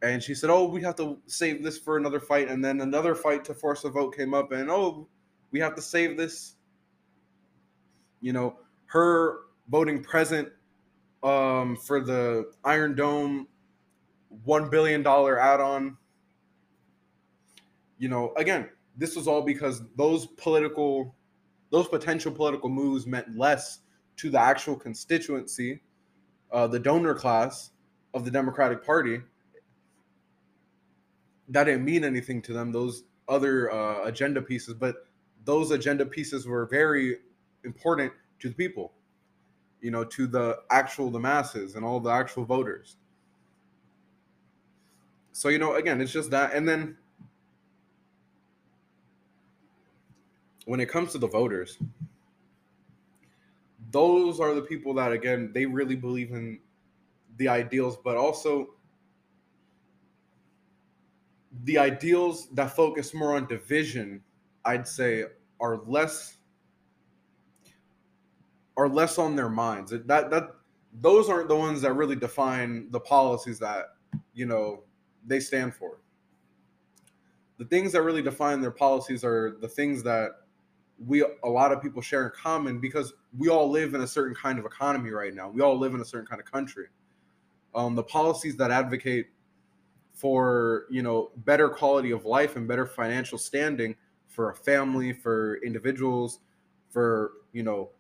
And 0.03 0.23
she 0.23 0.35
said, 0.35 0.51
oh, 0.51 0.67
we 0.67 0.83
have 0.83 0.97
to 0.97 1.19
save 1.27 1.63
this 1.63 1.79
for 1.79 1.97
another 1.97 2.19
fight. 2.19 2.49
And 2.49 2.65
then 2.65 2.81
another 2.81 3.15
fight 3.15 3.45
to 3.47 3.55
force 3.55 3.85
a 3.85 3.91
vote 3.91 4.17
came 4.17 4.35
up. 4.35 4.51
And, 4.51 4.69
oh, 4.69 5.09
we 5.53 5.61
have 5.61 5.77
to 5.77 5.83
save 5.83 6.17
this. 6.17 6.57
You 8.21 8.33
know, 8.33 8.57
her 8.87 9.41
voting 9.69 10.03
present 10.03 10.49
um, 11.23 11.77
for 11.77 12.01
the 12.01 12.51
Iron 12.65 12.95
Dome 12.95 13.47
$1 14.47 14.71
billion 14.71 15.07
add 15.07 15.61
on. 15.61 15.97
You 17.99 18.09
know, 18.09 18.33
again, 18.37 18.69
this 18.97 19.15
was 19.15 19.29
all 19.29 19.43
because 19.43 19.83
those 19.97 20.27
political 20.27 21.15
those 21.71 21.89
potential 21.89 22.31
political 22.31 22.69
moves 22.69 23.07
meant 23.07 23.35
less 23.35 23.79
to 24.19 24.29
the 24.29 24.39
actual 24.39 24.77
constituency, 24.77 25.81
uh, 26.53 26.67
the 26.67 26.79
donor 26.79 27.15
class 27.15 27.71
of 28.13 28.27
the 28.27 28.31
Democratic 28.31 28.85
Party. 28.85 29.21
That 31.53 31.65
didn't 31.65 31.85
mean 31.85 32.05
anything 32.05 32.43
to 32.43 32.53
them, 32.53 32.73
those 32.73 33.05
other 33.29 33.71
uh, 33.71 34.05
agenda 34.05 34.43
pieces, 34.43 34.75
but 34.75 35.07
those 35.45 35.71
agenda 35.71 36.05
pieces 36.05 36.47
were 36.47 36.67
very 36.67 37.19
important 37.65 38.13
to 38.41 38.49
the 38.49 38.55
people, 38.55 38.93
you 39.81 39.91
know, 39.91 40.05
to 40.05 40.27
the 40.27 40.59
actual, 40.71 41.11
the 41.11 41.21
masses 41.21 41.77
and 41.77 41.85
all 41.85 42.01
the 42.01 42.11
actual 42.11 42.45
voters. 42.45 42.97
So, 45.33 45.49
you 45.49 45.59
know, 45.59 45.75
again, 45.75 46.01
it's 46.01 46.13
just 46.13 46.31
that. 46.31 46.53
And 46.55 46.69
then 46.69 46.97
when 50.67 50.81
it 50.81 50.89
comes 50.89 51.13
to 51.13 51.19
the 51.19 51.29
voters, 51.29 51.79
those 53.91 54.41
are 54.41 54.55
the 54.55 54.63
people 54.63 54.95
that 54.95 55.13
again 55.13 55.51
they 55.53 55.67
really 55.67 55.97
believe 55.97 56.33
in 56.33 56.59
the 57.37 57.49
ideals, 57.49 57.97
but 58.03 58.17
also 58.17 58.71
the 61.65 61.79
ideals 61.79 62.49
that 62.55 62.75
focus 62.75 63.15
more 63.15 63.37
on 63.37 63.47
division, 63.47 64.23
I'd 64.65 64.87
say, 64.87 65.25
are 65.61 65.81
less 65.87 66.39
are 68.77 68.89
less 68.89 69.19
on 69.19 69.37
their 69.37 69.51
minds. 69.51 69.91
That 69.91 70.31
that 70.31 70.55
those 71.01 71.29
aren't 71.29 71.49
the 71.49 71.57
ones 71.57 71.83
that 71.83 71.93
really 71.95 72.17
define 72.17 72.91
the 72.91 73.01
policies 73.01 73.59
that 73.59 73.95
you 74.35 74.47
know 74.47 74.83
they 75.27 75.41
stand 75.41 75.75
for. 75.75 75.99
The 77.59 77.65
things 77.67 77.93
that 77.93 78.03
really 78.03 78.23
define 78.23 78.61
their 78.61 78.71
policies 78.71 79.25
are 79.25 79.57
the 79.61 79.69
things 79.69 80.03
that 80.03 80.31
we 81.07 81.25
a 81.45 81.49
lot 81.49 81.73
of 81.73 81.83
people 81.83 82.03
share 82.03 82.27
in 82.27 82.33
common 82.35 82.81
because 82.81 83.13
we 83.37 83.49
all 83.49 83.71
live 83.71 83.95
in 83.95 84.03
a 84.03 84.07
certain 84.07 84.35
kind 84.35 84.59
of 84.59 84.65
economy 84.65 85.11
right 85.11 85.35
now. 85.35 85.49
We 85.49 85.61
all 85.61 85.79
live 85.79 85.95
in 85.95 86.01
a 86.01 86.05
certain 86.05 86.27
kind 86.27 86.41
of 86.41 86.51
country. 86.51 86.87
Um, 87.75 87.95
the 87.95 88.03
policies 88.03 88.57
that 88.57 88.71
advocate 88.71 89.29
for 90.13 90.87
you 90.91 91.03
know 91.03 91.31
better 91.39 91.69
quality 91.69 92.11
of 92.11 92.25
life 92.25 92.57
and 92.57 92.69
better 92.69 92.87
financial 92.87 93.39
standing 93.39 93.95
for 94.29 94.51
a 94.51 94.55
family, 94.55 95.13
for 95.13 95.57
individuals, 95.65 96.41
for 96.91 97.33
you 97.53 97.63
know 97.63 97.91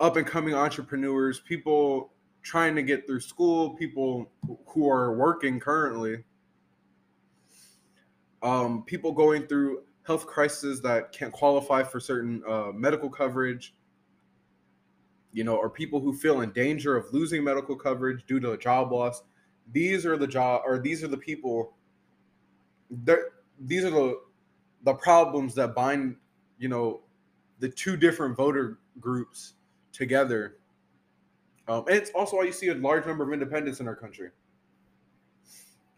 up 0.00 0.16
and 0.16 0.26
coming 0.26 0.54
entrepreneurs, 0.54 1.40
people 1.40 2.12
trying 2.42 2.74
to 2.76 2.82
get 2.82 3.06
through 3.06 3.20
school, 3.20 3.70
people 3.70 4.30
who 4.66 4.88
are 4.88 5.16
working 5.16 5.58
currently, 5.58 6.22
um, 8.42 8.84
people 8.84 9.10
going 9.10 9.46
through 9.46 9.82
health 10.06 10.26
crises 10.26 10.80
that 10.80 11.10
can't 11.12 11.32
qualify 11.32 11.82
for 11.82 11.98
certain 11.98 12.42
uh, 12.48 12.70
medical 12.72 13.10
coverage, 13.10 13.74
you 15.32 15.42
know, 15.42 15.56
or 15.56 15.68
people 15.68 16.00
who 16.00 16.16
feel 16.16 16.42
in 16.42 16.52
danger 16.52 16.96
of 16.96 17.12
losing 17.12 17.42
medical 17.42 17.74
coverage 17.74 18.24
due 18.26 18.38
to 18.38 18.52
a 18.52 18.58
job 18.58 18.92
loss. 18.92 19.22
These 19.72 20.06
are 20.06 20.16
the 20.16 20.26
job, 20.26 20.62
or 20.64 20.78
these 20.78 21.02
are 21.02 21.08
the 21.08 21.16
people. 21.16 21.74
These 23.60 23.84
are 23.84 23.90
the 23.90 24.20
the 24.84 24.94
problems 24.94 25.54
that 25.56 25.74
bind, 25.74 26.16
you 26.58 26.68
know, 26.68 27.00
the 27.58 27.68
two 27.68 27.96
different 27.96 28.36
voter 28.36 28.78
groups 29.00 29.54
together. 29.92 30.58
Um, 31.68 31.84
and 31.88 31.96
it's 31.96 32.10
also 32.14 32.36
why 32.36 32.44
you 32.44 32.52
see 32.52 32.68
a 32.68 32.74
large 32.74 33.04
number 33.06 33.24
of 33.24 33.32
independents 33.32 33.80
in 33.80 33.88
our 33.88 33.96
country. 33.96 34.30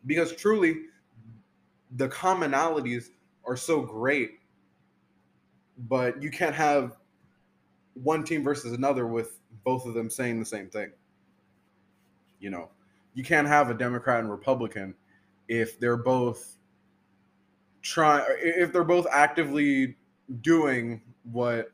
Because 0.07 0.35
truly, 0.35 0.85
the 1.97 2.09
commonalities 2.09 3.11
are 3.45 3.57
so 3.57 3.83
great, 3.83 4.41
but 5.89 6.23
you 6.23 6.31
can't 6.31 6.55
have 6.55 6.97
one 7.95 8.25
team 8.25 8.43
versus 8.43 8.73
another 8.73 9.07
with 9.07 9.41
both 9.65 9.85
of 9.85 9.93
them 9.93 10.09
saying 10.09 10.39
the 10.39 10.47
same 10.47 10.71
thing. 10.71 10.91
You 12.41 12.51
know, 12.51 12.71
you 13.19 13.25
can't 13.25 13.49
have 13.49 13.69
a 13.69 13.75
Democrat 13.75 14.21
and 14.21 14.31
Republican 14.31 14.95
if 15.49 15.81
they're 15.81 15.97
both 15.97 16.57
trying 17.83 18.25
if 18.39 18.73
they're 18.73 18.85
both 18.85 19.09
actively 19.11 19.97
doing 20.41 21.03
what 21.25 21.73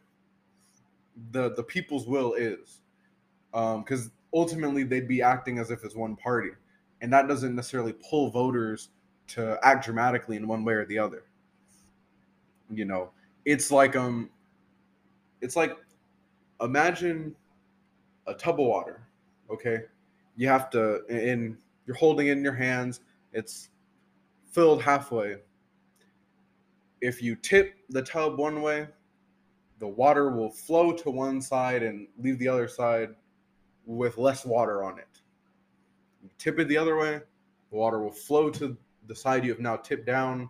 the 1.32 1.54
the 1.54 1.62
people's 1.62 2.06
will 2.06 2.32
is. 2.32 2.80
Because 3.52 4.06
um, 4.06 4.12
ultimately 4.32 4.84
they'd 4.84 5.06
be 5.06 5.20
acting 5.20 5.58
as 5.58 5.70
if 5.70 5.84
it's 5.84 5.94
one 5.94 6.16
party. 6.16 6.48
And 7.02 7.12
that 7.12 7.28
doesn't 7.28 7.54
necessarily 7.54 7.92
pull 7.92 8.30
voters 8.30 8.88
to 9.26 9.58
act 9.62 9.84
dramatically 9.84 10.36
in 10.36 10.48
one 10.48 10.64
way 10.64 10.72
or 10.72 10.86
the 10.86 10.98
other. 10.98 11.24
You 12.70 12.86
know 12.86 13.10
it's 13.44 13.70
like 13.70 13.96
um 13.96 14.30
it's 15.42 15.56
like 15.56 15.76
imagine 16.62 17.36
a 18.26 18.32
tub 18.32 18.58
of 18.58 18.66
water 18.66 19.02
okay 19.50 19.82
you 20.36 20.48
have 20.48 20.70
to 20.70 21.04
and 21.08 21.56
you're 21.86 21.96
holding 21.96 22.28
in 22.28 22.42
your 22.42 22.54
hands. 22.54 23.00
It's 23.32 23.70
filled 24.50 24.82
halfway. 24.82 25.36
If 27.00 27.22
you 27.22 27.36
tip 27.36 27.74
the 27.90 28.02
tub 28.02 28.38
one 28.38 28.62
way 28.62 28.88
the 29.78 29.88
water 29.88 30.30
will 30.30 30.50
flow 30.50 30.92
to 30.92 31.10
one 31.10 31.42
side 31.42 31.82
and 31.82 32.06
leave 32.18 32.38
the 32.38 32.48
other 32.48 32.68
side 32.68 33.10
with 33.86 34.16
less 34.16 34.46
water 34.46 34.82
on 34.84 34.98
it. 34.98 35.20
You 36.22 36.30
tip 36.38 36.58
it 36.58 36.68
the 36.68 36.76
other 36.76 36.96
way 36.96 37.20
the 37.70 37.76
water 37.76 38.00
will 38.00 38.12
flow 38.12 38.50
to 38.50 38.76
the 39.08 39.14
side 39.14 39.44
you 39.44 39.50
have 39.50 39.60
now 39.60 39.76
tipped 39.76 40.06
down 40.06 40.48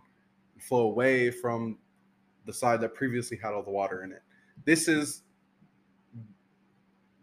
and 0.53 0.63
flow 0.63 0.83
away 0.83 1.31
from 1.31 1.77
the 2.45 2.53
side 2.53 2.79
that 2.81 2.93
previously 2.93 3.37
had 3.37 3.53
all 3.53 3.63
the 3.63 3.71
water 3.71 4.03
in 4.03 4.11
it. 4.11 4.21
This 4.63 4.87
is 4.87 5.23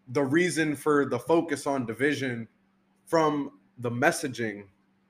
the 0.08 0.22
reason 0.22 0.74
for 0.76 1.06
the 1.06 1.18
focus 1.18 1.66
on 1.66 1.86
division 1.86 2.48
from 3.12 3.50
the 3.80 3.90
messaging 3.90 4.64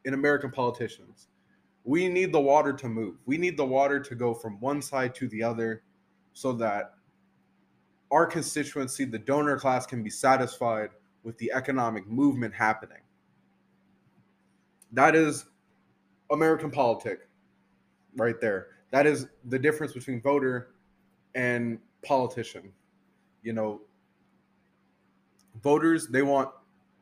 in 0.06 0.14
American 0.14 0.50
politicians. 0.50 1.28
We 1.84 2.08
need 2.08 2.32
the 2.32 2.40
water 2.40 2.72
to 2.72 2.88
move. 2.88 3.14
We 3.26 3.38
need 3.38 3.56
the 3.56 3.64
water 3.64 4.00
to 4.00 4.14
go 4.16 4.34
from 4.34 4.58
one 4.58 4.82
side 4.82 5.14
to 5.14 5.28
the 5.28 5.44
other 5.44 5.84
so 6.32 6.52
that 6.54 6.94
our 8.10 8.26
constituency, 8.26 9.04
the 9.04 9.20
donor 9.20 9.56
class, 9.56 9.86
can 9.86 10.02
be 10.02 10.10
satisfied 10.10 10.90
with 11.22 11.38
the 11.38 11.52
economic 11.54 12.04
movement 12.08 12.52
happening. 12.52 12.98
That 14.90 15.14
is 15.14 15.44
American 16.32 16.72
politic 16.72 17.28
right 18.16 18.40
there. 18.40 18.66
That 18.90 19.06
is 19.06 19.28
the 19.44 19.60
difference 19.60 19.92
between 19.92 20.20
voter 20.20 20.74
and 21.36 21.78
politician. 22.04 22.72
You 23.44 23.52
know, 23.52 23.80
voters, 25.62 26.08
they 26.08 26.22
want 26.22 26.50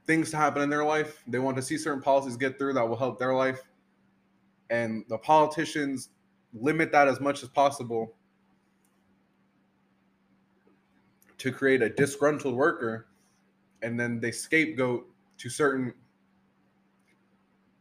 things 0.07 0.31
to 0.31 0.37
happen 0.37 0.63
in 0.63 0.71
their 0.71 0.85
life. 0.85 1.23
They 1.27 1.39
want 1.39 1.57
to 1.57 1.63
see 1.63 1.77
certain 1.77 2.03
policies 2.03 2.37
get 2.37 2.59
through 2.59 2.75
that 2.75 2.89
will 2.89 2.97
help 2.97 3.19
their 3.19 3.35
life. 3.35 3.61
And 4.71 5.05
the 5.09 5.19
politicians 5.19 6.11
limit 6.53 6.93
that 6.93 7.09
as 7.09 7.21
much 7.21 7.43
as 7.43 7.49
possible 7.49 8.15
to 11.39 11.51
create 11.51 11.81
a 11.81 11.89
disgruntled 11.89 12.55
worker 12.55 13.07
and 13.83 13.99
then 13.99 14.21
they 14.21 14.31
scapegoat 14.31 15.07
to 15.39 15.49
certain 15.49 15.95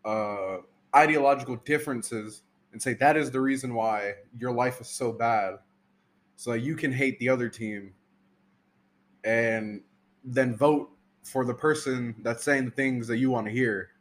uh, 0.06 0.58
ideological 0.96 1.58
differences 1.58 2.44
and 2.72 2.82
say 2.82 2.94
that 2.94 3.18
is 3.18 3.32
the 3.32 3.42
reason 3.42 3.74
why 3.74 4.14
your 4.38 4.52
life 4.52 4.80
is 4.80 4.88
so 4.88 5.12
bad 5.12 5.56
so 6.36 6.54
you 6.54 6.76
can 6.76 6.92
hate 6.92 7.20
the 7.20 7.28
other 7.28 7.50
team 7.50 7.94
and 9.26 9.82
then 10.24 10.56
vote 10.56 10.90
for 11.24 11.46
the 11.46 11.54
person 11.54 12.16
that's 12.22 12.44
saying 12.44 12.66
the 12.66 12.72
things 12.72 13.08
that 13.08 13.18
you 13.18 13.30
want 13.30 13.46
to 13.48 13.52
hear 13.52 13.92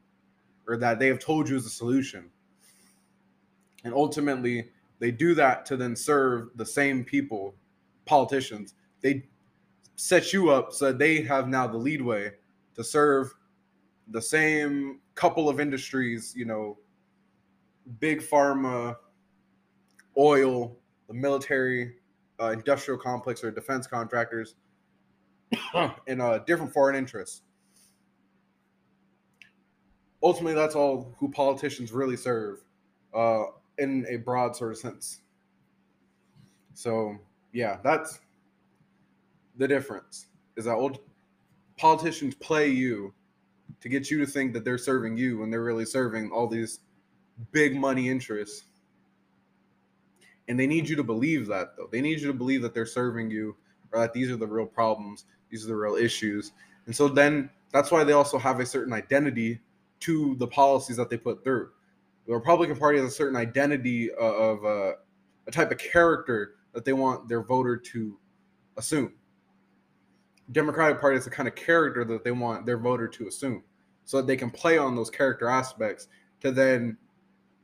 or 0.67 0.77
that 0.77 0.99
they 0.99 1.07
have 1.07 1.19
told 1.19 1.49
you 1.49 1.57
is 1.57 1.65
the 1.65 1.71
solution. 1.71 2.31
And 3.85 3.95
ultimately, 3.95 4.71
they 4.99 5.11
do 5.11 5.35
that 5.35 5.65
to 5.67 5.77
then 5.77 5.97
serve 5.97 6.51
the 6.57 6.67
same 6.67 7.05
people, 7.05 7.55
politicians. 8.05 8.75
They 9.01 9.25
set 9.97 10.33
you 10.33 10.51
up 10.51 10.73
so 10.73 10.93
they 10.93 11.23
have 11.23 11.49
now 11.49 11.67
the 11.67 11.79
leadway 11.79 12.33
to 12.75 12.85
serve 12.85 13.33
the 14.09 14.23
same 14.23 15.01
couple 15.15 15.49
of 15.49 15.61
industries, 15.61 16.35
you 16.37 16.45
know, 16.45 16.79
big 17.99 18.21
pharma, 18.21 18.97
oil, 20.17 20.77
the 21.09 21.15
military, 21.15 21.95
uh, 22.41 22.51
industrial 22.51 22.99
complex, 22.99 23.43
or 23.43 23.51
defense 23.51 23.87
contractors, 23.87 24.55
and 26.07 26.23
uh, 26.23 26.39
different 26.47 26.73
foreign 26.73 26.97
interests. 26.97 27.43
Ultimately, 30.23 30.55
that's 30.55 30.75
all 30.75 31.15
who 31.19 31.31
politicians 31.31 31.93
really 31.93 32.17
serve 32.17 32.59
uh, 33.15 33.45
in 33.79 34.05
a 34.09 34.17
broad 34.17 34.57
sort 34.57 34.73
of 34.73 34.79
sense. 34.79 35.21
So, 36.75 37.19
yeah, 37.53 37.79
that's 37.83 38.21
the 39.57 39.69
difference 39.69 40.27
is 40.57 40.65
that 40.65 40.75
old 40.75 40.99
politicians 41.77 42.35
play 42.35 42.69
you 42.69 43.15
to 43.81 43.89
get 43.89 44.11
you 44.11 44.19
to 44.19 44.27
think 44.27 44.53
that 44.53 44.65
they're 44.65 44.79
serving 44.79 45.17
you 45.17 45.39
when 45.39 45.51
they're 45.51 45.63
really 45.63 45.85
serving 45.85 46.31
all 46.33 46.49
these 46.49 46.81
big 47.53 47.77
money 47.77 48.09
interests. 48.09 48.65
And 50.49 50.59
they 50.59 50.67
need 50.67 50.89
you 50.89 50.97
to 50.97 51.05
believe 51.05 51.47
that, 51.49 51.77
though. 51.77 51.89
They 51.91 52.01
need 52.01 52.21
you 52.21 52.27
to 52.27 52.33
believe 52.33 52.63
that 52.63 52.75
they're 52.75 52.87
serving 52.87 53.31
you 53.31 53.57
or 53.93 54.01
that 54.01 54.13
these 54.13 54.31
are 54.31 54.37
the 54.37 54.47
real 54.47 54.67
problems, 54.67 55.25
these 55.51 55.65
are 55.65 55.69
the 55.69 55.77
real 55.77 55.97
issues. 55.97 56.53
And 56.87 56.95
so 56.95 57.09
then 57.09 57.51
that's 57.73 57.91
why 57.91 58.05
they 58.05 58.13
also 58.13 58.39
have 58.39 58.61
a 58.61 58.67
certain 58.67 58.93
identity 58.93 59.61
to 60.01 60.37
the 60.37 60.47
policies 60.47 60.97
that 60.97 61.11
they 61.11 61.17
put 61.17 61.45
through. 61.45 61.71
The 62.27 62.35
Republican 62.35 62.77
Party 62.77 62.99
has 62.99 63.07
a 63.09 63.15
certain 63.15 63.37
identity 63.37 64.11
of 64.13 64.65
uh, 64.65 64.93
a 65.47 65.51
type 65.51 65.71
of 65.71 65.79
character 65.79 66.55
that 66.73 66.85
they 66.85 66.93
want 66.93 67.29
their 67.29 67.43
voter 67.43 67.77
to 67.77 68.19
assume. 68.77 69.13
Democratic 70.53 71.01
Party 71.01 71.17
is 71.17 71.25
the 71.25 71.31
kind 71.31 71.49
of 71.49 71.55
character 71.55 72.05
that 72.05 72.25
they 72.25 72.31
want 72.31 72.65
their 72.65 72.79
voter 72.79 73.09
to 73.09 73.27
assume 73.27 73.63
so 74.05 74.19
that 74.19 74.27
they 74.27 74.37
can 74.37 74.51
play 74.51 74.79
on 74.79 74.95
those 74.95 75.11
character 75.11 75.49
aspects 75.49 76.09
to 76.41 76.51
then 76.51 76.97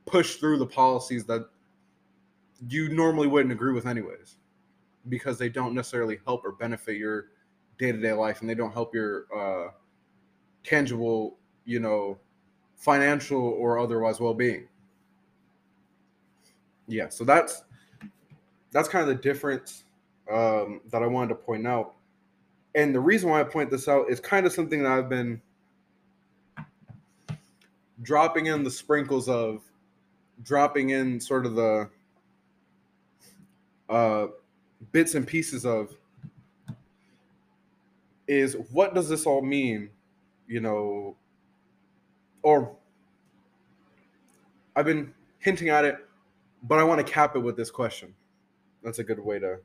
push 0.05 0.35
through 0.35 0.57
the 0.57 0.65
policies 0.65 1.25
that 1.25 1.49
you 2.69 2.89
normally 2.89 3.27
wouldn't 3.27 3.51
agree 3.51 3.73
with 3.73 3.87
anyways 3.87 4.37
because 5.09 5.37
they 5.37 5.49
don't 5.49 5.73
necessarily 5.73 6.19
help 6.25 6.43
or 6.45 6.51
benefit 6.53 6.97
your 6.97 7.27
day-to-day 7.77 8.13
life 8.13 8.41
and 8.41 8.49
they 8.49 8.55
don't 8.55 8.71
help 8.73 8.93
your 8.93 9.25
uh, 9.35 9.71
tangible 10.63 11.37
you 11.65 11.79
know 11.79 12.17
financial 12.75 13.41
or 13.41 13.79
otherwise 13.79 14.19
well-being. 14.19 14.67
Yeah 16.87 17.09
so 17.09 17.23
that's 17.23 17.63
that's 18.71 18.87
kind 18.87 19.01
of 19.01 19.07
the 19.07 19.21
difference 19.21 19.83
um, 20.31 20.81
that 20.91 21.01
i 21.03 21.07
wanted 21.07 21.29
to 21.29 21.35
point 21.35 21.65
out. 21.65 21.93
And 22.75 22.93
the 22.93 22.99
reason 22.99 23.29
why 23.29 23.39
i 23.39 23.43
point 23.43 23.71
this 23.71 23.87
out 23.87 24.09
is 24.09 24.19
kind 24.19 24.45
of 24.45 24.53
something 24.53 24.83
that 24.83 24.91
i've 24.91 25.09
been 25.09 25.41
dropping 28.01 28.47
in 28.47 28.63
the 28.63 28.71
sprinkles 28.71 29.29
of 29.29 29.61
dropping 30.43 30.89
in 30.91 31.19
sort 31.19 31.45
of 31.45 31.55
the 31.55 31.89
uh, 33.89 34.27
bits 34.91 35.15
and 35.15 35.25
pieces 35.25 35.65
of 35.65 35.95
is 38.27 38.57
what 38.71 38.93
does 38.95 39.07
this 39.07 39.25
all 39.25 39.41
mean 39.41 39.89
you 40.47 40.59
know 40.59 41.15
or 42.41 42.75
i've 44.75 44.85
been 44.85 45.13
hinting 45.39 45.69
at 45.69 45.85
it 45.85 45.97
but 46.63 46.79
i 46.79 46.83
want 46.83 47.05
to 47.05 47.11
cap 47.11 47.35
it 47.35 47.39
with 47.39 47.55
this 47.55 47.69
question 47.69 48.13
that's 48.83 48.99
a 48.99 49.03
good 49.03 49.19
way 49.19 49.39
to 49.39 49.57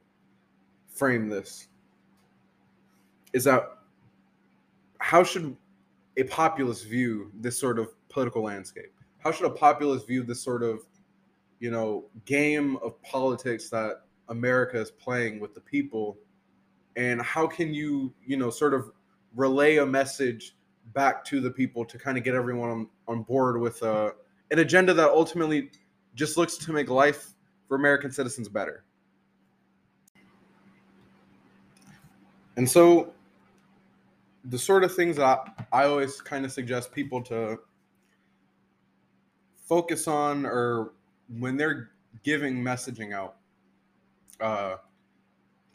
frame 0.89 1.29
this 1.29 1.69
is 3.33 3.45
that 3.45 3.79
how 4.99 5.25
should 5.25 5.57
a 6.17 6.25
populist 6.25 6.87
view 6.87 7.31
this 7.41 7.59
sort 7.59 7.79
of 7.79 7.89
political 8.09 8.43
landscape? 8.43 8.93
How 9.19 9.33
should 9.33 9.47
a 9.47 9.51
populist 9.51 10.07
view 10.07 10.23
this 10.23 10.43
sort 10.43 10.63
of, 10.63 10.81
you 11.59 11.71
know, 11.71 12.05
game 12.25 12.77
of 12.79 13.01
politics 13.03 13.71
that 13.71 14.03
America 14.29 14.79
is 14.79 14.91
playing 14.91 15.41
with 15.41 15.55
the 15.55 15.61
people? 15.61 16.19
And 16.97 17.23
how 17.23 17.47
can 17.47 17.73
you, 17.73 18.13
you 18.27 18.37
know, 18.37 18.51
sort 18.51 18.75
of 18.75 18.91
relay 19.35 19.77
a 19.77 19.87
message 19.87 20.57
back 20.93 21.25
to 21.27 21.41
the 21.41 21.51
people 21.51 21.85
to 21.85 21.99
kind 21.99 22.19
of 22.19 22.25
get 22.25 22.35
everyone 22.35 22.69
on, 22.69 22.89
on 23.07 23.23
board 23.23 23.61
with 23.61 23.83
uh, 23.83 24.11
an 24.51 24.59
agenda 24.59 24.93
that 24.93 25.09
ultimately 25.09 25.71
just 26.15 26.37
looks 26.37 26.57
to 26.59 26.73
make 26.73 26.91
life 26.91 27.35
for 27.69 27.77
American 27.77 28.11
citizens 28.11 28.49
better? 28.49 28.85
And 32.57 32.69
so 32.69 33.13
the 34.45 34.59
sort 34.59 34.85
of 34.85 34.95
things 34.95 35.17
that 35.17 35.25
I, 35.73 35.83
I 35.83 35.85
always 35.87 36.21
kind 36.21 36.45
of 36.45 36.53
suggest 36.53 36.93
people 36.93 37.23
to 37.23 37.59
focus 39.67 40.09
on 40.09 40.45
or 40.45 40.93
when 41.39 41.57
they're 41.57 41.91
giving 42.25 42.57
messaging 42.57 43.15
out 43.15 43.37
uh, 44.41 44.77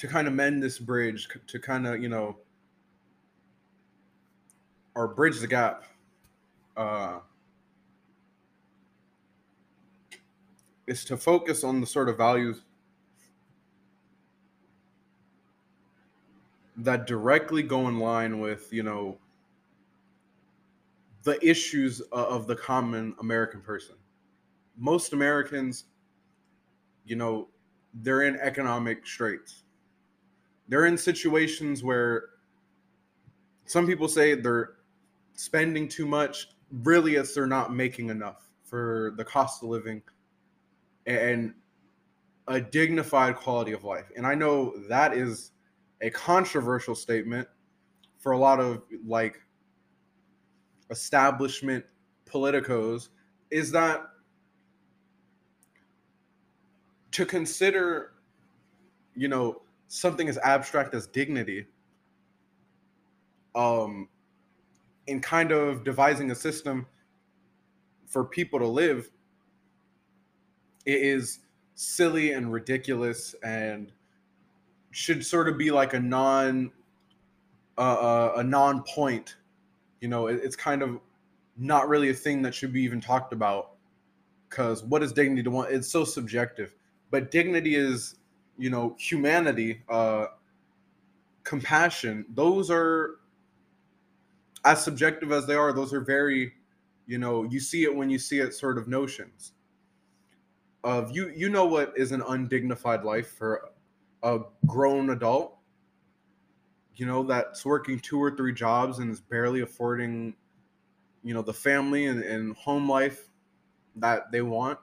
to 0.05 0.11
kind 0.11 0.27
of 0.27 0.33
mend 0.33 0.61
this 0.61 0.77
bridge 0.77 1.27
to 1.47 1.59
kind 1.59 1.87
of 1.87 2.01
you 2.01 2.09
know 2.09 2.37
or 4.93 5.07
bridge 5.07 5.39
the 5.39 5.47
gap 5.47 5.83
uh, 6.77 7.19
is 10.87 11.03
to 11.03 11.17
focus 11.17 11.63
on 11.63 11.81
the 11.81 11.87
sort 11.87 12.07
of 12.07 12.17
values 12.17 12.61
that 16.77 17.07
directly 17.07 17.63
go 17.63 17.87
in 17.87 17.99
line 17.99 18.39
with 18.39 18.71
you 18.71 18.83
know 18.83 19.17
the 21.23 21.43
issues 21.43 22.01
of 22.11 22.45
the 22.45 22.55
common 22.55 23.15
American 23.19 23.59
person. 23.59 23.95
Most 24.77 25.13
Americans, 25.13 25.85
you 27.05 27.15
know, 27.15 27.47
they're 27.95 28.21
in 28.21 28.35
economic 28.35 29.07
straits. 29.07 29.64
They're 30.67 30.85
in 30.85 30.97
situations 30.97 31.83
where 31.83 32.29
some 33.65 33.85
people 33.87 34.07
say 34.07 34.35
they're 34.35 34.75
spending 35.33 35.87
too 35.87 36.05
much. 36.05 36.49
Really, 36.71 37.15
it's 37.15 37.33
they're 37.33 37.47
not 37.47 37.73
making 37.73 38.09
enough 38.09 38.49
for 38.63 39.13
the 39.17 39.23
cost 39.23 39.63
of 39.63 39.69
living 39.69 40.01
and 41.05 41.53
a 42.47 42.59
dignified 42.59 43.35
quality 43.35 43.71
of 43.71 43.83
life. 43.83 44.05
And 44.15 44.25
I 44.25 44.35
know 44.35 44.73
that 44.89 45.13
is 45.13 45.51
a 46.01 46.09
controversial 46.09 46.95
statement 46.95 47.47
for 48.17 48.33
a 48.33 48.37
lot 48.37 48.59
of 48.59 48.83
like 49.05 49.39
establishment 50.89 51.85
politicos 52.25 53.09
is 53.51 53.71
that 53.71 54.01
to 57.11 57.25
consider 57.25 58.11
you 59.15 59.27
know 59.27 59.61
something 59.95 60.27
as 60.27 60.37
abstract 60.39 60.93
as 60.93 61.07
dignity 61.07 61.65
um 63.55 64.07
in 65.07 65.19
kind 65.19 65.51
of 65.51 65.83
devising 65.83 66.31
a 66.31 66.35
system 66.35 66.85
for 68.07 68.25
people 68.25 68.59
to 68.59 68.67
live 68.67 69.09
it 70.85 71.01
is 71.01 71.39
silly 71.75 72.31
and 72.31 72.51
ridiculous 72.51 73.35
and 73.43 73.91
should 74.91 75.25
sort 75.25 75.49
of 75.49 75.57
be 75.57 75.71
like 75.71 75.93
a 75.93 75.99
non 75.99 76.71
uh, 77.77 77.81
uh 77.81 78.33
a 78.37 78.43
non 78.43 78.83
point 78.83 79.35
you 80.05 80.09
know? 80.09 80.27
It, 80.27 80.39
it's 80.43 80.55
kind 80.55 80.83
of 80.83 80.99
not 81.57 81.89
really 81.89 82.09
a 82.09 82.13
thing 82.13 82.43
that 82.43 82.53
should 82.53 82.71
be 82.71 82.81
even 82.83 83.01
talked 83.01 83.33
about 83.33 83.71
because 84.47 84.83
what 84.83 85.01
is 85.01 85.11
dignity 85.11 85.41
to 85.41 85.49
want 85.49 85.71
it's 85.71 85.87
so 85.87 86.03
subjective. 86.03 86.75
But 87.09 87.31
dignity 87.31 87.75
is 87.75 88.17
you 88.57 88.69
know 88.69 88.95
humanity 88.97 89.81
uh 89.89 90.27
compassion 91.43 92.25
those 92.33 92.71
are 92.71 93.15
as 94.63 94.83
subjective 94.83 95.31
as 95.31 95.45
they 95.45 95.55
are 95.55 95.73
those 95.73 95.93
are 95.93 96.01
very 96.01 96.53
you 97.07 97.17
know 97.17 97.43
you 97.43 97.59
see 97.59 97.83
it 97.83 97.95
when 97.95 98.09
you 98.09 98.19
see 98.19 98.39
it 98.39 98.53
sort 98.53 98.77
of 98.77 98.87
notions. 98.87 99.53
Of 100.83 101.15
you 101.15 101.31
you 101.35 101.49
know 101.49 101.65
what 101.65 101.93
is 101.95 102.11
an 102.11 102.21
undignified 102.27 103.03
life 103.03 103.29
for 103.29 103.69
a 104.23 104.39
grown 104.65 105.11
adult? 105.11 105.57
You 106.95 107.05
know, 107.05 107.23
that's 107.23 107.65
working 107.65 107.99
two 107.99 108.21
or 108.21 108.35
three 108.35 108.53
jobs 108.53 108.99
and 108.99 109.11
is 109.11 109.19
barely 109.19 109.61
affording, 109.61 110.33
you 111.23 111.33
know, 111.33 111.41
the 111.41 111.53
family 111.53 112.05
and, 112.05 112.23
and 112.23 112.55
home 112.55 112.89
life 112.89 113.27
that 113.97 114.31
they 114.31 114.41
want, 114.41 114.79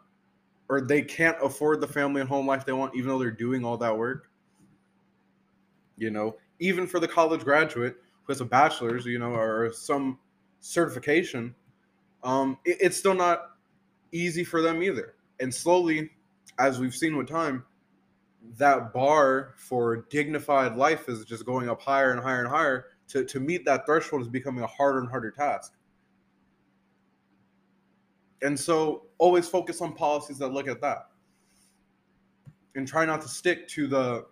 or 0.73 0.81
they 0.81 1.03
can't 1.03 1.37
afford 1.43 1.83
the 1.83 1.87
family 1.87 2.23
and 2.23 2.31
home 2.31 2.47
life 2.47 2.65
they 2.65 2.73
want, 2.73 2.95
even 2.95 3.11
though 3.11 3.19
they're 3.19 3.31
doing 3.31 3.63
all 3.63 3.77
that 3.77 3.95
work. 3.95 4.31
You 5.99 6.11
know, 6.11 6.37
even 6.61 6.87
for 6.87 6.99
the 6.99 7.07
college 7.07 7.45
graduate 7.45 7.97
who 8.23 8.33
has 8.33 8.41
a 8.41 8.47
bachelor's, 8.47 9.05
you 9.05 9.19
know, 9.19 9.35
or 9.35 9.71
some 9.75 10.19
certification, 10.61 11.55
um, 12.25 12.57
it, 12.65 12.79
it's 12.81 12.97
still 12.97 13.13
not 13.13 13.51
easy 14.13 14.45
for 14.45 14.63
them 14.63 14.83
either. 14.83 15.15
And 15.41 15.55
slowly, 15.55 16.11
as 16.59 16.79
we've 16.79 16.95
seen 16.95 17.19
with 17.19 17.29
time, 17.29 17.67
that 18.57 18.95
bar 18.95 19.53
for 19.59 20.07
dignified 20.09 20.75
life 20.75 21.07
is 21.07 21.27
just 21.27 21.45
going 21.45 21.69
up 21.69 21.83
higher 21.83 22.13
and 22.13 22.21
higher 22.23 22.41
and 22.41 22.49
higher. 22.49 22.87
To, 23.09 23.27
to 23.27 23.41
meet 23.41 23.67
that 23.67 23.85
threshold 23.85 24.23
is 24.23 24.29
becoming 24.29 24.65
a 24.65 24.69
harder 24.69 25.01
and 25.01 25.09
harder 25.11 25.33
task. 25.33 25.75
And 28.43 28.59
so 28.59 29.05
always 29.19 29.49
focus 29.49 29.81
on 29.81 29.95
policies 29.95 30.39
that 30.39 30.49
look 30.49 30.69
at 30.69 30.81
that. 30.81 31.07
And 32.75 32.87
try 32.89 33.05
not 33.05 33.21
to 33.23 33.29
stick 33.29 33.69
to 33.69 33.87
the 33.87 34.27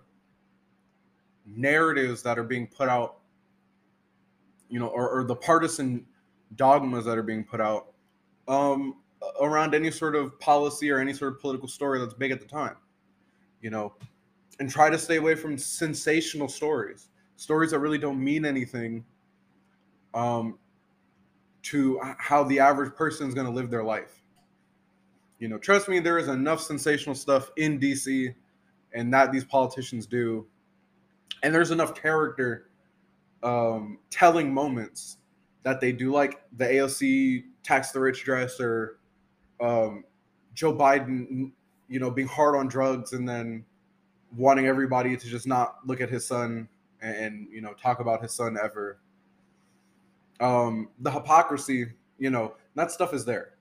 narratives 1.46 2.22
that 2.22 2.38
are 2.38 2.44
being 2.44 2.66
put 2.66 2.88
out, 2.88 3.18
you 4.68 4.78
know, 4.78 4.88
or, 4.88 5.08
or 5.08 5.24
the 5.24 5.36
partisan 5.36 6.06
dogmas 6.56 7.04
that 7.04 7.18
are 7.18 7.22
being 7.22 7.44
put 7.44 7.60
out 7.60 7.92
um, 8.48 8.96
around 9.40 9.74
any 9.74 9.90
sort 9.90 10.16
of 10.16 10.38
policy 10.40 10.90
or 10.90 10.98
any 10.98 11.12
sort 11.12 11.32
of 11.32 11.40
political 11.40 11.68
story 11.68 12.00
that's 12.00 12.14
big 12.14 12.30
at 12.30 12.40
the 12.40 12.46
time, 12.46 12.76
you 13.60 13.70
know, 13.70 13.92
and 14.58 14.70
try 14.70 14.90
to 14.90 14.98
stay 14.98 15.16
away 15.16 15.34
from 15.34 15.56
sensational 15.56 16.48
stories, 16.48 17.08
stories 17.36 17.70
that 17.70 17.78
really 17.78 17.98
don't 17.98 18.22
mean 18.22 18.44
anything 18.44 19.04
um, 20.14 20.58
to 21.62 22.00
how 22.18 22.44
the 22.44 22.58
average 22.58 22.94
person 22.94 23.28
is 23.28 23.34
going 23.34 23.46
to 23.46 23.52
live 23.52 23.70
their 23.70 23.84
life. 23.84 24.22
You 25.38 25.48
know, 25.48 25.58
trust 25.58 25.88
me, 25.88 26.00
there 26.00 26.18
is 26.18 26.28
enough 26.28 26.60
sensational 26.60 27.14
stuff 27.14 27.50
in 27.56 27.78
DC 27.78 28.34
and 28.92 29.12
that 29.14 29.32
these 29.32 29.44
politicians 29.44 30.06
do 30.06 30.46
and 31.42 31.54
there's 31.54 31.70
enough 31.70 31.94
character 31.94 32.70
um, 33.42 33.98
telling 34.10 34.52
moments 34.52 35.18
that 35.62 35.80
they 35.80 35.92
do, 35.92 36.12
like 36.12 36.42
the 36.56 36.64
AOC 36.64 37.44
tax 37.62 37.92
the 37.92 38.00
rich 38.00 38.24
dress 38.24 38.60
or 38.60 38.98
um, 39.60 40.04
Joe 40.54 40.74
Biden, 40.74 41.52
you 41.88 42.00
know, 42.00 42.10
being 42.10 42.28
hard 42.28 42.56
on 42.56 42.68
drugs 42.68 43.12
and 43.12 43.28
then 43.28 43.64
wanting 44.36 44.66
everybody 44.66 45.16
to 45.16 45.26
just 45.26 45.46
not 45.46 45.76
look 45.86 46.00
at 46.00 46.08
his 46.08 46.26
son 46.26 46.68
and, 47.02 47.16
and 47.16 47.48
you 47.50 47.60
know 47.60 47.72
talk 47.74 48.00
about 48.00 48.22
his 48.22 48.32
son 48.32 48.56
ever. 48.62 48.98
Um, 50.40 50.88
the 50.98 51.10
hypocrisy, 51.10 51.92
you 52.18 52.30
know, 52.30 52.54
that 52.74 52.90
stuff 52.90 53.12
is 53.12 53.24
there, 53.24 53.54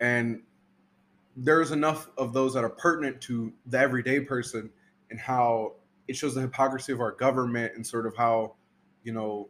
and 0.00 0.42
there's 1.36 1.70
enough 1.70 2.08
of 2.16 2.32
those 2.32 2.54
that 2.54 2.64
are 2.64 2.70
pertinent 2.70 3.20
to 3.22 3.52
the 3.66 3.78
everyday 3.78 4.20
person 4.20 4.70
and 5.10 5.20
how 5.20 5.74
it 6.08 6.16
shows 6.16 6.34
the 6.34 6.40
hypocrisy 6.40 6.92
of 6.92 7.00
our 7.00 7.12
government 7.12 7.72
and 7.74 7.86
sort 7.86 8.06
of 8.06 8.16
how 8.16 8.54
you 9.02 9.12
know 9.12 9.48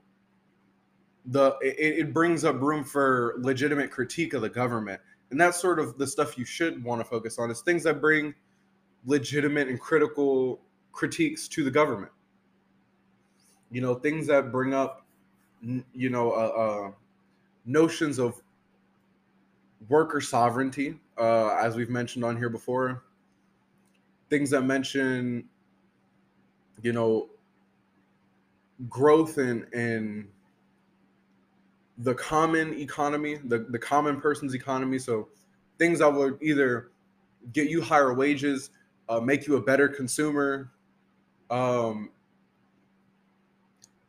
the 1.27 1.57
it, 1.61 1.99
it, 1.99 2.15
brings 2.15 2.45
up 2.45 2.61
room 2.61 2.85
for 2.85 3.35
legitimate 3.39 3.91
critique 3.91 4.33
of 4.33 4.43
the 4.43 4.49
government. 4.49 5.01
And 5.31 5.41
that's 5.41 5.61
sort 5.61 5.81
of 5.81 5.99
the 5.99 6.07
stuff 6.07 6.39
you 6.39 6.45
should 6.45 6.83
want 6.85 7.01
to 7.01 7.05
focus 7.05 7.39
on 7.39 7.51
is 7.51 7.61
things 7.63 7.83
that 7.83 8.01
bring 8.01 8.35
legitimate 9.05 9.67
and 9.67 9.81
critical 9.81 10.61
critiques 10.93 11.49
to 11.49 11.65
the 11.65 11.71
government. 11.71 12.13
You 13.71 13.81
know 13.81 13.95
things 13.95 14.27
that 14.29 14.53
bring 14.53 14.73
up 14.73 15.06
you 15.63 16.11
know 16.11 16.33
uh, 16.33 16.35
uh, 16.35 16.91
notions 17.65 18.19
of 18.19 18.41
worker 19.89 20.21
sovereignty 20.21 20.99
uh, 21.19 21.57
as 21.57 21.77
we've 21.77 21.91
mentioned 21.91 22.25
on 22.25 22.37
here 22.37 22.49
before. 22.49 23.03
Things 24.29 24.51
that 24.51 24.63
mention 24.63 25.45
you 26.83 26.93
know 26.93 27.29
growth 28.89 29.39
in 29.39 29.67
in 29.73 30.29
the 31.99 32.15
common 32.15 32.79
economy 32.79 33.39
the, 33.45 33.67
the 33.71 33.79
common 33.79 34.21
person's 34.21 34.55
economy. 34.55 34.99
So 34.99 35.29
things 35.79 36.01
that 36.01 36.13
would 36.13 36.39
either 36.43 36.91
get 37.53 37.69
you 37.69 37.81
higher 37.81 38.13
wages 38.13 38.71
uh, 39.09 39.21
make 39.21 39.47
you 39.47 39.57
a 39.57 39.63
better 39.63 39.89
consumer 39.89 40.73
um, 41.51 42.11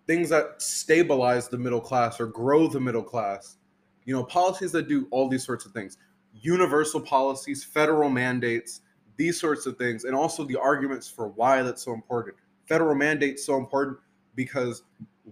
things 0.08 0.30
that 0.30 0.62
stabilize 0.62 1.48
the 1.48 1.58
middle 1.58 1.82
class 1.82 2.20
or 2.20 2.28
grow 2.28 2.68
the 2.68 2.80
middle 2.80 3.04
class 3.04 3.58
you 4.06 4.16
know 4.16 4.24
policies 4.24 4.72
that 4.72 4.88
do 4.88 5.08
all 5.12 5.28
these 5.28 5.46
sorts 5.46 5.66
of 5.66 5.72
things 5.72 5.98
universal 6.34 7.00
policies 7.00 7.64
federal 7.64 8.10
mandates 8.10 8.82
these 9.18 9.40
sorts 9.40 9.66
of 9.66 9.78
things 9.78 10.06
and 10.06 10.16
also 10.16 10.44
the 10.44 10.60
arguments 10.60 11.10
for 11.10 11.30
why 11.30 11.62
that's 11.62 11.84
so 11.84 11.94
important 11.94 12.36
federal 12.68 12.96
mandates 12.96 13.46
so 13.46 13.58
important 13.58 13.98
because 14.36 14.84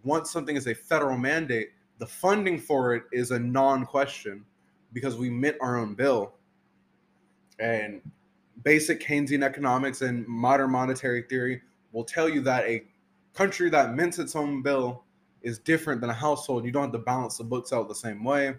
once 0.03 0.31
something 0.31 0.57
is 0.57 0.67
a 0.67 0.75
federal 0.75 1.17
mandate, 1.17 1.69
the 1.99 2.05
funding 2.05 2.59
for 2.59 2.93
it 2.93 3.03
is 3.11 3.31
a 3.31 3.39
non-question 3.39 4.43
because 4.91 5.15
we 5.15 5.29
mint 5.29 5.55
our 5.61 5.77
own 5.77 5.93
bill. 5.93 6.33
And 7.59 8.01
basic 8.63 9.01
Keynesian 9.01 9.43
economics 9.43 10.01
and 10.01 10.27
modern 10.27 10.71
monetary 10.71 11.23
theory 11.23 11.61
will 11.93 12.03
tell 12.03 12.27
you 12.27 12.41
that 12.41 12.65
a 12.65 12.83
country 13.35 13.69
that 13.69 13.93
mints 13.93 14.17
its 14.17 14.35
own 14.35 14.61
bill 14.61 15.03
is 15.41 15.59
different 15.59 16.01
than 16.01 16.09
a 16.09 16.13
household. 16.13 16.65
You 16.65 16.71
don't 16.71 16.83
have 16.83 16.91
to 16.93 16.99
balance 16.99 17.37
the 17.37 17.43
books 17.43 17.71
out 17.71 17.87
the 17.87 17.95
same 17.95 18.23
way. 18.23 18.55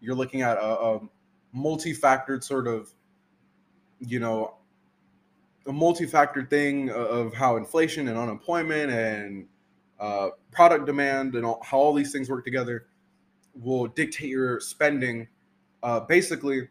You're 0.00 0.14
looking 0.14 0.42
at 0.42 0.58
a, 0.58 0.80
a 0.80 1.00
multi-factored 1.52 2.42
sort 2.42 2.66
of, 2.66 2.92
you 4.00 4.18
know, 4.18 4.56
a 5.66 5.72
multi-factor 5.72 6.46
thing 6.46 6.90
of 6.90 7.34
how 7.34 7.56
inflation 7.56 8.08
and 8.08 8.18
unemployment 8.18 8.90
and 8.90 9.46
uh, 9.98 10.28
product 10.52 10.86
demand 10.86 11.34
and 11.34 11.44
all, 11.44 11.60
how 11.64 11.78
all 11.78 11.94
these 11.94 12.12
things 12.12 12.28
work 12.28 12.44
together 12.44 12.86
will 13.54 13.86
dictate 13.86 14.28
your 14.28 14.60
spending. 14.60 15.28
Uh, 15.82 16.00
basically, 16.00 16.68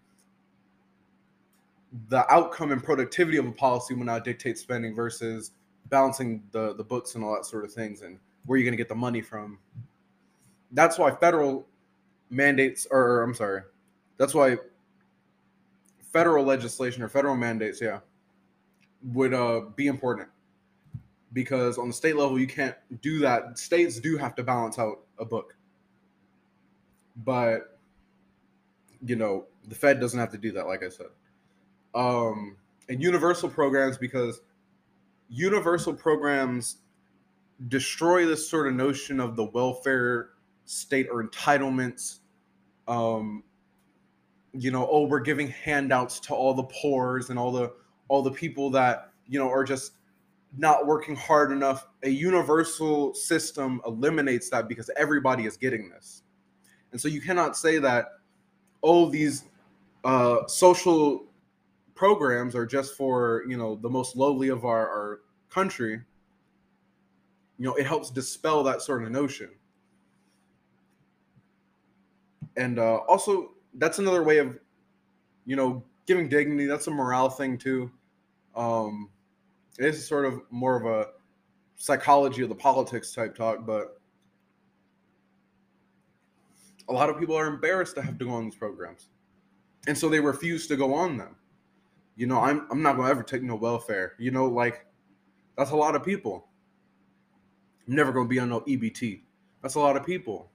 the 2.09 2.31
outcome 2.33 2.71
and 2.71 2.83
productivity 2.83 3.37
of 3.37 3.45
a 3.45 3.51
policy 3.51 3.93
will 3.93 4.05
now 4.05 4.19
dictate 4.19 4.57
spending 4.57 4.93
versus 4.93 5.51
balancing 5.89 6.43
the 6.51 6.73
the 6.75 6.83
books 6.83 7.15
and 7.15 7.23
all 7.23 7.33
that 7.35 7.45
sort 7.45 7.63
of 7.63 7.73
things 7.73 8.01
and 8.01 8.19
where 8.45 8.57
you're 8.57 8.65
going 8.65 8.73
to 8.73 8.77
get 8.77 8.89
the 8.89 8.95
money 8.95 9.21
from. 9.21 9.59
That's 10.71 10.97
why 10.97 11.11
federal 11.11 11.67
mandates, 12.29 12.87
or 12.89 13.23
I'm 13.23 13.33
sorry, 13.33 13.61
that's 14.17 14.33
why 14.33 14.57
federal 16.11 16.45
legislation 16.45 17.03
or 17.03 17.09
federal 17.09 17.35
mandates, 17.35 17.81
yeah, 17.81 17.99
would 19.13 19.33
uh, 19.33 19.61
be 19.75 19.87
important 19.87 20.29
because 21.33 21.77
on 21.77 21.87
the 21.87 21.93
state 21.93 22.15
level 22.15 22.39
you 22.39 22.47
can't 22.47 22.75
do 23.01 23.19
that. 23.19 23.59
States 23.59 23.99
do 23.99 24.17
have 24.17 24.35
to 24.35 24.43
balance 24.43 24.79
out 24.79 25.01
a 25.19 25.25
book, 25.25 25.55
but 27.17 27.77
you 29.05 29.15
know 29.15 29.45
the 29.67 29.75
Fed 29.75 29.99
doesn't 29.99 30.19
have 30.19 30.31
to 30.31 30.37
do 30.37 30.51
that. 30.53 30.67
Like 30.67 30.83
I 30.83 30.89
said, 30.89 31.07
um, 31.93 32.55
and 32.89 33.01
universal 33.01 33.49
programs 33.49 33.97
because 33.97 34.41
universal 35.29 35.93
programs 35.93 36.77
destroy 37.67 38.25
this 38.25 38.47
sort 38.49 38.67
of 38.67 38.73
notion 38.73 39.19
of 39.19 39.35
the 39.35 39.45
welfare 39.45 40.29
state 40.65 41.07
or 41.11 41.23
entitlements. 41.23 42.19
Um, 42.87 43.43
you 44.53 44.71
know, 44.71 44.87
oh, 44.89 45.05
we're 45.05 45.19
giving 45.19 45.47
handouts 45.49 46.19
to 46.21 46.33
all 46.33 46.53
the 46.53 46.63
poors 46.63 47.29
and 47.29 47.39
all 47.39 47.51
the 47.51 47.73
all 48.07 48.21
the 48.21 48.31
people 48.31 48.69
that 48.71 49.11
you 49.27 49.39
know 49.39 49.49
are 49.49 49.63
just 49.63 49.93
not 50.57 50.85
working 50.85 51.15
hard 51.15 51.51
enough 51.51 51.87
a 52.03 52.09
universal 52.09 53.13
system 53.13 53.81
eliminates 53.85 54.49
that 54.49 54.69
because 54.69 54.89
everybody 54.95 55.45
is 55.45 55.57
getting 55.57 55.89
this 55.89 56.23
and 56.91 57.01
so 57.01 57.07
you 57.07 57.19
cannot 57.19 57.57
say 57.57 57.77
that 57.77 58.05
oh 58.83 59.09
these 59.09 59.45
uh, 60.05 60.45
social 60.47 61.25
programs 61.95 62.55
are 62.55 62.65
just 62.65 62.95
for 62.95 63.43
you 63.47 63.57
know 63.57 63.75
the 63.75 63.89
most 63.89 64.15
lowly 64.15 64.49
of 64.49 64.65
our, 64.65 64.87
our 64.87 65.21
country 65.49 66.01
you 67.57 67.65
know 67.65 67.73
it 67.75 67.85
helps 67.85 68.09
dispel 68.11 68.63
that 68.63 68.81
sort 68.81 69.03
of 69.03 69.11
notion 69.11 69.49
and 72.57 72.79
uh, 72.79 72.97
also 73.07 73.51
that's 73.75 73.99
another 73.99 74.23
way 74.23 74.37
of 74.37 74.57
you 75.45 75.55
know 75.55 75.83
giving 76.05 76.29
dignity. 76.29 76.65
That's 76.65 76.87
a 76.87 76.91
morale 76.91 77.29
thing 77.29 77.57
too. 77.57 77.91
Um, 78.55 79.09
it 79.77 79.85
is 79.85 80.07
sort 80.07 80.25
of 80.25 80.41
more 80.49 80.75
of 80.75 80.85
a 80.85 81.09
psychology 81.75 82.41
of 82.43 82.49
the 82.49 82.55
politics 82.55 83.13
type 83.13 83.35
talk, 83.35 83.65
but 83.65 83.99
a 86.87 86.93
lot 86.93 87.09
of 87.09 87.19
people 87.19 87.35
are 87.35 87.47
embarrassed 87.47 87.95
to 87.95 88.01
have 88.01 88.17
to 88.19 88.25
go 88.25 88.31
on 88.31 88.45
these 88.45 88.55
programs, 88.55 89.09
and 89.87 89.97
so 89.97 90.07
they 90.07 90.19
refuse 90.19 90.67
to 90.67 90.75
go 90.75 90.93
on 90.93 91.17
them. 91.17 91.35
You 92.15 92.27
know, 92.27 92.39
I'm 92.39 92.67
I'm 92.71 92.81
not 92.81 92.95
gonna 92.95 93.09
ever 93.09 93.23
take 93.23 93.43
no 93.43 93.55
welfare. 93.55 94.13
You 94.17 94.31
know, 94.31 94.45
like 94.45 94.85
that's 95.57 95.71
a 95.71 95.75
lot 95.75 95.95
of 95.95 96.03
people. 96.03 96.47
I'm 97.87 97.95
never 97.95 98.11
gonna 98.11 98.27
be 98.27 98.39
on 98.39 98.49
no 98.49 98.61
EBT. 98.61 99.21
That's 99.61 99.75
a 99.75 99.79
lot 99.79 99.97
of 99.97 100.05
people. 100.05 100.49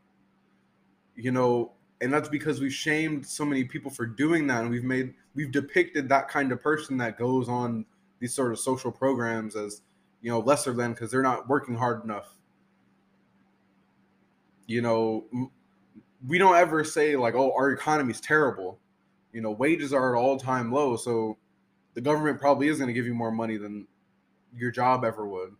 You 1.16 1.32
know, 1.32 1.72
and 2.00 2.12
that's 2.12 2.28
because 2.28 2.60
we've 2.60 2.72
shamed 2.72 3.26
so 3.26 3.44
many 3.44 3.64
people 3.64 3.90
for 3.90 4.06
doing 4.06 4.46
that 4.46 4.62
and 4.62 4.70
we've 4.70 4.84
made 4.84 5.14
we've 5.34 5.52
depicted 5.52 6.08
that 6.08 6.28
kind 6.28 6.50
of 6.50 6.62
person 6.62 6.96
that 6.98 7.18
goes 7.18 7.48
on 7.48 7.84
these 8.20 8.34
sort 8.34 8.52
of 8.52 8.58
social 8.58 8.90
programs 8.90 9.54
as 9.54 9.82
you 10.22 10.30
know 10.30 10.40
lesser 10.40 10.72
than 10.72 10.92
because 10.92 11.10
they're 11.10 11.22
not 11.22 11.48
working 11.48 11.74
hard 11.74 12.02
enough 12.04 12.36
you 14.70 14.82
know, 14.82 15.24
we 16.28 16.38
don't 16.38 16.54
ever 16.54 16.84
say 16.84 17.16
like, 17.16 17.34
"Oh, 17.34 17.52
our 17.56 17.72
economy's 17.72 18.20
terrible." 18.20 18.78
You 19.32 19.40
know, 19.40 19.50
wages 19.50 19.92
are 19.92 20.14
at 20.14 20.18
all 20.18 20.38
time 20.38 20.70
low, 20.70 20.96
so 20.96 21.36
the 22.00 22.04
government 22.04 22.40
probably 22.40 22.68
is 22.68 22.78
going 22.78 22.88
to 22.88 22.94
give 22.94 23.04
you 23.04 23.12
more 23.12 23.30
money 23.30 23.58
than 23.58 23.86
your 24.56 24.70
job 24.70 25.04
ever 25.04 25.28
would. 25.28 25.54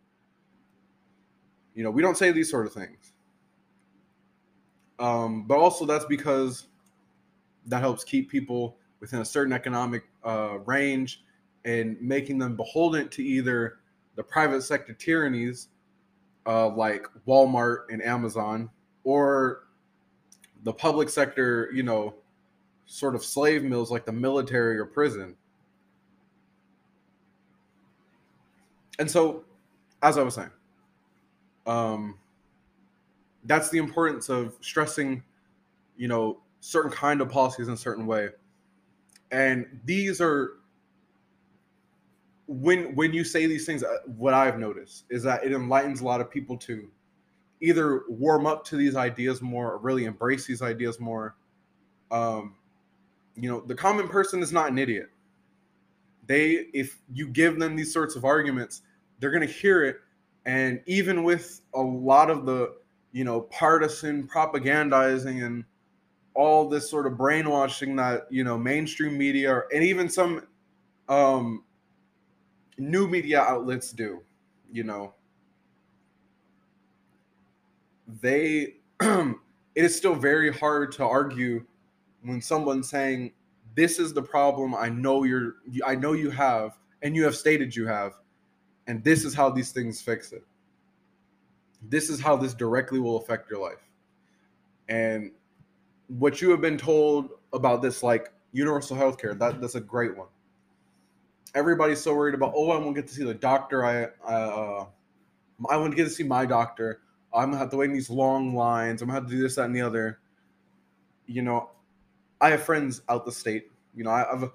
You 1.74 1.84
know, 1.84 1.90
we 1.90 2.00
don't 2.00 2.16
say 2.16 2.32
these 2.32 2.50
sort 2.50 2.66
of 2.66 2.72
things. 2.72 3.12
Um, 4.98 5.46
but 5.46 5.58
also 5.58 5.84
that's 5.84 6.06
because 6.06 6.68
that 7.66 7.80
helps 7.80 8.04
keep 8.04 8.30
people 8.30 8.78
within 9.00 9.20
a 9.20 9.24
certain 9.24 9.52
economic 9.52 10.04
uh, 10.24 10.60
range 10.64 11.24
and 11.66 12.00
making 12.00 12.38
them 12.38 12.56
beholden 12.56 13.10
to 13.10 13.22
either 13.22 13.80
the 14.16 14.22
private 14.22 14.62
sector 14.62 14.94
tyrannies 14.94 15.68
uh, 16.46 16.70
like 16.70 17.06
Walmart 17.28 17.80
and 17.90 18.02
Amazon 18.02 18.70
or 19.04 19.64
the 20.62 20.72
public 20.72 21.10
sector, 21.10 21.68
you 21.74 21.82
know, 21.82 22.14
sort 22.86 23.14
of 23.14 23.22
slave 23.22 23.62
mills 23.62 23.90
like 23.90 24.06
the 24.06 24.12
military 24.12 24.78
or 24.78 24.86
prison. 24.86 25.36
And 29.00 29.10
so, 29.10 29.44
as 30.02 30.18
I 30.18 30.22
was 30.22 30.34
saying, 30.34 30.50
um, 31.66 32.18
that's 33.44 33.70
the 33.70 33.78
importance 33.78 34.28
of 34.28 34.58
stressing, 34.60 35.22
you 35.96 36.06
know, 36.06 36.42
certain 36.60 36.90
kind 36.90 37.22
of 37.22 37.30
policies 37.30 37.68
in 37.68 37.74
a 37.74 37.78
certain 37.78 38.06
way. 38.06 38.28
And 39.30 39.80
these 39.86 40.20
are 40.20 40.58
when 42.46 42.94
when 42.94 43.14
you 43.14 43.24
say 43.24 43.46
these 43.46 43.64
things, 43.64 43.82
uh, 43.82 43.88
what 44.04 44.34
I've 44.34 44.58
noticed 44.58 45.04
is 45.08 45.22
that 45.22 45.44
it 45.44 45.52
enlightens 45.52 46.02
a 46.02 46.04
lot 46.04 46.20
of 46.20 46.30
people 46.30 46.58
to 46.58 46.90
either 47.62 48.02
warm 48.06 48.44
up 48.44 48.66
to 48.66 48.76
these 48.76 48.96
ideas 48.96 49.40
more 49.40 49.72
or 49.72 49.78
really 49.78 50.04
embrace 50.04 50.46
these 50.46 50.60
ideas 50.60 51.00
more. 51.00 51.36
Um, 52.10 52.56
you 53.34 53.48
know, 53.48 53.60
the 53.60 53.74
common 53.74 54.08
person 54.08 54.42
is 54.42 54.52
not 54.52 54.70
an 54.70 54.78
idiot. 54.78 55.08
They, 56.26 56.66
if 56.74 56.98
you 57.12 57.28
give 57.28 57.58
them 57.58 57.76
these 57.76 57.92
sorts 57.92 58.14
of 58.14 58.24
arguments, 58.26 58.82
they're 59.20 59.30
going 59.30 59.46
to 59.46 59.52
hear 59.52 59.84
it. 59.84 59.96
And 60.46 60.80
even 60.86 61.22
with 61.22 61.60
a 61.74 61.80
lot 61.80 62.30
of 62.30 62.46
the, 62.46 62.74
you 63.12 63.24
know, 63.24 63.42
partisan 63.42 64.26
propagandizing 64.26 65.44
and 65.44 65.64
all 66.34 66.68
this 66.68 66.90
sort 66.90 67.06
of 67.06 67.16
brainwashing 67.16 67.94
that, 67.96 68.26
you 68.30 68.42
know, 68.42 68.56
mainstream 68.58 69.16
media 69.16 69.62
and 69.72 69.84
even 69.84 70.08
some 70.08 70.46
um, 71.08 71.64
new 72.78 73.06
media 73.06 73.40
outlets 73.40 73.92
do, 73.92 74.22
you 74.72 74.84
know, 74.84 75.14
they 78.20 78.74
it 79.00 79.36
is 79.74 79.96
still 79.96 80.14
very 80.14 80.52
hard 80.52 80.92
to 80.92 81.04
argue 81.04 81.64
when 82.22 82.40
someone's 82.40 82.88
saying 82.88 83.32
this 83.76 83.98
is 83.98 84.12
the 84.12 84.22
problem 84.22 84.74
i 84.74 84.88
know 84.88 85.22
you're 85.22 85.56
i 85.86 85.94
know 85.94 86.12
you 86.12 86.30
have 86.30 86.78
and 87.02 87.14
you 87.14 87.24
have 87.24 87.36
stated 87.36 87.74
you 87.74 87.86
have 87.86 88.14
and 88.90 89.02
this 89.04 89.24
is 89.24 89.34
how 89.34 89.48
these 89.48 89.72
things 89.72 90.00
fix 90.02 90.32
it 90.32 90.44
this 91.88 92.10
is 92.10 92.20
how 92.20 92.36
this 92.36 92.52
directly 92.52 93.00
will 93.00 93.16
affect 93.16 93.50
your 93.50 93.60
life 93.60 93.88
and 94.88 95.30
what 96.08 96.42
you 96.42 96.50
have 96.50 96.60
been 96.60 96.76
told 96.76 97.30
about 97.52 97.80
this 97.80 98.02
like 98.02 98.32
universal 98.52 98.96
health 98.96 99.16
care 99.16 99.34
that 99.34 99.60
that's 99.60 99.76
a 99.76 99.80
great 99.80 100.16
one 100.16 100.26
everybody's 101.54 102.00
so 102.00 102.14
worried 102.14 102.34
about 102.34 102.52
oh 102.54 102.70
i 102.70 102.76
won't 102.76 102.94
get 102.94 103.06
to 103.06 103.14
see 103.14 103.24
the 103.24 103.34
doctor 103.34 103.84
i 103.84 104.04
uh, 104.30 104.84
i 105.70 105.76
want 105.76 105.92
to 105.92 105.96
get 105.96 106.04
to 106.04 106.10
see 106.10 106.24
my 106.24 106.44
doctor 106.44 107.00
I'm 107.32 107.50
gonna 107.50 107.58
have 107.58 107.70
to 107.70 107.76
wait 107.76 107.90
in 107.90 107.94
these 107.94 108.10
long 108.10 108.54
lines. 108.54 109.02
I'm 109.02 109.08
gonna 109.08 109.20
have 109.20 109.28
to 109.28 109.34
do 109.36 109.42
this, 109.42 109.54
that, 109.56 109.66
and 109.66 109.76
the 109.76 109.80
other. 109.80 110.18
You 111.26 111.42
know, 111.42 111.70
I 112.40 112.50
have 112.50 112.62
friends 112.62 113.02
out 113.08 113.24
the 113.24 113.32
state. 113.32 113.70
You 113.94 114.04
know, 114.04 114.10
I 114.10 114.26
have 114.30 114.50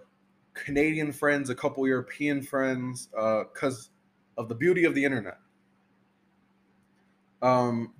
Canadian 0.53 1.11
friends, 1.11 1.49
a 1.49 1.55
couple 1.55 1.87
European 1.87 2.41
friends, 2.41 3.07
because 3.11 3.89
uh, 3.89 3.94
of 4.37 4.49
the 4.49 4.55
beauty 4.55 4.85
of 4.85 4.93
the 4.93 5.03
internet. 5.03 5.37
Um, 7.41 7.93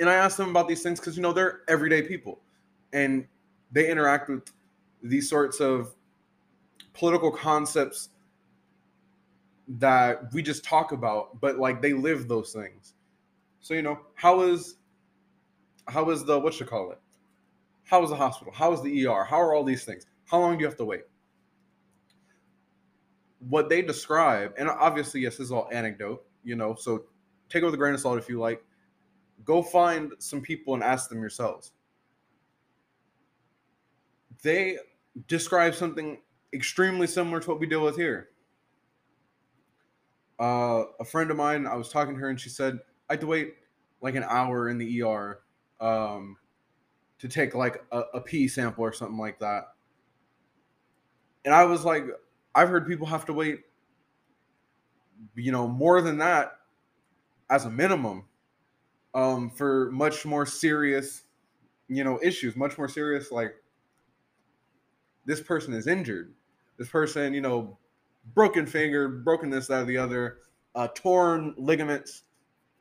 and 0.00 0.08
I 0.08 0.14
ask 0.14 0.36
them 0.36 0.50
about 0.50 0.68
these 0.68 0.82
things 0.82 0.98
because 0.98 1.16
you 1.16 1.22
know 1.22 1.32
they're 1.32 1.60
everyday 1.68 2.02
people, 2.02 2.40
and 2.92 3.26
they 3.72 3.90
interact 3.90 4.28
with 4.28 4.50
these 5.02 5.28
sorts 5.28 5.60
of 5.60 5.94
political 6.92 7.30
concepts 7.30 8.10
that 9.68 10.32
we 10.32 10.42
just 10.42 10.64
talk 10.64 10.92
about, 10.92 11.40
but 11.40 11.58
like 11.58 11.80
they 11.80 11.92
live 11.92 12.28
those 12.28 12.52
things. 12.52 12.94
So 13.60 13.74
you 13.74 13.82
know, 13.82 13.98
how 14.14 14.42
is 14.42 14.76
how 15.88 16.10
is 16.10 16.24
the 16.24 16.38
what 16.38 16.58
you 16.58 16.66
call 16.66 16.90
it? 16.90 17.00
How 17.84 18.02
is 18.02 18.10
the 18.10 18.16
hospital? 18.16 18.52
How 18.52 18.72
is 18.72 18.82
the 18.82 19.06
ER? 19.06 19.24
How 19.24 19.40
are 19.40 19.54
all 19.54 19.64
these 19.64 19.84
things? 19.84 20.06
How 20.26 20.40
long 20.40 20.56
do 20.56 20.60
you 20.60 20.66
have 20.66 20.76
to 20.78 20.84
wait? 20.84 21.02
What 23.48 23.68
they 23.68 23.82
describe, 23.82 24.54
and 24.58 24.68
obviously, 24.68 25.20
yes, 25.20 25.36
this 25.36 25.46
is 25.46 25.52
all 25.52 25.68
anecdote, 25.72 26.24
you 26.44 26.56
know, 26.56 26.74
so 26.74 27.04
take 27.48 27.62
it 27.62 27.66
with 27.66 27.74
a 27.74 27.78
grain 27.78 27.94
of 27.94 28.00
salt 28.00 28.18
if 28.18 28.28
you 28.28 28.38
like. 28.38 28.64
Go 29.44 29.62
find 29.62 30.12
some 30.18 30.40
people 30.40 30.74
and 30.74 30.82
ask 30.82 31.08
them 31.08 31.20
yourselves. 31.20 31.72
They 34.42 34.78
describe 35.28 35.74
something 35.74 36.20
extremely 36.52 37.06
similar 37.06 37.40
to 37.40 37.50
what 37.50 37.60
we 37.60 37.66
deal 37.66 37.82
with 37.82 37.96
here. 37.96 38.28
Uh, 40.38 40.84
a 41.00 41.04
friend 41.04 41.30
of 41.30 41.36
mine, 41.36 41.66
I 41.66 41.76
was 41.76 41.90
talking 41.90 42.14
to 42.14 42.20
her, 42.20 42.28
and 42.28 42.40
she 42.40 42.48
said, 42.48 42.78
I 43.08 43.14
had 43.14 43.20
to 43.20 43.26
wait 43.26 43.54
like 44.00 44.14
an 44.14 44.24
hour 44.24 44.68
in 44.68 44.78
the 44.78 45.02
ER 45.02 45.40
um, 45.80 46.36
to 47.18 47.28
take 47.28 47.54
like 47.54 47.82
a, 47.92 48.00
a 48.14 48.20
pee 48.20 48.48
sample 48.48 48.84
or 48.84 48.92
something 48.92 49.18
like 49.18 49.38
that. 49.40 49.64
And 51.44 51.54
I 51.54 51.64
was 51.64 51.84
like, 51.84 52.04
I've 52.54 52.68
heard 52.68 52.86
people 52.86 53.06
have 53.06 53.26
to 53.26 53.32
wait, 53.32 53.60
you 55.34 55.52
know, 55.52 55.66
more 55.66 56.00
than 56.00 56.18
that 56.18 56.58
as 57.50 57.64
a 57.64 57.70
minimum 57.70 58.24
um, 59.14 59.50
for 59.50 59.90
much 59.92 60.24
more 60.24 60.46
serious, 60.46 61.22
you 61.88 62.04
know, 62.04 62.18
issues, 62.22 62.56
much 62.56 62.78
more 62.78 62.88
serious. 62.88 63.30
Like 63.30 63.54
this 65.26 65.40
person 65.40 65.74
is 65.74 65.86
injured. 65.86 66.34
This 66.76 66.88
person, 66.88 67.34
you 67.34 67.40
know, 67.40 67.78
broken 68.34 68.66
finger, 68.66 69.08
broken 69.08 69.50
this, 69.50 69.68
that, 69.68 69.82
or 69.82 69.84
the 69.84 69.98
other, 69.98 70.38
uh, 70.74 70.88
torn 70.94 71.54
ligaments, 71.56 72.22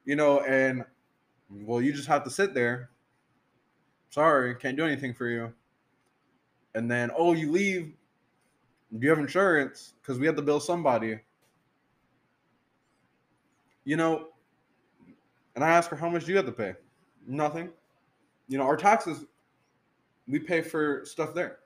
you 0.05 0.15
know, 0.15 0.41
and 0.41 0.83
well, 1.49 1.81
you 1.81 1.93
just 1.93 2.07
have 2.07 2.23
to 2.23 2.29
sit 2.29 2.53
there. 2.53 2.89
Sorry, 4.09 4.55
can't 4.55 4.77
do 4.77 4.85
anything 4.85 5.13
for 5.13 5.27
you. 5.27 5.53
And 6.75 6.89
then, 6.89 7.11
oh, 7.15 7.33
you 7.33 7.51
leave. 7.51 7.93
Do 8.93 8.99
you 9.01 9.09
have 9.09 9.19
insurance? 9.19 9.93
Because 10.01 10.19
we 10.19 10.27
have 10.27 10.35
to 10.35 10.41
bill 10.41 10.59
somebody. 10.59 11.19
You 13.85 13.97
know, 13.97 14.27
and 15.55 15.63
I 15.63 15.69
ask 15.69 15.89
her, 15.89 15.95
how 15.95 16.09
much 16.09 16.25
do 16.25 16.31
you 16.31 16.37
have 16.37 16.45
to 16.45 16.51
pay? 16.51 16.73
Nothing. 17.27 17.69
You 18.47 18.57
know, 18.57 18.65
our 18.65 18.77
taxes, 18.77 19.25
we 20.27 20.39
pay 20.39 20.61
for 20.61 21.03
stuff 21.05 21.33
there. 21.33 21.59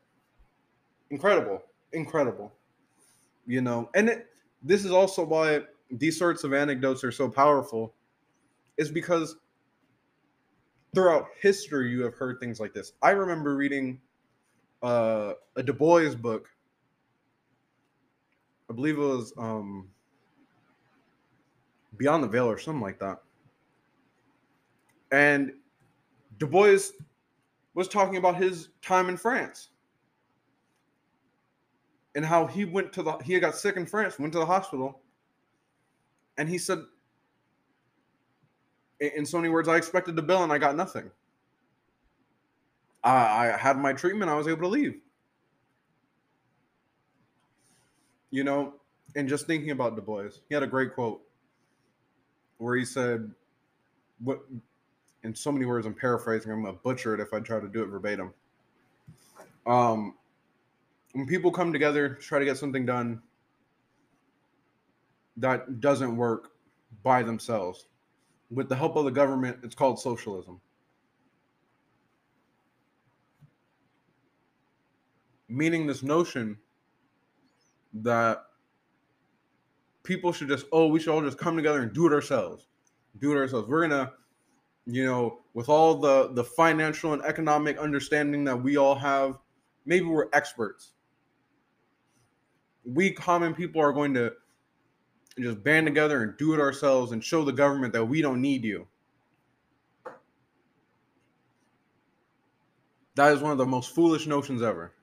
Incredible. 1.10 1.62
Incredible. 1.94 2.52
You 3.46 3.62
know, 3.62 3.90
and 3.96 4.10
it, 4.10 4.28
this 4.64 4.84
is 4.84 4.92
also 4.92 5.24
why 5.26 5.62
these 5.92 6.18
sorts 6.18 6.44
of 6.44 6.54
anecdotes 6.54 7.04
are 7.04 7.12
so 7.12 7.30
powerful 7.30 7.94
is 8.78 8.90
because 8.92 9.38
throughout 10.94 11.28
history 11.40 11.92
you 11.92 12.04
have 12.04 12.16
heard 12.16 12.40
things 12.40 12.60
like 12.60 12.74
this. 12.74 12.94
I 13.02 13.12
remember 13.12 13.56
reading 13.56 14.02
uh, 14.84 15.34
a 15.56 15.64
Du 15.64 15.74
Bois 15.74 16.14
book. 16.16 16.50
I 18.70 18.74
believe 18.74 18.98
it 18.98 19.02
was 19.02 19.34
um, 19.38 19.88
Beyond 21.98 22.24
the 22.24 22.28
Veil 22.28 22.46
or 22.46 22.58
something 22.58 22.82
like 22.82 23.00
that. 23.00 23.22
And 25.12 25.54
Du 26.38 26.48
Bois 26.48 26.80
was 27.74 27.88
talking 27.88 28.18
about 28.18 28.36
his 28.36 28.70
time 28.82 29.10
in 29.10 29.18
France 29.18 29.70
and 32.16 32.26
how 32.26 32.46
he 32.46 32.66
went 32.66 32.92
to 32.94 33.04
the 33.04 33.18
he 33.20 33.40
got 33.40 33.56
sick 33.56 33.78
in 33.78 33.86
France, 33.86 34.20
went 34.20 34.34
to 34.34 34.40
the 34.40 34.46
hospital, 34.46 35.00
and 36.38 36.50
he 36.50 36.58
said 36.58 36.80
in 39.00 39.26
so 39.26 39.38
many 39.38 39.50
words, 39.50 39.68
I 39.68 39.78
expected 39.78 40.16
the 40.16 40.22
bill 40.22 40.44
and 40.44 40.52
I 40.52 40.58
got 40.58 40.76
nothing. 40.76 41.12
I, 43.04 43.54
I 43.54 43.58
had 43.58 43.78
my 43.78 43.94
treatment, 43.94 44.32
I 44.32 44.36
was 44.36 44.48
able 44.48 44.64
to 44.64 44.68
leave. 44.68 45.00
you 48.32 48.44
know, 48.44 48.74
and 49.16 49.28
just 49.28 49.48
thinking 49.48 49.72
about 49.72 49.96
Du 49.96 50.02
Bois, 50.02 50.30
he 50.48 50.54
had 50.54 50.64
a 50.64 50.68
great 50.68 50.94
quote 50.94 51.22
where 52.58 52.76
he 52.76 52.86
said, 52.86 53.34
"What?" 54.20 54.42
In 55.24 55.34
so 55.36 55.52
many 55.52 55.66
words, 55.66 55.86
I'm 55.86 55.94
paraphrasing. 55.94 56.52
I'm 56.52 56.64
gonna 56.64 56.78
butcher 56.78 57.14
it 57.14 57.20
if 57.20 57.34
I 57.34 57.40
try 57.40 57.60
to 57.60 57.68
do 57.68 57.84
it 57.84 57.88
verbatim. 57.88 58.34
Um, 59.66 60.16
when 61.14 61.26
people 61.26 61.52
come 61.52 61.74
together 61.74 62.10
to 62.10 62.22
try 62.22 62.40
to 62.40 62.46
get 62.46 62.58
something 62.58 62.86
done 62.86 63.22
that 65.38 65.82
doesn't 65.82 66.16
work 66.16 66.52
by 67.04 67.24
themselves, 67.24 67.88
with 68.50 68.70
the 68.70 68.76
help 68.76 68.96
of 68.96 69.06
the 69.06 69.12
government, 69.12 69.60
it's 69.64 69.76
called 69.76 70.00
socialism. 70.00 70.62
Meaning 75.50 75.88
this 75.88 76.04
notion 76.04 76.58
that 77.94 78.44
people 80.04 80.32
should 80.32 80.48
just 80.48 80.66
oh 80.72 80.88
we 80.88 81.00
should 81.00 81.14
all 81.14 81.22
just 81.22 81.38
come 81.38 81.56
together 81.56 81.82
and 81.82 81.94
do 81.94 82.08
it 82.08 82.14
ourselves. 82.14 82.68
Do 83.20 83.32
it 83.34 83.38
ourselves. 83.38 83.68
We're 83.68 83.88
gonna 83.88 84.14
you 84.86 85.06
know 85.06 85.40
with 85.54 85.70
all 85.70 85.96
the 85.96 86.32
the 86.34 86.44
financial 86.44 87.14
and 87.14 87.22
economic 87.24 87.78
understanding 87.78 88.44
that 88.46 88.62
we 88.62 88.78
all 88.78 88.96
have 88.96 89.38
maybe 89.86 90.06
we're 90.06 90.30
experts. 90.34 90.94
We 92.86 93.12
common 93.12 93.54
people 93.54 93.82
are 93.82 93.92
going 93.92 94.14
to 94.14 94.32
just 95.40 95.64
band 95.64 95.86
together 95.86 96.24
and 96.24 96.38
do 96.38 96.54
it 96.54 96.60
ourselves 96.60 97.12
and 97.12 97.24
show 97.24 97.44
the 97.44 97.52
government 97.52 97.94
that 97.94 98.06
we 98.06 98.22
don't 98.22 98.42
need 98.42 98.64
you. 98.64 98.88
That 103.16 103.34
is 103.34 103.42
one 103.42 103.52
of 103.52 103.58
the 103.58 103.66
most 103.66 103.94
foolish 103.94 104.26
notions 104.26 104.62
ever 104.62 104.94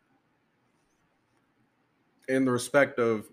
in 2.28 2.44
the 2.44 2.50
respect 2.50 2.98
of 2.98 3.26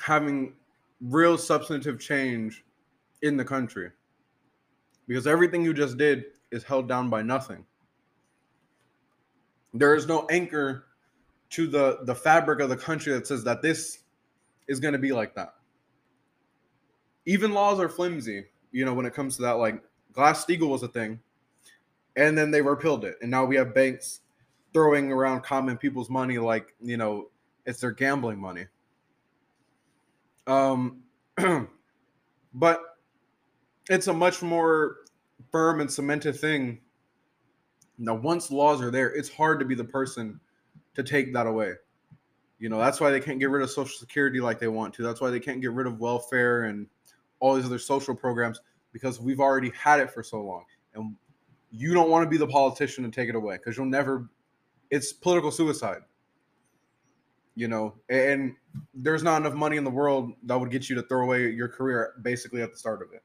having 0.00 0.54
real 1.00 1.38
substantive 1.38 1.98
change 1.98 2.64
in 3.22 3.36
the 3.36 3.44
country. 3.44 3.90
Because 5.06 5.26
everything 5.26 5.64
you 5.64 5.72
just 5.72 5.96
did 5.96 6.24
is 6.50 6.62
held 6.62 6.88
down 6.88 7.08
by 7.08 7.22
nothing. 7.22 7.64
There 9.74 9.94
is 9.94 10.06
no 10.06 10.26
anchor 10.30 10.86
to 11.50 11.66
the 11.66 12.00
the 12.02 12.14
fabric 12.14 12.60
of 12.60 12.68
the 12.68 12.76
country 12.76 13.12
that 13.12 13.26
says 13.26 13.44
that 13.44 13.62
this 13.62 14.00
is 14.66 14.80
going 14.80 14.92
to 14.92 14.98
be 14.98 15.12
like 15.12 15.34
that. 15.34 15.54
Even 17.24 17.52
laws 17.52 17.80
are 17.80 17.88
flimsy 17.88 18.46
you 18.72 18.84
know 18.84 18.94
when 18.94 19.06
it 19.06 19.14
comes 19.14 19.36
to 19.36 19.42
that 19.42 19.52
like 19.52 19.82
glass-steagall 20.12 20.68
was 20.68 20.82
a 20.82 20.88
thing 20.88 21.18
and 22.16 22.36
then 22.36 22.50
they 22.50 22.62
repealed 22.62 23.04
it 23.04 23.16
and 23.22 23.30
now 23.30 23.44
we 23.44 23.56
have 23.56 23.74
banks 23.74 24.20
throwing 24.78 25.10
around 25.10 25.40
common 25.40 25.76
people's 25.76 26.08
money 26.08 26.38
like 26.38 26.72
you 26.80 26.96
know 26.96 27.28
it's 27.66 27.80
their 27.80 27.90
gambling 27.90 28.38
money. 28.38 28.64
Um 30.46 31.02
but 32.54 32.80
it's 33.90 34.06
a 34.06 34.12
much 34.12 34.40
more 34.40 34.98
firm 35.50 35.80
and 35.80 35.90
cemented 35.90 36.36
thing. 36.38 36.80
Now 37.98 38.14
once 38.14 38.52
laws 38.52 38.80
are 38.80 38.92
there 38.92 39.08
it's 39.08 39.28
hard 39.28 39.58
to 39.58 39.66
be 39.66 39.74
the 39.74 39.82
person 39.82 40.38
to 40.94 41.02
take 41.02 41.32
that 41.32 41.48
away. 41.48 41.72
You 42.60 42.68
know 42.68 42.78
that's 42.78 43.00
why 43.00 43.10
they 43.10 43.18
can't 43.18 43.40
get 43.40 43.50
rid 43.50 43.64
of 43.64 43.70
social 43.70 43.98
security 43.98 44.40
like 44.40 44.60
they 44.60 44.68
want 44.68 44.94
to. 44.94 45.02
That's 45.02 45.20
why 45.20 45.30
they 45.30 45.40
can't 45.40 45.60
get 45.60 45.72
rid 45.72 45.88
of 45.88 45.98
welfare 45.98 46.66
and 46.66 46.86
all 47.40 47.56
these 47.56 47.66
other 47.66 47.80
social 47.80 48.14
programs 48.14 48.60
because 48.92 49.20
we've 49.20 49.40
already 49.40 49.72
had 49.76 49.98
it 49.98 50.12
for 50.12 50.22
so 50.22 50.40
long. 50.40 50.62
And 50.94 51.16
you 51.72 51.94
don't 51.94 52.10
want 52.10 52.22
to 52.22 52.30
be 52.30 52.36
the 52.36 52.46
politician 52.46 53.02
to 53.02 53.10
take 53.10 53.28
it 53.28 53.34
away 53.34 53.56
because 53.56 53.76
you'll 53.76 53.86
never 53.86 54.28
it's 54.90 55.12
political 55.12 55.50
suicide. 55.50 56.02
You 57.54 57.66
know, 57.66 57.94
and 58.08 58.54
there's 58.94 59.24
not 59.24 59.40
enough 59.40 59.54
money 59.54 59.76
in 59.76 59.84
the 59.84 59.90
world 59.90 60.32
that 60.44 60.58
would 60.58 60.70
get 60.70 60.88
you 60.88 60.94
to 60.94 61.02
throw 61.02 61.24
away 61.24 61.50
your 61.50 61.68
career 61.68 62.14
basically 62.22 62.62
at 62.62 62.70
the 62.72 62.78
start 62.78 63.02
of 63.02 63.12
it. 63.12 63.22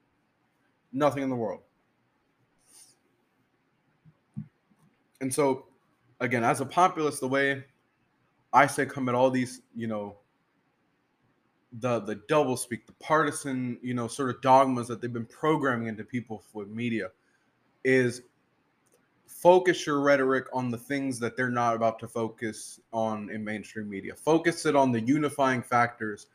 Nothing 0.92 1.22
in 1.22 1.30
the 1.30 1.36
world. 1.36 1.60
And 5.20 5.32
so, 5.32 5.66
again, 6.20 6.42
as 6.42 6.60
a 6.60 6.66
populist, 6.66 7.20
the 7.20 7.28
way 7.28 7.64
I 8.52 8.66
say 8.66 8.86
come 8.86 9.08
at 9.08 9.14
all 9.14 9.30
these, 9.30 9.62
you 9.74 9.86
know, 9.86 10.16
the 11.80 12.00
the 12.00 12.16
double 12.28 12.56
speak, 12.56 12.86
the 12.86 12.92
partisan, 12.94 13.78
you 13.82 13.94
know, 13.94 14.06
sort 14.06 14.30
of 14.30 14.40
dogmas 14.42 14.86
that 14.88 15.00
they've 15.00 15.12
been 15.12 15.26
programming 15.26 15.88
into 15.88 16.04
people 16.04 16.42
with 16.52 16.68
media 16.68 17.08
is 17.84 18.22
focus 19.44 19.84
your 19.86 20.00
rhetoric 20.00 20.46
on 20.54 20.70
the 20.70 20.78
things 20.78 21.18
that 21.18 21.36
they're 21.36 21.50
not 21.50 21.76
about 21.76 21.98
to 21.98 22.08
focus 22.08 22.80
on 22.94 23.28
in 23.28 23.44
mainstream 23.44 23.90
media. 23.90 24.14
Focus 24.14 24.64
it 24.64 24.74
on 24.74 24.90
the 24.90 25.02
unifying 25.02 25.60
factors 25.60 26.28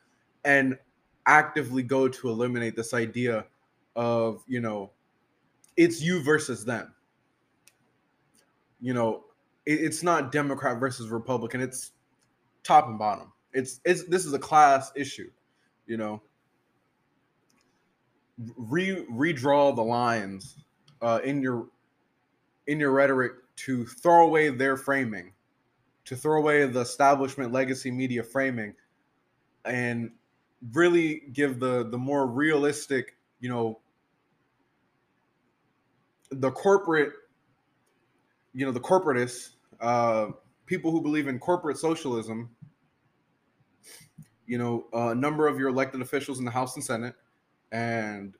and 0.44 0.78
actively 1.26 1.82
go 1.82 2.06
to 2.06 2.28
eliminate 2.28 2.76
this 2.76 2.94
idea 2.94 3.44
of, 3.96 4.44
you 4.46 4.60
know, 4.60 4.92
it's 5.76 6.00
you 6.00 6.22
versus 6.22 6.64
them. 6.64 6.94
You 8.80 8.94
know, 8.94 9.24
it, 9.66 9.80
it's 9.80 10.04
not 10.04 10.30
Democrat 10.30 10.78
versus 10.78 11.08
Republican, 11.08 11.60
it's 11.60 11.90
top 12.62 12.86
and 12.86 12.96
bottom. 12.96 13.32
It's 13.52 13.80
it's 13.84 14.04
this 14.04 14.24
is 14.24 14.34
a 14.34 14.38
class 14.38 14.92
issue, 14.94 15.32
you 15.88 15.96
know. 15.96 16.22
Re 18.56 19.04
redraw 19.10 19.74
the 19.74 19.82
lines 19.82 20.58
uh, 21.02 21.18
in 21.24 21.42
your 21.42 21.66
in 22.70 22.78
your 22.78 22.92
rhetoric 22.92 23.32
to 23.56 23.84
throw 23.84 24.24
away 24.24 24.48
their 24.48 24.76
framing, 24.76 25.32
to 26.04 26.14
throw 26.14 26.38
away 26.38 26.64
the 26.66 26.80
establishment 26.80 27.50
legacy 27.50 27.90
media 27.90 28.22
framing, 28.22 28.72
and 29.64 30.12
really 30.72 31.22
give 31.32 31.58
the 31.58 31.88
the 31.90 31.98
more 31.98 32.28
realistic, 32.28 33.16
you 33.40 33.48
know, 33.48 33.80
the 36.30 36.52
corporate, 36.52 37.12
you 38.54 38.64
know, 38.64 38.70
the 38.70 38.78
corporatists, 38.78 39.54
uh, 39.80 40.28
people 40.66 40.92
who 40.92 41.02
believe 41.02 41.26
in 41.26 41.40
corporate 41.40 41.76
socialism. 41.76 42.48
You 44.46 44.58
know, 44.58 44.86
a 44.92 45.14
number 45.14 45.48
of 45.48 45.58
your 45.58 45.68
elected 45.70 46.02
officials 46.02 46.38
in 46.38 46.44
the 46.44 46.50
House 46.52 46.76
and 46.76 46.84
Senate, 46.84 47.14
and 47.72 48.34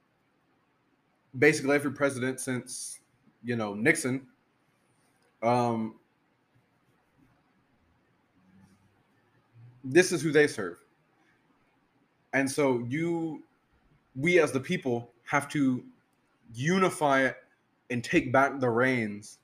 basically 1.36 1.74
every 1.74 1.93
president 1.93 2.39
since 2.39 3.00
you 3.43 3.57
know 3.57 3.75
Nixon. 3.75 4.27
Um, 5.43 5.95
this 9.83 10.12
is 10.12 10.21
who 10.21 10.33
they 10.33 10.47
serve, 10.47 10.79
and 12.33 12.51
so 12.51 12.85
you, 12.89 13.43
we 14.15 14.39
as 14.41 14.53
the 14.53 14.61
people, 14.61 15.12
have 15.25 15.49
to 15.49 15.83
unify 16.55 17.23
it 17.23 17.37
and 17.91 18.03
take 18.03 18.33
back 18.33 18.61
the 18.61 18.69
reins. 18.69 19.39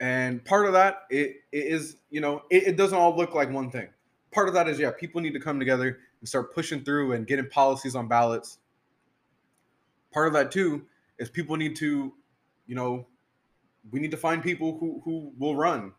And 0.00 0.44
part 0.44 0.66
of 0.66 0.72
that 0.72 1.02
it, 1.10 1.36
it 1.52 1.66
is, 1.66 1.96
you 2.10 2.20
know, 2.20 2.42
it, 2.50 2.64
it 2.64 2.76
doesn't 2.76 2.96
all 2.96 3.16
look 3.16 3.34
like 3.34 3.50
one 3.50 3.70
thing. 3.70 3.88
Part 4.32 4.48
of 4.48 4.54
that 4.54 4.68
is, 4.68 4.78
yeah, 4.78 4.90
people 4.90 5.20
need 5.20 5.34
to 5.34 5.40
come 5.40 5.58
together 5.58 5.98
and 6.20 6.28
start 6.28 6.54
pushing 6.54 6.82
through 6.82 7.12
and 7.12 7.26
getting 7.26 7.48
policies 7.48 7.94
on 7.94 8.08
ballots. 8.08 8.58
Part 10.12 10.26
of 10.26 10.32
that 10.34 10.50
too 10.50 10.82
is 11.18 11.30
people 11.30 11.56
need 11.56 11.76
to 11.76 12.12
you 12.66 12.74
know, 12.74 13.06
we 13.90 14.00
need 14.00 14.10
to 14.10 14.16
find 14.16 14.42
people 14.42 14.78
who 14.78 15.00
who 15.04 15.32
will 15.38 15.56
run. 15.56 15.92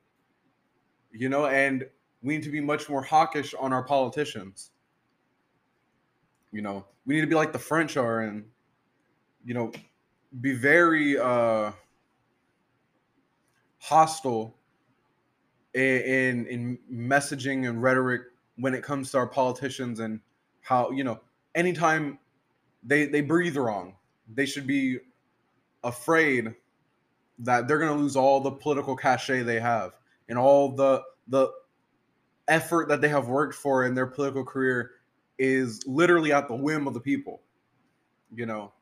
You 1.11 1.29
know, 1.29 1.45
and 1.45 1.85
we 2.21 2.35
need 2.35 2.43
to 2.43 2.49
be 2.49 2.61
much 2.61 2.89
more 2.89 3.03
hawkish 3.03 3.53
on 3.53 3.71
our 3.73 3.83
politicians. 3.83 4.71
You 6.51 6.61
know, 6.61 6.85
we 7.05 7.15
need 7.15 7.21
to 7.21 7.27
be 7.27 7.35
like 7.35 7.53
the 7.53 7.59
French 7.59 7.97
are 7.97 8.21
and 8.21 8.45
you 9.45 9.53
know, 9.53 9.71
be 10.41 10.53
very 10.53 11.17
uh 11.17 11.71
hostile 13.79 14.55
in 15.73 16.45
in 16.47 16.79
messaging 16.91 17.67
and 17.67 17.81
rhetoric 17.81 18.21
when 18.55 18.73
it 18.73 18.83
comes 18.83 19.11
to 19.11 19.17
our 19.17 19.27
politicians 19.27 19.99
and 19.99 20.19
how 20.61 20.91
you 20.91 21.03
know 21.03 21.19
anytime 21.55 22.17
they 22.83 23.05
they 23.05 23.21
breathe 23.21 23.57
wrong 23.57 23.95
they 24.33 24.45
should 24.45 24.67
be 24.67 24.99
afraid 25.83 26.53
that 27.39 27.67
they're 27.67 27.79
going 27.79 27.95
to 27.95 28.01
lose 28.01 28.15
all 28.15 28.39
the 28.39 28.51
political 28.51 28.95
cachet 28.95 29.43
they 29.43 29.59
have 29.59 29.93
and 30.29 30.37
all 30.37 30.75
the 30.75 31.01
the 31.27 31.49
effort 32.47 32.89
that 32.89 33.01
they 33.01 33.09
have 33.09 33.27
worked 33.27 33.55
for 33.55 33.85
in 33.85 33.95
their 33.95 34.05
political 34.05 34.43
career 34.43 34.91
is 35.39 35.81
literally 35.87 36.31
at 36.31 36.47
the 36.47 36.55
whim 36.55 36.87
of 36.87 36.93
the 36.93 36.99
people 36.99 37.41
you 38.35 38.45
know? 38.45 38.73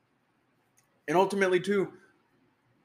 And 1.07 1.17
ultimately 1.17 1.59
too 1.59 1.93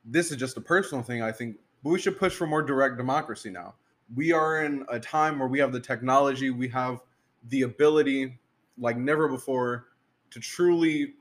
this 0.08 0.30
is 0.30 0.36
just 0.36 0.56
a 0.56 0.60
personal 0.60 1.02
thing 1.02 1.20
i 1.20 1.32
think 1.32 1.56
but 1.82 1.90
we 1.90 1.98
should 1.98 2.18
push 2.18 2.34
for 2.34 2.46
more 2.46 2.62
direct 2.62 2.96
democracy 2.96 3.50
now. 3.50 3.74
We 4.14 4.32
are 4.32 4.64
in 4.64 4.84
a 4.88 4.98
time 4.98 5.38
where 5.38 5.48
we 5.48 5.58
have 5.60 5.72
the 5.72 5.80
technology 5.80 6.50
we 6.50 6.68
have 6.68 7.00
the 7.48 7.62
ability 7.62 8.38
like 8.78 8.96
never 8.96 9.28
before 9.28 9.86
to 10.30 10.40
truly 10.40 11.14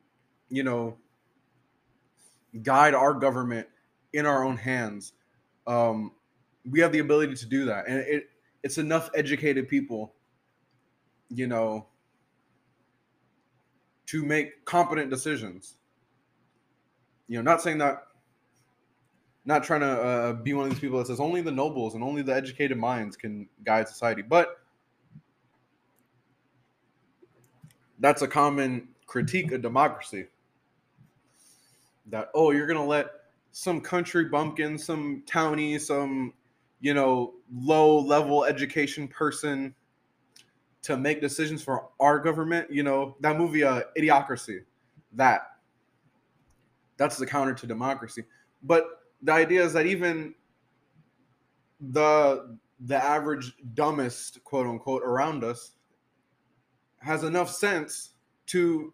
you 0.49 0.63
know 0.63 0.97
guide 2.63 2.93
our 2.93 3.13
government 3.13 3.67
in 4.13 4.25
our 4.25 4.43
own 4.43 4.57
hands. 4.57 5.13
Um, 5.67 6.11
we 6.69 6.79
have 6.79 6.91
the 6.91 6.99
ability 6.99 7.35
to 7.35 7.45
do 7.45 7.65
that, 7.65 7.87
and 7.87 7.99
it 7.99 8.29
it's 8.63 8.77
enough 8.77 9.09
educated 9.13 9.67
people, 9.67 10.13
you 11.29 11.47
know, 11.47 11.85
to 14.07 14.25
make 14.25 14.65
competent 14.65 15.09
decisions. 15.09 15.77
You 17.27 17.37
know, 17.37 17.43
not 17.43 17.61
saying 17.61 17.77
that, 17.79 18.07
not 19.45 19.63
trying 19.63 19.81
to 19.81 19.87
uh, 20.01 20.33
be 20.33 20.53
one 20.53 20.65
of 20.65 20.71
these 20.71 20.79
people 20.79 20.97
that 20.99 21.07
says 21.07 21.19
only 21.19 21.41
the 21.41 21.51
nobles 21.51 21.93
and 21.93 22.03
only 22.03 22.21
the 22.21 22.33
educated 22.33 22.77
minds 22.77 23.15
can 23.15 23.47
guide 23.63 23.87
society, 23.87 24.21
but 24.21 24.61
that's 27.99 28.21
a 28.21 28.27
common 28.27 28.87
critique 29.05 29.51
of 29.51 29.61
democracy 29.61 30.25
that 32.07 32.29
oh 32.33 32.51
you're 32.51 32.67
to 32.67 32.83
let 32.83 33.07
some 33.51 33.79
country 33.81 34.25
bumpkin 34.25 34.77
some 34.77 35.23
townie 35.27 35.79
some 35.79 36.33
you 36.85 36.93
know, 36.93 37.33
low 37.51 37.99
level 37.99 38.45
education 38.45 39.07
person 39.07 39.73
to 40.83 40.95
make 40.95 41.19
decisions 41.19 41.63
for 41.63 41.89
our 41.99 42.19
government. 42.19 42.69
You 42.69 42.83
know, 42.83 43.15
that 43.21 43.37
movie, 43.37 43.63
uh, 43.63 43.81
Idiocracy, 43.97 44.59
that 45.13 45.47
that's 46.97 47.17
the 47.17 47.25
counter 47.25 47.55
to 47.55 47.65
democracy. 47.65 48.23
But 48.61 48.85
the 49.23 49.31
idea 49.33 49.63
is 49.63 49.73
that 49.73 49.87
even 49.87 50.35
the 51.79 52.55
the 52.81 53.03
average 53.03 53.53
dumbest 53.73 54.43
quote 54.43 54.67
unquote 54.67 55.01
around 55.01 55.43
us 55.43 55.71
has 56.99 57.23
enough 57.23 57.49
sense 57.49 58.11
to 58.45 58.93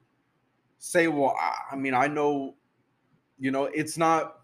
say, 0.77 1.09
well, 1.09 1.35
I, 1.37 1.73
I 1.73 1.75
mean, 1.75 1.93
I 1.93 2.07
know, 2.07 2.55
you 3.41 3.49
know, 3.49 3.65
it's 3.65 3.97
not 3.97 4.41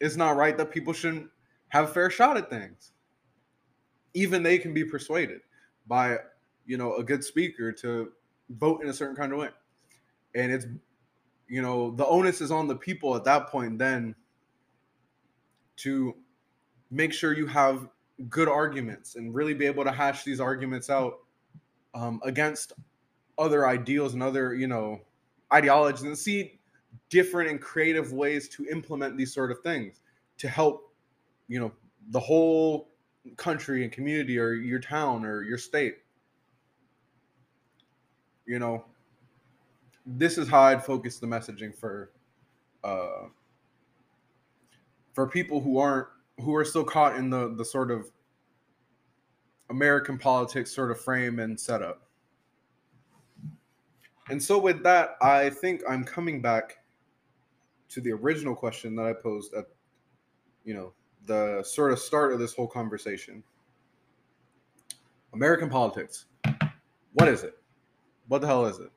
it's 0.00 0.16
not 0.16 0.34
right 0.36 0.56
that 0.56 0.72
people 0.72 0.94
shouldn't 0.94 1.28
have 1.68 1.84
a 1.84 1.92
fair 1.92 2.10
shot 2.10 2.38
at 2.38 2.48
things. 2.48 2.92
Even 4.14 4.42
they 4.42 4.56
can 4.58 4.72
be 4.72 4.84
persuaded 4.84 5.42
by, 5.86 6.16
you 6.64 6.78
know, 6.78 6.96
a 6.96 7.04
good 7.04 7.22
speaker 7.22 7.70
to 7.70 8.10
vote 8.48 8.82
in 8.82 8.88
a 8.88 8.94
certain 8.94 9.14
kind 9.14 9.32
of 9.32 9.38
way. 9.38 9.50
And 10.34 10.50
it's, 10.50 10.66
you 11.46 11.60
know, 11.60 11.90
the 11.90 12.06
onus 12.06 12.40
is 12.40 12.50
on 12.50 12.66
the 12.66 12.74
people 12.74 13.14
at 13.14 13.24
that 13.24 13.48
point 13.48 13.78
then 13.78 14.14
to 15.76 16.16
make 16.90 17.12
sure 17.12 17.36
you 17.36 17.46
have 17.46 17.86
good 18.30 18.48
arguments 18.48 19.16
and 19.16 19.34
really 19.34 19.52
be 19.52 19.66
able 19.66 19.84
to 19.84 19.92
hash 19.92 20.24
these 20.24 20.40
arguments 20.40 20.88
out 20.88 21.18
um, 21.92 22.18
against 22.24 22.72
other 23.36 23.68
ideals 23.68 24.14
and 24.14 24.22
other, 24.22 24.54
you 24.54 24.66
know, 24.66 25.00
ideologies 25.52 26.04
and 26.04 26.16
see 26.16 26.59
different 27.08 27.50
and 27.50 27.60
creative 27.60 28.12
ways 28.12 28.48
to 28.48 28.66
implement 28.66 29.16
these 29.16 29.32
sort 29.32 29.50
of 29.50 29.60
things 29.60 30.00
to 30.38 30.48
help 30.48 30.92
you 31.48 31.58
know 31.60 31.72
the 32.10 32.20
whole 32.20 32.88
country 33.36 33.82
and 33.82 33.92
community 33.92 34.38
or 34.38 34.52
your 34.52 34.80
town 34.80 35.24
or 35.24 35.42
your 35.42 35.58
state. 35.58 35.98
You 38.46 38.58
know 38.58 38.84
this 40.06 40.38
is 40.38 40.48
how 40.48 40.62
i'd 40.62 40.84
focus 40.84 41.18
the 41.18 41.26
messaging 41.26 41.74
for 41.74 42.10
uh 42.84 43.26
for 45.12 45.26
people 45.26 45.60
who 45.60 45.78
aren't 45.78 46.08
who 46.38 46.54
are 46.54 46.64
still 46.64 46.84
caught 46.84 47.16
in 47.16 47.30
the 47.30 47.54
the 47.56 47.64
sort 47.64 47.90
of 47.90 48.10
american 49.68 50.18
politics 50.18 50.74
sort 50.74 50.90
of 50.90 51.00
frame 51.00 51.38
and 51.38 51.58
setup. 51.58 52.02
And 54.28 54.42
so 54.42 54.58
with 54.58 54.82
that 54.84 55.16
i 55.20 55.50
think 55.50 55.82
i'm 55.88 56.04
coming 56.04 56.40
back 56.40 56.78
to 57.90 58.00
the 58.00 58.12
original 58.12 58.54
question 58.54 58.94
that 58.96 59.06
i 59.06 59.12
posed 59.12 59.52
at 59.54 59.66
you 60.64 60.74
know 60.74 60.92
the 61.26 61.62
sort 61.62 61.92
of 61.92 61.98
start 61.98 62.32
of 62.32 62.38
this 62.38 62.54
whole 62.54 62.66
conversation. 62.66 63.42
American 65.32 65.68
politics. 65.68 66.26
What 67.12 67.28
is 67.28 67.44
it? 67.44 67.56
What 68.28 68.40
the 68.40 68.46
hell 68.46 68.66
is 68.66 68.78
it? 68.78 68.90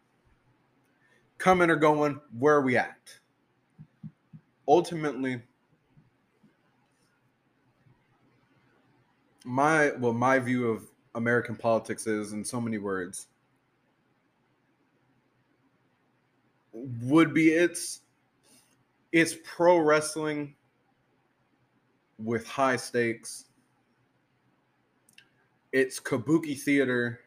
Coming 1.37 1.69
or 1.69 1.75
going, 1.75 2.19
where 2.37 2.55
are 2.55 2.61
we 2.61 2.77
at? 2.77 2.97
Ultimately, 4.67 5.41
my 9.43 9.91
well, 9.99 10.13
my 10.13 10.39
view 10.39 10.69
of 10.69 10.89
American 11.15 11.55
politics 11.55 12.07
is 12.07 12.31
in 12.31 12.45
so 12.45 12.61
many 12.61 12.77
words 12.77 13.27
would 16.73 17.33
be 17.33 17.49
it's 17.49 18.01
it's 19.14 19.35
pro 19.44 19.77
wrestling 19.77 20.56
with 22.18 22.45
high 22.48 22.76
stakes. 22.76 23.45
It's 25.72 25.99
kabuki 25.99 26.60
theater 26.60 27.19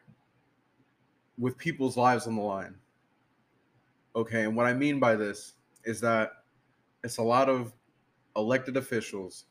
with 1.39 1.57
people's 1.57 1.95
lives 1.95 2.27
on 2.27 2.35
the 2.35 2.41
line. 2.41 2.75
Okay, 4.15 4.43
and 4.43 4.55
what 4.55 4.65
I 4.65 4.73
mean 4.73 4.99
by 4.99 5.15
this 5.15 5.53
is 5.85 6.01
that 6.01 6.31
it's 7.05 7.17
a 7.17 7.23
lot 7.23 7.47
of 7.47 7.73
elected 8.35 8.75
officials 8.75 9.45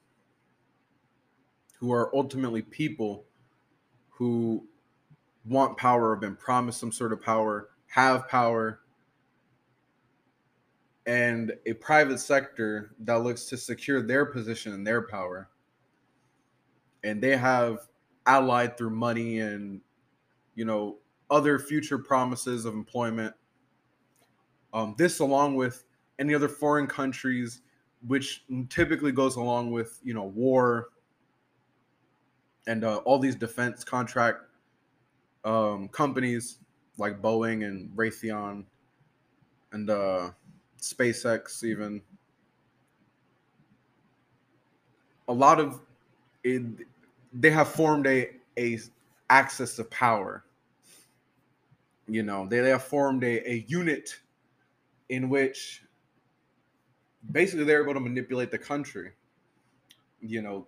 who 1.79 1.91
are 1.91 2.15
ultimately 2.15 2.63
people 2.63 3.25
who 4.11 4.63
want 5.47 5.79
power, 5.79 6.15
have 6.15 6.21
been 6.21 6.37
promised 6.37 6.81
some 6.81 6.93
sort 6.93 7.13
of 7.13 7.23
power, 7.23 7.71
have 7.87 8.29
power, 8.29 8.81
and 11.07 11.53
a 11.67 11.73
private 11.75 12.19
sector 12.19 12.91
that 13.01 13.23
looks 13.23 13.45
to 13.47 13.57
secure 13.57 14.03
their 14.03 14.27
position 14.27 14.73
and 14.73 14.87
their 14.87 15.03
power. 15.03 15.49
And 17.05 17.23
they 17.23 17.37
have 17.37 17.89
allied 18.27 18.77
through 18.77 18.91
money 18.91 19.39
and, 19.39 19.81
you 20.57 20.65
know, 20.65 20.97
other 21.31 21.59
future 21.59 21.99
promises 21.99 22.65
of 22.65 22.75
employment. 22.75 23.35
Um, 24.75 24.95
this, 24.99 25.21
along 25.21 25.55
with 25.55 25.85
any 26.19 26.35
other 26.35 26.49
foreign 26.49 26.89
countries, 26.89 27.63
which 28.07 28.45
typically 28.69 29.13
goes 29.13 29.37
along 29.37 29.71
with, 29.71 30.01
you 30.03 30.13
know, 30.13 30.25
war 30.25 30.89
and 32.67 32.85
uh, 32.85 32.97
all 32.99 33.19
these 33.19 33.37
defense 33.37 33.85
contract 33.85 34.41
um, 35.45 35.89
companies 35.89 36.59
like 36.99 37.23
Boeing 37.23 37.65
and 37.65 37.91
Raytheon 37.97 38.65
and 39.73 39.89
uh, 39.89 40.31
SpaceX, 40.81 41.65
even 41.65 42.03
a 45.29 45.33
lot 45.33 45.59
of 45.61 45.81
it, 46.45 46.63
they 47.33 47.51
have 47.51 47.69
formed 47.69 48.07
a 48.07 48.31
a 48.59 48.79
axis 49.31 49.79
of 49.79 49.91
power. 49.91 50.45
You 52.09 52.23
know, 52.23 52.47
they, 52.47 52.61
they 52.61 52.71
have 52.71 52.85
formed 52.85 53.25
a, 53.25 53.51
a 53.51 53.65
unit 53.67 54.21
in 55.09 55.29
which 55.29 55.83
basically 57.33 57.65
they're 57.65 57.83
able 57.83 57.95
to 57.95 58.01
manipulate 58.01 58.51
the 58.51 58.59
country. 58.59 59.11
You 60.21 60.43
know, 60.43 60.67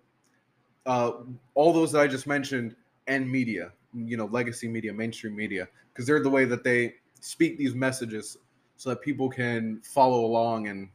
uh, 0.86 1.12
all 1.55 1.72
those 1.72 1.93
that 1.93 2.01
I 2.01 2.09
just 2.09 2.26
mentioned 2.26 2.74
and 3.06 3.30
media, 3.30 3.72
you 3.94 4.16
know, 4.16 4.26
legacy 4.26 4.68
media, 4.68 4.93
mainstream 4.93 5.35
media, 5.35 5.68
because 5.93 6.06
they're 6.06 6.22
the 6.22 6.30
way 6.30 6.44
that 6.44 6.64
they 6.64 6.94
speak 7.20 7.56
these 7.56 7.74
messages 7.74 8.36
so 8.78 8.90
that 8.90 9.02
people 9.02 9.28
can 9.28 9.80
follow 9.82 10.24
along 10.24 10.68
and 10.68 10.88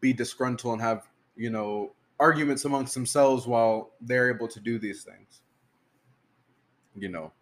be 0.00 0.12
disgruntled 0.12 0.74
and 0.74 0.82
have 0.82 1.08
you 1.34 1.50
know 1.50 1.90
arguments 2.20 2.64
amongst 2.64 2.94
themselves 2.94 3.46
while 3.46 3.90
they're 4.02 4.32
able 4.32 4.46
to 4.46 4.60
do 4.60 4.78
these 4.78 5.02
things. 5.02 5.40
You 6.94 7.08
know 7.08 7.32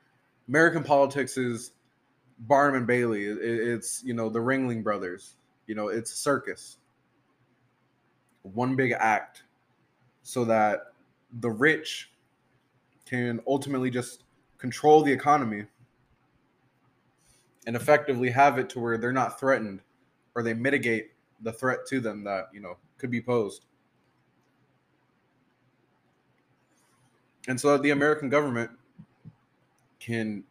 american 0.48 0.84
politics 0.84 1.36
is 1.36 1.72
barnum 2.40 2.76
and 2.76 2.86
bailey. 2.86 3.24
It's 3.24 4.02
you 4.04 4.14
know 4.14 4.28
the 4.28 4.38
ringling 4.38 4.82
brothers. 4.82 5.36
You 5.66 5.74
know 5.74 5.88
it's 5.88 6.12
a 6.12 6.16
circus. 6.16 6.78
One 8.42 8.76
big 8.76 8.92
act 8.92 9.42
so 10.22 10.44
that 10.44 10.92
the 11.40 11.50
rich 11.50 12.10
can 13.06 13.40
ultimately 13.46 13.90
just 13.90 14.22
control 14.58 15.02
the 15.02 15.12
economy 15.12 15.64
and 17.66 17.76
effectively 17.76 18.30
have 18.30 18.58
it 18.58 18.68
to 18.70 18.80
where 18.80 18.96
they're 18.96 19.12
not 19.12 19.38
threatened 19.38 19.82
or 20.34 20.42
they 20.42 20.54
mitigate 20.54 21.10
the 21.42 21.52
threat 21.52 21.80
to 21.88 22.00
them 22.00 22.24
that 22.24 22.48
you 22.52 22.60
know 22.60 22.76
could 22.98 23.10
be 23.10 23.20
posed. 23.20 23.66
And 27.48 27.60
so 27.60 27.76
the 27.78 27.90
american 27.90 28.28
government 28.28 28.70
can 30.00 30.42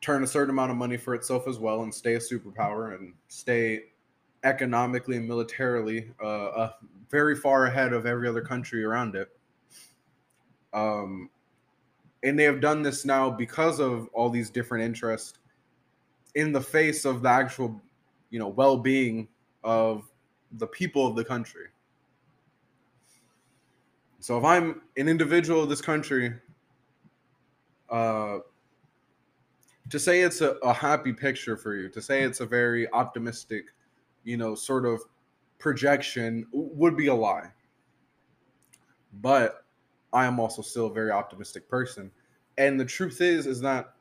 turn 0.00 0.22
a 0.22 0.26
certain 0.26 0.50
amount 0.50 0.70
of 0.70 0.76
money 0.76 0.96
for 0.96 1.14
itself 1.14 1.46
as 1.46 1.58
well 1.58 1.82
and 1.82 1.94
stay 1.94 2.14
a 2.14 2.18
superpower 2.18 2.94
and 2.94 3.12
stay 3.28 3.84
economically 4.44 5.16
and 5.16 5.28
militarily 5.28 6.10
uh, 6.22 6.46
uh, 6.46 6.72
very 7.10 7.36
far 7.36 7.66
ahead 7.66 7.92
of 7.92 8.06
every 8.06 8.28
other 8.28 8.40
country 8.40 8.82
around 8.82 9.14
it. 9.14 9.28
Um, 10.72 11.28
and 12.22 12.38
they 12.38 12.44
have 12.44 12.60
done 12.60 12.82
this 12.82 13.04
now 13.04 13.28
because 13.28 13.80
of 13.80 14.08
all 14.14 14.30
these 14.30 14.48
different 14.50 14.84
interests 14.84 15.39
in 16.34 16.52
the 16.52 16.60
face 16.60 17.04
of 17.04 17.22
the 17.22 17.28
actual, 17.28 17.80
you 18.30 18.38
know, 18.38 18.48
well-being 18.48 19.28
of 19.64 20.10
the 20.52 20.66
people 20.66 21.06
of 21.06 21.16
the 21.16 21.24
country. 21.24 21.66
So 24.20 24.36
if 24.38 24.44
I'm 24.44 24.82
an 24.96 25.08
individual 25.08 25.62
of 25.62 25.68
this 25.68 25.80
country, 25.80 26.34
uh, 27.88 28.38
to 29.88 29.98
say 29.98 30.20
it's 30.20 30.40
a, 30.40 30.50
a 30.62 30.72
happy 30.72 31.12
picture 31.12 31.56
for 31.56 31.74
you, 31.74 31.88
to 31.88 32.02
say 32.02 32.22
it's 32.22 32.40
a 32.40 32.46
very 32.46 32.90
optimistic, 32.92 33.64
you 34.24 34.36
know, 34.36 34.54
sort 34.54 34.86
of 34.86 35.00
projection 35.58 36.46
would 36.52 36.96
be 36.96 37.08
a 37.08 37.14
lie. 37.14 37.50
But 39.20 39.64
I 40.12 40.26
am 40.26 40.38
also 40.38 40.62
still 40.62 40.86
a 40.86 40.92
very 40.92 41.10
optimistic 41.10 41.68
person. 41.68 42.10
And 42.58 42.78
the 42.78 42.84
truth 42.84 43.20
is, 43.20 43.46
is 43.46 43.60
that 43.60 43.94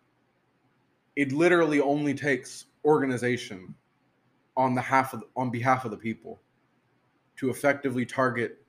it 1.15 1.31
literally 1.31 1.79
only 1.81 2.13
takes 2.13 2.65
organization 2.85 3.73
on 4.55 4.75
the 4.75 4.81
half 4.81 5.13
of 5.13 5.23
on 5.35 5.49
behalf 5.49 5.85
of 5.85 5.91
the 5.91 5.97
people 5.97 6.39
to 7.37 7.49
effectively 7.49 8.05
target 8.05 8.61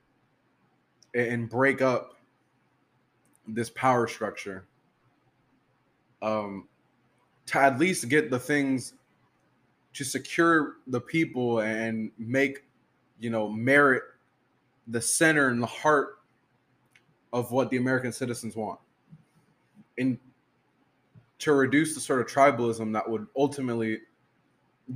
and 1.15 1.49
break 1.49 1.83
up 1.83 2.15
this 3.49 3.71
power 3.71 4.07
structure 4.07 4.65
um, 6.23 6.69
to 7.47 7.59
at 7.59 7.79
least 7.79 8.09
get 8.09 8.31
the 8.31 8.39
things 8.39 8.95
to 9.93 10.05
secure 10.05 10.77
the 10.87 11.01
people 11.01 11.61
and 11.61 12.11
make 12.19 12.65
you 13.19 13.31
know 13.31 13.49
merit 13.49 14.03
the 14.87 15.01
center 15.01 15.49
and 15.49 15.63
the 15.63 15.67
heart 15.67 16.19
of 17.33 17.53
what 17.53 17.71
the 17.71 17.77
American 17.77 18.13
citizens 18.13 18.57
want. 18.57 18.79
And 19.99 20.19
to 21.41 21.53
reduce 21.53 21.95
the 21.95 22.01
sort 22.01 22.21
of 22.21 22.27
tribalism 22.27 22.93
that 22.93 23.09
would 23.09 23.27
ultimately 23.37 23.99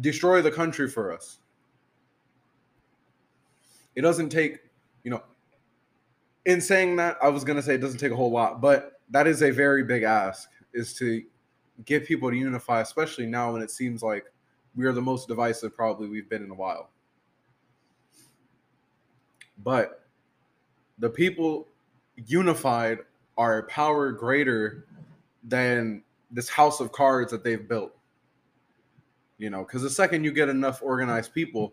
destroy 0.01 0.41
the 0.43 0.51
country 0.51 0.89
for 0.89 1.13
us. 1.13 1.39
It 3.97 4.03
doesn't 4.03 4.29
take, 4.29 4.59
you 5.03 5.11
know, 5.11 5.23
in 6.45 6.61
saying 6.61 6.97
that, 6.97 7.17
I 7.23 7.29
was 7.29 7.45
going 7.45 7.57
to 7.57 7.63
say 7.63 7.75
it 7.75 7.81
doesn't 7.81 7.99
take 7.99 8.13
a 8.13 8.17
whole 8.17 8.31
lot, 8.31 8.61
but 8.61 9.01
that 9.11 9.27
is 9.27 9.43
a 9.43 9.51
very 9.51 9.85
big 9.85 10.03
ask 10.03 10.51
is 10.75 10.95
to 10.95 11.23
get 11.85 12.07
people 12.07 12.31
to 12.31 12.37
unify, 12.37 12.81
especially 12.81 13.27
now 13.27 13.53
when 13.53 13.63
it 13.63 13.71
seems 13.71 14.03
like 14.03 14.27
we 14.77 14.85
are 14.85 14.93
the 14.93 15.01
most 15.01 15.29
divisive 15.29 15.75
probably 15.75 16.09
we've 16.09 16.29
been 16.29 16.43
in 16.43 16.51
a 16.51 16.55
while. 16.55 16.91
But 19.63 20.05
the 20.99 21.09
people 21.09 21.69
unified 22.17 22.99
are 23.39 23.59
a 23.59 23.63
power 23.65 24.13
greater 24.13 24.87
than 25.45 26.03
this 26.35 26.49
house 26.49 26.81
of 26.81 26.93
cards 26.93 27.31
that 27.31 27.45
they've 27.45 27.67
built. 27.67 27.97
You 29.39 29.51
know, 29.51 29.65
because 29.65 29.83
the 29.83 29.91
second 29.91 30.25
you 30.25 30.33
get 30.33 30.49
enough 30.49 30.81
organized 30.83 31.33
people, 31.33 31.73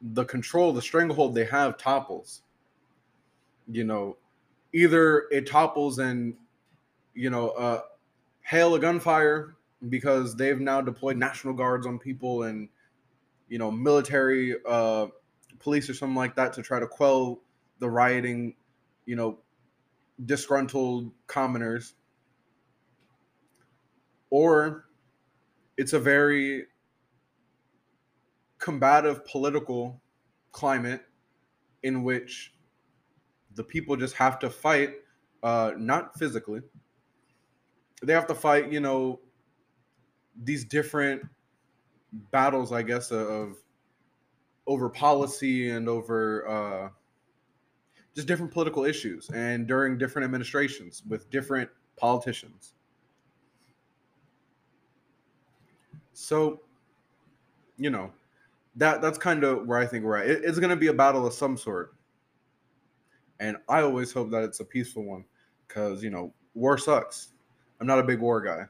the 0.00 0.24
control, 0.24 0.72
the 0.72 0.82
stranglehold 0.82 1.34
they 1.34 1.44
have 1.44 1.78
topples. 1.78 2.42
You 3.70 3.84
know, 3.84 4.16
either 4.72 5.24
it 5.30 5.46
topples 5.46 5.98
and, 5.98 6.34
you 7.14 7.30
know, 7.30 7.50
uh, 7.50 7.82
hail 8.42 8.74
a 8.74 8.80
gunfire 8.80 9.56
because 9.88 10.34
they've 10.36 10.60
now 10.60 10.80
deployed 10.80 11.16
national 11.16 11.54
guards 11.54 11.86
on 11.86 11.98
people 11.98 12.44
and, 12.44 12.68
you 13.48 13.58
know, 13.58 13.70
military 13.70 14.56
uh, 14.68 15.06
police 15.58 15.88
or 15.88 15.94
something 15.94 16.16
like 16.16 16.36
that 16.36 16.52
to 16.54 16.62
try 16.62 16.78
to 16.78 16.86
quell 16.86 17.40
the 17.78 17.88
rioting, 17.88 18.54
you 19.06 19.16
know, 19.16 19.38
disgruntled 20.26 21.10
commoners. 21.26 21.94
Or 24.34 24.86
it's 25.76 25.92
a 25.92 26.00
very 26.00 26.64
combative 28.58 29.24
political 29.26 30.02
climate 30.50 31.02
in 31.84 32.02
which 32.02 32.52
the 33.54 33.62
people 33.62 33.94
just 33.94 34.16
have 34.16 34.40
to 34.40 34.50
fight, 34.50 34.94
uh, 35.44 35.74
not 35.78 36.18
physically. 36.18 36.62
They 38.02 38.12
have 38.12 38.26
to 38.26 38.34
fight, 38.34 38.72
you 38.72 38.80
know, 38.80 39.20
these 40.42 40.64
different 40.64 41.22
battles, 42.32 42.72
I 42.72 42.82
guess, 42.82 43.12
of 43.12 43.54
over 44.66 44.88
policy 44.88 45.70
and 45.70 45.88
over 45.88 46.48
uh, 46.48 46.88
just 48.16 48.26
different 48.26 48.50
political 48.50 48.84
issues 48.84 49.30
and 49.30 49.68
during 49.68 49.96
different 49.96 50.24
administrations 50.24 51.04
with 51.08 51.30
different 51.30 51.70
politicians. 51.96 52.74
So, 56.14 56.60
you 57.76 57.90
know, 57.90 58.10
that 58.76 59.02
that's 59.02 59.18
kind 59.18 59.44
of 59.44 59.66
where 59.66 59.78
I 59.78 59.86
think 59.86 60.04
we're 60.04 60.16
at. 60.16 60.28
It, 60.28 60.44
it's 60.44 60.58
going 60.58 60.70
to 60.70 60.76
be 60.76 60.86
a 60.86 60.94
battle 60.94 61.26
of 61.26 61.34
some 61.34 61.56
sort, 61.56 61.94
and 63.40 63.56
I 63.68 63.82
always 63.82 64.12
hope 64.12 64.30
that 64.30 64.44
it's 64.44 64.60
a 64.60 64.64
peaceful 64.64 65.04
one, 65.04 65.24
because 65.66 66.02
you 66.02 66.10
know, 66.10 66.32
war 66.54 66.78
sucks. 66.78 67.32
I'm 67.80 67.86
not 67.86 67.98
a 67.98 68.04
big 68.04 68.20
war 68.20 68.40
guy. 68.40 68.66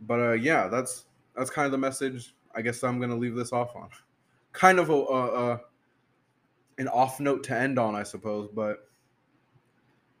But 0.00 0.20
uh, 0.20 0.32
yeah, 0.32 0.68
that's 0.68 1.04
that's 1.36 1.50
kind 1.50 1.66
of 1.66 1.72
the 1.72 1.78
message. 1.78 2.34
I 2.54 2.62
guess 2.62 2.82
I'm 2.82 3.00
gonna 3.00 3.16
leave 3.16 3.34
this 3.34 3.52
off 3.52 3.74
on. 3.76 3.88
Kind 4.52 4.78
of 4.78 4.88
a, 4.88 4.94
a, 4.94 5.52
a 5.52 5.60
an 6.78 6.88
off 6.88 7.20
note 7.20 7.44
to 7.44 7.54
end 7.54 7.78
on, 7.78 7.94
I 7.94 8.02
suppose. 8.02 8.48
But 8.54 8.88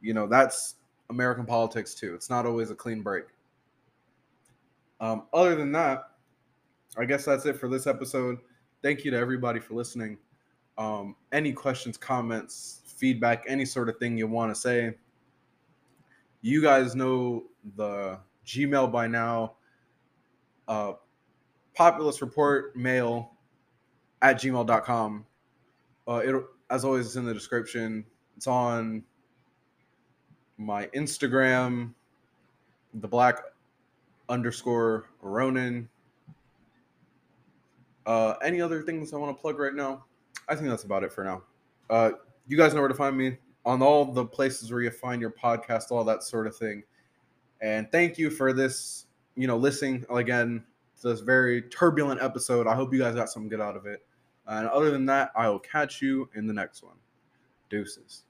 you 0.02 0.12
know, 0.12 0.26
that's 0.26 0.75
American 1.10 1.46
politics 1.46 1.94
too. 1.94 2.14
It's 2.14 2.30
not 2.30 2.46
always 2.46 2.70
a 2.70 2.74
clean 2.74 3.02
break. 3.02 3.24
Um, 5.00 5.24
other 5.32 5.54
than 5.54 5.72
that, 5.72 6.10
I 6.96 7.04
guess 7.04 7.24
that's 7.24 7.46
it 7.46 7.58
for 7.58 7.68
this 7.68 7.86
episode. 7.86 8.38
Thank 8.82 9.04
you 9.04 9.10
to 9.10 9.16
everybody 9.16 9.60
for 9.60 9.74
listening. 9.74 10.18
Um, 10.78 11.16
any 11.32 11.52
questions, 11.52 11.96
comments, 11.96 12.80
feedback, 12.86 13.44
any 13.46 13.64
sort 13.64 13.88
of 13.88 13.98
thing 13.98 14.16
you 14.16 14.26
want 14.26 14.54
to 14.54 14.60
say, 14.60 14.94
you 16.42 16.62
guys 16.62 16.94
know 16.94 17.44
the 17.76 18.18
Gmail 18.46 18.90
by 18.90 19.06
now. 19.06 19.54
Uh, 20.68 20.92
populist 21.74 22.20
report 22.20 22.76
mail 22.76 23.32
at 24.22 24.36
gmail.com. 24.36 25.26
Uh, 26.08 26.22
it 26.24 26.34
as 26.70 26.84
always, 26.84 27.06
it's 27.06 27.16
in 27.16 27.24
the 27.24 27.34
description. 27.34 28.04
It's 28.36 28.46
on 28.46 29.02
my 30.58 30.86
Instagram, 30.88 31.92
the 32.94 33.08
black 33.08 33.40
underscore 34.28 35.06
Ronin. 35.20 35.88
Uh, 38.06 38.34
any 38.42 38.60
other 38.60 38.82
things 38.82 39.12
I 39.12 39.16
want 39.16 39.36
to 39.36 39.40
plug 39.40 39.58
right 39.58 39.74
now? 39.74 40.04
I 40.48 40.54
think 40.54 40.68
that's 40.68 40.84
about 40.84 41.02
it 41.02 41.12
for 41.12 41.24
now. 41.24 41.42
Uh, 41.90 42.12
you 42.46 42.56
guys 42.56 42.72
know 42.72 42.80
where 42.80 42.88
to 42.88 42.94
find 42.94 43.16
me 43.16 43.36
on 43.64 43.82
all 43.82 44.04
the 44.04 44.24
places 44.24 44.70
where 44.70 44.80
you 44.80 44.90
find 44.90 45.20
your 45.20 45.30
podcast, 45.32 45.90
all 45.90 46.04
that 46.04 46.22
sort 46.22 46.46
of 46.46 46.56
thing. 46.56 46.84
And 47.60 47.90
thank 47.90 48.16
you 48.16 48.30
for 48.30 48.52
this, 48.52 49.06
you 49.34 49.46
know, 49.46 49.56
listening 49.56 50.04
again 50.08 50.64
to 51.00 51.08
this 51.08 51.20
very 51.20 51.62
turbulent 51.62 52.22
episode. 52.22 52.66
I 52.66 52.74
hope 52.74 52.92
you 52.92 53.00
guys 53.00 53.14
got 53.14 53.28
something 53.28 53.48
good 53.48 53.60
out 53.60 53.76
of 53.76 53.86
it. 53.86 54.04
And 54.46 54.68
other 54.68 54.90
than 54.90 55.04
that, 55.06 55.32
I 55.34 55.48
will 55.48 55.58
catch 55.58 56.00
you 56.00 56.28
in 56.34 56.46
the 56.46 56.54
next 56.54 56.82
one. 56.84 56.94
Deuces. 57.68 58.22